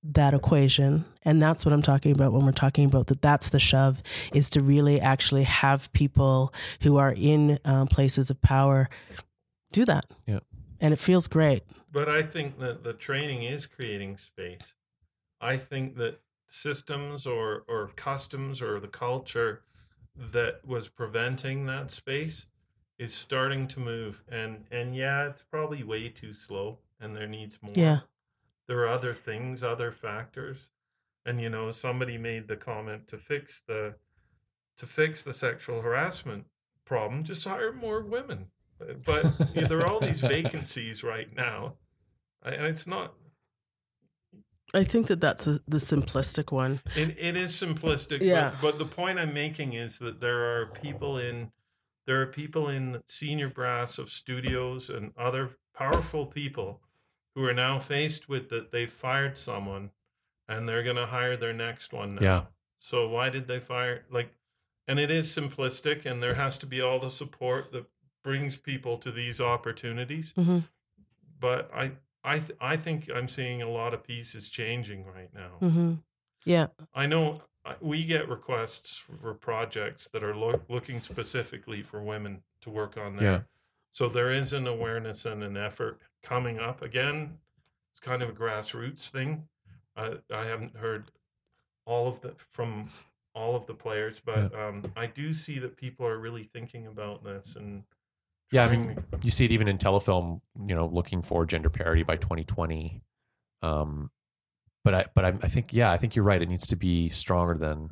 that 0.04 0.34
equation 0.34 1.04
and 1.24 1.42
that's 1.42 1.66
what 1.66 1.74
i'm 1.74 1.82
talking 1.82 2.12
about 2.14 2.32
when 2.32 2.46
we're 2.46 2.52
talking 2.52 2.86
about 2.86 3.08
that 3.08 3.22
that's 3.22 3.50
the 3.50 3.60
shove 3.60 4.02
is 4.34 4.50
to 4.50 4.62
really 4.62 5.02
actually 5.02 5.44
have 5.44 5.92
people 5.92 6.54
who 6.82 6.98
are 6.98 7.14
in 7.18 7.60
um, 7.66 7.88
places 7.88 8.30
of 8.30 8.42
power 8.42 8.90
do 9.74 9.84
that 9.86 10.06
Yeah. 10.26 10.40
and 10.80 10.94
it 10.94 10.98
feels 11.00 11.28
great 11.28 11.64
But 11.92 12.10
I 12.10 12.24
think 12.24 12.60
that 12.60 12.84
the 12.84 12.94
training 12.94 13.44
is 13.44 13.66
creating 13.66 14.18
space. 14.18 14.74
I 15.40 15.58
think 15.58 15.96
that 15.98 16.20
systems 16.48 17.26
or, 17.26 17.64
or 17.68 17.92
customs 17.96 18.62
or 18.62 18.80
the 18.80 18.88
culture 18.88 19.64
that 20.16 20.66
was 20.66 20.88
preventing 20.88 21.66
that 21.66 21.92
space 21.92 22.48
is 22.98 23.14
starting 23.14 23.68
to 23.68 23.80
move. 23.80 24.24
And 24.28 24.66
and 24.72 24.96
yeah, 24.96 25.28
it's 25.28 25.44
probably 25.44 25.84
way 25.84 26.10
too 26.10 26.34
slow 26.34 26.80
and 27.00 27.16
there 27.16 27.28
needs 27.28 27.60
more. 27.62 27.74
Yeah. 27.76 28.00
There 28.68 28.80
are 28.80 28.88
other 28.88 29.14
things, 29.14 29.64
other 29.64 29.92
factors. 29.92 30.72
And 31.26 31.42
you 31.42 31.50
know, 31.50 31.72
somebody 31.72 32.18
made 32.18 32.48
the 32.48 32.56
comment 32.56 33.08
to 33.10 33.18
fix 33.18 33.62
the 33.68 33.96
to 34.78 34.86
fix 34.86 35.24
the 35.24 35.34
sexual 35.34 35.82
harassment 35.82 36.46
problem, 36.86 37.24
just 37.24 37.46
hire 37.46 37.74
more 37.74 38.02
women. 38.02 38.48
But 39.06 39.26
you 39.56 39.62
know, 39.62 39.68
there 39.68 39.80
are 39.80 39.88
all 39.88 40.00
these 40.00 40.22
vacancies 40.38 41.04
right 41.04 41.34
now, 41.36 41.76
and 42.44 42.66
it's 42.66 42.86
not. 42.88 43.14
i 44.74 44.84
think 44.84 45.08
that 45.08 45.22
that's 45.22 45.48
a, 45.48 45.60
the 45.68 45.78
simplistic 45.78 46.52
one 46.52 46.82
It, 46.96 47.16
it 47.18 47.36
is 47.38 47.52
simplistic, 47.54 48.20
Yeah. 48.22 48.52
but, 48.52 48.62
but 48.62 48.78
the 48.80 48.86
point 48.86 49.18
I'm 49.20 49.34
making 49.34 49.74
is 49.74 49.98
that 50.00 50.20
there 50.20 50.44
are 50.62 50.66
people 50.68 51.18
in 51.18 51.52
there 52.06 52.22
are 52.22 52.28
people 52.28 52.68
in 52.70 53.02
senior 53.08 53.50
brass 53.50 53.98
of 53.98 54.10
studios 54.10 54.90
and 54.90 55.12
other 55.18 55.58
powerful 55.76 56.26
people 56.26 56.82
who 57.36 57.44
are 57.46 57.54
now 57.54 57.80
faced 57.80 58.28
with 58.30 58.50
that 58.50 58.72
they've 58.72 58.92
fired 58.92 59.38
someone 59.38 59.92
and 60.50 60.68
they're 60.68 60.84
going 60.84 60.96
to 60.96 61.06
hire 61.06 61.36
their 61.38 61.54
next 61.54 61.92
one 61.94 62.16
now. 62.16 62.22
Yeah. 62.22 62.44
So 62.78 63.08
why 63.10 63.30
did 63.30 63.48
they 63.48 63.60
fire 63.60 64.06
like 64.12 64.32
and 64.88 65.00
it 65.00 65.12
is 65.12 65.28
simplistic 65.28 66.06
and 66.06 66.22
there 66.24 66.36
has 66.36 66.58
to 66.60 66.66
be 66.66 66.82
all 66.82 67.00
the 67.00 67.10
support 67.10 67.72
that 67.74 67.86
brings 68.28 68.58
people 68.58 68.98
to 68.98 69.10
these 69.10 69.40
opportunities. 69.40 70.34
hmm 70.36 70.60
But 71.40 71.72
I 71.74 71.92
I 72.24 72.40
th- 72.40 72.58
I 72.60 72.76
think 72.76 73.10
I'm 73.10 73.30
seeing 73.30 73.62
a 73.62 73.70
lot 73.70 73.94
of 73.94 74.04
pieces 74.04 74.50
changing 74.50 75.06
right 75.06 75.34
now. 75.34 75.52
hmm 75.60 75.94
yeah 76.46 76.68
I 76.94 77.06
know 77.06 77.36
we 77.82 78.04
get 78.06 78.28
requests 78.30 78.98
for 78.98 79.34
projects 79.34 80.08
that 80.10 80.24
are 80.24 80.36
loo- 80.36 80.62
looking 80.70 81.00
specifically 81.02 81.82
for 81.84 82.02
women 82.02 82.44
to 82.62 82.70
work 82.70 82.98
on 82.98 83.16
there. 83.16 83.32
Yeah. 83.32 83.42
So 83.92 84.10
there 84.10 84.32
is 84.32 84.54
an 84.54 84.68
awareness 84.68 85.26
and 85.26 85.42
an 85.44 85.56
effort 85.58 86.00
coming 86.22 86.60
up. 86.60 86.82
Again, 86.82 87.40
it's 87.92 88.00
kind 88.00 88.22
of 88.22 88.30
a 88.30 88.34
grassroots 88.34 89.10
thing. 89.10 89.48
I 89.96 90.06
I 90.42 90.44
haven't 90.46 90.76
heard 90.76 91.06
all 91.86 92.08
of 92.10 92.20
the 92.20 92.36
from 92.52 92.90
all 93.34 93.56
of 93.56 93.66
the 93.68 93.74
players, 93.74 94.20
but 94.20 94.54
um, 94.64 94.84
I 94.96 95.06
do 95.06 95.32
see 95.34 95.60
that 95.60 95.78
people 95.78 96.06
are 96.08 96.20
really 96.20 96.44
thinking 96.44 96.88
about 96.88 97.24
this 97.24 97.56
and 97.56 97.84
Yeah, 98.52 98.66
I 98.66 98.76
mean, 98.76 99.04
you 99.24 99.32
see 99.32 99.46
it 99.46 99.52
even 99.52 99.68
in 99.68 99.78
telefilm, 99.78 100.42
you 100.68 100.74
know, 100.74 100.88
looking 100.88 101.22
for 101.22 101.46
gender 101.46 101.70
parity 101.70 102.04
by 102.04 102.16
2020. 102.16 103.02
Um, 103.62 104.10
but 104.86 104.94
I, 104.94 105.06
but 105.14 105.26
I, 105.26 105.30
I 105.44 105.48
think, 105.50 105.74
yeah, 105.74 105.92
I 105.92 105.98
think 105.98 106.16
you're 106.16 106.24
right. 106.24 106.42
It 106.42 106.48
needs 106.48 106.68
to 106.68 106.78
be 106.78 107.10
stronger 107.10 107.56
than, 107.56 107.90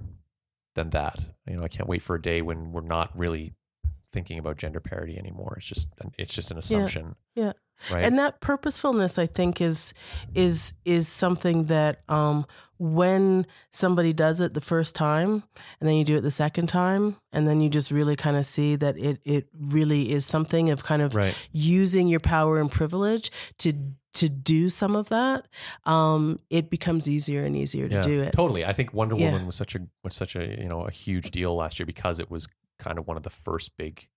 than 0.76 0.92
that. 0.92 1.20
You 1.46 1.58
know, 1.58 1.64
I 1.64 1.68
can't 1.68 1.90
wait 1.90 2.02
for 2.02 2.16
a 2.16 2.22
day 2.22 2.42
when 2.42 2.72
we're 2.72 2.82
not 2.82 3.12
really 3.18 3.54
thinking 4.14 4.40
about 4.40 4.56
gender 4.58 4.80
parity 4.80 5.18
anymore. 5.18 5.56
It's 5.58 5.66
just, 5.66 5.90
it's 6.18 6.34
just 6.34 6.52
an 6.52 6.58
assumption. 6.58 7.16
Yeah. 7.36 7.52
right? 7.92 8.06
and 8.06 8.18
that 8.18 8.40
purposefulness 8.40 9.20
i 9.20 9.26
think 9.26 9.60
is 9.60 9.94
is 10.34 10.72
is 10.86 11.10
something 11.10 11.66
that 11.66 12.02
um 12.08 12.46
when 12.78 13.46
somebody 13.72 14.14
does 14.14 14.42
it 14.42 14.54
the 14.54 14.62
first 14.62 14.96
time 14.96 15.44
and 15.80 15.88
then 15.88 15.96
you 15.96 16.04
do 16.04 16.18
it 16.18 16.22
the 16.22 16.32
second 16.32 16.68
time 16.68 17.16
and 17.32 17.48
then 17.48 17.62
you 17.62 17.70
just 17.70 17.92
really 17.92 18.16
kind 18.16 18.36
of 18.38 18.46
see 18.46 18.76
that 18.76 18.98
it 18.98 19.20
it 19.24 19.48
really 19.58 20.12
is 20.12 20.26
something 20.26 20.70
of 20.70 20.84
kind 20.84 21.02
of 21.02 21.16
right. 21.16 21.48
using 21.52 22.08
your 22.08 22.20
power 22.20 22.60
and 22.60 22.72
privilege 22.72 23.32
to 23.58 23.74
to 24.14 24.30
do 24.30 24.70
some 24.70 24.96
of 24.96 25.10
that 25.10 25.46
um 25.86 26.40
it 26.50 26.70
becomes 26.70 27.10
easier 27.10 27.44
and 27.44 27.56
easier 27.56 27.88
to 27.90 27.96
Yeah, 27.96 28.02
do 28.02 28.22
it 28.22 28.34
Totally. 28.34 28.64
I 28.66 28.72
think 28.74 28.94
Wonder 28.94 29.16
Yeah. 29.16 29.32
Woman 29.32 29.46
was 29.46 29.56
such 29.56 29.76
a 29.76 29.80
was 30.04 30.16
such 30.16 30.36
a 30.36 30.46
you 30.62 30.68
know 30.70 30.82
a 30.82 30.92
huge 30.92 31.32
deal 31.32 31.56
last 31.56 31.80
year 31.80 31.86
because 31.86 32.20
it 32.20 32.30
was 32.32 32.48
kind 32.80 32.98
of 32.98 33.08
one 33.08 33.18
of 33.18 33.24
the 33.24 33.30
first 33.30 33.76
big 33.78 34.08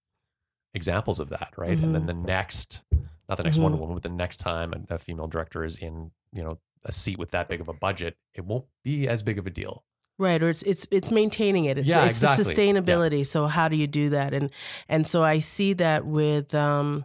examples 0.74 1.18
of 1.20 1.30
that, 1.30 1.52
right? 1.56 1.78
And 1.78 1.94
then 1.94 2.06
the 2.06 2.14
next, 2.14 2.82
not 3.28 3.36
the 3.38 3.42
next 3.42 3.58
Mhm. 3.58 3.62
Wonder 3.62 3.78
Woman, 3.78 3.94
but 3.94 4.02
the 4.02 4.08
next 4.10 4.36
time 4.36 4.72
a, 4.90 4.94
a 4.94 4.98
female 4.98 5.26
director 5.26 5.64
is 5.64 5.76
in 5.76 6.10
you 6.32 6.42
know 6.42 6.58
a 6.84 6.92
seat 6.92 7.18
with 7.18 7.30
that 7.32 7.48
big 7.48 7.60
of 7.60 7.68
a 7.68 7.72
budget, 7.72 8.16
it 8.34 8.44
won't 8.44 8.66
be 8.84 9.08
as 9.08 9.22
big 9.22 9.38
of 9.38 9.46
a 9.46 9.50
deal. 9.50 9.84
Right, 10.20 10.42
or 10.42 10.48
it's 10.48 10.62
it's 10.64 10.88
it's 10.90 11.12
maintaining 11.12 11.66
it. 11.66 11.78
It's, 11.78 11.88
Yeah, 11.88 12.04
it's 12.04 12.20
exactly. 12.20 12.42
the 12.44 12.50
sustainability. 12.82 13.24
So 13.26 13.46
how 13.46 13.68
do 13.68 13.76
you 13.76 13.86
do 13.86 14.10
that? 14.10 14.34
And 14.34 14.50
and 14.88 15.06
so 15.06 15.22
I 15.22 15.38
see 15.38 15.74
that 15.74 16.04
with 16.06 16.54
um, 16.56 17.04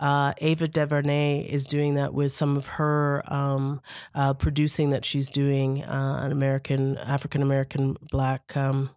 uh, 0.00 0.32
Ava 0.38 0.66
DuVernay 0.66 1.42
is 1.48 1.66
doing 1.68 1.94
that 1.94 2.12
with 2.12 2.32
some 2.32 2.56
of 2.56 2.66
her 2.66 3.22
um, 3.32 3.80
uh, 4.12 4.34
producing 4.34 4.90
that 4.90 5.04
she's 5.04 5.30
doing 5.30 5.84
uh, 5.84 6.20
an 6.24 6.32
American 6.32 6.98
African 6.98 7.42
American 7.42 7.96
Black. 8.10 8.56
Um, 8.56 8.90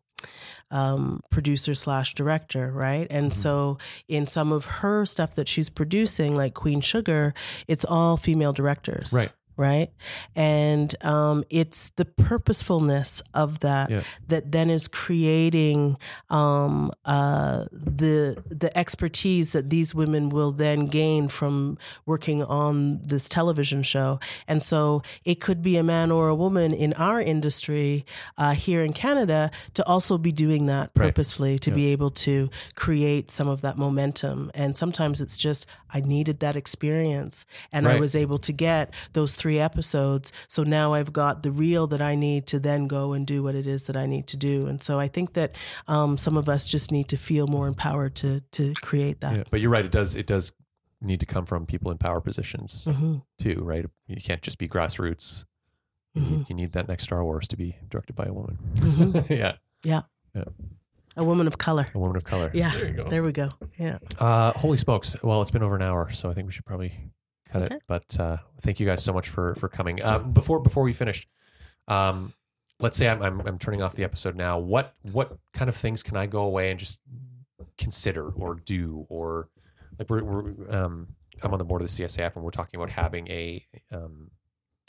um, 0.70 1.22
producer 1.30 1.74
slash 1.76 2.14
director, 2.14 2.72
right? 2.72 3.06
And 3.10 3.32
Mhm. 3.32 3.34
so 3.34 3.78
in 4.08 4.26
some 4.26 4.54
of 4.54 4.66
her 4.66 5.06
stuff 5.06 5.36
that 5.36 5.50
she's 5.50 5.70
producing, 5.70 6.36
like 6.38 6.54
Queen 6.54 6.80
Sugar, 6.80 7.34
it's 7.68 7.84
all 7.84 8.16
female 8.18 8.54
directors, 8.54 9.12
Right. 9.12 9.32
Right, 9.58 9.92
and 10.36 10.96
um, 11.04 11.44
it's 11.50 11.90
the 11.92 12.06
purposefulness 12.06 13.22
of 13.34 13.60
that 13.60 13.90
Yeah. 13.90 14.02
that 14.28 14.52
then 14.52 14.70
is 14.70 14.88
creating 14.88 15.98
um, 16.30 16.92
uh, 17.06 17.66
the 17.72 18.42
the 18.50 18.76
expertise 18.78 19.52
that 19.52 19.70
these 19.70 19.94
women 19.96 20.30
will 20.30 20.52
then 20.52 20.88
gain 20.88 21.28
from 21.28 21.78
working 22.06 22.44
on 22.44 23.02
this 23.04 23.30
television 23.30 23.84
show. 23.84 24.20
And 24.48 24.64
so 24.64 25.02
it 25.26 25.40
could 25.42 25.62
be 25.62 25.78
a 25.78 25.84
man 25.84 26.12
or 26.12 26.28
a 26.30 26.36
woman 26.36 26.74
in 26.74 26.94
our 26.94 27.22
industry 27.22 28.06
uh, 28.38 28.54
here 28.54 28.84
in 28.84 28.94
Canada 28.94 29.52
to 29.74 29.86
also 29.88 30.18
be 30.18 30.32
doing 30.32 30.66
that 30.68 30.92
Right. 30.96 31.08
purposefully 31.08 31.60
to 31.60 31.70
Yeah. 31.70 31.76
be 31.76 31.86
able 31.88 32.10
to 32.12 32.50
create 32.76 33.30
some 33.32 33.48
of 33.48 33.62
that 33.62 33.78
momentum. 33.78 34.50
And 34.54 34.76
sometimes 34.76 35.22
it's 35.22 35.38
just 35.38 35.66
I 35.94 36.00
needed 36.02 36.40
that 36.40 36.56
experience, 36.56 37.46
and 37.72 37.88
I 37.88 38.00
was 38.00 38.16
able 38.16 38.38
to 38.40 38.54
get 38.54 38.94
those 39.14 39.36
three 39.42 39.60
episodes. 39.60 40.32
So 40.48 40.64
now 40.64 40.94
I've 40.94 41.12
got 41.12 41.42
the 41.44 41.52
reel 41.52 41.88
that 41.88 42.02
I 42.02 42.16
need 42.16 42.46
to 42.48 42.60
then 42.60 42.88
go 42.88 43.14
and 43.14 43.26
do 43.26 43.42
what 43.44 43.56
it 43.56 43.66
is 43.66 43.84
that 43.88 43.98
I 43.98 44.06
need 44.06 44.28
to 44.28 44.38
do. 44.38 44.68
And 44.68 44.82
so 44.84 45.00
I 45.00 45.08
think 45.08 45.34
that 45.34 45.56
um, 45.88 46.18
some 46.18 46.38
of 46.38 46.48
us 46.48 46.66
just 46.70 46.92
need 46.92 47.08
to 47.10 47.18
feel 47.18 47.48
more 47.48 47.68
empowered 47.68 48.16
to 48.18 48.42
to 48.52 48.74
create 48.82 49.22
that. 49.22 49.36
Yeah. 49.36 49.44
But 49.52 49.60
you're 49.62 49.72
right. 49.72 49.86
It 49.86 49.92
does. 49.92 50.16
It 50.16 50.28
does 50.28 50.52
need 51.02 51.20
to 51.20 51.26
come 51.26 51.46
from 51.48 51.66
people 51.66 51.90
in 51.92 51.98
power 51.98 52.22
positions 52.22 52.86
hmm 52.86 53.16
too, 53.40 53.60
right? 53.64 53.86
You 54.08 54.22
can't 54.22 54.44
just 54.44 54.60
be 54.60 54.68
grassroots. 54.68 55.46
You, 56.14 56.22
hmm 56.22 56.32
need, 56.38 56.50
you 56.50 56.56
need 56.56 56.72
that 56.74 56.88
next 56.88 57.04
Star 57.06 57.24
Wars 57.24 57.48
to 57.48 57.58
be 57.58 57.76
directed 57.90 58.16
by 58.16 58.26
a 58.26 58.34
woman. 58.34 58.58
hmm 58.80 59.34
yeah, 59.34 59.54
Yeah. 59.84 60.02
A 61.18 61.24
woman 61.24 61.48
of 61.48 61.58
color. 61.58 61.88
a 61.94 62.00
woman 62.00 62.16
of 62.18 62.24
color. 62.24 62.52
Yeah. 62.54 62.72
There 62.72 62.88
you 62.88 62.94
go. 62.94 63.10
There 63.10 63.24
we 63.24 63.32
go. 63.32 63.50
Yeah. 63.78 63.98
Uh, 64.20 64.52
holy 64.54 64.78
smokes! 64.78 65.16
Well, 65.24 65.42
it's 65.42 65.52
been 65.52 65.64
over 65.64 65.76
an 65.76 65.82
hour, 65.82 66.10
so 66.12 66.30
I 66.30 66.34
think 66.34 66.46
we 66.46 66.54
should 66.54 66.66
probably 66.66 66.94
cut 67.52 67.64
Okay. 67.64 67.76
it. 67.76 67.84
But 67.88 68.20
uh, 68.20 68.38
thank 68.62 68.80
you 68.80 68.86
guys 68.86 69.04
so 69.04 69.14
much 69.14 69.30
for 69.30 69.56
for 69.56 69.68
coming. 69.68 70.02
Uh, 70.02 70.20
before 70.20 70.60
before 70.60 70.84
we 70.84 70.94
finish, 70.94 71.28
um, 71.88 72.34
let's 72.80 72.98
say 72.98 73.08
I'm, 73.10 73.22
I'm 73.22 73.42
I'm 73.42 73.60
turning 73.60 73.82
off 73.82 73.96
the 73.96 74.04
episode 74.04 74.36
now. 74.36 74.60
What 74.60 74.94
what 75.04 75.38
kind 75.54 75.70
of 75.70 75.76
things 75.76 76.04
can 76.04 76.18
I 76.18 76.26
go 76.26 76.42
away 76.44 76.72
and 76.72 76.80
just 76.80 77.00
consider 77.78 78.30
or 78.30 78.56
do 78.56 79.06
or 79.10 79.50
like 79.98 80.10
we're, 80.10 80.24
we're 80.24 80.54
um, 80.76 81.08
I'm 81.42 81.52
on 81.52 81.58
the 81.60 81.66
board 81.66 81.82
of 81.82 81.88
the 81.96 82.04
CSIF 82.04 82.36
and 82.36 82.44
we're 82.44 82.52
talking 82.52 82.80
about 82.80 82.90
having 82.92 83.28
a 83.28 83.66
um, 83.92 84.32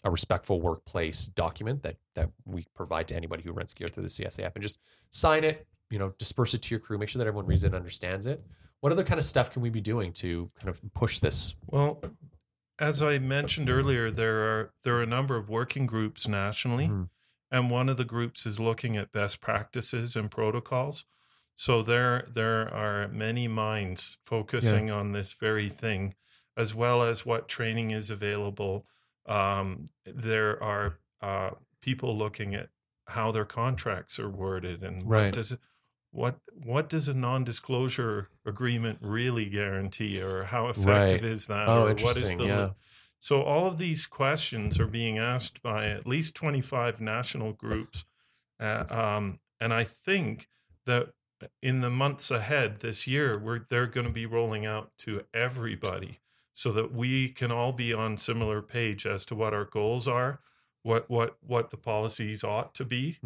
a 0.04 0.10
respectful 0.10 0.60
workplace 0.60 1.26
document 1.26 1.82
that 1.82 1.96
that 2.14 2.30
we 2.44 2.66
provide 2.74 3.08
to 3.08 3.16
anybody 3.16 3.42
who 3.42 3.52
rents 3.52 3.72
gear 3.74 3.86
through 3.88 4.02
the 4.04 4.08
CSIF 4.08 4.52
and 4.54 4.62
just 4.62 4.78
sign 5.10 5.44
it, 5.44 5.66
you 5.90 5.98
know, 5.98 6.12
disperse 6.18 6.54
it 6.54 6.62
to 6.62 6.70
your 6.70 6.80
crew, 6.80 6.98
make 6.98 7.08
sure 7.08 7.18
that 7.20 7.26
everyone 7.28 7.46
reads 7.46 7.64
it 7.64 7.68
and 7.68 7.76
understands 7.76 8.26
it. 8.26 8.42
What 8.80 8.90
other 8.92 9.04
kind 9.04 9.18
of 9.18 9.24
stuff 9.24 9.50
can 9.52 9.62
we 9.62 9.70
be 9.70 9.80
doing 9.80 10.12
to 10.14 10.50
kind 10.58 10.68
of 10.68 10.80
push 10.94 11.20
this? 11.20 11.54
Well, 11.68 12.02
as 12.78 13.02
I 13.02 13.18
mentioned 13.18 13.68
earlier, 13.70 14.10
there 14.10 14.42
are 14.42 14.72
there 14.82 14.96
are 14.96 15.02
a 15.02 15.06
number 15.06 15.36
of 15.36 15.48
working 15.48 15.86
groups 15.86 16.26
nationally, 16.28 16.88
Mhm. 16.88 17.10
and 17.50 17.70
one 17.70 17.88
of 17.88 17.96
the 17.96 18.04
groups 18.04 18.46
is 18.46 18.58
looking 18.58 18.96
at 18.96 19.12
best 19.12 19.40
practices 19.40 20.16
and 20.16 20.30
protocols. 20.30 21.04
So 21.54 21.82
there 21.82 22.24
there 22.28 22.72
are 22.72 23.08
many 23.08 23.46
minds 23.48 24.18
focusing 24.24 24.90
on 24.90 25.12
this 25.12 25.32
very 25.34 25.68
thing, 25.68 26.14
as 26.56 26.74
well 26.74 27.02
as 27.02 27.26
what 27.26 27.48
training 27.48 27.90
is 27.90 28.10
available. 28.10 28.86
Um, 29.26 29.86
there 30.04 30.60
are 30.62 30.98
uh, 31.20 31.50
people 31.80 32.16
looking 32.16 32.54
at 32.54 32.70
how 33.06 33.30
their 33.30 33.44
contracts 33.44 34.18
are 34.18 34.28
worded 34.28 34.82
and 34.82 35.08
Right. 35.08 35.26
what 35.26 35.34
does 35.34 35.52
it, 35.52 35.60
what 36.12 36.36
what 36.62 36.88
does 36.88 37.08
a 37.08 37.14
non-disclosure 37.14 38.28
agreement 38.46 38.98
really 39.00 39.46
guarantee, 39.46 40.20
or 40.20 40.44
how 40.44 40.68
effective 40.68 41.24
is 41.24 41.46
that? 41.48 41.68
Oh, 41.68 41.86
or 41.86 41.94
what 41.94 42.16
is 42.16 42.36
the 42.36 42.44
yeah. 42.44 42.68
so 43.18 43.42
all 43.42 43.66
of 43.66 43.78
these 43.78 44.06
questions 44.06 44.78
are 44.78 44.86
being 44.86 45.18
asked 45.18 45.62
by 45.62 45.88
at 45.88 46.06
least 46.06 46.34
25 46.34 47.00
national 47.00 47.54
groups. 47.54 48.04
Uh, 48.60 48.84
um, 48.90 49.40
and 49.60 49.72
I 49.72 49.84
think 49.84 50.48
that 50.86 51.08
in 51.62 51.80
the 51.80 51.90
months 51.90 52.30
ahead 52.30 52.80
this 52.80 53.06
year, 53.06 53.38
we're, 53.38 53.60
they're 53.68 53.86
going 53.86 54.06
to 54.06 54.12
be 54.12 54.26
rolling 54.26 54.66
out 54.66 54.90
to 54.98 55.22
everybody 55.34 56.20
so 56.52 56.70
that 56.72 56.92
we 56.92 57.28
can 57.28 57.50
all 57.50 57.72
be 57.72 57.92
on 57.92 58.16
similar 58.16 58.60
page 58.60 59.06
as 59.06 59.24
to 59.24 59.34
what 59.34 59.54
our 59.54 59.64
goals 59.64 60.06
are, 60.06 60.40
what, 60.82 61.08
what, 61.08 61.36
what 61.40 61.70
the 61.70 61.76
policies 61.76 62.44
ought 62.44 62.74
to 62.74 62.84
be 62.84 63.18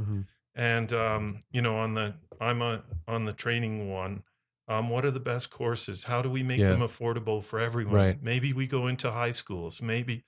and 0.57 0.93
um, 0.93 1.39
you 1.53 1.63
know 1.63 1.77
on 1.77 1.95
the 1.95 2.15
i'm 2.41 2.61
a, 2.63 2.83
on 3.07 3.25
the 3.25 3.33
training 3.33 3.89
one 3.91 4.23
um, 4.69 4.91
what 4.91 5.05
are 5.05 5.13
the 5.13 5.21
best 5.21 5.51
courses 5.51 6.05
how 6.05 6.21
do 6.23 6.29
we 6.31 6.43
make 6.43 6.59
Yeah. 6.61 6.71
them 6.71 6.81
affordable 6.81 7.43
for 7.45 7.61
everyone 7.61 7.95
Right. 7.95 8.23
maybe 8.23 8.53
we 8.53 8.67
go 8.67 8.89
into 8.89 9.11
high 9.13 9.31
schools 9.31 9.81
maybe 9.81 10.25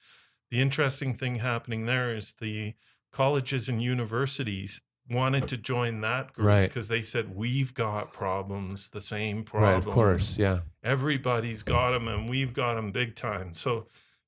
the 0.51 0.61
interesting 0.61 1.13
thing 1.15 1.37
happening 1.37 1.87
there 1.87 2.15
is 2.15 2.35
the 2.41 2.75
colleges 3.13 3.69
and 3.69 3.83
universities 3.83 4.81
wanted 5.11 5.49
to 5.49 5.57
join 5.57 6.03
that 6.03 6.33
group 6.35 6.47
Right. 6.49 6.69
because 6.69 6.89
they 6.89 7.01
said 7.03 7.35
we've 7.35 7.73
got 7.75 8.13
problems 8.13 8.89
the 8.91 9.01
same 9.01 9.39
Right, 9.39 9.45
problems 9.45 9.87
of 9.87 9.93
course, 9.95 10.39
yeah, 10.39 10.61
everybody's 10.83 11.63
got 11.63 11.91
them 11.93 12.07
and 12.09 12.29
we've 12.29 12.53
got 12.53 12.75
them 12.75 12.93
big 12.93 13.15
time 13.17 13.55
so 13.55 13.87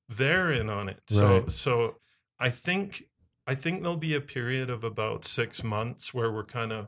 they're 0.09 0.51
in 0.51 0.69
on 0.69 0.89
it 0.89 0.99
so 1.07 1.27
Right. 1.41 1.51
so 1.51 1.97
i 2.39 2.49
think 2.49 3.03
i 3.47 3.55
think 3.55 3.81
there'll 3.81 3.97
be 3.97 4.15
a 4.15 4.21
period 4.21 4.69
of 4.69 4.83
about 4.83 5.25
six 5.25 5.63
months 5.63 6.13
where 6.13 6.31
we're 6.31 6.43
kind 6.43 6.71
of 6.71 6.87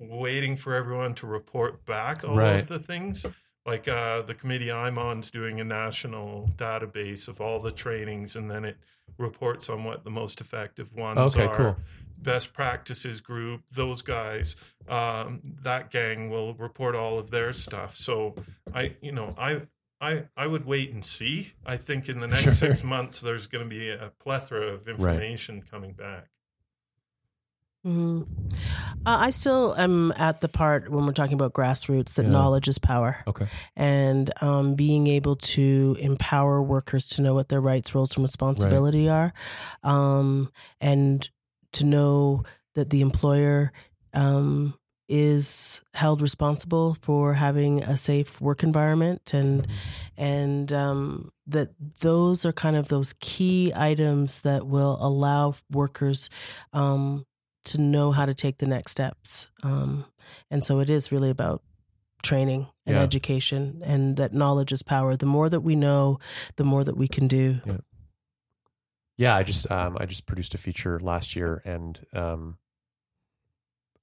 waiting 0.00 0.56
for 0.56 0.74
everyone 0.74 1.14
to 1.14 1.26
report 1.26 1.84
back 1.84 2.24
all 2.24 2.36
Right. 2.36 2.60
of 2.60 2.68
the 2.68 2.78
things 2.78 3.26
like 3.66 3.88
uh, 3.88 4.22
the 4.22 4.34
committee 4.34 4.70
i'm 4.70 4.98
on 4.98 5.20
is 5.20 5.30
doing 5.30 5.60
a 5.60 5.64
national 5.64 6.48
database 6.56 7.28
of 7.28 7.40
all 7.40 7.60
the 7.60 7.72
trainings 7.72 8.36
and 8.36 8.50
then 8.50 8.64
it 8.64 8.76
reports 9.18 9.68
on 9.68 9.82
what 9.84 10.04
the 10.04 10.10
most 10.10 10.40
effective 10.40 10.92
ones 10.94 11.34
Okay, 11.34 11.46
are 11.46 11.54
cool. 11.56 11.76
best 12.20 12.52
practices 12.52 13.20
group 13.20 13.62
those 13.72 14.02
guys 14.02 14.54
um, 14.88 15.40
that 15.62 15.90
gang 15.90 16.30
will 16.30 16.54
report 16.54 16.94
all 16.94 17.18
of 17.18 17.30
their 17.30 17.52
stuff 17.52 17.96
so 17.96 18.34
i 18.74 18.94
you 19.00 19.10
know 19.12 19.34
i 19.36 19.60
i 20.00 20.22
i 20.36 20.46
would 20.46 20.64
wait 20.64 20.92
and 20.92 21.04
see 21.04 21.52
i 21.66 21.76
think 21.76 22.08
in 22.08 22.20
the 22.20 22.26
next 22.34 22.42
Sure. 22.42 22.52
six 22.52 22.84
months 22.84 23.20
there's 23.20 23.46
going 23.46 23.64
to 23.64 23.68
be 23.68 23.90
a 23.90 24.12
plethora 24.20 24.68
of 24.74 24.88
information 24.88 25.62
coming 25.62 25.92
back 25.92 26.28
hmm 27.84 28.22
Uh, 29.06 29.16
I 29.20 29.30
still 29.30 29.74
am 29.76 30.12
at 30.16 30.40
the 30.40 30.48
part 30.48 30.90
when 30.90 31.06
we're 31.06 31.12
talking 31.12 31.34
about 31.34 31.52
grassroots 31.54 32.14
that 32.14 32.24
Yeah. 32.26 32.32
knowledge 32.32 32.66
is 32.68 32.78
power. 32.78 33.22
okay, 33.26 33.46
and 33.76 34.30
um, 34.42 34.74
being 34.74 35.06
able 35.06 35.36
to 35.54 35.96
empower 36.00 36.60
workers 36.60 37.08
to 37.10 37.22
know 37.22 37.34
what 37.34 37.48
their 37.48 37.60
rights, 37.60 37.94
roles, 37.94 38.16
and 38.16 38.22
responsibility 38.24 39.08
are, 39.08 39.32
um, 39.84 40.50
and 40.80 41.30
to 41.72 41.84
know 41.84 42.42
that 42.74 42.90
the 42.90 43.00
employer 43.00 43.72
um, 44.12 44.74
is 45.08 45.80
held 45.94 46.20
responsible 46.20 46.94
for 47.00 47.34
having 47.34 47.82
a 47.82 47.96
safe 47.96 48.40
work 48.40 48.62
environment, 48.62 49.32
and 49.34 49.66
and 50.16 50.72
um, 50.72 51.30
that 51.46 51.68
those 52.00 52.44
are 52.44 52.52
kind 52.52 52.76
of 52.76 52.88
those 52.88 53.14
key 53.20 53.72
items 53.74 54.42
that 54.42 54.66
will 54.66 54.98
allow 55.00 55.54
workers. 55.70 56.28
Um, 56.72 57.24
to 57.64 57.78
know 57.78 58.12
how 58.12 58.24
to 58.24 58.32
take 58.32 58.56
the 58.58 58.66
next 58.66 58.92
steps, 58.92 59.46
um, 59.62 60.06
and 60.50 60.64
so 60.64 60.80
it 60.80 60.88
is 60.88 61.12
really 61.12 61.28
about 61.28 61.62
training 62.22 62.66
and 62.86 62.96
Yeah. 62.96 63.02
education 63.02 63.82
and 63.84 64.16
that 64.16 64.32
knowledge 64.32 64.72
is 64.72 64.82
power 64.82 65.16
the 65.16 65.26
more 65.26 65.48
that 65.50 65.60
we 65.60 65.76
know 65.76 66.18
the 66.56 66.64
more 66.64 66.82
that 66.82 66.96
we 66.96 67.06
can 67.08 67.28
do 67.28 67.60
yeah 69.16 69.36
i 69.36 69.42
just 69.42 69.70
um, 69.70 69.96
i 70.00 70.06
just 70.06 70.26
produced 70.26 70.54
a 70.54 70.58
feature 70.58 70.98
last 71.00 71.36
year 71.36 71.62
and 71.64 72.04
um, 72.12 72.58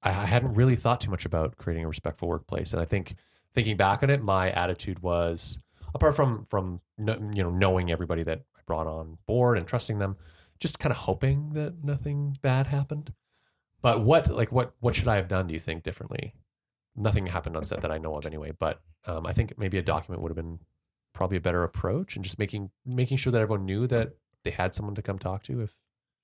I, 0.05 0.25
hadn't 0.25 0.53
really 0.53 0.75
thought 0.75 1.01
too 1.01 1.11
much 1.11 1.25
about 1.25 1.57
creating 1.57 1.83
a 1.83 1.87
respectful 1.87 2.27
workplace. 2.27 2.73
And 2.73 2.81
i 2.81 2.85
think 2.85 3.15
thinking 3.53 3.77
back 3.77 4.03
on 4.03 4.09
it 4.09 4.21
my 4.21 4.51
attitude 4.51 4.99
was 4.99 5.59
apart 5.93 6.15
from 6.15 6.45
from 6.45 6.81
you 6.97 7.43
know 7.43 7.49
knowing 7.49 7.91
everybody 7.91 8.23
that 8.23 8.41
i 8.57 8.59
brought 8.65 8.87
on 8.87 9.17
board 9.25 9.57
and 9.57 9.67
trusting 9.67 9.99
them 9.99 10.17
just 10.59 10.79
kind 10.79 10.91
of 10.91 10.97
hoping 10.97 11.49
that 11.53 11.83
nothing 11.83 12.37
bad 12.41 12.67
happened. 12.67 13.13
But 13.81 14.01
what 14.01 14.27
like 14.29 14.51
what 14.51 14.73
what 14.79 14.95
should 14.95 15.07
i 15.07 15.15
have 15.15 15.27
done 15.27 15.47
do 15.47 15.53
you 15.53 15.59
think 15.59 15.83
differently? 15.83 16.33
Nothing 16.95 17.27
happened 17.27 17.57
on 17.57 17.63
set 17.63 17.81
that 17.81 17.91
i 17.91 17.97
know 17.97 18.15
of 18.15 18.25
anyway 18.25 18.53
but 18.57 18.81
um, 19.05 19.25
i 19.25 19.33
think 19.33 19.57
maybe 19.57 19.77
a 19.77 19.81
document 19.83 20.21
would 20.21 20.29
have 20.29 20.37
been 20.37 20.59
probably 21.13 21.37
a 21.37 21.41
better 21.41 21.63
approach 21.63 22.15
and 22.15 22.23
just 22.23 22.39
making 22.39 22.69
making 22.85 23.17
sure 23.17 23.31
that 23.31 23.41
everyone 23.41 23.65
knew 23.65 23.85
that 23.87 24.13
they 24.43 24.51
had 24.51 24.73
someone 24.73 24.95
to 24.95 25.01
come 25.01 25.19
talk 25.19 25.43
to 25.43 25.61
if 25.61 25.75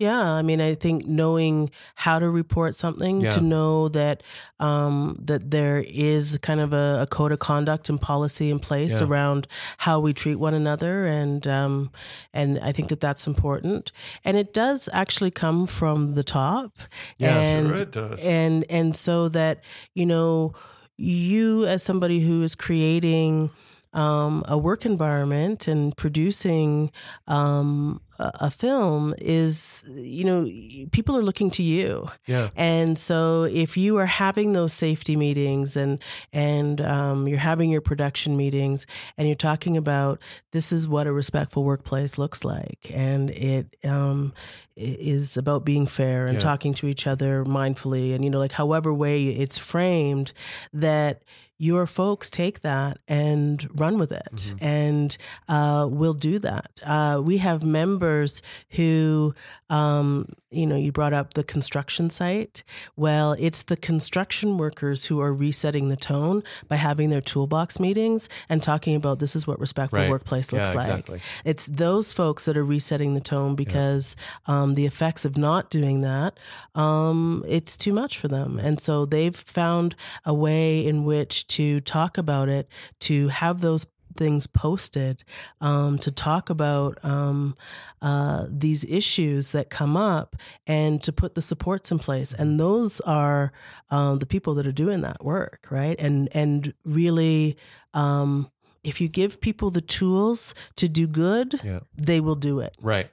Yeah, 0.01 0.19
I 0.39 0.41
mean, 0.41 0.59
I 0.61 0.73
think 0.75 1.05
knowing 1.05 1.69
how 1.95 2.17
to 2.19 2.27
report 2.29 2.75
something, 2.75 3.21
Yeah. 3.21 3.31
to 3.37 3.41
know 3.41 3.87
that 3.89 4.23
um, 4.59 5.15
that 5.27 5.51
there 5.51 5.83
is 5.87 6.39
kind 6.41 6.59
of 6.59 6.73
a, 6.73 7.01
a 7.03 7.07
code 7.07 7.31
of 7.31 7.39
conduct 7.39 7.89
and 7.89 8.01
policy 8.01 8.49
in 8.49 8.59
place 8.59 8.99
Yeah. 8.99 9.07
around 9.07 9.47
how 9.77 9.99
we 9.99 10.13
treat 10.13 10.35
one 10.39 10.55
another, 10.55 11.05
and 11.05 11.45
um, 11.47 11.91
and 12.33 12.57
I 12.59 12.71
think 12.71 12.89
that 12.89 12.99
that's 12.99 13.27
important. 13.27 13.91
And 14.25 14.37
it 14.37 14.53
does 14.53 14.89
actually 14.91 15.31
come 15.31 15.67
from 15.67 16.15
the 16.15 16.23
top, 16.23 16.71
Yeah, 17.17 17.37
and 17.39 17.67
sure 17.67 17.77
it 17.87 17.91
does. 17.91 18.25
and 18.25 18.65
and 18.69 18.95
so 18.95 19.29
that 19.29 19.63
you 19.93 20.05
know 20.07 20.53
you 20.97 21.65
as 21.67 21.83
somebody 21.83 22.19
who 22.21 22.41
is 22.43 22.55
creating 22.55 23.49
um, 23.93 24.43
a 24.47 24.57
work 24.57 24.85
environment 24.85 25.67
and 25.67 25.95
producing 25.97 26.91
um, 27.27 27.99
a, 28.19 28.51
film 28.51 29.13
is 29.17 29.83
you 29.89 30.23
know 30.23 30.43
people 30.91 31.17
are 31.17 31.23
looking 31.23 31.49
to 31.49 31.63
you 31.63 32.07
yeah 32.27 32.49
and 32.55 32.97
so 32.97 33.43
if 33.45 33.75
you 33.75 33.97
are 33.97 34.05
having 34.05 34.51
those 34.53 34.73
safety 34.73 35.15
meetings 35.15 35.75
and 35.75 35.97
and 36.31 36.79
um, 36.81 37.27
you're 37.27 37.39
having 37.39 37.69
your 37.71 37.81
production 37.81 38.37
meetings 38.37 38.85
and 39.17 39.27
you're 39.27 39.35
talking 39.35 39.75
about 39.75 40.19
this 40.51 40.71
is 40.71 40.87
what 40.87 41.07
a 41.07 41.11
respectful 41.11 41.63
workplace 41.63 42.17
looks 42.19 42.43
like 42.45 42.91
and 42.93 43.31
it 43.31 43.75
um, 43.83 44.33
is 44.75 45.35
about 45.35 45.65
being 45.65 45.87
fair 45.87 46.27
and 46.27 46.35
Yeah. 46.35 46.41
talking 46.41 46.73
to 46.75 46.87
each 46.87 47.07
other 47.07 47.43
mindfully 47.43 48.13
and 48.13 48.23
you 48.23 48.29
know 48.29 48.39
like 48.39 48.51
however 48.53 48.93
way 48.93 49.27
it's 49.29 49.57
framed 49.57 50.31
that 50.73 51.23
your 51.69 51.85
folks 51.85 52.27
take 52.31 52.61
that 52.61 52.97
and 53.07 53.69
run 53.79 53.99
with 53.99 54.11
it 54.11 54.33
Mhm. 54.35 54.57
and 54.61 55.17
uh, 55.47 55.87
will 55.89 56.15
do 56.15 56.39
that. 56.39 56.71
Uh, 56.83 57.21
we 57.23 57.37
have 57.37 57.61
members 57.63 58.41
who, 58.71 59.35
um, 59.69 60.25
you 60.49 60.65
know, 60.65 60.75
you 60.75 60.91
brought 60.91 61.13
up 61.13 61.35
the 61.35 61.43
construction 61.43 62.09
site. 62.09 62.63
Well, 62.95 63.33
it's 63.39 63.61
the 63.61 63.77
construction 63.77 64.57
workers 64.57 65.05
who 65.05 65.21
are 65.21 65.31
resetting 65.31 65.89
the 65.89 65.95
tone 65.95 66.41
by 66.67 66.77
having 66.77 67.09
their 67.11 67.21
toolbox 67.21 67.79
meetings 67.79 68.27
and 68.49 68.63
talking 68.63 68.95
about 68.95 69.19
this 69.19 69.35
is 69.35 69.45
what 69.45 69.59
respectful 69.59 69.99
Right. 69.99 70.09
workplace 70.09 70.51
yeah 70.51 70.59
looks 70.61 70.73
like. 70.73 70.87
exactly 70.87 71.21
It's 71.45 71.67
those 71.67 72.11
folks 72.11 72.45
that 72.45 72.57
are 72.57 72.65
resetting 72.65 73.13
the 73.13 73.21
tone 73.21 73.53
because 73.55 74.15
um, 74.47 74.73
the 74.73 74.87
effects 74.87 75.25
of 75.25 75.37
not 75.37 75.69
doing 75.69 76.01
that, 76.01 76.39
um, 76.73 77.43
it's 77.47 77.77
too 77.77 77.93
much 77.93 78.17
for 78.17 78.27
them. 78.27 78.57
And 78.59 78.79
so 78.79 79.05
they've 79.05 79.35
found 79.35 79.95
a 80.25 80.33
way 80.33 80.83
in 80.85 81.03
which 81.05 81.45
to 81.57 81.79
talk 81.81 82.17
about 82.17 82.49
it, 82.49 82.67
to 83.01 83.27
have 83.29 83.61
those 83.61 83.85
things 84.17 84.45
posted, 84.45 85.23
um, 85.61 85.97
to 85.99 86.11
talk 86.11 86.49
about 86.49 86.97
um, 87.03 87.55
uh, 88.01 88.45
these 88.49 88.83
issues 88.85 89.51
that 89.51 89.69
come 89.69 89.95
up 89.95 90.35
and 90.67 91.01
to 91.01 91.13
put 91.13 91.33
the 91.33 91.41
supports 91.41 91.91
in 91.93 91.97
place. 91.99 92.33
And 92.33 92.59
those 92.59 92.99
are 93.01 93.53
um, 93.89 94.19
the 94.19 94.25
people 94.25 94.53
that 94.55 94.67
are 94.67 94.73
doing 94.73 94.99
that 95.01 95.23
work, 95.23 95.65
right? 95.69 95.95
And, 95.97 96.27
and 96.33 96.73
really, 96.83 97.55
um, 97.93 98.51
if 98.83 98.99
you 98.99 99.07
give 99.07 99.39
people 99.39 99.69
the 99.69 99.79
tools 99.81 100.53
to 100.75 100.89
do 100.89 101.07
good, 101.07 101.61
Yeah. 101.63 101.79
they 101.95 102.19
will 102.19 102.35
do 102.35 102.59
it. 102.59 102.75
right 102.81 103.09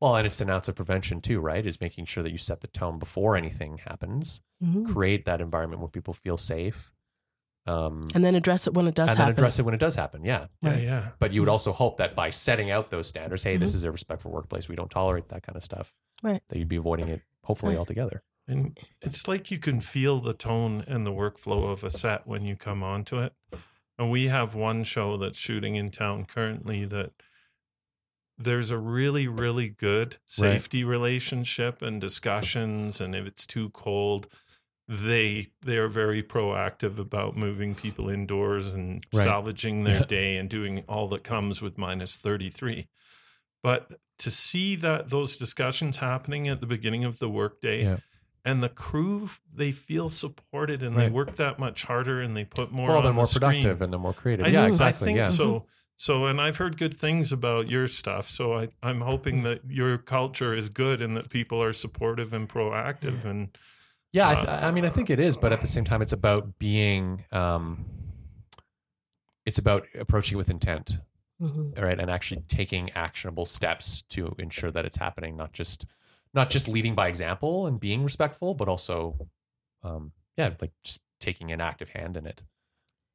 well 0.00 0.16
and 0.16 0.26
it's 0.26 0.40
an 0.40 0.48
ounce 0.48 0.66
of 0.66 0.74
prevention 0.74 1.20
too 1.20 1.38
right 1.40 1.66
is 1.66 1.78
making 1.78 2.06
sure 2.06 2.22
that 2.22 2.32
you 2.32 2.38
set 2.38 2.62
the 2.62 2.66
tone 2.68 2.98
before 2.98 3.36
anything 3.36 3.76
happens 3.86 4.40
Mhm. 4.64 4.90
create 4.90 5.26
that 5.26 5.42
environment 5.42 5.80
where 5.82 5.90
people 5.90 6.14
feel 6.14 6.38
safe 6.38 6.90
um 7.66 8.08
And 8.14 8.24
then 8.24 8.34
address 8.34 8.66
it 8.66 8.74
when 8.74 8.86
it 8.86 8.94
does 8.94 9.10
and 9.10 9.18
happen. 9.18 9.34
then 9.34 9.38
address 9.38 9.58
it 9.58 9.64
when 9.64 9.74
it 9.74 9.80
does 9.80 9.94
happen 9.94 10.24
yeah 10.24 10.46
yeah, 10.62 10.70
Right. 10.70 10.82
yeah. 10.82 11.08
but 11.18 11.32
you 11.32 11.40
would 11.42 11.48
also 11.48 11.72
hope 11.72 11.98
that 11.98 12.14
by 12.14 12.30
setting 12.30 12.70
out 12.70 12.90
those 12.90 13.06
standards 13.06 13.42
hey 13.42 13.56
this 13.56 13.72
Mhm. 13.72 13.74
is 13.76 13.84
a 13.84 13.92
respectful 13.92 14.30
workplace 14.30 14.68
we 14.68 14.76
don't 14.76 14.90
tolerate 14.90 15.28
that 15.28 15.42
kind 15.42 15.56
of 15.56 15.62
stuff 15.62 15.92
Right. 16.22 16.42
that 16.48 16.58
you'd 16.58 16.68
be 16.68 16.76
avoiding 16.76 17.08
it 17.08 17.22
hopefully 17.44 17.74
Right. 17.74 17.78
altogether 17.80 18.22
And 18.48 18.76
it's 19.00 19.28
like 19.28 19.50
you 19.52 19.58
can 19.58 19.80
feel 19.80 20.18
the 20.20 20.32
tone 20.34 20.82
and 20.88 21.06
the 21.06 21.12
workflow 21.12 21.70
of 21.70 21.84
a 21.84 21.90
set 21.90 22.26
when 22.26 22.44
you 22.44 22.56
come 22.56 22.82
onto 22.82 23.20
it. 23.20 23.32
And 23.96 24.10
we 24.10 24.26
have 24.26 24.56
one 24.56 24.82
show 24.82 25.16
that's 25.18 25.38
shooting 25.38 25.76
in 25.76 25.92
town 25.92 26.24
currently 26.24 26.84
that 26.86 27.12
there's 28.38 28.70
a 28.72 28.78
really, 28.78 29.28
really 29.28 29.68
good 29.68 30.16
safety 30.24 30.82
relationship 30.82 31.80
and 31.80 32.00
discussions. 32.00 33.00
And 33.00 33.14
if 33.14 33.24
it's 33.26 33.46
too 33.46 33.68
cold, 33.70 34.26
they 34.92 35.46
they 35.62 35.76
are 35.76 35.86
very 35.86 36.20
proactive 36.20 36.98
about 36.98 37.36
moving 37.36 37.76
people 37.76 38.08
indoors 38.10 38.72
and 38.74 39.04
Right. 39.14 39.22
salvaging 39.22 39.84
their 39.84 40.00
Yeah. 40.00 40.04
day 40.06 40.36
and 40.36 40.50
doing 40.50 40.82
all 40.88 41.06
that 41.08 41.22
comes 41.22 41.62
with 41.62 41.78
minus 41.78 42.16
33. 42.16 42.88
But 43.62 44.00
to 44.18 44.30
see 44.32 44.74
that 44.76 45.10
those 45.10 45.36
discussions 45.36 45.98
happening 45.98 46.48
at 46.48 46.60
the 46.60 46.66
beginning 46.66 47.04
of 47.04 47.20
the 47.20 47.28
workday 47.30 47.84
Yeah. 47.84 47.98
and 48.44 48.64
the 48.64 48.68
crew 48.68 49.30
they 49.54 49.70
feel 49.70 50.08
supported 50.08 50.82
and 50.82 50.96
Right. 50.96 51.04
they 51.04 51.10
work 51.10 51.36
that 51.36 51.60
much 51.60 51.84
harder 51.84 52.20
and 52.20 52.36
they 52.36 52.44
put 52.44 52.72
more 52.72 52.88
well 52.88 53.02
they're 53.02 53.10
the 53.10 53.14
more 53.14 53.26
screen. 53.26 53.62
productive 53.62 53.82
and 53.82 53.92
they're 53.92 54.00
more 54.00 54.12
creative 54.14 54.44
I 54.44 54.48
yeah 54.48 54.62
think- 54.62 54.72
exactly 54.72 55.04
I 55.04 55.06
think 55.06 55.16
yeah 55.18 55.26
so. 55.26 55.66
So, 55.96 56.24
and 56.26 56.40
I've 56.40 56.56
heard 56.56 56.78
good 56.78 56.94
things 56.94 57.30
about 57.30 57.68
your 57.68 57.86
stuff. 57.86 58.26
So, 58.26 58.54
I, 58.54 58.68
I'm 58.82 59.00
Mm. 59.00 59.04
hoping 59.04 59.42
that 59.42 59.60
your 59.68 59.98
culture 59.98 60.54
is 60.54 60.70
good 60.70 61.04
and 61.04 61.14
that 61.14 61.28
people 61.28 61.62
are 61.62 61.74
supportive 61.74 62.32
and 62.32 62.48
proactive. 62.48 63.26
And 63.26 63.50
Yeah, 64.12 64.28
I, 64.28 64.34
th- 64.34 64.48
I 64.48 64.70
mean, 64.72 64.84
I 64.84 64.88
think 64.88 65.08
it 65.10 65.20
is, 65.20 65.36
but 65.36 65.52
at 65.52 65.60
the 65.60 65.66
same 65.68 65.84
time, 65.84 66.02
it's 66.02 66.12
about 66.12 66.58
being, 66.58 67.24
um, 67.30 67.84
it's 69.46 69.58
about 69.58 69.86
approaching 69.98 70.34
it 70.36 70.38
with 70.38 70.50
intent, 70.50 70.98
Mhm. 71.40 71.78
all 71.78 71.84
right, 71.84 71.98
and 71.98 72.10
actually 72.10 72.42
taking 72.48 72.90
actionable 72.90 73.46
steps 73.46 74.02
to 74.02 74.34
ensure 74.38 74.70
that 74.72 74.84
it's 74.84 74.96
happening, 74.96 75.36
not 75.36 75.52
just, 75.52 75.86
not 76.34 76.50
just 76.50 76.66
leading 76.68 76.94
by 76.94 77.08
example 77.08 77.66
and 77.66 77.78
being 77.80 78.02
respectful, 78.04 78.54
but 78.54 78.68
also, 78.68 79.28
um, 79.82 80.12
yeah, 80.36 80.54
like 80.60 80.72
just 80.82 81.00
taking 81.20 81.52
an 81.52 81.60
active 81.60 81.90
hand 81.90 82.16
in 82.16 82.26
it. 82.26 82.42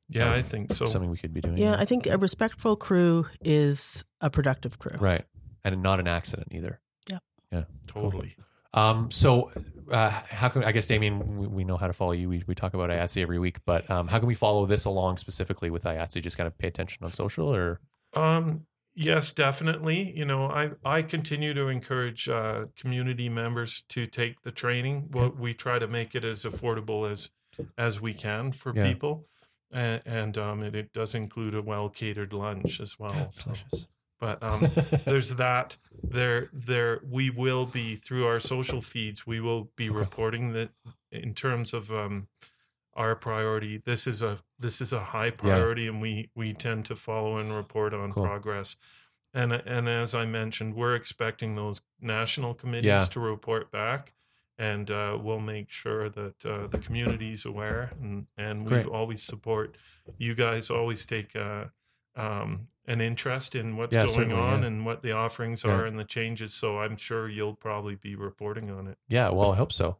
yeah, 0.08 0.28
Um, 0.28 0.34
I 0.34 0.42
think 0.44 0.72
so. 0.72 0.86
Something 0.86 1.10
we 1.10 1.18
could 1.18 1.34
be 1.34 1.42
doing. 1.42 1.58
Yeah, 1.58 1.76
I 1.80 1.86
think 1.86 2.06
a 2.08 2.18
respectful 2.18 2.76
crew 2.76 3.28
is 3.42 4.04
a 4.22 4.30
productive 4.30 4.78
crew. 4.80 4.98
right, 5.00 5.26
and 5.64 5.82
not 5.84 6.00
an 6.00 6.08
accident 6.08 6.50
either. 6.52 6.80
Yeah, 7.10 7.20
yeah, 7.52 7.64
totally. 7.88 8.36
Um, 8.76 9.10
so, 9.10 9.52
uh, 9.92 10.10
how 10.10 10.50
can 10.50 10.64
I 10.64 10.72
guess, 10.72 10.86
Damian, 10.88 11.38
we, 11.38 11.48
we 11.48 11.64
know 11.64 11.78
how 11.78 11.88
to 11.88 11.94
follow 11.94 12.12
you. 12.12 12.28
We, 12.30 12.44
we 12.48 12.56
talk 12.56 12.74
about 12.74 12.90
IATSE 12.90 13.22
every 13.22 13.40
week, 13.40 13.60
but 13.66 13.90
um, 13.90 14.08
how 14.08 14.20
can 14.20 14.28
we 14.28 14.36
follow 14.36 14.66
this 14.66 14.86
along 14.86 15.18
specifically 15.18 15.70
with 15.70 15.84
IATSE? 15.84 16.22
Just 16.22 16.38
kind 16.38 16.48
of 16.48 16.58
pay 16.58 16.68
attention 16.68 17.04
on 17.06 17.12
social 17.12 17.54
or? 17.54 17.80
Um, 18.14 18.66
yes, 18.96 19.32
definitely. 19.34 20.12
You 20.16 20.26
know, 20.26 20.48
I 20.48 20.72
I 20.84 21.02
continue 21.04 21.54
to 21.54 21.68
encourage 21.70 22.28
uh, 22.28 22.66
community 22.76 23.30
members 23.30 23.84
to 23.90 24.06
take 24.06 24.42
the 24.42 24.52
training. 24.52 25.10
Well, 25.12 25.30
we 25.38 25.54
try 25.54 25.80
to 25.80 25.88
make 25.88 26.16
it 26.16 26.26
as 26.26 26.44
affordable 26.44 27.10
as 27.10 27.30
as 27.78 28.02
we 28.02 28.14
can 28.14 28.52
for 28.52 28.74
Yeah. 28.76 28.88
people, 28.92 29.26
and, 29.72 30.02
and 30.06 30.38
um, 30.38 30.64
it, 30.64 30.76
it 30.76 30.92
does 30.94 31.16
include 31.16 31.56
a 31.56 31.62
well 31.62 31.88
catered 31.90 32.34
lunch 32.34 32.82
as 32.82 33.00
well. 33.00 33.32
so. 33.32 33.54
But 34.26 34.44
um, 34.44 34.70
there's 35.06 35.36
that. 35.36 35.78
There, 36.04 36.50
there. 36.54 37.00
We 37.10 37.30
will 37.30 37.66
be 37.66 37.96
through 37.96 38.26
our 38.28 38.40
social 38.40 38.82
feeds. 38.82 39.26
We 39.28 39.40
will 39.40 39.70
be 39.76 39.90
Okay. 39.90 40.00
reporting 40.00 40.54
that 40.54 40.70
in 41.12 41.34
terms 41.34 41.74
of 41.74 41.92
um, 41.92 42.28
our 42.96 43.16
priority. 43.16 43.78
This 43.86 44.08
is 44.08 44.22
a 44.22 44.40
this 44.60 44.82
is 44.82 44.94
a 44.94 45.00
high 45.00 45.30
priority, 45.32 45.88
and 45.88 46.02
we 46.02 46.30
we 46.36 46.54
tend 46.54 46.86
to 46.86 46.96
follow 46.96 47.38
and 47.38 47.54
report 47.54 47.94
on 47.94 48.12
Cool. 48.12 48.24
progress. 48.26 48.76
And 49.34 49.52
and 49.54 49.88
as 49.90 50.16
I 50.16 50.26
mentioned, 50.26 50.76
we're 50.76 50.96
expecting 50.96 51.56
those 51.56 51.82
national 52.00 52.54
committees 52.54 52.86
Yeah. 52.86 53.06
to 53.06 53.20
report 53.20 53.70
back, 53.72 54.14
and 54.58 54.90
uh, 54.90 55.18
we'll 55.22 55.42
make 55.42 55.70
sure 55.70 56.10
that 56.10 56.46
uh, 56.46 56.68
the 56.68 56.78
community's 56.80 57.46
aware, 57.46 57.92
and 58.02 58.28
and 58.38 58.66
we 58.70 58.84
always 58.86 59.22
support. 59.24 59.76
You 60.18 60.34
guys 60.36 60.70
always 60.70 61.06
take. 61.06 61.36
Uh, 61.36 61.66
um, 62.16 62.68
an 62.88 63.02
interest 63.02 63.56
in 63.56 63.78
what's 63.78 63.96
Yeah, 63.96 64.06
going 64.06 64.32
on 64.32 64.62
yeah. 64.62 64.68
and 64.68 64.86
what 64.86 65.02
the 65.04 65.12
offerings 65.14 65.64
Yeah. 65.64 65.72
are 65.72 65.86
and 65.86 65.98
the 65.98 66.04
changes. 66.04 66.54
So 66.54 66.80
I'm 66.80 66.98
sure 66.98 67.28
you'll 67.28 67.56
probably 67.56 67.96
be 67.96 68.16
reporting 68.16 68.70
on 68.70 68.88
it. 68.88 68.98
Yeah, 69.08 69.30
well, 69.30 69.52
I 69.52 69.56
hope 69.56 69.72
so. 69.74 69.98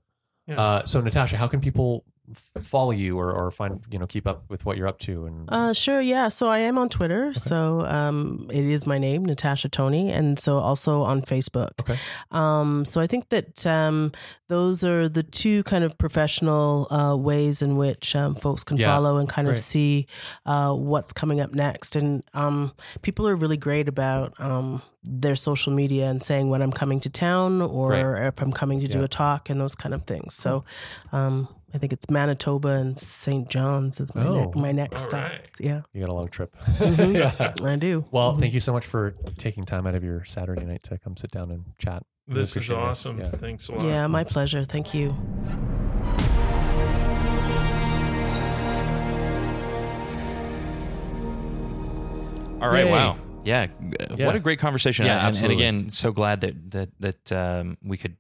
Yeah. 0.48 0.60
Uh, 0.62 0.86
so, 0.86 1.02
Natasha, 1.02 1.38
how 1.38 1.48
can 1.48 1.60
people 1.60 2.06
follow 2.60 2.92
you 2.92 3.18
or, 3.20 3.32
or 3.32 3.52
find 3.52 3.82
you 3.92 4.00
know 4.00 4.08
keep 4.08 4.26
up 4.28 4.50
with 4.50 4.66
what 4.66 4.78
you're 4.78 4.88
up 4.88 5.00
to? 5.00 5.26
And 5.26 5.50
Uh, 5.50 5.74
sure, 5.74 6.02
yeah. 6.02 6.30
So 6.30 6.48
I 6.48 6.60
am 6.60 6.78
on 6.78 6.90
Twitter. 6.90 7.34
So 7.34 7.82
um, 7.82 8.48
it 8.52 8.66
is 8.66 8.86
my 8.88 8.98
name, 8.98 9.24
Natasha 9.26 9.70
Tony, 9.70 10.12
and 10.12 10.40
so 10.40 10.58
also 10.58 11.02
on 11.04 11.22
Facebook. 11.22 11.72
Okay. 11.82 11.98
Um, 12.32 12.86
so 12.86 13.02
I 13.02 13.08
think 13.08 13.30
that 13.30 13.66
um, 13.68 14.12
those 14.48 14.84
are 14.84 15.08
the 15.08 15.24
two 15.24 15.64
kind 15.64 15.84
of 15.84 15.98
professional 15.98 16.88
uh, 16.92 17.16
ways 17.16 17.62
in 17.62 17.78
which 17.78 18.16
um, 18.16 18.36
folks 18.36 18.64
can 18.64 18.78
Yeah, 18.78 18.94
follow 18.94 19.18
and 19.18 19.30
kind 19.30 19.48
right. 19.48 19.54
of 19.58 19.60
see 19.60 20.08
uh, 20.46 20.74
what's 20.74 21.14
coming 21.14 21.40
up 21.42 21.54
next. 21.54 21.96
And 21.96 22.24
um, 22.34 22.72
people 23.02 23.28
are 23.28 23.36
really 23.36 23.58
great 23.58 23.88
about 23.88 24.34
um, 24.40 24.82
their 25.04 25.36
social 25.36 25.72
media 25.72 26.08
and 26.10 26.22
saying 26.24 26.50
when 26.50 26.62
I'm 26.64 26.72
coming 26.72 27.00
to 27.02 27.10
town 27.10 27.62
or 27.62 27.92
Right. 27.92 28.28
if 28.28 28.42
I'm 28.42 28.52
coming 28.52 28.80
to 28.80 28.88
do 28.88 29.04
a 29.04 29.08
talk 29.08 29.50
and 29.52 29.62
those 29.62 29.76
kind 29.76 29.94
of 29.94 30.04
things. 30.04 30.34
So 30.34 30.64
um, 31.12 31.48
I 31.76 31.78
think 31.78 31.92
it's 31.92 32.10
Manitoba 32.10 32.70
and 32.70 32.98
St. 32.98 33.50
John's 33.50 34.00
is 34.00 34.16
my, 34.16 34.26
Oh. 34.26 34.50
ne- 34.56 34.62
my 34.62 34.72
next 34.72 35.02
stop. 35.02 35.30
right. 35.30 35.50
Yeah. 35.60 35.82
you 35.92 36.00
got 36.00 36.10
a 36.10 36.14
long 36.14 36.30
trip. 36.30 36.56
Mhm. 36.78 37.66
I 37.66 37.76
do. 37.76 38.06
Well, 38.12 38.38
thank 38.38 38.54
you 38.54 38.62
so 38.62 38.72
much 38.72 38.86
for 38.86 39.14
taking 39.38 39.66
time 39.66 39.86
out 39.86 39.94
of 39.94 40.02
your 40.02 40.24
Saturday 40.24 40.64
night 40.64 40.84
to 40.84 40.98
come 40.98 41.18
sit 41.18 41.32
down 41.32 41.52
and 41.52 41.66
chat. 41.78 42.04
This 42.30 42.56
is 42.56 42.72
awesome. 42.72 43.20
Yeah. 43.20 43.32
Thanks 43.32 43.68
a 43.68 43.74
lot. 43.74 43.84
Yeah, 43.84 44.08
my 44.08 44.24
pleasure. 44.24 44.64
Thank 44.64 44.94
you. 44.94 45.10
All 52.62 52.72
right. 52.72 52.86
Yay. 52.86 52.92
Wow. 52.92 53.18
Yeah. 53.44 53.68
Yeah. 54.16 54.26
What 54.26 54.36
a 54.36 54.40
great 54.40 54.60
conversation. 54.60 55.06
Yeah, 55.06 55.28
and, 55.28 55.38
and 55.38 55.52
again, 55.52 55.90
so 55.90 56.12
glad 56.12 56.42
that 56.42 56.72
that 56.72 56.90
that 57.00 57.32
um, 57.32 57.78
we 57.84 57.98
could, 57.98 58.16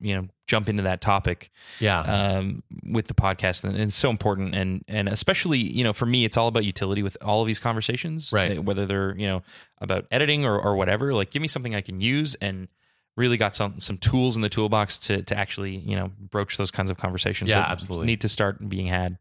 you 0.00 0.14
know, 0.14 0.28
jump 0.46 0.68
into 0.68 0.82
that 0.84 1.00
topic 1.00 1.50
Yeah. 1.80 2.00
um, 2.00 2.62
with 2.84 3.06
the 3.08 3.14
podcast, 3.14 3.64
and, 3.64 3.74
and 3.74 3.84
it's 3.84 3.96
so 3.96 4.10
important. 4.10 4.54
And 4.54 4.84
and 4.88 5.08
especially, 5.08 5.58
you 5.58 5.84
know, 5.84 5.92
for 5.92 6.06
me, 6.06 6.24
it's 6.24 6.36
all 6.36 6.48
about 6.48 6.64
utility 6.64 7.02
with 7.02 7.16
all 7.22 7.40
of 7.40 7.46
these 7.46 7.58
conversations, 7.60 8.32
Right. 8.32 8.58
Uh, 8.58 8.62
Whether 8.62 8.86
they're 8.86 9.16
you 9.16 9.26
know 9.26 9.42
about 9.80 10.06
editing 10.10 10.44
or 10.44 10.58
or 10.60 10.76
whatever. 10.76 11.14
Like, 11.14 11.30
give 11.30 11.42
me 11.42 11.48
something 11.48 11.74
I 11.74 11.80
can 11.80 12.00
use 12.00 12.34
and. 12.36 12.68
Really 13.16 13.36
got 13.36 13.54
some 13.54 13.78
some 13.78 13.96
tools 13.96 14.34
in 14.34 14.42
the 14.42 14.48
toolbox 14.48 14.98
to 15.06 15.22
to 15.22 15.38
actually 15.38 15.76
you 15.76 15.94
know 15.94 16.10
broach 16.18 16.56
those 16.56 16.72
kinds 16.72 16.90
of 16.90 16.96
conversations. 16.96 17.48
Yeah, 17.48 17.60
that 17.60 17.70
absolutely. 17.70 18.06
Need 18.06 18.22
to 18.22 18.28
start 18.28 18.68
being 18.68 18.86
had. 18.86 19.18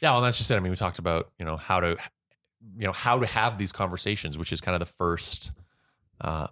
Yeah, 0.00 0.12
well, 0.12 0.20
that's 0.20 0.38
just 0.38 0.52
it. 0.52 0.54
I 0.54 0.60
mean, 0.60 0.70
we 0.70 0.76
talked 0.76 1.00
about 1.00 1.32
you 1.40 1.44
know 1.44 1.56
how 1.56 1.80
to, 1.80 1.96
you 2.76 2.86
know, 2.86 2.92
how 2.92 3.18
to 3.18 3.26
have 3.26 3.58
these 3.58 3.72
conversations, 3.72 4.38
which 4.38 4.52
is 4.52 4.60
kind 4.60 4.76
of 4.76 4.78
the 4.78 4.86
first 4.86 5.50
uh, 6.20 6.46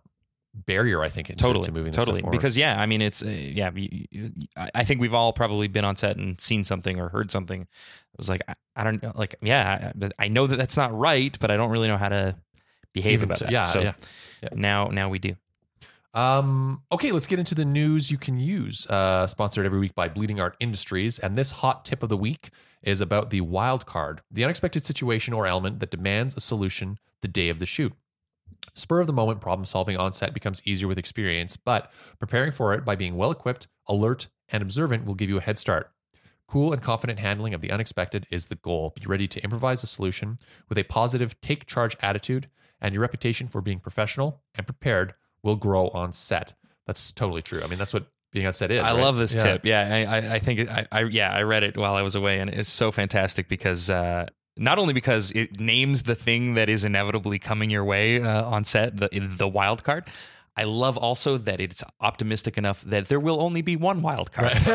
barrier, 0.54 1.02
I 1.02 1.08
think, 1.08 1.30
into, 1.30 1.42
totally 1.42 1.64
to 1.66 1.72
moving 1.72 1.92
totally 1.92 2.20
stuff 2.20 2.30
because 2.30 2.56
yeah 2.58 2.80
i 2.80 2.84
mean 2.86 3.00
it's 3.00 3.22
uh, 3.24 3.28
yeah 3.28 3.70
you- 3.74 4.06
you- 4.10 4.32
I 4.56 4.70
I 4.74 4.84
think 4.84 5.00
we've 5.00 5.14
all 5.14 5.32
probably 5.32 5.66
been 5.68 5.84
on 5.84 5.96
set 5.96 6.16
and 6.18 6.38
seen 6.40 6.62
something 6.64 7.00
or 7.00 7.08
heard 7.08 7.30
something 7.30 7.62
it 7.62 7.68
was 8.18 8.28
like 8.28 8.42
i, 8.48 8.54
I 8.76 8.84
don't 8.84 9.02
know 9.02 9.12
like 9.14 9.34
yeah 9.42 9.92
I, 10.18 10.24
I 10.24 10.28
know 10.28 10.46
that 10.46 10.56
that's 10.56 10.76
not 10.76 10.92
right 10.96 11.34
but 11.40 11.50
i 11.50 11.56
don't 11.56 11.70
really 11.70 11.88
know 11.88 11.96
how 11.96 12.10
to 12.10 12.36
behave 12.92 13.14
Even 13.14 13.24
about 13.28 13.38
so- 13.38 13.44
that 13.46 13.52
yeah, 13.52 13.62
so 13.62 13.80
yeah. 13.80 13.92
now 14.54 14.88
now 14.88 15.08
we 15.08 15.18
do 15.18 15.36
Um, 16.14 16.82
okay, 16.92 17.10
let's 17.10 17.26
get 17.26 17.38
into 17.38 17.54
the 17.54 17.64
news 17.64 18.10
you 18.10 18.18
can 18.18 18.38
use. 18.38 18.86
Uh, 18.86 19.26
sponsored 19.26 19.64
every 19.64 19.78
week 19.80 19.94
by 19.94 20.08
Bleeding 20.08 20.40
Art 20.40 20.56
Industries, 20.60 21.18
and 21.18 21.36
this 21.36 21.50
hot 21.52 21.86
tip 21.86 22.02
of 22.02 22.10
the 22.10 22.18
week 22.18 22.50
is 22.82 23.00
about 23.00 23.30
the 23.30 23.40
wild 23.40 23.86
card, 23.86 24.20
the 24.30 24.44
unexpected 24.44 24.84
situation 24.84 25.32
or 25.32 25.46
element 25.46 25.80
that 25.80 25.90
demands 25.90 26.34
a 26.36 26.40
solution 26.40 26.98
the 27.22 27.28
day 27.28 27.48
of 27.48 27.58
the 27.60 27.64
shoot. 27.66 27.94
Spur 28.74 29.00
of 29.00 29.06
the 29.06 29.12
moment 29.12 29.40
problem 29.40 29.64
solving 29.64 29.96
on 29.96 30.12
set 30.12 30.32
becomes 30.34 30.62
easier 30.64 30.88
with 30.88 30.98
experience, 30.98 31.56
but 31.56 31.90
preparing 32.18 32.52
for 32.52 32.72
it 32.74 32.84
by 32.84 32.96
being 32.96 33.16
well 33.16 33.30
equipped, 33.30 33.68
alert, 33.88 34.28
and 34.48 34.62
observant 34.62 35.04
will 35.04 35.14
give 35.14 35.28
you 35.28 35.38
a 35.38 35.42
head 35.42 35.58
start. 35.58 35.90
Cool 36.48 36.72
and 36.72 36.82
confident 36.82 37.18
handling 37.18 37.54
of 37.54 37.60
the 37.62 37.70
unexpected 37.70 38.26
is 38.30 38.46
the 38.46 38.56
goal. 38.56 38.92
Be 38.94 39.06
ready 39.06 39.26
to 39.28 39.42
improvise 39.42 39.82
a 39.82 39.86
solution 39.86 40.38
with 40.68 40.76
a 40.78 40.82
positive 40.84 41.40
take 41.40 41.66
charge 41.66 41.96
attitude, 42.00 42.48
and 42.80 42.92
your 42.94 43.00
reputation 43.02 43.48
for 43.48 43.60
being 43.60 43.78
professional 43.78 44.42
and 44.54 44.66
prepared 44.66 45.14
will 45.42 45.56
grow 45.56 45.88
on 45.88 46.12
set. 46.12 46.54
That's 46.86 47.12
totally 47.12 47.42
true. 47.42 47.62
I 47.62 47.68
mean, 47.68 47.78
that's 47.78 47.94
what 47.94 48.06
being 48.32 48.46
on 48.46 48.52
set 48.54 48.70
is. 48.70 48.80
i 48.82 48.92
right? 48.94 49.00
love 49.02 49.16
this 49.18 49.34
Yeah. 49.34 49.42
tip 49.42 49.64
yeah 49.66 50.06
i 50.08 50.16
i, 50.16 50.34
I 50.34 50.38
think 50.38 50.70
I, 50.70 50.86
I 50.90 51.02
yeah 51.02 51.30
i 51.34 51.42
read 51.42 51.62
it 51.64 51.76
while 51.76 51.96
i 51.96 52.00
was 52.02 52.14
away 52.14 52.40
and 52.40 52.48
it's 52.48 52.70
so 52.70 52.90
fantastic 52.90 53.46
because 53.46 53.90
uh 53.90 54.24
not 54.56 54.78
only 54.78 54.92
because 54.92 55.30
it 55.32 55.58
names 55.60 56.02
the 56.04 56.14
thing 56.14 56.54
that 56.54 56.68
is 56.68 56.84
inevitably 56.84 57.38
coming 57.38 57.70
your 57.70 57.84
way 57.84 58.20
uh, 58.22 58.44
on 58.44 58.64
set, 58.64 58.96
the 58.96 59.08
the 59.12 59.48
wild 59.48 59.82
card. 59.84 60.04
I 60.54 60.64
love 60.64 60.98
also 60.98 61.38
that 61.38 61.60
it's 61.60 61.82
optimistic 62.02 62.58
enough 62.58 62.82
that 62.82 63.08
there 63.08 63.18
will 63.18 63.40
only 63.40 63.62
be 63.62 63.74
one 63.74 64.02
wild 64.02 64.32
card. 64.32 64.52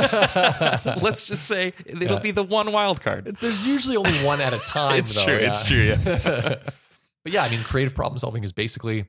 Let's 1.03 1.27
just 1.27 1.45
say 1.45 1.73
it'll 1.85 2.13
Yeah. 2.17 2.19
be 2.19 2.31
the 2.31 2.41
one 2.41 2.71
wild 2.71 2.99
card. 3.01 3.25
There's 3.39 3.67
usually 3.67 3.95
only 3.95 4.23
one 4.25 4.41
at 4.41 4.53
a 4.53 4.57
time. 4.65 4.97
It's 4.97 5.13
though, 5.13 5.25
true, 5.25 5.37
yeah. 5.39 5.47
it's 5.47 5.63
true, 5.63 5.83
yeah. 5.83 5.95
but 7.23 7.31
yeah, 7.31 7.43
I 7.43 7.49
mean, 7.49 7.61
creative 7.61 7.93
problem 7.93 8.17
solving 8.17 8.43
is 8.43 8.51
basically 8.53 9.05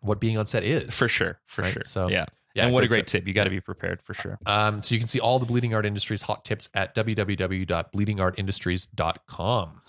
what 0.00 0.18
being 0.18 0.36
on 0.36 0.46
set 0.48 0.64
is. 0.64 0.92
For 0.96 1.08
sure, 1.08 1.38
for 1.46 1.62
Right, 1.62 1.72
sure. 1.72 1.82
so- 1.84 2.08
yeah. 2.08 2.24
Yeah, 2.54 2.64
and 2.64 2.72
what 2.72 2.84
a 2.84 2.88
great 2.88 3.04
great 3.04 3.20
tip. 3.20 3.26
You 3.26 3.34
got 3.34 3.44
to 3.44 3.50
be 3.50 3.60
prepared 3.60 4.00
for 4.02 4.14
sure. 4.14 4.38
Um, 4.46 4.82
so 4.82 4.94
you 4.94 4.98
can 4.98 5.08
see 5.08 5.20
all 5.20 5.38
the 5.38 5.44
Bleeding 5.46 5.74
Art 5.74 5.86
Industries 5.86 6.22
hot 6.22 6.44
tips 6.44 6.68
at 6.74 6.94
www.bleedingartindustries.com. 6.94 9.80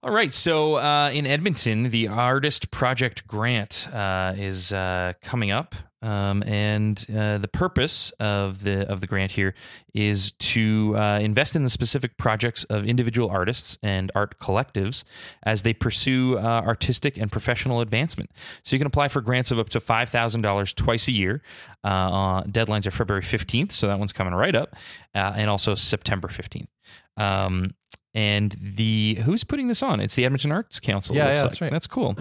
All 0.00 0.12
right. 0.14 0.32
So 0.32 0.76
uh, 0.76 1.10
in 1.12 1.26
Edmonton, 1.26 1.90
the 1.90 2.06
Artist 2.06 2.70
Project 2.70 3.26
Grant 3.26 3.88
uh, 3.92 4.32
is 4.36 4.72
uh, 4.72 5.14
coming 5.22 5.50
up, 5.50 5.74
um, 6.02 6.44
and 6.44 7.04
uh, 7.12 7.38
the 7.38 7.48
purpose 7.48 8.12
of 8.20 8.62
the 8.62 8.88
of 8.88 9.00
the 9.00 9.08
grant 9.08 9.32
here 9.32 9.54
is 9.94 10.30
to 10.32 10.94
uh, 10.96 11.18
invest 11.20 11.56
in 11.56 11.64
the 11.64 11.68
specific 11.68 12.16
projects 12.16 12.62
of 12.64 12.84
individual 12.84 13.28
artists 13.28 13.76
and 13.82 14.12
art 14.14 14.38
collectives 14.38 15.02
as 15.42 15.62
they 15.62 15.74
pursue 15.74 16.38
uh, 16.38 16.62
artistic 16.64 17.18
and 17.18 17.32
professional 17.32 17.80
advancement. 17.80 18.30
So 18.62 18.76
you 18.76 18.78
can 18.78 18.86
apply 18.86 19.08
for 19.08 19.20
grants 19.20 19.50
of 19.50 19.58
up 19.58 19.68
to 19.70 19.80
five 19.80 20.10
thousand 20.10 20.42
dollars 20.42 20.72
twice 20.72 21.08
a 21.08 21.12
year. 21.12 21.42
Deadlines 21.84 22.86
are 22.86 22.92
February 22.92 23.22
fifteenth, 23.22 23.72
so 23.72 23.88
that 23.88 23.98
one's 23.98 24.12
coming 24.12 24.32
right 24.32 24.54
up, 24.54 24.76
and 25.12 25.50
also 25.50 25.74
September 25.74 26.28
fifteenth. 26.28 26.68
Um, 27.16 27.74
and 28.18 28.56
the 28.60 29.14
who's 29.24 29.44
putting 29.44 29.68
this 29.68 29.80
on? 29.82 30.00
It's 30.00 30.16
the 30.16 30.24
Edmonton 30.24 30.50
Arts 30.50 30.80
Council. 30.80 31.14
Yeah, 31.14 31.26
looks 31.26 31.36
yeah, 31.36 31.42
like. 31.42 31.50
that's 31.50 31.60
right. 31.60 31.70
That's 31.70 31.86
cool. 31.86 32.16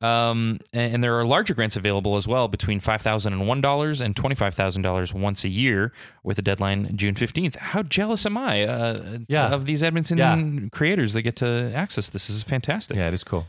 Um, 0.00 0.58
and, 0.72 0.94
and 0.94 1.04
there 1.04 1.18
are 1.18 1.24
larger 1.24 1.52
grants 1.54 1.76
available 1.76 2.16
as 2.16 2.26
well, 2.26 2.48
between 2.48 2.80
five 2.80 3.02
thousand 3.02 3.34
and 3.34 3.46
one 3.46 3.60
dollars 3.60 4.00
and 4.00 4.16
twenty 4.16 4.34
five 4.34 4.54
thousand 4.54 4.82
dollars 4.82 5.12
once 5.12 5.44
a 5.44 5.48
year, 5.50 5.92
with 6.22 6.38
a 6.38 6.42
deadline 6.42 6.96
June 6.96 7.14
fifteenth. 7.14 7.56
How 7.56 7.82
jealous 7.82 8.24
am 8.24 8.36
I? 8.38 8.62
Uh, 8.64 9.18
Yeah. 9.28 9.48
of 9.52 9.66
these 9.66 9.82
Edmonton 9.82 10.18
Yeah. 10.18 10.68
creators 10.72 11.12
that 11.12 11.22
get 11.22 11.36
to 11.36 11.70
access 11.74 12.08
this. 12.08 12.26
This 12.28 12.36
is 12.36 12.42
fantastic. 12.42 12.96
Yeah, 12.96 13.08
it 13.08 13.14
is 13.14 13.24
cool. 13.24 13.46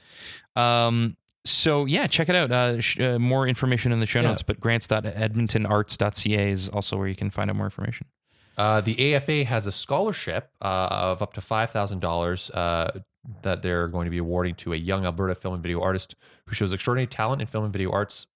Um, 0.56 1.16
so 1.46 1.86
yeah, 1.86 2.08
check 2.08 2.28
it 2.30 2.36
out. 2.36 2.52
Uh, 2.52 2.82
sh- 2.82 3.00
uh, 3.00 3.20
more 3.20 3.48
information 3.48 3.92
in 3.94 4.00
the 4.00 4.06
show 4.06 4.20
Yeah. 4.22 4.30
notes, 4.30 4.42
but 4.44 4.60
grants.edmontonarts.ca 4.60 6.52
is 6.52 6.70
also 6.70 6.98
where 6.98 7.08
you 7.08 7.16
can 7.16 7.30
find 7.30 7.50
out 7.50 7.56
more 7.56 7.68
information. 7.68 8.08
Uh, 8.58 8.82
the 8.82 9.14
AFA 9.14 9.44
has 9.44 9.68
a 9.68 9.72
scholarship 9.72 10.50
uh, 10.62 10.88
of 10.92 11.22
up 11.22 11.34
to 11.34 11.42
five 11.42 11.72
thousand 11.72 12.00
dollars 12.00 12.50
uh, 12.52 13.00
that 13.42 13.62
they're 13.62 13.88
going 13.88 14.06
to 14.06 14.12
be 14.12 14.18
awarding 14.18 14.56
to 14.56 14.74
a 14.74 14.78
young 14.78 15.06
Alberta 15.06 15.36
film 15.36 15.54
and 15.56 15.64
video 15.64 15.82
artist 15.82 16.16
who 16.48 16.56
shows 16.56 16.72
extraordinary 16.72 17.08
talent 17.08 17.42
in 17.42 17.48
film 17.48 17.64
and 17.64 17.74
video 17.74 17.92
arts 17.92 18.28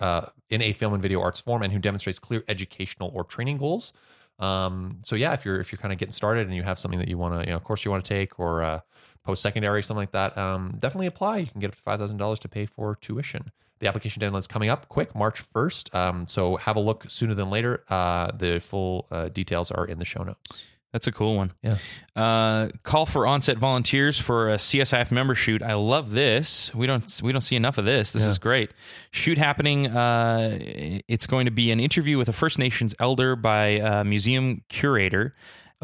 uh, 0.00 0.26
in 0.50 0.60
a 0.60 0.72
film 0.72 0.92
and 0.92 1.02
video 1.02 1.20
arts 1.20 1.40
form, 1.40 1.62
and 1.62 1.72
who 1.72 1.78
demonstrates 1.78 2.18
clear 2.18 2.44
educational 2.48 3.10
or 3.14 3.24
training 3.24 3.56
goals. 3.58 3.92
Um, 4.38 4.98
so 5.02 5.14
yeah, 5.16 5.32
if 5.32 5.44
you're 5.44 5.60
if 5.60 5.70
you're 5.72 5.78
kind 5.78 5.92
of 5.92 5.98
getting 5.98 6.12
started 6.12 6.46
and 6.46 6.56
you 6.56 6.62
have 6.64 6.78
something 6.78 6.98
that 6.98 7.08
you 7.08 7.16
want 7.16 7.40
to, 7.40 7.46
you 7.46 7.52
know, 7.52 7.60
course 7.60 7.84
you 7.84 7.90
want 7.90 8.04
to 8.04 8.08
take 8.08 8.38
or 8.38 8.62
uh, 8.62 8.80
post 9.24 9.42
secondary 9.42 9.82
something 9.82 10.02
like 10.02 10.12
that, 10.12 10.36
um, 10.36 10.76
definitely 10.78 11.06
apply. 11.06 11.38
You 11.38 11.46
can 11.46 11.60
get 11.60 11.68
up 11.68 11.76
to 11.76 11.82
five 11.82 12.00
thousand 12.00 12.18
dollars 12.18 12.40
to 12.40 12.48
pay 12.48 12.66
for 12.66 12.96
tuition. 12.96 13.52
The 13.82 13.88
application 13.88 14.20
deadline 14.20 14.38
is 14.38 14.46
coming 14.46 14.68
up 14.70 14.86
quick, 14.88 15.12
March 15.12 15.42
1st. 15.52 15.92
Um, 15.92 16.28
so 16.28 16.54
have 16.54 16.76
a 16.76 16.80
look 16.80 17.04
sooner 17.08 17.34
than 17.34 17.50
later. 17.50 17.82
Uh, 17.88 18.30
the 18.30 18.60
full 18.60 19.08
uh, 19.10 19.28
details 19.28 19.72
are 19.72 19.84
in 19.84 19.98
the 19.98 20.04
show 20.04 20.22
notes. 20.22 20.66
That's 20.92 21.08
a 21.08 21.12
cool 21.12 21.34
one. 21.36 21.52
Yeah. 21.64 21.78
Uh, 22.14 22.68
call 22.84 23.06
for 23.06 23.26
onset 23.26 23.58
volunteers 23.58 24.20
for 24.20 24.50
a 24.50 24.54
CSIF 24.56 25.10
member 25.10 25.34
shoot. 25.34 25.64
I 25.64 25.74
love 25.74 26.12
this. 26.12 26.72
We 26.76 26.86
don't 26.86 27.20
we 27.24 27.32
don't 27.32 27.40
see 27.40 27.56
enough 27.56 27.76
of 27.76 27.84
this. 27.84 28.12
This 28.12 28.22
Yeah. 28.22 28.28
is 28.28 28.38
great. 28.38 28.70
Shoot 29.10 29.36
happening. 29.38 29.88
Uh, 29.88 30.58
it's 30.60 31.26
going 31.26 31.46
to 31.46 31.50
be 31.50 31.72
an 31.72 31.80
interview 31.80 32.18
with 32.18 32.28
a 32.28 32.32
First 32.32 32.60
Nations 32.60 32.94
elder 33.00 33.34
by 33.34 33.64
a 33.82 34.04
museum 34.04 34.62
curator. 34.68 35.34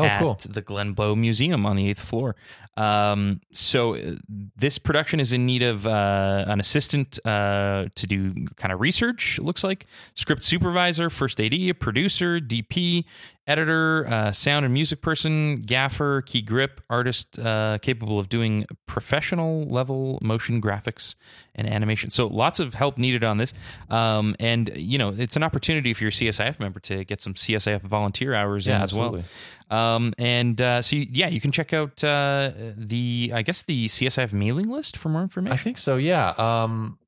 Oh, 0.00 0.04
at 0.04 0.22
cool. 0.22 0.36
the 0.48 0.62
Glenbow 0.62 1.16
Museum 1.16 1.66
on 1.66 1.74
the 1.74 1.88
eighth 1.90 1.98
floor. 1.98 2.36
Um, 2.78 3.40
so 3.52 3.96
uh, 3.96 4.12
this 4.56 4.78
production 4.78 5.18
is 5.18 5.32
in 5.32 5.46
need 5.46 5.64
of 5.64 5.84
uh, 5.84 6.44
an 6.46 6.60
assistant 6.60 7.18
uh, 7.26 7.86
to 7.92 8.06
do 8.06 8.46
kind 8.54 8.72
of 8.72 8.80
research. 8.80 9.38
It 9.38 9.42
looks 9.42 9.64
like 9.64 9.86
script 10.14 10.44
supervisor, 10.44 11.10
first 11.10 11.40
AD, 11.40 11.80
producer, 11.80 12.38
DP, 12.38 13.04
editor, 13.48 14.06
uh, 14.06 14.30
sound 14.30 14.64
and 14.64 14.72
music 14.72 15.00
person, 15.00 15.62
gaffer, 15.62 16.22
key 16.22 16.42
grip, 16.42 16.80
artist 16.88 17.38
uh, 17.38 17.78
capable 17.80 18.18
of 18.18 18.28
doing 18.28 18.66
professional 18.86 19.62
level 19.64 20.18
motion 20.20 20.60
graphics 20.60 21.14
and 21.54 21.66
animation. 21.66 22.10
So 22.10 22.26
lots 22.26 22.60
of 22.60 22.74
help 22.74 22.98
needed 22.98 23.24
on 23.24 23.38
this. 23.38 23.54
Um, 23.88 24.36
and, 24.38 24.70
you 24.76 24.98
know, 24.98 25.14
it's 25.16 25.34
an 25.34 25.42
opportunity 25.42 25.90
if 25.90 26.00
you're 26.00 26.08
a 26.08 26.12
CSIF 26.12 26.60
member 26.60 26.78
to 26.80 27.04
get 27.04 27.22
some 27.22 27.34
CSIF 27.34 27.80
volunteer 27.80 28.34
hours 28.34 28.68
Yeah, 28.68 28.76
in 28.76 28.82
as 28.82 28.90
absolutely. 28.90 29.24
well. 29.70 29.78
Um, 29.96 30.14
and 30.18 30.60
uh, 30.60 30.82
so, 30.82 30.96
you, 30.96 31.06
yeah, 31.10 31.28
you 31.28 31.40
can 31.40 31.50
check 31.50 31.72
out 31.72 32.04
uh, 32.04 32.52
the, 32.76 33.32
I 33.34 33.42
guess, 33.42 33.62
the 33.62 33.86
CSIF 33.86 34.32
mailing 34.32 34.68
list 34.68 34.96
for 34.96 35.08
more 35.08 35.22
information. 35.22 35.52
I 35.52 35.56
think 35.56 35.78
so. 35.78 35.96
Yeah. 35.96 36.30
Um, 36.30 36.98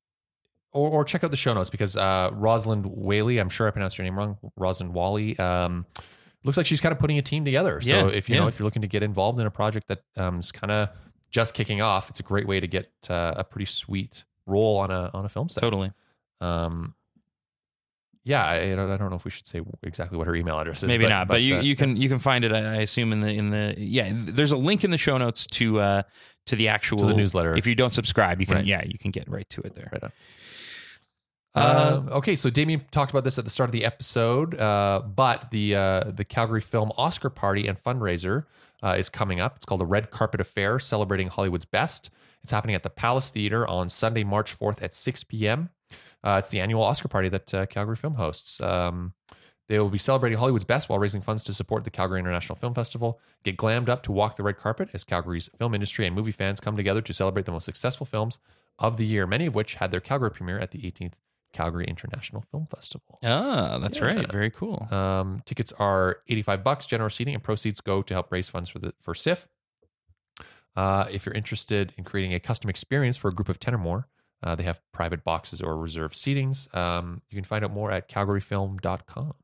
or, 0.72 0.88
or 0.90 1.04
check 1.04 1.24
out 1.24 1.30
the 1.30 1.36
show 1.36 1.52
notes 1.54 1.70
because 1.70 1.96
uh, 1.96 2.30
Rosalind 2.32 2.86
Whaley, 2.86 3.38
I'm 3.38 3.48
sure 3.48 3.66
I 3.66 3.70
pronounced 3.70 3.98
your 3.98 4.04
name 4.04 4.16
wrong. 4.16 4.38
Rosalind 4.56 4.94
Wally. 4.94 5.38
Um, 5.38 5.86
looks 6.44 6.56
like 6.56 6.66
she's 6.66 6.80
kind 6.80 6.92
of 6.92 6.98
putting 6.98 7.18
a 7.18 7.22
team 7.22 7.44
together. 7.44 7.80
So 7.80 7.90
Yeah, 7.90 8.14
if 8.14 8.28
you 8.28 8.36
know 8.36 8.46
if 8.46 8.58
you're 8.58 8.64
looking 8.64 8.82
to 8.82 8.88
get 8.88 9.02
involved 9.02 9.40
in 9.40 9.46
a 9.46 9.50
project 9.50 9.88
that 9.88 10.02
um, 10.16 10.40
is 10.40 10.52
kind 10.52 10.70
of 10.70 10.88
just 11.30 11.54
kicking 11.54 11.80
off, 11.80 12.08
it's 12.10 12.20
a 12.20 12.22
great 12.22 12.46
way 12.46 12.60
to 12.60 12.66
get 12.66 12.90
uh, 13.08 13.34
a 13.36 13.44
pretty 13.44 13.66
sweet 13.66 14.24
role 14.46 14.78
on 14.78 14.90
a 14.90 15.10
on 15.12 15.24
a 15.24 15.28
film 15.28 15.48
set. 15.48 15.60
totally. 15.60 15.92
Um, 16.40 16.94
yeah, 18.24 18.44
I, 18.44 18.72
I 18.72 18.74
don't 18.74 19.10
know 19.10 19.16
if 19.16 19.24
we 19.24 19.30
should 19.30 19.46
say 19.46 19.60
exactly 19.82 20.18
what 20.18 20.26
her 20.26 20.34
email 20.34 20.58
address 20.58 20.82
is. 20.82 20.88
Maybe 20.88 21.08
not, 21.08 21.26
but, 21.28 21.42
you, 21.42 21.56
uh, 21.56 21.60
you 21.60 21.74
can 21.76 21.96
you 21.96 22.08
can 22.08 22.18
find 22.18 22.44
it. 22.44 22.52
I 22.52 22.76
assume 22.82 23.12
in 23.12 23.20
the 23.20 23.28
in 23.28 23.50
the 23.50 23.74
yeah. 23.78 24.10
There's 24.12 24.52
a 24.52 24.56
link 24.56 24.84
in 24.84 24.90
the 24.90 24.98
show 24.98 25.16
notes 25.18 25.46
to 25.46 25.80
uh 25.80 26.02
to 26.46 26.56
the 26.56 26.68
actual 26.68 26.98
To 26.98 27.06
the 27.06 27.14
newsletter. 27.14 27.56
If 27.56 27.66
you 27.66 27.74
don't 27.74 27.94
subscribe, 27.94 28.40
you 28.40 28.46
can 28.46 28.56
Right. 28.56 28.66
yeah 28.66 28.82
you 28.84 28.98
can 28.98 29.10
get 29.10 29.28
right 29.28 29.48
to 29.50 29.62
it 29.62 29.74
there. 29.74 29.88
Right 29.92 30.02
on. 30.04 30.12
Uh, 31.54 32.00
Um, 32.06 32.08
okay, 32.10 32.36
so 32.36 32.48
Damian 32.48 32.82
talked 32.92 33.10
about 33.10 33.24
this 33.24 33.36
at 33.38 33.44
the 33.44 33.50
start 33.50 33.68
of 33.68 33.72
the 33.72 33.84
episode, 33.84 34.54
uh, 34.60 35.02
but 35.04 35.50
the 35.50 35.74
uh, 35.74 36.04
the 36.04 36.24
Calgary 36.24 36.60
Film 36.60 36.92
Oscar 36.96 37.28
Party 37.30 37.66
and 37.66 37.82
fundraiser 37.82 38.44
uh, 38.82 38.94
is 38.96 39.08
coming 39.08 39.40
up. 39.40 39.56
It's 39.56 39.64
called 39.64 39.80
the 39.80 39.86
Red 39.86 40.10
Carpet 40.10 40.40
Affair, 40.40 40.78
celebrating 40.78 41.26
Hollywood's 41.28 41.64
best. 41.64 42.10
It's 42.42 42.52
happening 42.52 42.76
at 42.76 42.82
the 42.84 42.90
Palace 42.90 43.30
Theater 43.30 43.66
on 43.66 43.88
Sunday, 43.88 44.22
March 44.24 44.52
fourth 44.52 44.80
at 44.82 44.94
six 44.94 45.24
p.m. 45.24 45.70
Uh, 46.22 46.36
it's 46.38 46.48
the 46.50 46.60
annual 46.60 46.82
Oscar 46.82 47.08
party 47.08 47.28
that 47.28 47.54
uh, 47.54 47.66
Calgary 47.66 47.96
Film 47.96 48.14
hosts. 48.14 48.60
Um, 48.60 49.14
they 49.68 49.78
will 49.78 49.88
be 49.88 49.98
celebrating 49.98 50.36
Hollywood's 50.38 50.64
best 50.64 50.88
while 50.88 50.98
raising 50.98 51.22
funds 51.22 51.44
to 51.44 51.54
support 51.54 51.84
the 51.84 51.90
Calgary 51.90 52.18
International 52.18 52.56
Film 52.56 52.74
Festival. 52.74 53.20
Get 53.44 53.56
glammed 53.56 53.88
up 53.88 54.02
to 54.02 54.12
walk 54.12 54.36
the 54.36 54.42
red 54.42 54.58
carpet 54.58 54.90
as 54.92 55.04
Calgary's 55.04 55.48
film 55.58 55.74
industry 55.74 56.06
and 56.06 56.14
movie 56.16 56.32
fans 56.32 56.58
come 56.60 56.76
together 56.76 57.00
to 57.02 57.12
celebrate 57.14 57.46
the 57.46 57.52
most 57.52 57.64
successful 57.66 58.04
films 58.04 58.38
of 58.80 58.96
the 58.96 59.06
year, 59.06 59.26
many 59.26 59.46
of 59.46 59.54
which 59.54 59.74
had 59.76 59.90
their 59.92 60.00
Calgary 60.00 60.30
premiere 60.32 60.58
at 60.58 60.72
the 60.72 60.78
18th 60.80 61.12
Calgary 61.52 61.84
International 61.86 62.42
Film 62.50 62.66
Festival. 62.66 63.18
Ah, 63.24 63.78
that's 63.78 63.98
Yeah. 63.98 64.04
right. 64.06 64.32
Very 64.32 64.50
cool. 64.50 64.88
Um, 64.92 65.42
tickets 65.46 65.72
are 65.78 66.18
85 66.28 66.64
bucks, 66.64 66.86
generous 66.86 67.14
seating, 67.14 67.34
and 67.34 67.42
proceeds 67.42 67.80
go 67.80 68.02
to 68.02 68.14
help 68.14 68.30
raise 68.32 68.48
funds 68.48 68.68
for 68.70 68.78
the 68.80 68.92
for 69.00 69.14
CIFF. 69.14 69.46
Uh, 70.76 71.06
if 71.10 71.26
you're 71.26 71.34
interested 71.34 71.92
in 71.96 72.04
creating 72.04 72.32
a 72.34 72.40
custom 72.40 72.70
experience 72.70 73.16
for 73.16 73.28
a 73.28 73.32
group 73.32 73.48
of 73.48 73.58
10 73.58 73.74
or 73.74 73.78
more, 73.78 74.08
uh, 74.42 74.54
they 74.54 74.62
have 74.62 74.80
private 74.92 75.24
boxes 75.24 75.60
or 75.60 75.76
reserved 75.76 76.14
seatings. 76.14 76.74
Um, 76.74 77.22
you 77.30 77.36
can 77.36 77.44
find 77.44 77.64
out 77.64 77.72
more 77.72 77.90
at 77.90 78.08
calgaryfilm.com. 78.08 79.34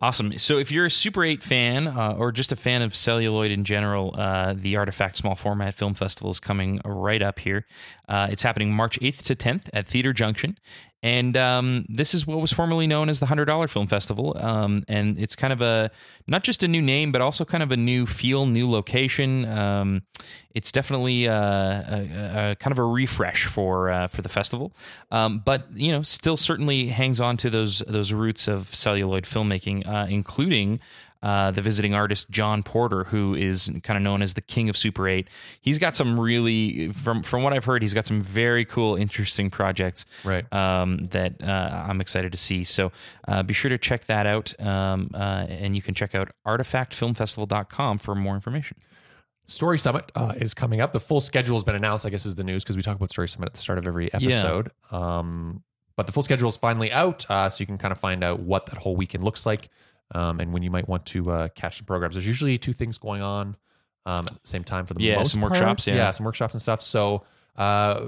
Awesome. 0.00 0.36
So 0.38 0.58
if 0.58 0.70
you're 0.70 0.86
a 0.86 0.90
Super 0.90 1.24
8 1.24 1.42
fan 1.42 1.86
uh, 1.86 2.14
or 2.18 2.32
just 2.32 2.52
a 2.52 2.56
fan 2.56 2.82
of 2.82 2.94
celluloid 2.94 3.50
in 3.50 3.64
general, 3.64 4.14
uh, 4.18 4.54
the 4.54 4.76
Artifact 4.76 5.16
Small 5.16 5.34
Format 5.34 5.74
Film 5.74 5.94
Festival 5.94 6.30
is 6.30 6.40
coming 6.40 6.80
right 6.84 7.22
up 7.22 7.38
here. 7.38 7.66
Uh, 8.08 8.28
it's 8.30 8.42
happening 8.42 8.72
March 8.72 8.98
8th 9.00 9.22
to 9.24 9.34
10th 9.34 9.70
at 9.72 9.86
Theater 9.86 10.12
Junction. 10.12 10.58
And 11.02 11.36
um, 11.36 11.84
this 11.88 12.14
is 12.14 12.26
what 12.26 12.40
was 12.40 12.50
formerly 12.50 12.86
known 12.86 13.10
as 13.10 13.20
the 13.20 13.26
$100 13.26 13.68
Film 13.68 13.86
Festival. 13.86 14.36
Um, 14.40 14.84
and 14.88 15.18
it's 15.18 15.36
kind 15.36 15.52
of 15.52 15.60
a, 15.60 15.90
not 16.26 16.42
just 16.44 16.62
a 16.62 16.68
new 16.68 16.80
name, 16.80 17.12
but 17.12 17.20
also 17.20 17.44
kind 17.44 17.62
of 17.62 17.70
a 17.70 17.76
new 17.76 18.06
feel, 18.06 18.46
new 18.46 18.70
location. 18.70 19.44
Um, 19.46 20.02
it's 20.54 20.70
definitely 20.72 21.28
uh, 21.28 21.34
a, 21.34 22.50
a 22.52 22.56
kind 22.56 22.72
of 22.72 22.78
a 22.78 22.84
refresh 22.84 23.46
for 23.46 23.90
uh, 23.90 24.06
for 24.06 24.22
the 24.22 24.28
festival, 24.28 24.72
um, 25.10 25.42
but 25.44 25.66
you 25.74 25.90
know, 25.90 26.02
still 26.02 26.36
certainly 26.36 26.88
hangs 26.88 27.20
on 27.20 27.36
to 27.38 27.50
those 27.50 27.80
those 27.88 28.12
roots 28.12 28.46
of 28.46 28.68
celluloid 28.68 29.26
filmmaking, 29.34 29.86
uh, 29.86 30.06
including. 30.08 30.80
Uh, 31.22 31.50
the 31.50 31.62
visiting 31.62 31.94
artist 31.94 32.28
John 32.28 32.62
Porter, 32.62 33.04
who 33.04 33.34
is 33.34 33.72
kind 33.82 33.96
of 33.96 34.02
known 34.02 34.20
as 34.20 34.34
the 34.34 34.42
king 34.42 34.68
of 34.68 34.76
Super 34.76 35.08
8. 35.08 35.26
He's 35.62 35.78
got 35.78 35.96
some 35.96 36.20
really, 36.20 36.92
from 36.92 37.22
from 37.22 37.42
what 37.42 37.54
I've 37.54 37.64
heard, 37.64 37.80
he's 37.80 37.94
got 37.94 38.04
some 38.04 38.20
very 38.20 38.66
cool, 38.66 38.94
interesting 38.96 39.48
projects 39.48 40.04
Right. 40.22 40.44
um, 40.52 40.98
that 41.12 41.42
uh, 41.42 41.86
I'm 41.88 42.02
excited 42.02 42.30
to 42.32 42.36
see. 42.36 42.62
So 42.62 42.92
uh, 43.26 43.42
be 43.42 43.54
sure 43.54 43.70
to 43.70 43.78
check 43.78 44.04
that 44.04 44.26
out. 44.26 44.52
Um, 44.60 45.08
uh, 45.14 45.46
and 45.48 45.74
you 45.74 45.80
can 45.80 45.94
check 45.94 46.14
out 46.14 46.28
artifactfilmfestival.com 46.46 47.98
for 48.00 48.14
more 48.14 48.34
information. 48.34 48.76
Story 49.46 49.78
Summit 49.78 50.10
uh, 50.14 50.34
is 50.36 50.52
coming 50.52 50.82
up. 50.82 50.92
The 50.92 51.00
full 51.00 51.20
schedule 51.20 51.56
has 51.56 51.64
been 51.64 51.74
announced, 51.74 52.06
I 52.06 52.10
guess, 52.10 52.24
is 52.24 52.34
the 52.36 52.44
news 52.44 52.64
because 52.64 52.76
we 52.76 52.82
talk 52.82 52.96
about 52.96 53.10
Story 53.10 53.28
Summit 53.28 53.46
at 53.46 53.54
the 53.54 53.60
start 53.60 53.78
of 53.78 53.86
every 53.86 54.12
episode. 54.12 54.70
Um, 54.90 55.62
but 55.96 56.06
the 56.06 56.12
full 56.12 56.22
schedule 56.22 56.48
is 56.48 56.56
finally 56.56 56.90
out, 56.92 57.24
uh, 57.30 57.48
so 57.48 57.62
you 57.62 57.66
can 57.66 57.78
kind 57.78 57.92
of 57.92 57.98
find 57.98 58.24
out 58.24 58.40
what 58.40 58.66
that 58.66 58.78
whole 58.78 58.96
weekend 58.96 59.22
looks 59.24 59.46
like 59.46 59.68
um, 60.14 60.40
and 60.40 60.52
when 60.52 60.62
you 60.62 60.70
might 60.70 60.88
want 60.88 61.06
to 61.06 61.30
uh, 61.30 61.48
catch 61.54 61.78
some 61.78 61.86
programs. 61.86 62.14
There's 62.14 62.26
usually 62.26 62.58
two 62.58 62.72
things 62.72 62.98
going 62.98 63.22
on 63.22 63.56
um, 64.06 64.20
at 64.20 64.26
the 64.42 64.48
same 64.48 64.64
time 64.64 64.86
for 64.86 64.94
the 64.94 65.02
Yeah, 65.02 65.16
most 65.16 65.32
some 65.32 65.40
part. 65.40 65.52
workshops, 65.52 65.86
yeah. 65.86 66.10
some 66.10 66.26
workshops 66.26 66.54
and 66.54 66.60
stuff. 66.62 66.82
So 66.82 67.22
uh, 67.56 68.04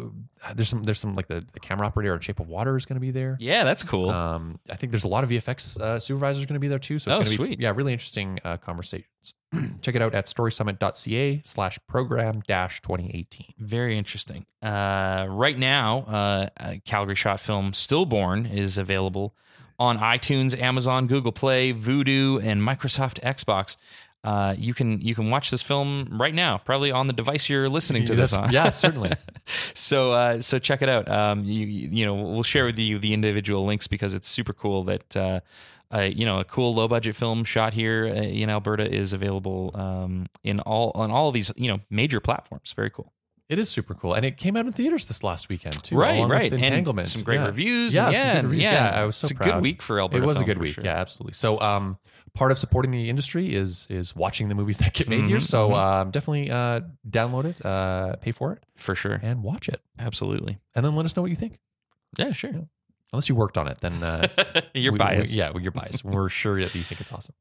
there's 0.54 0.68
some 0.68 0.82
there's 0.82 0.98
some 0.98 1.14
like 1.14 1.26
the, 1.28 1.44
the 1.52 1.60
camera 1.60 1.86
operator 1.86 2.14
in 2.14 2.20
Shape 2.20 2.40
of 2.40 2.48
Water 2.48 2.76
is 2.76 2.84
going 2.84 2.96
to 2.96 3.00
be 3.00 3.10
there. 3.10 3.36
Yeah, 3.40 3.64
that's 3.64 3.82
cool. 3.84 4.10
Um, 4.10 4.58
I 4.70 4.76
think 4.76 4.92
there's 4.92 5.04
a 5.04 5.08
lot 5.08 5.24
of 5.24 5.30
VFX 5.30 5.80
uh, 5.80 5.98
supervisors 6.00 6.44
going 6.46 6.54
to 6.54 6.60
be 6.60 6.68
there 6.68 6.78
too. 6.78 6.98
So 6.98 7.10
it's 7.10 7.16
Oh, 7.16 7.22
going 7.22 7.24
to 7.24 7.30
be 7.30 7.36
sweet. 7.36 7.60
yeah, 7.60 7.72
really 7.74 7.92
interesting 7.92 8.38
uh, 8.44 8.56
conversations. 8.56 9.34
Check 9.82 9.94
it 9.94 10.02
out 10.02 10.14
at 10.14 10.26
storysummit.ca 10.26 11.42
slash 11.44 11.78
program 11.88 12.42
dash 12.46 12.80
2018. 12.82 13.54
Very 13.58 13.96
interesting. 13.96 14.46
Uh, 14.62 15.26
right 15.28 15.58
now, 15.58 15.98
uh, 16.08 16.48
uh, 16.58 16.74
Calgary 16.84 17.14
Shot 17.14 17.38
Film 17.40 17.72
Stillborn 17.72 18.46
is 18.46 18.78
available 18.78 19.34
on 19.78 19.98
iTunes, 19.98 20.58
Amazon, 20.58 21.06
Google 21.06 21.32
Play, 21.32 21.72
Vudu, 21.72 22.42
and 22.42 22.62
Microsoft 22.62 23.20
Xbox. 23.20 23.76
Uh, 24.24 24.54
you 24.58 24.74
can 24.74 25.00
you 25.00 25.14
can 25.14 25.30
watch 25.30 25.50
this 25.50 25.62
film 25.62 26.08
right 26.10 26.34
now, 26.34 26.58
probably 26.58 26.90
on 26.90 27.06
the 27.06 27.12
device 27.12 27.48
you're 27.48 27.68
listening 27.68 28.04
to 28.04 28.14
this 28.16 28.32
on. 28.32 28.50
Yeah, 28.50 28.70
certainly. 28.70 29.12
so 29.74 30.12
uh, 30.12 30.40
so 30.40 30.58
check 30.58 30.82
it 30.82 30.88
out. 30.88 31.08
Um, 31.08 31.44
you 31.44 31.64
you 31.66 32.04
know 32.04 32.14
we'll 32.14 32.42
share 32.42 32.66
with 32.66 32.78
you 32.78 32.98
the 32.98 33.14
individual 33.14 33.64
links 33.64 33.86
because 33.86 34.14
it's 34.14 34.28
super 34.28 34.52
cool 34.52 34.82
that 34.84 35.16
uh, 35.16 35.40
uh, 35.94 36.00
you 36.00 36.24
know 36.24 36.40
a 36.40 36.44
cool 36.44 36.74
low 36.74 36.88
budget 36.88 37.14
film 37.14 37.44
shot 37.44 37.72
here 37.72 38.06
uh, 38.06 38.14
in 38.20 38.50
Alberta 38.50 38.92
is 38.92 39.12
available 39.12 39.70
um, 39.74 40.26
in 40.42 40.58
all 40.60 40.90
on 40.96 41.12
all 41.12 41.28
of 41.28 41.34
these 41.34 41.52
you 41.56 41.68
know 41.70 41.78
major 41.88 42.18
platforms. 42.18 42.72
Very 42.72 42.90
cool. 42.90 43.12
It 43.48 43.60
is 43.60 43.68
super 43.68 43.94
cool. 43.94 44.14
And 44.14 44.26
it 44.26 44.38
came 44.38 44.56
out 44.56 44.66
in 44.66 44.72
theaters 44.72 45.06
this 45.06 45.22
last 45.22 45.48
weekend 45.48 45.80
too. 45.84 45.94
Right, 45.96 46.26
right, 46.28 46.52
Entanglement. 46.52 47.06
and 47.06 47.12
some 47.12 47.22
great 47.22 47.36
Yeah. 47.36 47.46
reviews. 47.46 47.94
Yeah, 47.94 48.10
Yeah, 48.10 48.18
some 48.18 48.26
good 48.30 48.36
and- 48.38 48.44
reviews. 48.48 48.62
yeah. 48.64 48.72
Yeah, 48.90 49.00
I 49.02 49.04
was 49.04 49.14
so 49.14 49.26
it's 49.26 49.30
a 49.30 49.34
good 49.34 49.62
week 49.62 49.82
for 49.82 50.00
Alberta. 50.00 50.24
It 50.24 50.26
was 50.26 50.40
a 50.40 50.44
good 50.44 50.58
week. 50.58 50.74
sure. 50.74 50.82
Yeah, 50.82 50.96
absolutely. 50.96 51.34
So, 51.34 51.60
um, 51.60 51.96
part 52.36 52.52
of 52.52 52.58
supporting 52.58 52.92
the 52.92 53.10
industry 53.10 53.52
is 53.54 53.86
is 53.90 54.14
watching 54.14 54.48
the 54.48 54.54
movies 54.54 54.78
that 54.82 54.92
get 54.94 55.08
made 55.08 55.24
here. 55.24 55.38
Mhm, 55.38 55.42
So, 55.42 55.70
mhm. 55.70 55.76
um, 55.76 56.10
definitely 56.12 56.50
uh, 56.50 56.82
download 57.10 57.46
it, 57.46 57.64
uh, 57.66 58.14
pay 58.16 58.30
for 58.30 58.52
it, 58.52 58.62
for 58.76 58.94
sure. 58.94 59.18
and 59.22 59.42
watch 59.42 59.68
it, 59.68 59.80
Absolutely. 59.98 60.58
and 60.74 60.84
then 60.84 60.94
let 60.94 61.04
us 61.06 61.16
know 61.16 61.22
what 61.22 61.30
you 61.30 61.36
think. 61.36 61.58
Yeah, 62.16 62.32
sure. 62.32 62.52
Unless 63.12 63.28
you 63.28 63.34
worked 63.34 63.56
on 63.58 63.66
it, 63.68 63.78
then 63.80 64.02
uh, 64.02 64.28
You're 64.74 64.92
we- 64.92 64.96
we- 64.96 64.98
biased. 64.98 65.34
yeah, 65.34 65.50
well, 65.50 65.62
you're 65.62 65.72
biased. 65.72 66.04
We're 66.14 66.28
sure 66.28 66.56
that 66.60 66.74
you 66.74 66.82
think 66.82 67.00
it's 67.00 67.12
awesome. 67.12 67.34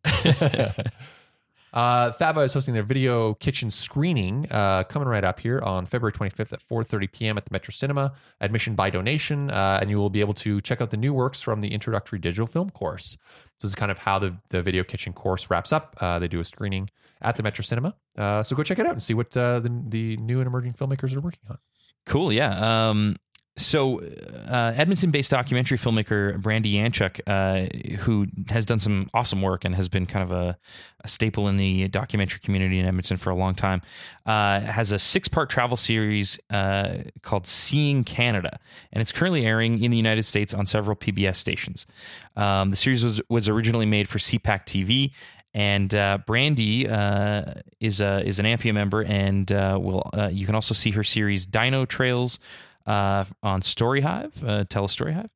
uh, 1.73 2.11
Fava 2.13 2.41
is 2.41 2.53
hosting 2.53 2.73
their 2.73 2.83
video 2.83 3.33
kitchen 3.33 3.69
screening 3.69 4.47
uh, 4.49 4.83
coming 4.83 5.07
right 5.09 5.23
up 5.25 5.39
here 5.41 5.59
on 5.61 5.85
February 5.85 6.13
25th 6.13 6.53
at 6.53 6.61
4:30 6.61 7.11
p.m. 7.11 7.37
at 7.37 7.43
the 7.45 7.49
Metro 7.51 7.71
Cinema. 7.73 8.13
Admission 8.39 8.75
by 8.75 8.89
donation, 8.89 9.51
uh, 9.51 9.79
and 9.81 9.89
you 9.89 9.97
will 9.97 10.09
be 10.09 10.21
able 10.21 10.33
to 10.35 10.61
check 10.61 10.79
out 10.81 10.91
the 10.91 10.97
new 10.97 11.13
works 11.13 11.41
from 11.41 11.59
the 11.61 11.73
introductory 11.73 12.19
digital 12.19 12.47
film 12.47 12.69
course. 12.69 13.17
So 13.57 13.67
this 13.67 13.71
is 13.71 13.75
kind 13.75 13.91
of 13.91 13.97
how 13.97 14.19
the 14.19 14.37
the 14.49 14.61
video 14.61 14.83
kitchen 14.83 15.13
course 15.13 15.49
wraps 15.49 15.71
up. 15.71 15.95
Uh, 15.99 16.19
they 16.19 16.27
do 16.27 16.39
a 16.39 16.45
screening 16.45 16.89
at 17.21 17.37
the 17.37 17.43
Metro 17.43 17.63
Cinema, 17.63 17.95
uh, 18.17 18.43
so 18.43 18.55
go 18.55 18.63
check 18.63 18.79
it 18.79 18.85
out 18.85 18.91
and 18.91 19.01
see 19.01 19.13
what 19.13 19.35
uh, 19.37 19.59
the 19.59 19.83
the 19.87 20.17
new 20.17 20.39
and 20.39 20.47
emerging 20.47 20.73
filmmakers 20.73 21.15
are 21.15 21.21
working 21.21 21.39
on. 21.49 21.57
Cool. 22.05 22.31
Yeah. 22.33 22.89
Um, 22.89 23.15
so, 23.57 24.01
uh, 24.01 24.73
Edmonton-based 24.75 25.31
documentary 25.31 25.77
filmmaker 25.77 26.41
Brandy 26.41 26.73
Yanchyk, 26.73 27.21
uh, 27.25 27.95
who 27.99 28.27
has 28.49 28.65
done 28.65 28.79
some 28.79 29.09
awesome 29.13 29.41
work 29.41 29.63
and 29.63 29.73
has 29.75 29.87
been 29.87 30.05
kind 30.05 30.23
of 30.23 30.33
a, 30.33 30.57
a 31.05 31.07
staple 31.07 31.47
in 31.47 31.55
the 31.55 31.87
documentary 31.87 32.41
community 32.41 32.79
in 32.79 32.85
Edmonton 32.85 33.15
for 33.15 33.29
a 33.29 33.35
long 33.35 33.55
time, 33.55 33.81
uh, 34.25 34.59
has 34.59 34.91
a 34.91 34.99
six-part 34.99 35.49
travel 35.49 35.77
series 35.77 36.37
uh, 36.49 36.97
called 37.21 37.47
"Seeing 37.47 38.03
Canada," 38.03 38.59
and 38.91 39.01
it's 39.01 39.13
currently 39.13 39.45
airing 39.45 39.81
in 39.81 39.89
the 39.89 39.97
United 39.97 40.23
States 40.23 40.53
on 40.53 40.65
several 40.65 40.97
PBS 40.97 41.37
stations. 41.37 41.87
Um, 42.35 42.71
the 42.71 42.75
series 42.75 43.05
was 43.05 43.21
was 43.29 43.47
originally 43.47 43.85
made 43.85 44.09
for 44.09 44.19
CPAC 44.19 44.65
TV. 44.65 45.11
And 45.53 45.95
uh, 45.95 46.17
Brandy 46.27 46.85
uh, 46.85 47.45
is 47.79 48.01
a 48.01 48.21
is 48.27 48.39
an 48.39 48.45
Ampia 48.45 48.73
member, 48.73 49.05
and 49.05 49.49
uh, 49.53 49.79
will 49.81 50.09
uh, 50.13 50.27
you 50.29 50.45
can 50.45 50.53
also 50.53 50.73
see 50.73 50.91
her 50.91 51.03
series 51.03 51.45
Dino 51.45 51.85
Trails, 51.85 52.39
uh, 52.85 53.25
on 53.41 53.61
StoryHive, 53.61 54.43
uh, 54.43 54.63
Telus 54.65 54.95
StoryHive, 54.95 55.29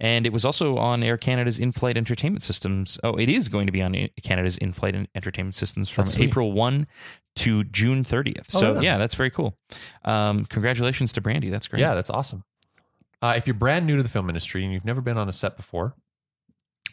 and 0.00 0.26
it 0.26 0.32
was 0.32 0.44
also 0.44 0.76
on 0.76 1.02
Air 1.02 1.16
Canada's 1.16 1.58
in-flight 1.58 1.96
entertainment 1.96 2.42
systems. 2.42 2.98
Oh, 3.04 3.14
it 3.14 3.28
is 3.28 3.48
going 3.48 3.66
to 3.66 3.72
be 3.72 3.82
on 3.82 3.94
Canada's 4.22 4.58
in-flight 4.58 5.08
entertainment 5.14 5.54
systems 5.54 5.88
from 5.88 6.04
That's 6.04 6.14
sweet. 6.14 6.28
April 6.28 6.52
one 6.52 6.86
to 7.36 7.64
June 7.64 8.02
thirtieth. 8.02 8.46
Oh, 8.54 8.60
so 8.60 8.74
yeah. 8.74 8.80
yeah, 8.80 8.98
that's 8.98 9.14
very 9.14 9.30
cool. 9.30 9.56
Um, 10.04 10.44
congratulations 10.46 11.12
to 11.14 11.20
Brandy. 11.20 11.50
That's 11.50 11.68
great. 11.68 11.80
Yeah, 11.80 11.94
that's 11.94 12.10
awesome. 12.10 12.44
Uh, 13.22 13.34
if 13.36 13.46
you're 13.46 13.54
brand 13.54 13.86
new 13.86 13.96
to 13.96 14.02
the 14.02 14.08
film 14.08 14.28
industry 14.28 14.64
and 14.64 14.72
you've 14.72 14.84
never 14.84 15.00
been 15.00 15.16
on 15.16 15.28
a 15.28 15.32
set 15.32 15.56
before, 15.56 15.94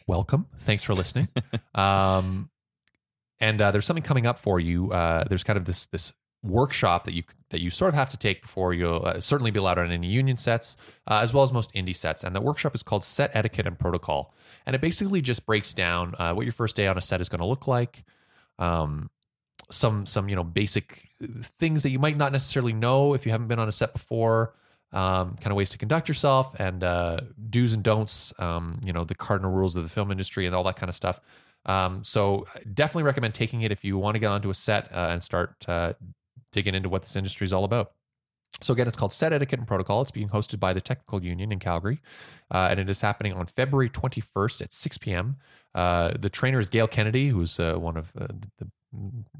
welcome. 0.06 0.46
Thanks 0.58 0.82
for 0.82 0.94
listening. 0.94 1.28
um, 1.74 2.50
and 3.40 3.60
uh, 3.60 3.70
there's 3.70 3.84
something 3.84 4.02
coming 4.02 4.26
up 4.26 4.38
for 4.38 4.58
you. 4.58 4.90
Uh, 4.90 5.24
there's 5.28 5.44
kind 5.44 5.56
of 5.56 5.64
this 5.64 5.86
this 5.86 6.12
workshop 6.44 7.04
that 7.04 7.14
you 7.14 7.22
that 7.50 7.60
you 7.60 7.70
sort 7.70 7.88
of 7.88 7.94
have 7.94 8.10
to 8.10 8.16
take 8.16 8.42
before 8.42 8.74
you'll 8.74 9.04
uh, 9.04 9.20
certainly 9.20 9.50
be 9.50 9.58
allowed 9.58 9.78
on 9.78 9.90
any 9.90 10.06
union 10.06 10.36
sets, 10.36 10.76
uh, 11.06 11.20
as 11.22 11.32
well 11.32 11.42
as 11.42 11.52
most 11.52 11.72
indie 11.72 11.96
sets. 11.96 12.22
And 12.22 12.34
the 12.34 12.40
workshop 12.40 12.74
is 12.74 12.82
called 12.82 13.04
Set 13.04 13.30
Etiquette 13.34 13.66
and 13.66 13.78
Protocol, 13.78 14.34
and 14.66 14.74
it 14.74 14.80
basically 14.80 15.22
just 15.22 15.46
breaks 15.46 15.72
down 15.72 16.14
uh, 16.18 16.34
what 16.34 16.44
your 16.44 16.52
first 16.52 16.76
day 16.76 16.86
on 16.86 16.98
a 16.98 17.00
set 17.00 17.20
is 17.20 17.28
going 17.28 17.40
to 17.40 17.46
look 17.46 17.66
like. 17.66 18.04
Um, 18.58 19.10
some 19.70 20.06
some 20.06 20.28
you 20.28 20.36
know 20.36 20.44
basic 20.44 21.08
things 21.42 21.82
that 21.82 21.90
you 21.90 21.98
might 21.98 22.16
not 22.16 22.32
necessarily 22.32 22.72
know 22.72 23.14
if 23.14 23.24
you 23.24 23.32
haven't 23.32 23.48
been 23.48 23.58
on 23.58 23.68
a 23.68 23.72
set 23.72 23.92
before 23.92 24.54
um, 24.92 25.36
kind 25.36 25.48
of 25.48 25.54
ways 25.54 25.70
to 25.70 25.78
conduct 25.78 26.06
yourself 26.08 26.54
and 26.60 26.84
uh, 26.84 27.18
do's 27.50 27.72
and 27.72 27.82
don'ts 27.82 28.32
um, 28.38 28.78
you 28.84 28.92
know 28.92 29.04
the 29.04 29.14
cardinal 29.14 29.50
rules 29.50 29.74
of 29.76 29.82
the 29.82 29.88
film 29.88 30.10
industry 30.10 30.46
and 30.46 30.54
all 30.54 30.64
that 30.64 30.76
kind 30.76 30.88
of 30.88 30.94
stuff 30.94 31.20
um, 31.66 32.04
so 32.04 32.46
definitely 32.72 33.04
recommend 33.04 33.34
taking 33.34 33.62
it 33.62 33.72
if 33.72 33.84
you 33.84 33.96
want 33.96 34.14
to 34.14 34.18
get 34.18 34.26
onto 34.26 34.50
a 34.50 34.54
set 34.54 34.92
uh, 34.92 35.08
and 35.10 35.22
start 35.22 35.64
uh, 35.66 35.94
digging 36.54 36.74
into 36.74 36.88
what 36.88 37.02
this 37.02 37.16
industry 37.16 37.44
is 37.44 37.52
all 37.52 37.64
about 37.64 37.92
so 38.60 38.72
again, 38.72 38.86
it's 38.86 38.96
called 38.96 39.12
Set 39.12 39.32
Etiquette 39.32 39.58
and 39.58 39.66
Protocol. 39.66 40.00
It's 40.02 40.10
being 40.10 40.28
hosted 40.28 40.60
by 40.60 40.72
the 40.72 40.80
Technical 40.80 41.22
Union 41.22 41.50
in 41.52 41.58
Calgary, 41.58 42.00
uh, 42.50 42.68
and 42.70 42.78
it 42.78 42.88
is 42.88 43.00
happening 43.00 43.32
on 43.32 43.46
February 43.46 43.90
21st 43.90 44.62
at 44.62 44.72
6 44.72 44.98
p.m. 44.98 45.36
Uh, 45.74 46.12
the 46.18 46.28
trainer 46.28 46.60
is 46.60 46.68
Gail 46.68 46.86
Kennedy, 46.86 47.28
who's 47.28 47.58
uh, 47.58 47.74
one 47.74 47.96
of 47.96 48.12
uh, 48.18 48.28
the 48.58 48.68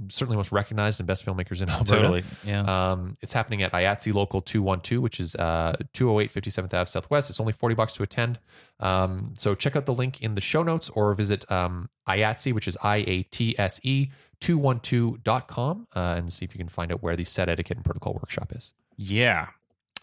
certainly 0.08 0.36
most 0.36 0.50
recognized 0.50 0.98
and 0.98 1.06
best 1.06 1.24
filmmakers 1.24 1.62
in 1.62 1.68
Alberta. 1.70 1.84
totally. 1.84 2.24
Yeah. 2.44 2.62
Um, 2.62 3.16
it's 3.22 3.32
happening 3.32 3.62
at 3.62 3.70
IATSE 3.70 4.12
Local 4.12 4.40
212, 4.40 5.00
which 5.00 5.20
is 5.20 5.36
uh, 5.36 5.76
208 5.92 6.32
57th 6.32 6.74
Ave 6.74 6.90
Southwest. 6.90 7.30
It's 7.30 7.38
only 7.38 7.52
40 7.52 7.76
bucks 7.76 7.92
to 7.94 8.02
attend. 8.02 8.40
Um, 8.80 9.34
so 9.38 9.54
check 9.54 9.76
out 9.76 9.86
the 9.86 9.94
link 9.94 10.20
in 10.20 10.34
the 10.34 10.40
show 10.40 10.64
notes 10.64 10.90
or 10.90 11.14
visit 11.14 11.50
um, 11.52 11.88
IATSE, 12.08 12.52
which 12.52 12.66
is 12.66 12.76
I 12.82 13.04
A 13.06 13.22
T 13.22 13.54
S 13.56 13.78
E 13.84 14.10
212.com, 14.44 15.86
uh, 15.96 16.14
and 16.18 16.30
see 16.30 16.44
if 16.44 16.54
you 16.54 16.58
can 16.58 16.68
find 16.68 16.92
out 16.92 17.02
where 17.02 17.16
the 17.16 17.24
set 17.24 17.48
etiquette 17.48 17.78
and 17.78 17.84
protocol 17.84 18.12
workshop 18.12 18.52
is. 18.54 18.74
Yeah. 18.96 19.48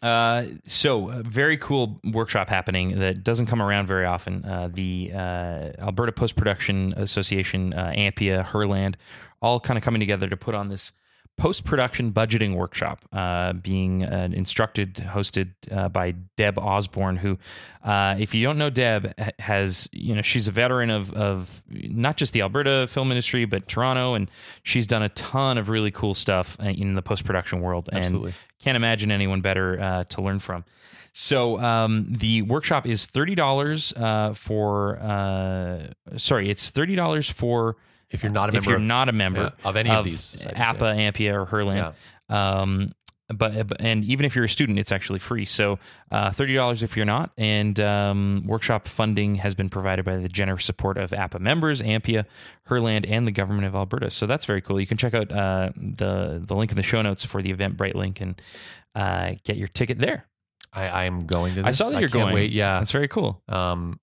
Uh, 0.01 0.45
so 0.63 1.09
a 1.09 1.21
very 1.21 1.57
cool 1.57 2.01
workshop 2.11 2.49
happening 2.49 2.97
that 2.97 3.23
doesn't 3.23 3.45
come 3.45 3.61
around 3.61 3.85
very 3.85 4.05
often. 4.05 4.43
Uh, 4.43 4.67
the 4.73 5.11
uh, 5.13 5.71
Alberta 5.77 6.11
Post 6.11 6.35
Production 6.35 6.91
Association, 6.97 7.73
uh, 7.73 7.93
Ampia, 7.95 8.43
Herland, 8.43 8.95
all 9.43 9.59
kind 9.59 9.77
of 9.77 9.83
coming 9.83 9.99
together 9.99 10.27
to 10.27 10.35
put 10.35 10.55
on 10.55 10.69
this 10.69 10.91
post 11.37 11.65
production 11.65 12.11
budgeting 12.11 12.55
workshop, 12.55 13.03
uh, 13.11 13.53
being 13.53 14.03
uh, 14.03 14.29
instructed, 14.31 14.95
hosted 14.95 15.51
uh, 15.71 15.89
by 15.89 16.11
Deb 16.37 16.59
Osborne, 16.59 17.17
who, 17.17 17.37
uh, 17.83 18.15
if 18.19 18.35
you 18.35 18.45
don't 18.45 18.57
know 18.57 18.69
Deb, 18.69 19.13
has 19.39 19.89
you 19.91 20.15
know 20.15 20.21
she's 20.21 20.47
a 20.47 20.51
veteran 20.51 20.89
of 20.89 21.11
of 21.13 21.63
not 21.69 22.17
just 22.17 22.33
the 22.33 22.41
Alberta 22.41 22.87
film 22.87 23.11
industry 23.11 23.45
but 23.45 23.67
Toronto, 23.67 24.13
and 24.13 24.29
she's 24.63 24.87
done 24.87 25.01
a 25.01 25.09
ton 25.09 25.57
of 25.57 25.69
really 25.69 25.91
cool 25.91 26.13
stuff 26.13 26.57
uh, 26.59 26.69
in 26.69 26.95
the 26.95 27.01
post 27.01 27.25
production 27.25 27.61
world. 27.61 27.89
Absolutely. 27.91 28.29
And 28.29 28.37
can't 28.59 28.75
imagine 28.75 29.11
anyone 29.11 29.41
better 29.41 29.79
uh, 29.81 30.03
to 30.05 30.21
learn 30.21 30.39
from. 30.39 30.63
So 31.13 31.59
um, 31.59 32.05
the 32.09 32.43
workshop 32.43 32.85
is 32.85 33.05
thirty 33.05 33.35
dollars 33.35 33.93
uh, 33.93 34.33
for. 34.33 34.97
Uh, 34.99 35.87
sorry, 36.17 36.49
it's 36.49 36.69
thirty 36.69 36.95
dollars 36.95 37.29
for 37.29 37.77
If 38.11 38.23
you're 38.23 38.31
not 38.31 38.49
a 38.49 38.51
member, 38.51 38.63
if 38.63 38.67
you're 38.67 38.75
of, 38.77 38.81
not 38.81 39.09
a 39.09 39.13
member 39.13 39.41
yeah, 39.41 39.69
of 39.69 39.75
any 39.75 39.89
of, 39.89 40.05
these 40.05 40.21
societies, 40.21 40.59
yeah. 40.59 40.69
APA, 40.69 40.83
Ampia, 40.83 41.33
or 41.33 41.45
Herland. 41.45 41.93
Um, 42.29 42.93
but 43.33 43.81
and 43.81 44.03
even 44.03 44.25
if 44.25 44.35
you're 44.35 44.45
a 44.45 44.49
student, 44.49 44.79
it's 44.79 44.91
actually 44.91 45.19
free. 45.19 45.45
So 45.45 45.79
uh, 46.11 46.31
thirty 46.31 46.53
dollars 46.53 46.83
if 46.83 46.95
you're 46.95 47.05
not. 47.05 47.31
And 47.37 47.79
um, 47.79 48.43
workshop 48.45 48.87
funding 48.87 49.35
has 49.35 49.55
been 49.55 49.69
provided 49.69 50.05
by 50.05 50.17
the 50.17 50.27
generous 50.27 50.65
support 50.65 50.97
of 50.97 51.13
APA 51.13 51.39
members, 51.39 51.81
Ampia, 51.81 52.25
Herland, 52.67 53.05
and 53.07 53.27
the 53.27 53.31
government 53.31 53.67
of 53.67 53.75
Alberta. 53.75 54.09
So 54.09 54.25
that's 54.25 54.45
very 54.45 54.61
cool. 54.61 54.79
You 54.79 54.87
can 54.87 54.97
check 54.97 55.13
out 55.13 55.31
uh, 55.31 55.71
the 55.75 56.41
the 56.45 56.55
link 56.55 56.71
in 56.71 56.77
the 56.77 56.83
show 56.83 57.01
notes 57.01 57.25
for 57.25 57.41
the 57.41 57.53
Eventbrite 57.53 57.95
link 57.95 58.21
and 58.21 58.41
uh, 58.95 59.33
get 59.43 59.57
your 59.57 59.69
ticket 59.69 59.97
there. 59.97 60.25
I, 60.73 61.03
am 61.03 61.25
going 61.25 61.55
to. 61.55 61.63
This. 61.63 61.67
I 61.67 61.71
saw 61.71 61.89
that 61.89 61.99
you're 61.99 62.09
going. 62.09 62.33
Wait, 62.33 62.51
yeah. 62.51 62.79
That's 62.79 62.91
very 62.91 63.09
cool. 63.09 63.41
Um, 63.49 63.99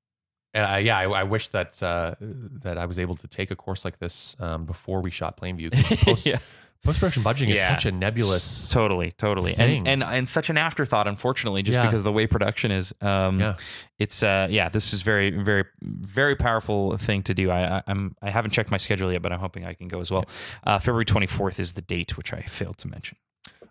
and 0.54 0.64
I, 0.64 0.78
yeah, 0.78 0.98
I, 0.98 1.04
I 1.04 1.22
wish 1.24 1.48
that 1.48 1.82
uh, 1.82 2.14
that 2.20 2.78
I 2.78 2.86
was 2.86 2.98
able 2.98 3.16
to 3.16 3.26
take 3.28 3.50
a 3.50 3.56
course 3.56 3.84
like 3.84 3.98
this 3.98 4.36
um, 4.40 4.64
before 4.64 5.00
we 5.02 5.10
shot 5.10 5.36
Plainview. 5.40 5.72
Post, 6.04 6.26
yeah. 6.26 6.38
production 6.84 7.22
budgeting 7.24 7.50
is 7.50 7.58
Yeah. 7.58 7.68
such 7.68 7.86
a 7.86 7.92
nebulous. 7.92 8.68
Totally 8.68 9.10
totally 9.12 9.52
thing. 9.52 9.86
and, 9.88 10.02
and 10.02 10.16
and 10.16 10.28
such 10.28 10.48
an 10.48 10.56
afterthought 10.56 11.08
unfortunately 11.08 11.62
just 11.62 11.76
Yeah. 11.76 11.84
because 11.86 12.00
of 12.00 12.04
the 12.04 12.12
way 12.12 12.26
production 12.28 12.70
is 12.70 12.94
um 13.02 13.40
Yeah. 13.40 13.56
it's 13.98 14.22
uh 14.22 14.46
yeah 14.48 14.68
this 14.68 14.92
is 14.94 15.02
very 15.02 15.30
very 15.30 15.64
very 15.82 16.36
powerful 16.36 16.96
thing 16.96 17.22
to 17.24 17.34
do 17.34 17.50
i, 17.50 17.78
I 17.78 17.82
i'm 17.88 18.14
i 18.22 18.30
haven't 18.30 18.52
checked 18.52 18.70
my 18.70 18.76
schedule 18.76 19.12
yet 19.12 19.22
but 19.22 19.32
i'm 19.32 19.40
hoping 19.40 19.66
i 19.66 19.74
can 19.74 19.88
go 19.88 20.00
as 20.00 20.10
well 20.12 20.24
uh 20.64 20.78
february 20.78 21.04
24th 21.04 21.58
is 21.58 21.72
the 21.72 21.82
date 21.82 22.16
which 22.16 22.32
i 22.32 22.42
failed 22.42 22.78
to 22.78 22.88
mention 22.88 23.18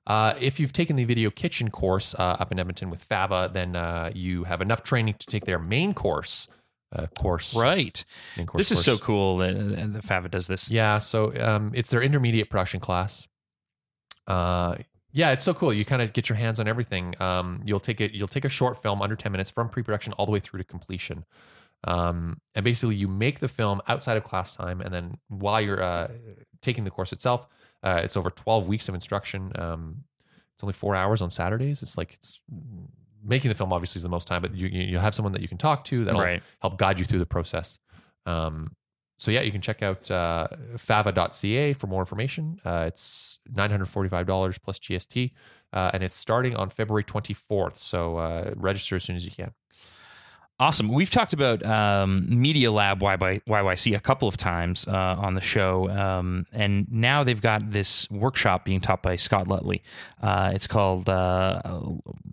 Uh, 0.05 0.33
if 0.39 0.57
you've 0.59 0.71
taken 0.73 0.95
the 0.95 1.03
video 1.05 1.29
kitchen 1.29 1.69
course 1.69 2.15
uh, 2.15 2.37
up 2.41 2.49
in 2.53 2.57
Edmonton 2.59 2.89
with 2.89 3.03
Fava, 3.03 3.49
then 3.51 3.75
uh, 3.75 4.09
you 4.15 4.45
have 4.45 4.61
enough 4.61 4.81
training 4.81 5.13
to 5.19 5.25
take 5.27 5.43
their 5.43 5.59
main 5.59 5.93
course. 5.93 6.47
Uh, 6.95 7.05
course, 7.07 7.53
right 7.53 8.05
course 8.45 8.57
this 8.57 8.71
is 8.71 8.85
so 8.85 8.97
cool 8.97 9.37
that, 9.37 9.55
uh, 9.57 9.87
that 9.87 10.03
fava 10.05 10.29
does 10.29 10.47
this 10.47 10.71
Yeah, 10.71 10.99
so 10.99 11.33
um, 11.41 11.71
it's 11.75 11.89
their 11.89 12.01
intermediate 12.01 12.49
production 12.49 12.79
class. 12.79 13.27
Uh, 14.25 14.77
yeah, 15.11 15.31
it's 15.31 15.43
so 15.43 15.53
cool. 15.53 15.73
You 15.73 15.83
kind 15.83 16.01
of 16.01 16.13
get 16.13 16.29
your 16.29 16.37
hands 16.37 16.59
on 16.59 16.67
everything. 16.67 17.13
Um, 17.21 17.61
you'll 17.65 17.81
take 17.81 17.99
it. 17.99 18.11
You'll 18.13 18.27
take 18.27 18.45
a 18.45 18.49
short 18.49 18.81
film 18.81 19.01
under 19.01 19.15
ten 19.15 19.31
minutes 19.31 19.49
from 19.49 19.67
pre-production 19.67 20.13
all 20.13 20.25
the 20.25 20.31
way 20.31 20.39
through 20.39 20.59
to 20.59 20.63
completion. 20.63 21.25
Um, 21.83 22.39
and 22.55 22.63
basically, 22.63 22.95
you 22.95 23.07
make 23.07 23.39
the 23.39 23.47
film 23.47 23.81
outside 23.87 24.15
of 24.15 24.23
class 24.23 24.55
time, 24.55 24.79
and 24.79 24.93
then 24.93 25.17
while 25.27 25.59
you're 25.59 25.83
uh, 25.83 26.07
taking 26.61 26.83
the 26.85 26.91
course 26.91 27.11
itself, 27.11 27.47
uh, 27.83 27.99
it's 28.03 28.15
over 28.15 28.29
twelve 28.29 28.67
weeks 28.67 28.87
of 28.87 28.95
instruction. 28.95 29.51
Um, 29.55 30.03
it's 30.53 30.63
only 30.63 30.73
four 30.73 30.95
hours 30.95 31.21
on 31.21 31.29
Saturdays. 31.29 31.81
It's 31.81 31.97
like 31.97 32.13
it's 32.13 32.39
making 33.23 33.49
the 33.49 33.55
film 33.55 33.73
obviously 33.73 33.99
is 33.99 34.03
the 34.03 34.09
most 34.09 34.27
time, 34.27 34.41
but 34.41 34.55
you 34.55 34.67
you 34.67 34.83
you 34.83 34.97
have 34.97 35.15
someone 35.15 35.33
that 35.33 35.41
you 35.41 35.47
can 35.47 35.57
talk 35.57 35.83
to 35.85 36.05
that'll 36.05 36.21
right 36.21 36.43
help 36.61 36.77
guide 36.77 36.99
you 36.99 37.05
through 37.05 37.19
the 37.19 37.25
process. 37.25 37.79
Um, 38.25 38.75
so 39.17 39.31
yeah, 39.31 39.41
you 39.41 39.51
can 39.51 39.61
check 39.61 39.81
out 39.81 40.09
uh, 40.11 40.47
fava.ca 40.77 41.73
for 41.73 41.87
more 41.87 42.01
information. 42.01 42.59
Uh, 42.63 42.85
it's 42.87 43.39
$945 43.51 44.61
plus 44.61 44.77
GST, 44.79 45.31
uh, 45.73 45.89
and 45.93 46.03
it's 46.03 46.15
starting 46.15 46.55
on 46.55 46.69
February 46.69 47.03
24th. 47.03 47.79
So 47.79 48.17
uh, 48.17 48.53
register 48.55 48.95
as 48.95 49.03
soon 49.03 49.15
as 49.15 49.25
you 49.25 49.31
can. 49.31 49.53
Awesome. 50.59 50.87
We've 50.89 51.11
talked 51.11 51.33
about 51.33 51.63
um, 51.63 52.25
Media 52.29 52.71
Lab 52.71 52.99
YYC 53.01 53.95
a 53.95 53.99
couple 53.99 54.27
of 54.27 54.37
times 54.37 54.87
uh, 54.87 55.15
on 55.19 55.35
the 55.35 55.41
show, 55.41 55.87
um, 55.89 56.47
and 56.51 56.91
now 56.91 57.23
they've 57.23 57.41
got 57.41 57.69
this 57.69 58.09
workshop 58.09 58.65
being 58.65 58.81
taught 58.81 59.03
by 59.03 59.17
Scott 59.17 59.47
Lutley. 59.47 59.81
Uh, 60.19 60.51
it's 60.55 60.65
called 60.65 61.09
uh, 61.09 61.61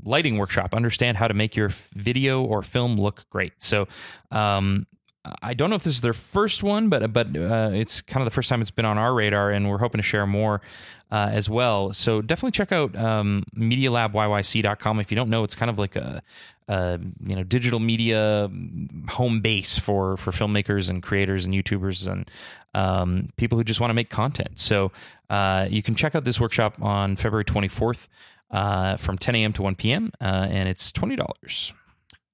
Lighting 0.04 0.38
Workshop. 0.38 0.74
Understand 0.74 1.18
how 1.18 1.28
to 1.28 1.34
make 1.34 1.54
your 1.54 1.68
video 1.92 2.42
or 2.42 2.62
film 2.62 2.98
look 2.98 3.28
great. 3.28 3.52
So. 3.58 3.88
Um, 4.30 4.86
I 5.42 5.54
don't 5.54 5.70
know 5.70 5.76
if 5.76 5.84
this 5.84 5.94
is 5.94 6.00
their 6.02 6.12
first 6.12 6.62
one, 6.62 6.88
but 6.88 7.12
but 7.12 7.28
uh, 7.36 7.70
it's 7.72 8.02
kind 8.02 8.20
of 8.20 8.26
the 8.26 8.34
first 8.34 8.48
time 8.48 8.60
it's 8.60 8.70
been 8.70 8.84
on 8.84 8.98
our 8.98 9.14
radar, 9.14 9.50
and 9.50 9.68
we're 9.68 9.78
hoping 9.78 9.98
to 9.98 10.02
share 10.02 10.26
more 10.26 10.60
uh, 11.10 11.28
as 11.30 11.48
well. 11.48 11.92
So 11.92 12.20
definitely 12.20 12.50
check 12.50 12.72
out 12.72 12.94
um, 12.96 13.44
MediaLabYYC.com. 13.56 15.00
If 15.00 15.10
you 15.10 15.16
don't 15.16 15.30
know, 15.30 15.44
it's 15.44 15.54
kind 15.54 15.70
of 15.70 15.78
like 15.78 15.96
a, 15.96 16.22
a 16.68 17.00
you 17.24 17.36
know 17.36 17.42
digital 17.42 17.78
media 17.78 18.50
home 19.08 19.40
base 19.40 19.78
for 19.78 20.16
for 20.18 20.30
filmmakers 20.30 20.90
and 20.90 21.02
creators 21.02 21.46
and 21.46 21.54
YouTubers 21.54 22.06
and 22.10 22.30
um, 22.74 23.30
people 23.36 23.56
who 23.56 23.64
just 23.64 23.80
want 23.80 23.90
to 23.90 23.94
make 23.94 24.10
content. 24.10 24.58
So 24.58 24.92
uh, 25.30 25.68
you 25.70 25.82
can 25.82 25.94
check 25.94 26.14
out 26.14 26.24
this 26.24 26.40
workshop 26.40 26.76
on 26.82 27.16
February 27.16 27.44
24th 27.44 28.08
uh, 28.50 28.96
from 28.96 29.16
10 29.16 29.36
a.m. 29.36 29.52
to 29.54 29.62
1 29.62 29.74
p.m. 29.76 30.12
Uh, 30.20 30.48
and 30.50 30.68
it's 30.68 30.92
twenty 30.92 31.16
dollars. 31.16 31.72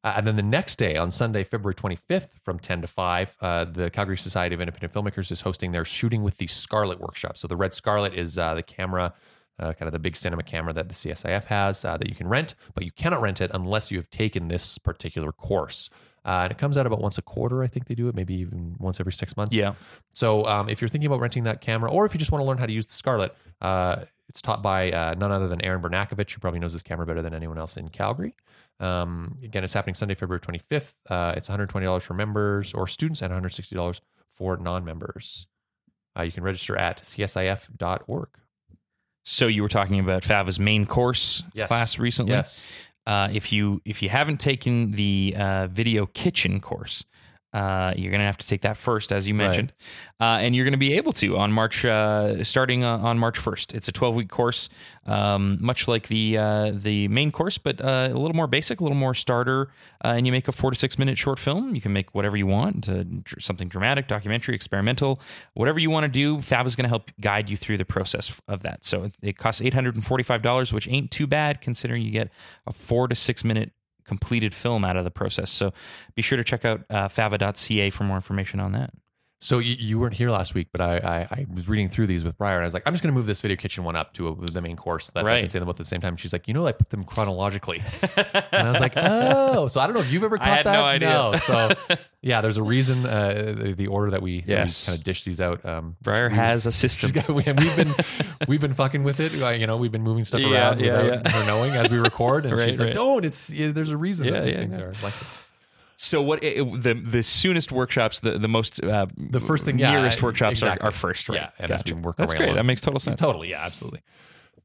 Uh, 0.03 0.15
and 0.17 0.27
then 0.27 0.37
the 0.37 0.43
next 0.43 0.77
day, 0.77 0.97
on 0.97 1.11
Sunday, 1.11 1.45
February 1.45 1.75
25th, 1.75 2.39
from 2.43 2.59
10 2.59 2.83
to 2.83 2.87
5, 2.87 3.37
uh, 3.41 3.65
the 3.67 3.91
Calgary 3.91 4.17
Society 4.17 4.55
of 4.55 4.61
Independent 4.61 4.93
Filmmakers 4.93 5.31
is 5.31 5.43
hosting 5.43 5.73
their 5.73 5.85
Shooting 5.85 6.23
with 6.23 6.39
the 6.39 6.47
Scarlet 6.47 7.01
workshop. 7.01 7.37
So 7.37 7.47
the 7.47 7.57
Red 7.57 7.75
Scarlet 7.75 8.15
is 8.15 8.39
uh, 8.39 8.55
the 8.55 8.63
camera, 8.63 9.13
uh, 9.59 9.75
kind 9.75 9.87
of 9.87 9.93
the 9.93 9.99
big 9.99 10.17
cinema 10.17 10.43
camera 10.43 10.73
that 10.73 10.89
the 10.89 10.95
CSIF 10.95 11.45
has 11.47 11.85
uh, 11.85 11.99
that 11.99 12.09
you 12.09 12.15
can 12.15 12.29
rent, 12.29 12.55
but 12.75 12.85
you 12.85 12.91
cannot 12.91 13.21
rent 13.21 13.43
it 13.43 13.51
unless 13.53 13.91
you 13.91 13.99
have 13.99 14.09
taken 14.09 14.49
this 14.49 14.79
particular 14.79 15.33
course. 15.33 15.91
Uh, 16.25 16.41
and 16.45 16.53
it 16.53 16.59
comes 16.59 16.77
out 16.77 16.87
about 16.87 17.01
once 17.01 17.19
a 17.19 17.23
quarter, 17.23 17.63
I 17.63 17.67
think 17.67 17.87
they 17.87 17.95
do 17.95 18.09
it, 18.09 18.15
maybe 18.15 18.35
even 18.35 18.77
once 18.79 19.01
every 19.01 19.13
six 19.13 19.37
months. 19.37 19.55
Yeah. 19.55 19.75
So 20.13 20.45
um, 20.45 20.69
if 20.69 20.81
you're 20.81 20.89
thinking 20.89 21.07
about 21.07 21.21
renting 21.21 21.45
that 21.45 21.61
camera, 21.61 21.91
or 21.91 22.05
if 22.07 22.15
you 22.15 22.19
just 22.19 22.31
want 22.31 22.43
to 22.43 22.47
learn 22.47 22.59
how 22.59 22.67
to 22.67 22.73
use 22.73 22.87
the 22.87 22.93
Scarlet, 22.95 23.35
uh, 23.61 24.05
it's 24.29 24.41
taught 24.43 24.63
by 24.63 24.93
uh, 24.93 25.15
none 25.19 25.33
other 25.33 25.49
than 25.49 25.63
Aaron 25.63 25.83
Bernakovich, 25.83 26.33
who 26.33 26.41
probably 26.41 26.61
knows 26.61 26.73
this 26.73 26.83
camera 26.83 27.07
better 27.07 27.23
than 27.23 27.35
anyone 27.35 27.59
else 27.59 27.77
in 27.77 27.89
Calgary. 27.89 28.35
Um, 28.81 29.37
again, 29.43 29.63
it's 29.63 29.75
happening 29.75 29.95
Sunday, 29.95 30.15
February 30.15 30.41
25th. 30.41 30.95
Uh, 31.09 31.35
it's 31.37 31.49
$120 31.49 32.03
for 32.03 32.15
members 32.15 32.73
or 32.75 32.87
students 32.87 33.21
and 33.23 33.33
$160 33.33 34.01
for 34.31 34.57
non-members. 34.57 35.47
Uh, 36.19 36.23
you 36.23 36.33
can 36.33 36.43
register 36.43 36.77
at 36.77 37.03
csif.org. 37.03 38.29
So 39.25 39.47
you 39.47 39.63
were 39.63 39.69
talking 39.69 40.01
about 40.01 40.25
Fava's 40.25 40.59
main 40.59 40.87
course 40.87 41.45
Yes. 41.53 41.69
class 41.69 41.99
recently. 41.99 42.33
Yes. 42.33 42.63
Uh, 43.07 43.29
if 43.33 43.53
you 43.53 43.81
if 43.85 44.03
you 44.03 44.09
haven't 44.09 44.39
taken 44.41 44.93
the 44.93 45.35
uh, 45.37 45.67
video 45.69 46.07
kitchen 46.07 46.61
course, 46.61 47.05
uh, 47.53 47.93
you're 47.97 48.11
going 48.11 48.21
to 48.21 48.27
have 48.27 48.39
to 48.39 48.47
take 48.47 48.61
that 48.63 48.77
first, 48.77 49.13
as 49.13 49.27
you 49.27 49.35
Right. 49.35 49.47
mentioned, 49.47 49.73
uh, 50.21 50.39
and 50.41 50.55
you're 50.55 50.65
going 50.65 50.73
to 50.73 50.79
be 50.79 50.95
able 50.95 51.13
to 51.15 51.37
on 51.37 51.51
March 51.53 51.85
uh, 51.85 52.45
starting 52.45 52.85
uh, 52.85 52.99
on 52.99 53.19
March 53.19 53.39
1st. 53.39 53.75
It's 53.75 53.89
a 53.89 53.93
12 53.93 54.15
week 54.15 54.29
course, 54.29 54.69
um, 55.07 55.59
much 55.61 55.89
like 55.89 56.09
the 56.09 56.39
uh, 56.39 56.71
the 56.75 57.09
main 57.09 57.33
course, 57.33 57.59
but 57.59 57.81
uh, 57.81 58.09
a 58.13 58.15
little 58.19 58.35
more 58.37 58.47
basic, 58.47 58.81
a 58.81 58.85
little 58.85 58.97
more 58.97 59.15
starter. 59.15 59.71
Uh, 60.05 60.15
and 60.17 60.27
you 60.27 60.33
make 60.33 60.49
a 60.49 60.53
four 60.53 60.71
to 60.71 60.79
six 60.79 60.99
minute 60.99 61.19
short 61.19 61.39
film. 61.39 61.75
You 61.75 61.81
can 61.81 61.93
make 61.93 62.15
whatever 62.15 62.37
you 62.37 62.47
want, 62.47 62.89
uh, 62.89 63.05
something 63.39 63.69
dramatic, 63.69 64.07
documentary, 64.07 64.55
experimental, 64.55 65.21
whatever 65.55 65.79
you 65.79 65.91
want 65.91 66.05
to 66.05 66.11
do. 66.11 66.41
Fava 66.41 66.67
is 66.67 66.77
going 66.77 66.85
to 66.85 66.89
help 66.89 67.11
guide 67.21 67.49
you 67.51 67.57
through 67.57 67.77
the 67.79 67.85
process 67.85 68.41
of 68.49 68.63
that. 68.63 68.85
So 68.85 69.05
it, 69.05 69.17
it 69.23 69.37
costs 69.39 69.61
eight 69.61 69.75
hundred 69.75 69.97
and 69.97 70.05
forty 70.05 70.23
five 70.25 70.43
dollars, 70.43 70.73
which 70.73 70.89
ain't 70.89 71.11
too 71.11 71.27
bad 71.27 71.61
considering 71.61 72.03
you 72.03 72.11
get 72.13 72.31
a 72.67 72.73
four 72.73 73.09
to 73.09 73.15
six 73.17 73.45
minute 73.45 73.73
completed 74.11 74.53
film 74.53 74.85
out 74.85 74.97
of 74.97 75.05
the 75.05 75.11
process. 75.11 75.53
So 75.53 75.73
be 76.17 76.23
sure 76.23 76.37
to 76.37 76.43
check 76.43 76.65
out 76.65 76.81
uh, 76.91 77.07
fava.ca 77.07 77.91
for 77.91 78.03
more 78.03 78.17
information 78.17 78.59
on 78.59 78.73
that. 78.73 78.91
So 79.43 79.59
you, 79.59 79.75
you 79.79 79.99
weren't 79.99 80.13
here 80.13 80.29
last 80.29 80.53
week, 80.55 80.69
but 80.71 80.83
I, 80.83 80.97
I 80.99 81.29
I 81.41 81.47
was 81.55 81.67
reading 81.67 81.89
through 81.89 82.09
these 82.09 82.23
with 82.25 82.37
Briar, 82.37 82.57
and 82.57 82.63
I 82.63 82.67
was 82.67 82.75
like, 82.75 82.83
I'm 82.85 82.93
just 82.93 83.03
going 83.03 83.11
to 83.15 83.17
move 83.19 83.25
this 83.27 83.41
video 83.41 83.57
kitchen 83.57 83.85
one 83.85 83.97
up 83.97 84.13
to 84.15 84.29
a, 84.29 84.37
the 84.51 84.61
main 84.61 84.77
course 84.77 85.09
that 85.11 85.25
I 85.25 85.41
can 85.41 85.49
say 85.49 85.59
them 85.59 85.65
both 85.65 85.77
at 85.77 85.79
the 85.79 85.85
same 85.87 86.03
time. 86.03 86.19
She's 86.19 86.35
like, 86.35 86.47
you 86.47 86.53
know, 86.53 86.67
I 86.67 86.73
put 86.73 86.91
them 86.91 87.05
chronologically, 87.05 87.83
and 88.53 88.69
I 88.69 88.71
was 88.71 88.81
like, 88.81 88.93
oh, 88.97 89.67
so 89.67 89.81
I 89.81 89.87
don't 89.87 89.95
know 89.95 90.01
if 90.03 90.13
you've 90.13 90.25
ever 90.25 90.37
I 90.41 90.45
caught 90.45 90.57
had 90.59 90.67
that. 90.67 90.73
no 90.75 90.85
idea. 90.85 91.39
so 91.39 91.71
yeah, 92.21 92.43
there's 92.43 92.59
a 92.59 92.63
reason 92.63 93.07
uh, 93.07 93.55
the- 93.57 93.73
the 93.75 93.87
order 93.87 94.11
that 94.11 94.21
we, 94.21 94.45
Yes. 94.47 94.87
kind 94.89 94.99
of 94.99 95.05
dish 95.05 95.25
these 95.25 95.41
out. 95.41 95.65
Um, 95.65 95.97
Briar 96.03 96.29
we- 96.29 96.35
has 96.35 96.67
a 96.67 96.73
system. 96.85 97.11
got- 97.13 97.29
we- 97.29 97.37
we've 97.37 97.77
been 97.77 97.95
we've 98.47 98.61
been 98.61 98.75
fucking 98.75 99.05
with 99.05 99.21
it. 99.21 99.33
You 99.59 99.67
know, 99.67 99.79
we've 99.79 99.91
been 99.93 100.03
moving 100.03 100.27
stuff 100.27 100.43
Yeah, 100.43 100.51
around 100.53 100.81
yeah, 100.81 101.03
without 101.03 101.25
yeah. 101.27 101.33
her 101.33 101.47
knowing 101.47 101.71
as 101.77 101.91
we 101.91 101.97
record, 101.99 102.45
and 102.45 102.55
Right, 102.59 102.69
she's 102.69 102.79
like, 102.79 102.93
don't. 102.93 103.25
It's 103.25 103.49
yeah, 103.49 103.69
there's 103.73 103.91
a 103.91 103.97
reason 103.97 104.27
Yeah, 104.27 104.33
that 104.33 104.45
these 104.45 104.55
yeah, 104.57 104.61
things 104.61 104.77
are 104.77 104.93
like. 105.03 105.15
So 106.03 106.23
what 106.23 106.43
it, 106.43 106.57
the 106.83 106.95
the 106.95 107.23
soonest 107.23 107.73
workshops, 107.73 108.21
the 108.21 108.39
the 108.39 108.49
most 108.49 108.83
uh, 108.83 109.07
The 109.19 109.39
first 109.39 109.67
thing, 109.67 109.79
yeah, 109.79 109.91
nearest 109.93 110.23
I- 110.23 110.27
workshops 110.27 110.53
exactly. 110.53 110.83
are, 110.83 110.89
are 110.89 110.93
first, 110.93 111.29
right? 111.29 111.37
Yeah, 111.37 111.51
and 111.59 111.83
we 111.85 111.93
work 112.01 112.17
That's 112.17 112.33
great. 112.33 112.47
along. 112.47 112.57
That 112.57 112.65
makes 112.65 112.81
total 112.81 112.99
sense. 112.99 113.21
Totally, 113.21 113.51
yeah, 113.51 113.65
absolutely. 113.65 114.01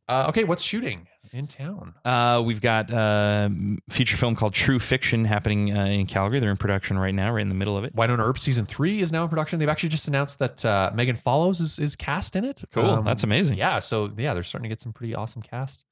Uh, 0.07 0.27
okay, 0.29 0.43
what's 0.45 0.63
shooting 0.63 1.07
in 1.33 1.47
town? 1.47 1.93
Uh, 2.05 2.41
we've 2.45 2.61
got 2.61 2.89
a 2.91 3.51
feature 3.89 4.15
film 4.17 4.35
called 4.35 4.53
True 4.53 4.79
Fiction 4.79 5.25
happening 5.25 5.75
uh, 5.75 5.85
in 5.85 6.05
Calgary. 6.05 6.39
They're 6.39 6.51
in 6.51 6.57
production 6.57 6.97
right 6.97 7.13
now, 7.13 7.33
right 7.33 7.41
in 7.41 7.49
the 7.49 7.55
middle 7.55 7.75
of 7.75 7.83
it. 7.83 7.95
Wynonna 7.95 8.19
Earp 8.19 8.37
season 8.37 8.65
three 8.65 9.01
is 9.01 9.11
now 9.11 9.23
in 9.23 9.29
production. 9.29 9.57
They've 9.59 9.67
actually 9.67 9.89
just 9.89 10.07
announced 10.07 10.39
that 10.39 10.63
uh, 10.63 10.91
Megan 10.93 11.15
Follows 11.15 11.59
is, 11.59 11.79
is 11.79 11.95
cast 11.95 12.35
in 12.35 12.45
it. 12.45 12.63
Cool. 12.71 12.85
Um, 12.85 13.03
That's 13.03 13.23
amazing. 13.23 13.57
Yeah, 13.57 13.79
so 13.79 14.09
yeah, 14.17 14.33
they're 14.35 14.43
starting 14.43 14.69
to 14.69 14.69
get 14.69 14.79
some 14.79 14.93
pretty 14.93 15.15
awesome 15.15 15.41
cast. 15.41 15.83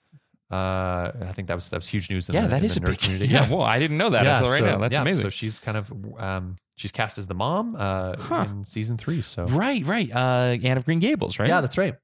Uh, 0.54 1.28
I 1.30 1.32
think 1.34 1.48
that 1.48 1.56
was 1.56 1.70
that 1.72 1.78
was 1.78 1.88
huge 1.88 2.10
news. 2.10 2.30
In 2.30 2.36
Yeah, 2.36 2.42
the, 2.44 2.48
that 2.50 2.64
is 2.64 2.78
a 2.78 2.82
big. 2.82 3.00
community. 3.00 3.32
Yeah, 3.34 3.50
well, 3.50 3.62
I 3.64 3.80
didn't 3.80 3.98
know 3.98 4.10
that 4.12 4.24
Yeah, 4.24 4.38
until 4.38 4.52
right 4.52 4.60
so- 4.60 4.66
now. 4.66 4.78
That's 4.78 4.96
yeah, 4.96 5.02
amazing. 5.02 5.24
So 5.26 5.30
she's 5.30 5.60
kind 5.60 5.78
of 5.78 5.92
um, 6.20 6.56
she's 6.76 6.92
cast 6.92 7.18
as 7.18 7.28
the 7.28 7.34
mom 7.36 7.76
uh, 7.78 8.16
Huh. 8.18 8.46
in 8.50 8.66
season 8.66 8.98
three. 8.98 9.22
So 9.22 9.46
right, 9.46 9.84
right. 9.86 10.10
Uh, 10.14 10.58
Anne 10.64 10.78
of 10.78 10.86
Green 10.86 11.00
Gables, 11.00 11.40
right? 11.40 11.50
yeah, 11.50 11.62
that's 11.62 11.78
right. 11.78 11.96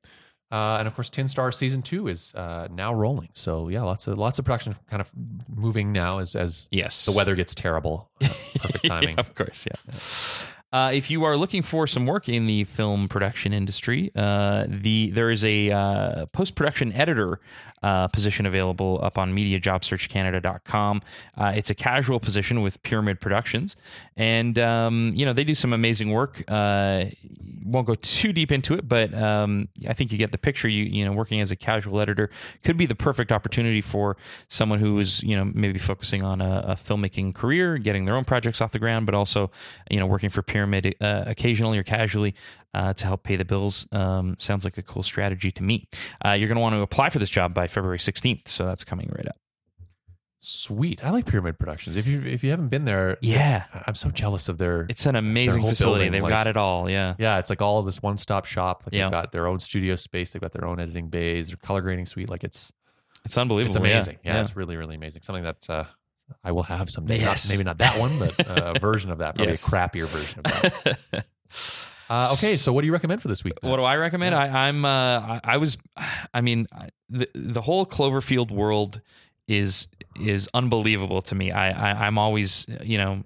Uh, 0.51 0.77
and 0.79 0.87
of 0.87 0.95
course, 0.95 1.09
Tin 1.11 1.27
Star 1.27 1.51
season 1.51 1.83
two 1.83 2.07
is 2.07 2.33
uh, 2.33 2.67
now 2.71 2.91
rolling. 2.91 3.29
So 3.33 3.69
yeah, 3.69 3.83
lots 3.83 4.07
of 4.07 4.17
lots 4.17 4.39
of 4.39 4.45
production 4.45 4.75
kind 4.89 4.99
of 5.01 5.11
moving 5.47 5.91
now 5.91 6.17
as 6.17 6.35
as 6.35 6.67
yes. 6.71 7.05
the 7.05 7.11
weather 7.11 7.35
gets 7.35 7.53
terrible. 7.53 8.09
Uh, 8.23 8.29
perfect 8.59 8.85
timing. 8.85 9.09
Yeah, 9.15 9.19
of 9.19 9.35
course, 9.35 9.67
yeah. 9.69 9.99
Uh, 10.71 10.91
if 10.93 11.09
you 11.09 11.23
are 11.23 11.35
looking 11.35 11.63
for 11.63 11.87
some 11.87 12.05
work 12.05 12.29
in 12.29 12.45
the 12.45 12.63
film 12.63 13.07
production 13.07 13.53
industry, 13.53 14.11
uh, 14.15 14.65
the 14.67 15.09
there 15.11 15.31
is 15.31 15.43
a 15.43 15.71
uh, 15.71 16.25
post 16.27 16.53
production 16.53 16.93
editor 16.93 17.39
uh, 17.81 18.07
position 18.09 18.45
available 18.45 18.99
up 19.01 19.17
on 19.17 19.31
MediaJobSearchCanada.com. 19.31 21.01
Uh, 21.37 21.53
it's 21.55 21.71
a 21.71 21.75
casual 21.75 22.19
position 22.19 22.61
with 22.61 22.81
Pyramid 22.83 23.19
Productions, 23.19 23.75
and 24.15 24.59
um, 24.59 25.11
you 25.15 25.25
know 25.25 25.33
they 25.33 25.43
do 25.43 25.55
some 25.55 25.73
amazing 25.73 26.11
work. 26.11 26.43
Uh, 26.47 27.05
won't 27.65 27.87
go 27.87 27.95
too 27.95 28.31
deep 28.31 28.51
into 28.51 28.75
it, 28.75 28.87
but 28.87 29.11
um, 29.15 29.69
I 29.87 29.93
think 29.93 30.11
you 30.11 30.19
get 30.19 30.31
the 30.31 30.37
picture. 30.37 30.67
You 30.67 30.83
you 30.83 31.03
know, 31.03 31.13
working 31.13 31.41
as 31.41 31.51
a 31.51 31.55
casual 31.55 31.99
editor 31.99 32.29
could 32.63 32.77
be 32.77 32.85
the 32.85 32.95
perfect 32.95 33.31
opportunity 33.31 33.81
for 33.81 34.17
someone 34.49 34.77
who 34.77 34.99
is 34.99 35.23
you 35.23 35.35
know 35.35 35.45
maybe 35.45 35.79
focusing 35.79 36.23
on 36.23 36.41
a, 36.41 36.63
a 36.67 36.75
filmmaking 36.75 37.33
career, 37.33 37.79
getting 37.79 38.05
their 38.05 38.15
own 38.15 38.25
projects 38.25 38.61
off 38.61 38.71
the 38.71 38.79
ground, 38.79 39.07
but 39.07 39.15
also 39.15 39.49
you 39.89 39.99
know 39.99 40.05
working 40.05 40.29
for 40.29 40.43
Pyramid 40.43 40.58
uh, 40.63 41.23
occasionally 41.27 41.77
or 41.77 41.83
casually 41.83 42.35
uh, 42.73 42.93
to 42.93 43.05
help 43.05 43.23
pay 43.23 43.35
the 43.35 43.45
bills. 43.45 43.87
Um, 43.91 44.35
sounds 44.39 44.65
like 44.65 44.77
a 44.77 44.83
cool 44.83 45.03
strategy 45.03 45.51
to 45.51 45.63
me. 45.63 45.87
Uh, 46.25 46.31
you're 46.31 46.47
going 46.47 46.55
to 46.57 46.61
want 46.61 46.75
to 46.75 46.81
apply 46.81 47.09
for 47.09 47.19
this 47.19 47.29
job 47.29 47.53
by 47.53 47.67
February 47.67 47.97
16th, 47.99 48.47
so 48.47 48.65
that's 48.65 48.83
coming 48.83 49.09
right 49.15 49.27
up. 49.27 49.35
Sweet. 50.41 51.03
I 51.03 51.09
like 51.09 51.25
Pyramid 51.25 51.59
Productions. 51.59 51.97
If 51.97 52.07
you 52.07 52.21
if 52.21 52.45
you 52.45 52.51
haven't 52.51 52.69
been 52.69 52.85
there, 52.85 53.17
Yeah, 53.21 53.65
I'm 53.85 53.93
so 53.95 54.09
jealous 54.09 54.47
of 54.47 54.57
their. 54.57 54.85
it's 54.87 55.05
an 55.05 55.17
amazing 55.17 55.63
facility. 55.63 56.05
building, 56.05 56.11
They've 56.13 56.23
like- 56.23 56.29
got 56.29 56.47
it 56.47 56.55
all. 56.55 56.89
Yeah. 56.89 57.15
yeah, 57.19 57.39
it's 57.39 57.49
like 57.49 57.61
all 57.61 57.81
this 57.83 58.01
one 58.01 58.15
stop 58.15 58.45
shop. 58.45 58.83
Like 58.85 58.93
Yeah. 58.93 59.05
they've 59.05 59.11
got 59.11 59.33
their 59.33 59.47
own 59.47 59.59
studio 59.59 59.95
space. 59.95 60.31
They've 60.31 60.41
got 60.41 60.53
their 60.53 60.63
own 60.65 60.79
editing 60.79 61.09
bays. 61.09 61.47
Their 61.49 61.57
color 61.57 61.81
grading 61.81 62.05
suite. 62.05 62.29
Like 62.29 62.45
it's 62.45 62.71
It's 63.25 63.37
unbelievable. 63.37 63.75
it's 63.75 63.75
amazing. 63.75 64.19
Yeah, 64.23 64.35
Yeah. 64.35 64.41
it's 64.41 64.55
really 64.55 64.77
really 64.77 64.95
amazing. 64.95 65.23
Something 65.23 65.43
that 65.43 65.69
uh, 65.69 65.83
I 66.43 66.51
will 66.51 66.63
have 66.63 66.89
someday. 66.89 67.19
Yes. 67.19 67.47
Not, 67.47 67.53
maybe 67.53 67.63
not 67.65 67.77
that 67.79 67.99
one, 67.99 68.17
but 68.19 68.33
a 68.39 68.79
version 68.81 69.11
of 69.11 69.17
that. 69.19 69.35
Probably 69.35 69.51
Yes. 69.51 69.67
a 69.67 69.71
crappier 69.71 70.05
version 70.07 70.41
of 70.45 70.45
that. 70.45 71.25
Uh, 72.11 72.27
okay, 72.33 72.55
so 72.55 72.73
what 72.73 72.81
do 72.81 72.87
you 72.87 72.93
recommend 72.93 73.21
for 73.21 73.27
this 73.27 73.43
week? 73.43 73.53
then? 73.61 73.69
What 73.69 73.77
do 73.77 73.83
I 73.83 73.95
recommend? 73.97 74.33
I, 74.33 74.67
I'm. 74.67 74.83
Uh, 74.83 74.89
I, 74.89 75.41
I 75.43 75.57
was. 75.57 75.77
I 76.33 76.41
mean, 76.41 76.65
the 77.07 77.29
the 77.35 77.61
whole 77.61 77.85
Cloverfield 77.85 78.49
world 78.49 78.99
is 79.47 79.87
is 80.19 80.49
unbelievable 80.55 81.21
to 81.21 81.35
me. 81.35 81.51
I, 81.51 81.69
I 81.69 82.07
I'm 82.07 82.17
always 82.17 82.65
you 82.83 82.97
know 82.97 83.23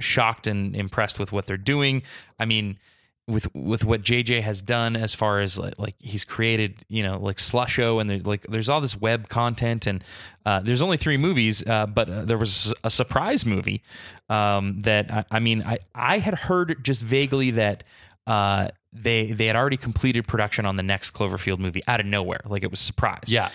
shocked 0.00 0.48
and 0.48 0.74
impressed 0.74 1.20
with 1.20 1.30
what 1.30 1.46
they're 1.46 1.56
doing. 1.56 2.02
I 2.38 2.46
mean. 2.46 2.78
With 3.28 3.52
with 3.54 3.84
what 3.84 4.02
JJ 4.02 4.42
has 4.42 4.62
done 4.62 4.94
as 4.94 5.12
far 5.12 5.40
as 5.40 5.58
like, 5.58 5.78
like 5.78 5.96
he's 5.98 6.24
created 6.24 6.84
you 6.88 7.02
know 7.02 7.18
like 7.18 7.38
Slusho 7.38 8.00
and 8.00 8.08
there's 8.08 8.24
like 8.24 8.46
there's 8.48 8.68
all 8.68 8.80
this 8.80 8.96
web 8.96 9.28
content 9.28 9.88
and 9.88 10.04
uh, 10.44 10.60
there's 10.60 10.80
only 10.80 10.96
three 10.96 11.16
movies 11.16 11.66
uh, 11.66 11.86
but 11.86 12.08
uh, 12.08 12.24
there 12.24 12.38
was 12.38 12.72
a 12.84 12.90
surprise 12.90 13.44
movie 13.44 13.82
um, 14.28 14.80
that 14.82 15.10
I, 15.10 15.24
I 15.32 15.40
mean 15.40 15.64
I 15.64 15.78
I 15.92 16.18
had 16.18 16.34
heard 16.34 16.84
just 16.84 17.02
vaguely 17.02 17.50
that 17.50 17.82
uh, 18.28 18.68
they 19.02 19.32
they 19.32 19.46
had 19.46 19.56
already 19.56 19.76
completed 19.76 20.26
production 20.26 20.66
on 20.66 20.76
the 20.76 20.82
next 20.82 21.12
Cloverfield 21.14 21.58
movie 21.58 21.82
out 21.86 22.00
of 22.00 22.06
nowhere, 22.06 22.40
like 22.46 22.62
it 22.64 22.70
was 22.70 22.80
a 22.80 22.84
surprise. 22.84 23.24
Yeah. 23.28 23.46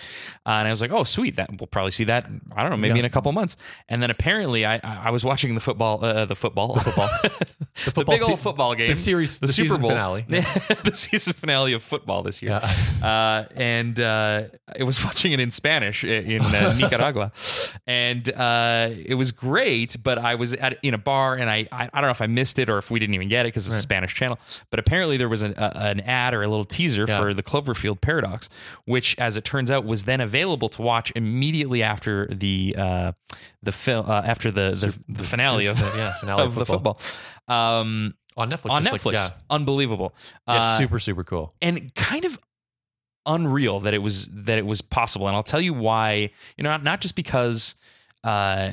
uh, 0.46 0.50
and 0.50 0.68
I 0.68 0.70
was 0.70 0.80
like, 0.80 0.92
oh 0.92 1.04
sweet, 1.04 1.36
that 1.36 1.50
we'll 1.60 1.66
probably 1.66 1.90
see 1.90 2.04
that. 2.04 2.26
I 2.56 2.62
don't 2.62 2.70
know, 2.70 2.76
maybe 2.76 2.94
Yeah. 2.94 3.00
in 3.00 3.04
a 3.04 3.10
couple 3.10 3.30
months. 3.32 3.56
And 3.88 4.02
then 4.02 4.10
apparently, 4.10 4.64
I 4.66 4.80
I 4.82 5.10
was 5.10 5.24
watching 5.24 5.54
the 5.54 5.60
football, 5.60 6.04
uh, 6.04 6.24
the 6.26 6.36
football, 6.36 6.74
the 6.74 6.80
football, 6.80 7.08
the, 7.22 7.90
football 7.90 8.14
big 8.16 8.22
old 8.28 8.40
football 8.40 8.74
game, 8.74 8.88
the 8.88 8.94
series- 8.94 9.38
the 9.38 9.48
Super 9.48 9.68
season 9.68 9.80
Bowl 9.80 9.90
finale. 9.90 10.24
the 10.28 10.92
season 10.94 11.32
finale 11.32 11.72
of 11.72 11.82
football 11.82 12.22
this 12.22 12.42
year. 12.42 12.60
Uh, 13.02 13.44
and 13.54 14.00
uh, 14.00 14.44
I 14.78 14.82
was 14.84 15.04
watching 15.04 15.32
it 15.32 15.40
in 15.40 15.50
Spanish 15.50 16.04
in 16.04 16.40
uh, 16.42 16.74
Nicaragua, 16.74 17.32
and 17.86 18.28
uh, 18.32 18.90
it 18.92 19.14
was 19.14 19.32
great. 19.32 19.96
But 20.02 20.18
I 20.18 20.34
was 20.36 20.54
at 20.54 20.78
in 20.82 20.94
a 20.94 20.98
bar, 20.98 21.34
and 21.36 21.48
I 21.50 21.66
I, 21.72 21.88
I 21.92 22.00
don't 22.00 22.08
know 22.08 22.10
if 22.10 22.22
I 22.22 22.26
missed 22.26 22.58
it 22.58 22.68
or 22.68 22.78
if 22.78 22.90
we 22.90 22.98
didn't 22.98 23.14
even 23.14 23.28
get 23.28 23.46
it 23.46 23.48
because 23.48 23.66
it's 23.66 23.76
a 23.76 23.80
Spanish 23.80 24.14
channel. 24.14 24.38
But 24.70 24.78
apparently 24.80 25.16
there 25.16 25.28
was 25.32 25.42
an, 25.42 25.54
a, 25.56 25.72
an 25.76 26.00
ad 26.00 26.34
or 26.34 26.42
a 26.42 26.48
little 26.48 26.64
teaser 26.64 27.04
Yeah. 27.08 27.18
for 27.18 27.34
the 27.34 27.42
Cloverfield 27.42 28.00
Paradox, 28.00 28.48
which, 28.84 29.16
as 29.18 29.36
it 29.36 29.44
turns 29.44 29.70
out, 29.72 29.84
was 29.84 30.04
then 30.04 30.20
available 30.20 30.68
to 30.68 30.82
watch 30.82 31.12
immediately 31.16 31.82
after 31.82 32.26
the 32.28 32.76
uh, 32.78 33.12
the 33.64 33.72
film 33.72 34.08
uh, 34.08 34.22
after 34.24 34.50
the 34.52 34.70
the, 34.70 34.98
the 35.20 35.24
finale 35.24 35.66
of, 35.66 35.82
uh, 35.82 35.92
yeah, 35.96 36.12
finale 36.20 36.42
of 36.44 36.54
the 36.54 36.64
football. 36.66 37.00
Um, 37.48 38.14
on 38.36 38.48
Netflix. 38.48 38.70
on 38.70 38.84
Netflix, 38.84 39.04
like- 39.06 39.14
yeah. 39.18 39.28
unbelievable. 39.50 40.14
Yeah, 40.48 40.54
Uh, 40.58 40.78
super 40.78 40.98
super 41.00 41.24
cool. 41.24 41.52
and 41.60 41.92
kind 41.94 42.24
of 42.24 42.38
unreal 43.26 43.78
that 43.80 43.94
it 43.94 43.98
was 44.02 44.28
that 44.32 44.58
it 44.58 44.66
was 44.66 44.82
possible 44.82 45.28
and 45.28 45.36
i'll 45.36 45.44
tell 45.44 45.60
you 45.60 45.72
why 45.72 46.28
you 46.56 46.64
know 46.64 46.70
not, 46.70 46.82
not 46.82 47.00
just 47.00 47.14
because 47.14 47.76
uh 48.24 48.72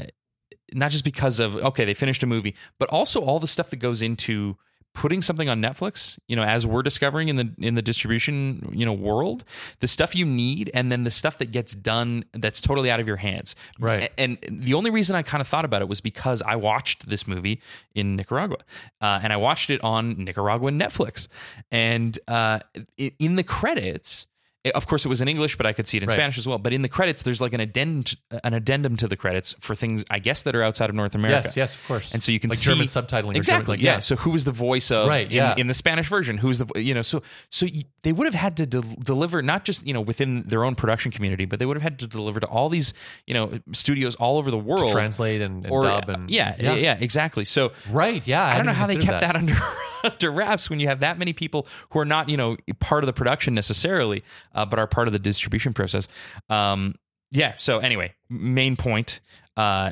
not 0.74 0.90
just 0.90 1.04
because 1.04 1.40
of 1.40 1.56
okay 1.58 1.86
they 1.86 1.94
finished 1.94 2.24
a 2.24 2.26
movie 2.26 2.56
but 2.80 2.90
also 2.90 3.22
all 3.22 3.40
the 3.40 3.48
stuff 3.48 3.70
that 3.70 3.76
goes 3.78 4.02
into 4.02 4.58
putting 4.94 5.22
something 5.22 5.48
on 5.48 5.62
netflix 5.62 6.18
you 6.28 6.36
know 6.36 6.42
as 6.44 6.66
we're 6.66 6.82
discovering 6.82 7.28
in 7.30 7.36
the 7.36 7.50
in 7.60 7.76
the 7.76 7.82
distribution 7.82 8.62
you 8.72 8.86
know 8.86 8.92
world 8.94 9.44
the 9.82 9.88
stuff 9.88 10.16
you 10.16 10.26
need 10.26 10.70
and 10.74 10.92
then 10.92 11.04
the 11.04 11.12
stuff 11.12 11.38
that 11.38 11.52
gets 11.52 11.74
done 11.76 12.26
that's 12.34 12.60
totally 12.60 12.90
out 12.92 13.00
of 13.00 13.08
your 13.08 13.18
hands 13.18 13.56
Right. 13.80 14.12
And 14.18 14.38
the 14.50 14.74
only 14.74 14.90
reason 14.90 15.16
i 15.16 15.22
kind 15.22 15.42
of 15.42 15.48
thought 15.48 15.64
about 15.64 15.82
it 15.82 15.88
was 15.88 16.02
because 16.02 16.42
i 16.42 16.56
watched 16.56 17.08
this 17.08 17.28
movie 17.28 17.62
in 17.94 18.16
nicaragua 18.16 18.58
uh, 19.02 19.20
and 19.24 19.32
i 19.32 19.38
watched 19.38 19.70
it 19.70 19.82
on 19.84 20.24
nicaraguan 20.26 20.80
netflix 20.80 21.28
and 21.72 22.18
uh, 22.28 22.60
in 22.98 23.36
the 23.36 23.44
credits 23.44 24.26
it- 24.26 24.28
of 24.76 24.88
course, 24.88 25.06
it 25.06 25.10
was 25.10 25.22
in 25.22 25.28
English, 25.30 25.56
but 25.58 25.66
I 25.66 25.72
could 25.74 25.88
see 25.88 25.98
it 25.98 26.04
in 26.04 26.10
Right. 26.10 26.16
Spanish 26.16 26.38
as 26.38 26.46
well. 26.48 26.58
But 26.58 26.74
in 26.74 26.82
the 26.82 26.90
credits, 26.90 27.24
there's 27.24 27.40
like 27.40 27.54
an 27.54 27.62
addendum, 27.62 28.04
to, 28.04 28.18
an 28.44 28.54
addendum 28.54 28.98
to 28.98 29.08
the 29.08 29.16
credits 29.16 29.56
for 29.62 29.74
things 29.74 30.04
I 30.10 30.20
guess 30.20 30.44
that 30.44 30.54
are 30.56 30.62
outside 30.64 30.90
of 30.90 30.96
North 30.96 31.16
America. 31.16 31.44
Yes, 31.48 31.56
yes, 31.58 31.76
of 31.76 31.88
course. 31.88 32.14
And 32.14 32.22
so 32.22 32.32
you 32.34 32.40
can 32.42 32.50
like 32.50 32.60
see 32.60 32.68
German 32.70 32.88
subtitling. 32.88 33.36
Exactly. 33.38 33.78
German, 33.78 33.86
like, 33.86 33.96
yeah. 33.96 34.00
So 34.00 34.16
who 34.18 34.32
was 34.32 34.44
the 34.46 34.52
voice 34.52 34.92
of 34.92 35.08
Right, 35.08 35.28
in, 35.28 35.32
yeah. 35.32 35.56
in 35.58 35.68
the 35.68 35.74
Spanish 35.74 36.10
version? 36.10 36.38
Who's 36.38 36.60
the 36.60 36.68
you 36.82 36.94
know? 36.94 37.02
So 37.02 37.22
so 37.50 37.68
y- 37.74 37.84
they 38.04 38.12
would 38.12 38.26
have 38.26 38.34
had 38.36 38.58
to 38.58 38.66
del- 38.66 38.82
deliver 38.82 39.42
not 39.42 39.64
just 39.64 39.88
you 39.88 39.94
know 39.94 40.02
within 40.02 40.44
their 40.44 40.66
own 40.66 40.76
production 40.76 41.12
community, 41.12 41.46
but 41.46 41.60
they 41.60 41.66
would 41.66 41.78
have 41.78 41.84
had 41.84 41.98
to 42.00 42.08
deliver 42.08 42.40
to 42.42 42.48
all 42.48 42.68
these 42.70 42.94
you 43.28 43.34
know 43.34 43.60
studios 43.72 44.16
all 44.16 44.38
over 44.38 44.52
the 44.52 44.58
to 44.58 44.64
world. 44.64 44.92
translate 44.92 45.42
and, 45.42 45.64
and 45.66 45.72
or 45.74 45.84
dub 45.84 46.10
and 46.10 46.30
yeah, 46.30 46.56
yeah, 46.60 46.74
yeah, 46.76 46.98
exactly. 47.00 47.46
So 47.46 47.72
Right. 47.90 48.26
Yeah. 48.28 48.44
I 48.46 48.58
don't 48.58 48.66
know 48.66 48.74
how 48.74 48.88
they 48.88 48.98
kept 48.98 49.22
that, 49.22 49.36
under 49.36 49.56
under 50.04 50.32
wraps 50.32 50.70
when 50.70 50.80
you 50.80 50.88
have 50.88 51.00
that 51.02 51.18
many 51.18 51.34
people 51.34 51.68
who 51.92 52.00
are 52.00 52.06
not, 52.06 52.30
you 52.30 52.38
know, 52.38 52.56
part 52.80 53.04
of 53.04 53.08
the 53.08 53.14
production 53.14 53.54
necessarily, 53.54 54.24
uh, 54.54 54.66
but 54.66 54.80
are 54.80 54.88
part 54.88 55.08
of 55.08 55.12
the 55.14 55.20
distribution 55.20 55.74
process. 55.74 56.08
Um, 56.50 56.96
yeah. 57.32 57.54
So 57.58 57.80
anyway, 57.80 58.14
main 58.30 58.76
point. 58.76 59.20
Uh, 59.58 59.92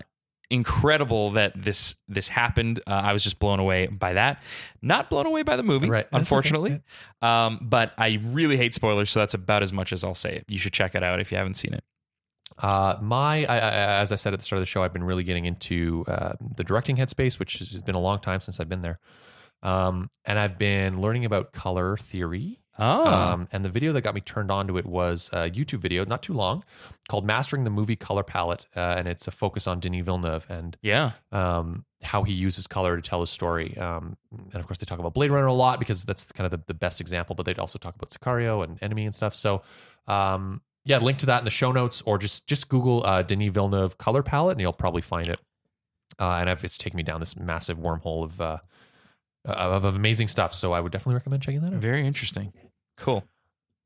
incredible 0.50 1.32
that 1.32 1.52
this 1.62 1.96
this 2.08 2.30
happened. 2.30 2.80
Uh, 2.88 2.92
I 2.92 3.14
was 3.14 3.24
just 3.24 3.38
blown 3.40 3.60
away 3.60 3.88
by 3.88 4.14
that. 4.14 4.42
Not 4.82 5.10
blown 5.10 5.26
away 5.26 5.44
by 5.44 5.58
the 5.58 5.64
movie, 5.64 5.90
Right. 5.90 6.06
That's 6.06 6.14
okay. 6.14 6.20
unfortunately. 6.20 6.82
Um, 7.22 7.60
but 7.62 7.94
I 7.98 8.20
really 8.24 8.56
hate 8.58 8.74
spoilers, 8.74 9.10
so 9.12 9.20
that's 9.20 9.34
about 9.34 9.62
as 9.62 9.74
much 9.74 9.92
as 9.92 10.04
I'll 10.04 10.16
say. 10.16 10.44
You 10.48 10.58
should 10.58 10.74
check 10.74 10.96
it 10.96 11.04
out 11.04 11.20
if 11.20 11.32
you 11.32 11.38
haven't 11.38 11.56
seen 11.56 11.74
it. 11.74 11.84
Uh, 12.60 12.98
my, 13.02 13.46
I, 13.46 13.58
I, 13.58 14.00
as 14.02 14.12
I 14.12 14.16
said 14.16 14.34
at 14.34 14.40
the 14.40 14.46
start 14.46 14.58
of 14.58 14.62
the 14.62 14.66
show, 14.68 14.82
I've 14.84 14.94
been 14.94 15.04
really 15.04 15.24
getting 15.24 15.46
into 15.46 16.06
uh, 16.08 16.34
the 16.56 16.64
directing 16.64 16.96
headspace, 16.98 17.38
which 17.40 17.60
has 17.60 17.84
been 17.84 17.94
a 17.96 18.00
long 18.00 18.20
time 18.20 18.40
since 18.40 18.60
I've 18.60 18.70
been 18.70 18.82
there. 18.82 19.00
Um, 19.64 20.10
and 20.26 20.40
I've 20.40 20.58
been 20.58 21.02
learning 21.02 21.26
about 21.26 21.52
color 21.52 21.98
theory. 21.98 22.62
Oh, 22.80 23.08
Um, 23.08 23.48
and 23.52 23.66
the 23.66 23.70
video 23.70 23.92
that 23.94 24.02
got 24.02 24.14
me 24.14 24.22
turned 24.22 24.52
on 24.52 24.68
to 24.68 24.78
it 24.78 24.86
was 24.86 25.30
a 25.34 25.50
YouTube 25.50 25.80
video, 25.80 26.06
not 26.06 26.22
too 26.22 26.34
long, 26.34 26.64
called 27.10 27.26
"Mastering 27.26 27.64
the 27.64 27.70
Movie 27.70 27.96
Color 27.96 28.24
Palette," 28.24 28.66
uh, 28.76 28.96
and 28.98 29.08
it's 29.08 29.28
a 29.28 29.32
focus 29.32 29.68
on 29.68 29.80
Denis 29.80 30.06
Villeneuve 30.06 30.46
and 30.50 30.78
yeah. 30.82 31.12
um, 31.32 31.86
how 32.04 32.24
he 32.24 32.34
uses 32.34 32.68
color 32.68 32.96
to 32.96 33.02
tell 33.02 33.22
his 33.22 33.30
story. 33.30 33.76
Um, 33.78 34.18
and 34.32 34.56
of 34.56 34.68
course, 34.68 34.78
they 34.78 34.86
talk 34.86 35.00
about 35.00 35.14
Blade 35.14 35.32
Runner 35.32 35.48
a 35.48 35.54
lot 35.54 35.80
because 35.80 36.06
that's 36.06 36.32
kind 36.32 36.46
of 36.46 36.52
the, 36.52 36.62
the 36.68 36.74
best 36.74 37.02
example. 37.02 37.36
But 37.36 37.46
they'd 37.46 37.60
also 37.60 37.80
talk 37.80 37.96
about 37.96 38.12
Sicario 38.12 38.64
and 38.64 38.78
Enemy 38.82 39.06
and 39.06 39.16
stuff. 39.16 39.34
So, 39.34 39.64
um, 40.08 40.62
yeah, 40.86 41.00
link 41.00 41.18
to 41.20 41.26
that 41.26 41.40
in 41.40 41.46
the 41.46 41.52
show 41.52 41.72
notes, 41.72 42.04
or 42.06 42.18
just 42.18 42.48
just 42.48 42.70
Google 42.70 43.06
uh, 43.06 43.24
Denis 43.24 43.52
Villeneuve 43.52 43.98
color 43.98 44.22
palette, 44.22 44.54
and 44.54 44.62
you'll 44.62 44.74
probably 44.74 45.02
find 45.02 45.28
it. 45.28 45.40
Uh, 46.20 46.38
and 46.40 46.50
I've, 46.50 46.64
it's 46.64 46.78
taken 46.78 46.98
me 46.98 47.04
down 47.04 47.20
this 47.20 47.36
massive 47.38 47.78
wormhole 47.78 48.24
of 48.24 48.40
uh, 48.40 48.58
of 49.46 49.84
of 49.84 49.96
amazing 49.96 50.28
stuff. 50.28 50.54
So 50.54 50.74
I 50.74 50.80
would 50.80 50.92
definitely 50.92 51.16
recommend 51.16 51.44
checking 51.44 51.62
that 51.62 51.74
out. 51.74 51.80
Very 51.80 52.06
interesting. 52.06 52.54
Cool. 52.98 53.24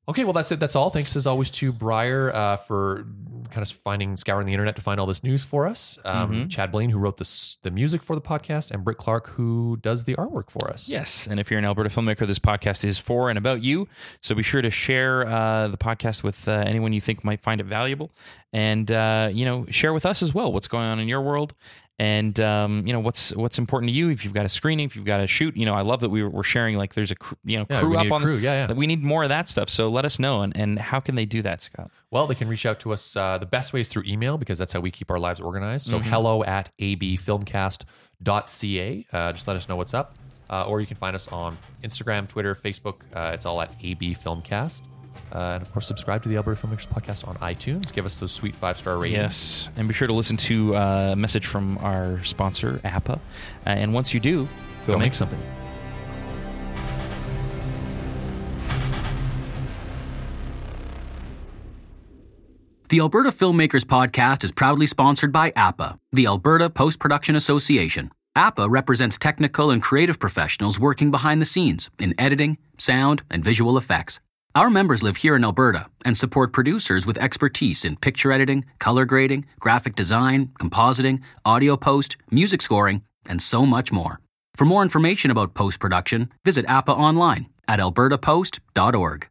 Okay, 0.10 0.24
well 0.24 0.34
that's 0.34 0.52
it. 0.52 0.60
That's 0.60 0.76
all. 0.76 0.90
Thanks 0.90 1.16
as 1.16 1.28
always 1.28 1.52
to 1.52 1.72
Breyer 1.72 2.34
uh, 2.34 2.58
for 2.58 3.06
kind 3.52 3.62
of 3.62 3.70
finding 3.72 4.18
scouring 4.18 4.48
the 4.48 4.52
internet 4.54 4.76
to 4.78 4.82
find 4.82 5.00
all 5.00 5.06
this 5.06 5.24
news 5.24 5.44
for 5.44 5.68
us. 5.68 6.00
Um, 6.04 6.32
Mhm. 6.32 6.50
Chad 6.50 6.72
Blaine, 6.72 6.90
who 6.90 6.98
wrote 6.98 7.18
this, 7.18 7.58
the 7.62 7.70
music 7.70 8.02
for 8.02 8.16
the 8.16 8.22
podcast, 8.22 8.72
and 8.72 8.84
Britt 8.84 8.98
Clark, 8.98 9.28
who 9.30 9.78
does 9.82 10.06
the 10.06 10.16
artwork 10.16 10.50
for 10.50 10.70
us. 10.70 10.90
Yes, 10.90 11.28
and 11.28 11.40
if 11.40 11.52
you're 11.52 11.60
an 11.60 11.66
Alberta 11.66 11.90
filmmaker, 11.90 12.26
this 12.26 12.40
podcast 12.40 12.84
is 12.84 12.98
for 12.98 13.30
and 13.30 13.38
about 13.38 13.62
you. 13.62 13.88
So 14.22 14.34
be 14.34 14.42
sure 14.44 14.62
to 14.64 14.72
share 14.72 15.28
uh, 15.28 15.68
the 15.68 15.78
podcast 15.78 16.24
with 16.24 16.48
uh, 16.48 16.52
anyone 16.66 16.94
you 16.94 17.02
think 17.02 17.24
might 17.24 17.40
find 17.40 17.62
it 17.62 17.66
valuable, 17.68 18.12
and 18.52 18.92
uh, 18.92 19.30
you 19.32 19.46
know 19.46 19.66
share 19.70 19.94
with 19.94 20.06
us 20.06 20.24
as 20.24 20.34
well 20.34 20.52
what's 20.52 20.68
going 20.68 20.88
on 20.88 21.00
in 21.00 21.08
your 21.08 21.22
world, 21.22 21.54
and 22.00 22.40
um, 22.40 22.86
you 22.88 22.94
know 22.94 23.00
what's 23.00 23.36
what's 23.36 23.60
important 23.60 23.90
to 23.90 23.94
you. 23.96 24.10
If 24.10 24.24
you've 24.26 24.34
got 24.34 24.46
a 24.46 24.50
screening, 24.50 24.86
if 24.88 24.96
you've 24.96 25.06
got 25.06 25.22
a 25.22 25.28
shoot, 25.28 25.56
you 25.56 25.66
know 25.66 25.74
I 25.76 25.82
love 25.82 26.00
that 26.02 26.10
we 26.10 26.24
were, 26.24 26.44
sharing 26.44 26.78
like 26.78 26.94
there's 26.96 27.12
a 27.12 27.16
cr- 27.16 27.36
you 27.44 27.58
know 27.60 27.66
Yeah, 27.70 27.80
crew 27.80 27.96
up 27.98 28.12
on 28.12 28.22
crew. 28.24 28.34
this. 28.36 28.42
Yeah, 28.44 28.54
yeah. 28.54 28.68
that 28.68 28.76
We 28.78 28.88
need 28.88 29.04
more 29.04 29.24
of 29.24 29.30
that 29.30 29.50
stuff. 29.50 29.70
So 29.70 29.90
let 29.90 30.06
us 30.06 30.18
know, 30.20 30.42
and 30.42 30.56
and 30.58 30.80
how 30.80 31.00
can 31.00 31.16
they 31.16 31.26
do 31.26 31.42
that, 31.44 31.62
Scott? 31.62 31.92
Well, 32.10 32.26
they 32.28 32.36
can 32.36 32.48
reach 32.48 32.66
out 32.66 32.80
to 32.82 32.92
us. 32.94 33.16
Uh, 33.16 33.38
the 33.38 33.46
best 33.46 33.74
way 33.74 33.82
is 33.82 33.90
through 33.90 34.04
email 34.08 34.38
because 34.38 34.58
that's 34.58 34.74
how 34.74 34.80
we 34.80 34.90
keep 34.92 35.12
our 35.12 35.20
lives 35.20 35.40
organized. 35.40 35.86
So 35.88 36.00
Mhm. 36.00 36.04
hello 36.04 36.44
at 36.44 36.70
abfilmcast.ca. 36.80 39.06
Uh, 39.14 39.34
just 39.34 39.48
let 39.48 39.56
us 39.58 39.70
know 39.70 39.76
what's 39.76 39.94
up. 39.94 40.16
Uh, 40.50 40.66
or 40.66 40.82
you 40.82 40.88
can 40.88 40.98
find 40.98 41.16
us 41.16 41.28
on 41.30 41.58
Instagram, 41.84 42.28
Twitter, 42.28 42.56
Facebook. 42.56 43.02
Uh, 43.14 43.32
it's 43.34 43.46
all 43.46 43.62
at 43.62 43.80
abfilmcast. 43.82 44.82
Uh, 45.34 45.53
and 45.53 45.61
of 45.61 45.72
course, 45.72 45.88
subscribe 45.88 46.23
to 46.23 46.30
the 46.30 46.35
Alberta 46.35 46.65
Filmmakers 46.65 46.88
Podcast 46.88 47.27
on 47.27 47.35
iTunes. 47.38 47.93
Give 47.93 48.06
us 48.06 48.19
those 48.19 48.31
sweet 48.31 48.56
five 48.56 48.77
star 48.77 48.98
ratings. 48.98 49.18
Yes, 49.18 49.69
and 49.76 49.88
be 49.88 49.93
sure 49.93 50.07
to 50.07 50.14
listen 50.14 50.38
to 50.38 50.76
uh, 50.76 51.10
a 51.14 51.15
message 51.15 51.45
from 51.45 51.77
our 51.80 52.23
sponsor, 52.23 52.81
APA. 52.84 53.14
Uh, 53.14 53.19
and 53.65 53.93
once 53.93 54.14
you 54.14 54.19
do, 54.19 54.45
go, 54.85 54.93
Go 54.93 54.93
make 54.93 55.07
make 55.07 55.14
something. 55.15 55.39
The 62.89 62.99
Alberta 62.99 63.30
Filmmakers 63.30 63.85
Podcast 63.85 64.43
is 64.43 64.52
proudly 64.52 64.85
sponsored 64.85 65.31
by 65.31 65.53
APA, 65.56 65.98
the 66.11 66.26
Alberta 66.26 66.69
Post 66.69 66.99
Production 66.99 67.38
Association. 67.38 68.11
APA 68.35 68.69
represents 68.69 69.18
technical 69.18 69.72
and 69.72 69.81
creative 69.81 70.19
professionals 70.19 70.77
working 70.77 71.10
behind 71.10 71.41
the 71.41 71.45
scenes 71.45 71.89
in 71.99 72.14
editing, 72.18 72.57
sound, 72.77 73.23
and 73.31 73.45
visual 73.45 73.77
effects. 73.77 74.19
Our 74.53 74.69
members 74.69 75.02
live 75.02 75.18
here 75.18 75.38
in 75.38 75.45
Alberta 75.45 75.86
and 76.03 76.18
support 76.18 76.52
producers 76.52 77.07
with 77.07 77.18
expertise 77.19 77.86
in 77.86 77.95
picture 77.95 78.34
editing, 78.34 78.65
color 78.80 79.06
grading, 79.06 79.45
graphic 79.61 79.95
design, 79.95 80.49
compositing, 80.60 81.22
audio 81.45 81.78
post, 81.78 82.18
music 82.30 82.61
scoring, 82.61 83.02
and 83.26 83.41
so 83.41 83.65
much 83.65 83.94
more. 83.94 84.19
For 84.57 84.65
more 84.65 84.84
information 84.84 85.32
about 85.32 85.53
post 85.53 85.80
production, 85.80 86.34
visit 86.44 86.65
APA 86.68 86.91
online 86.91 87.48
at 87.69 87.80
albertapost.org. 87.80 89.30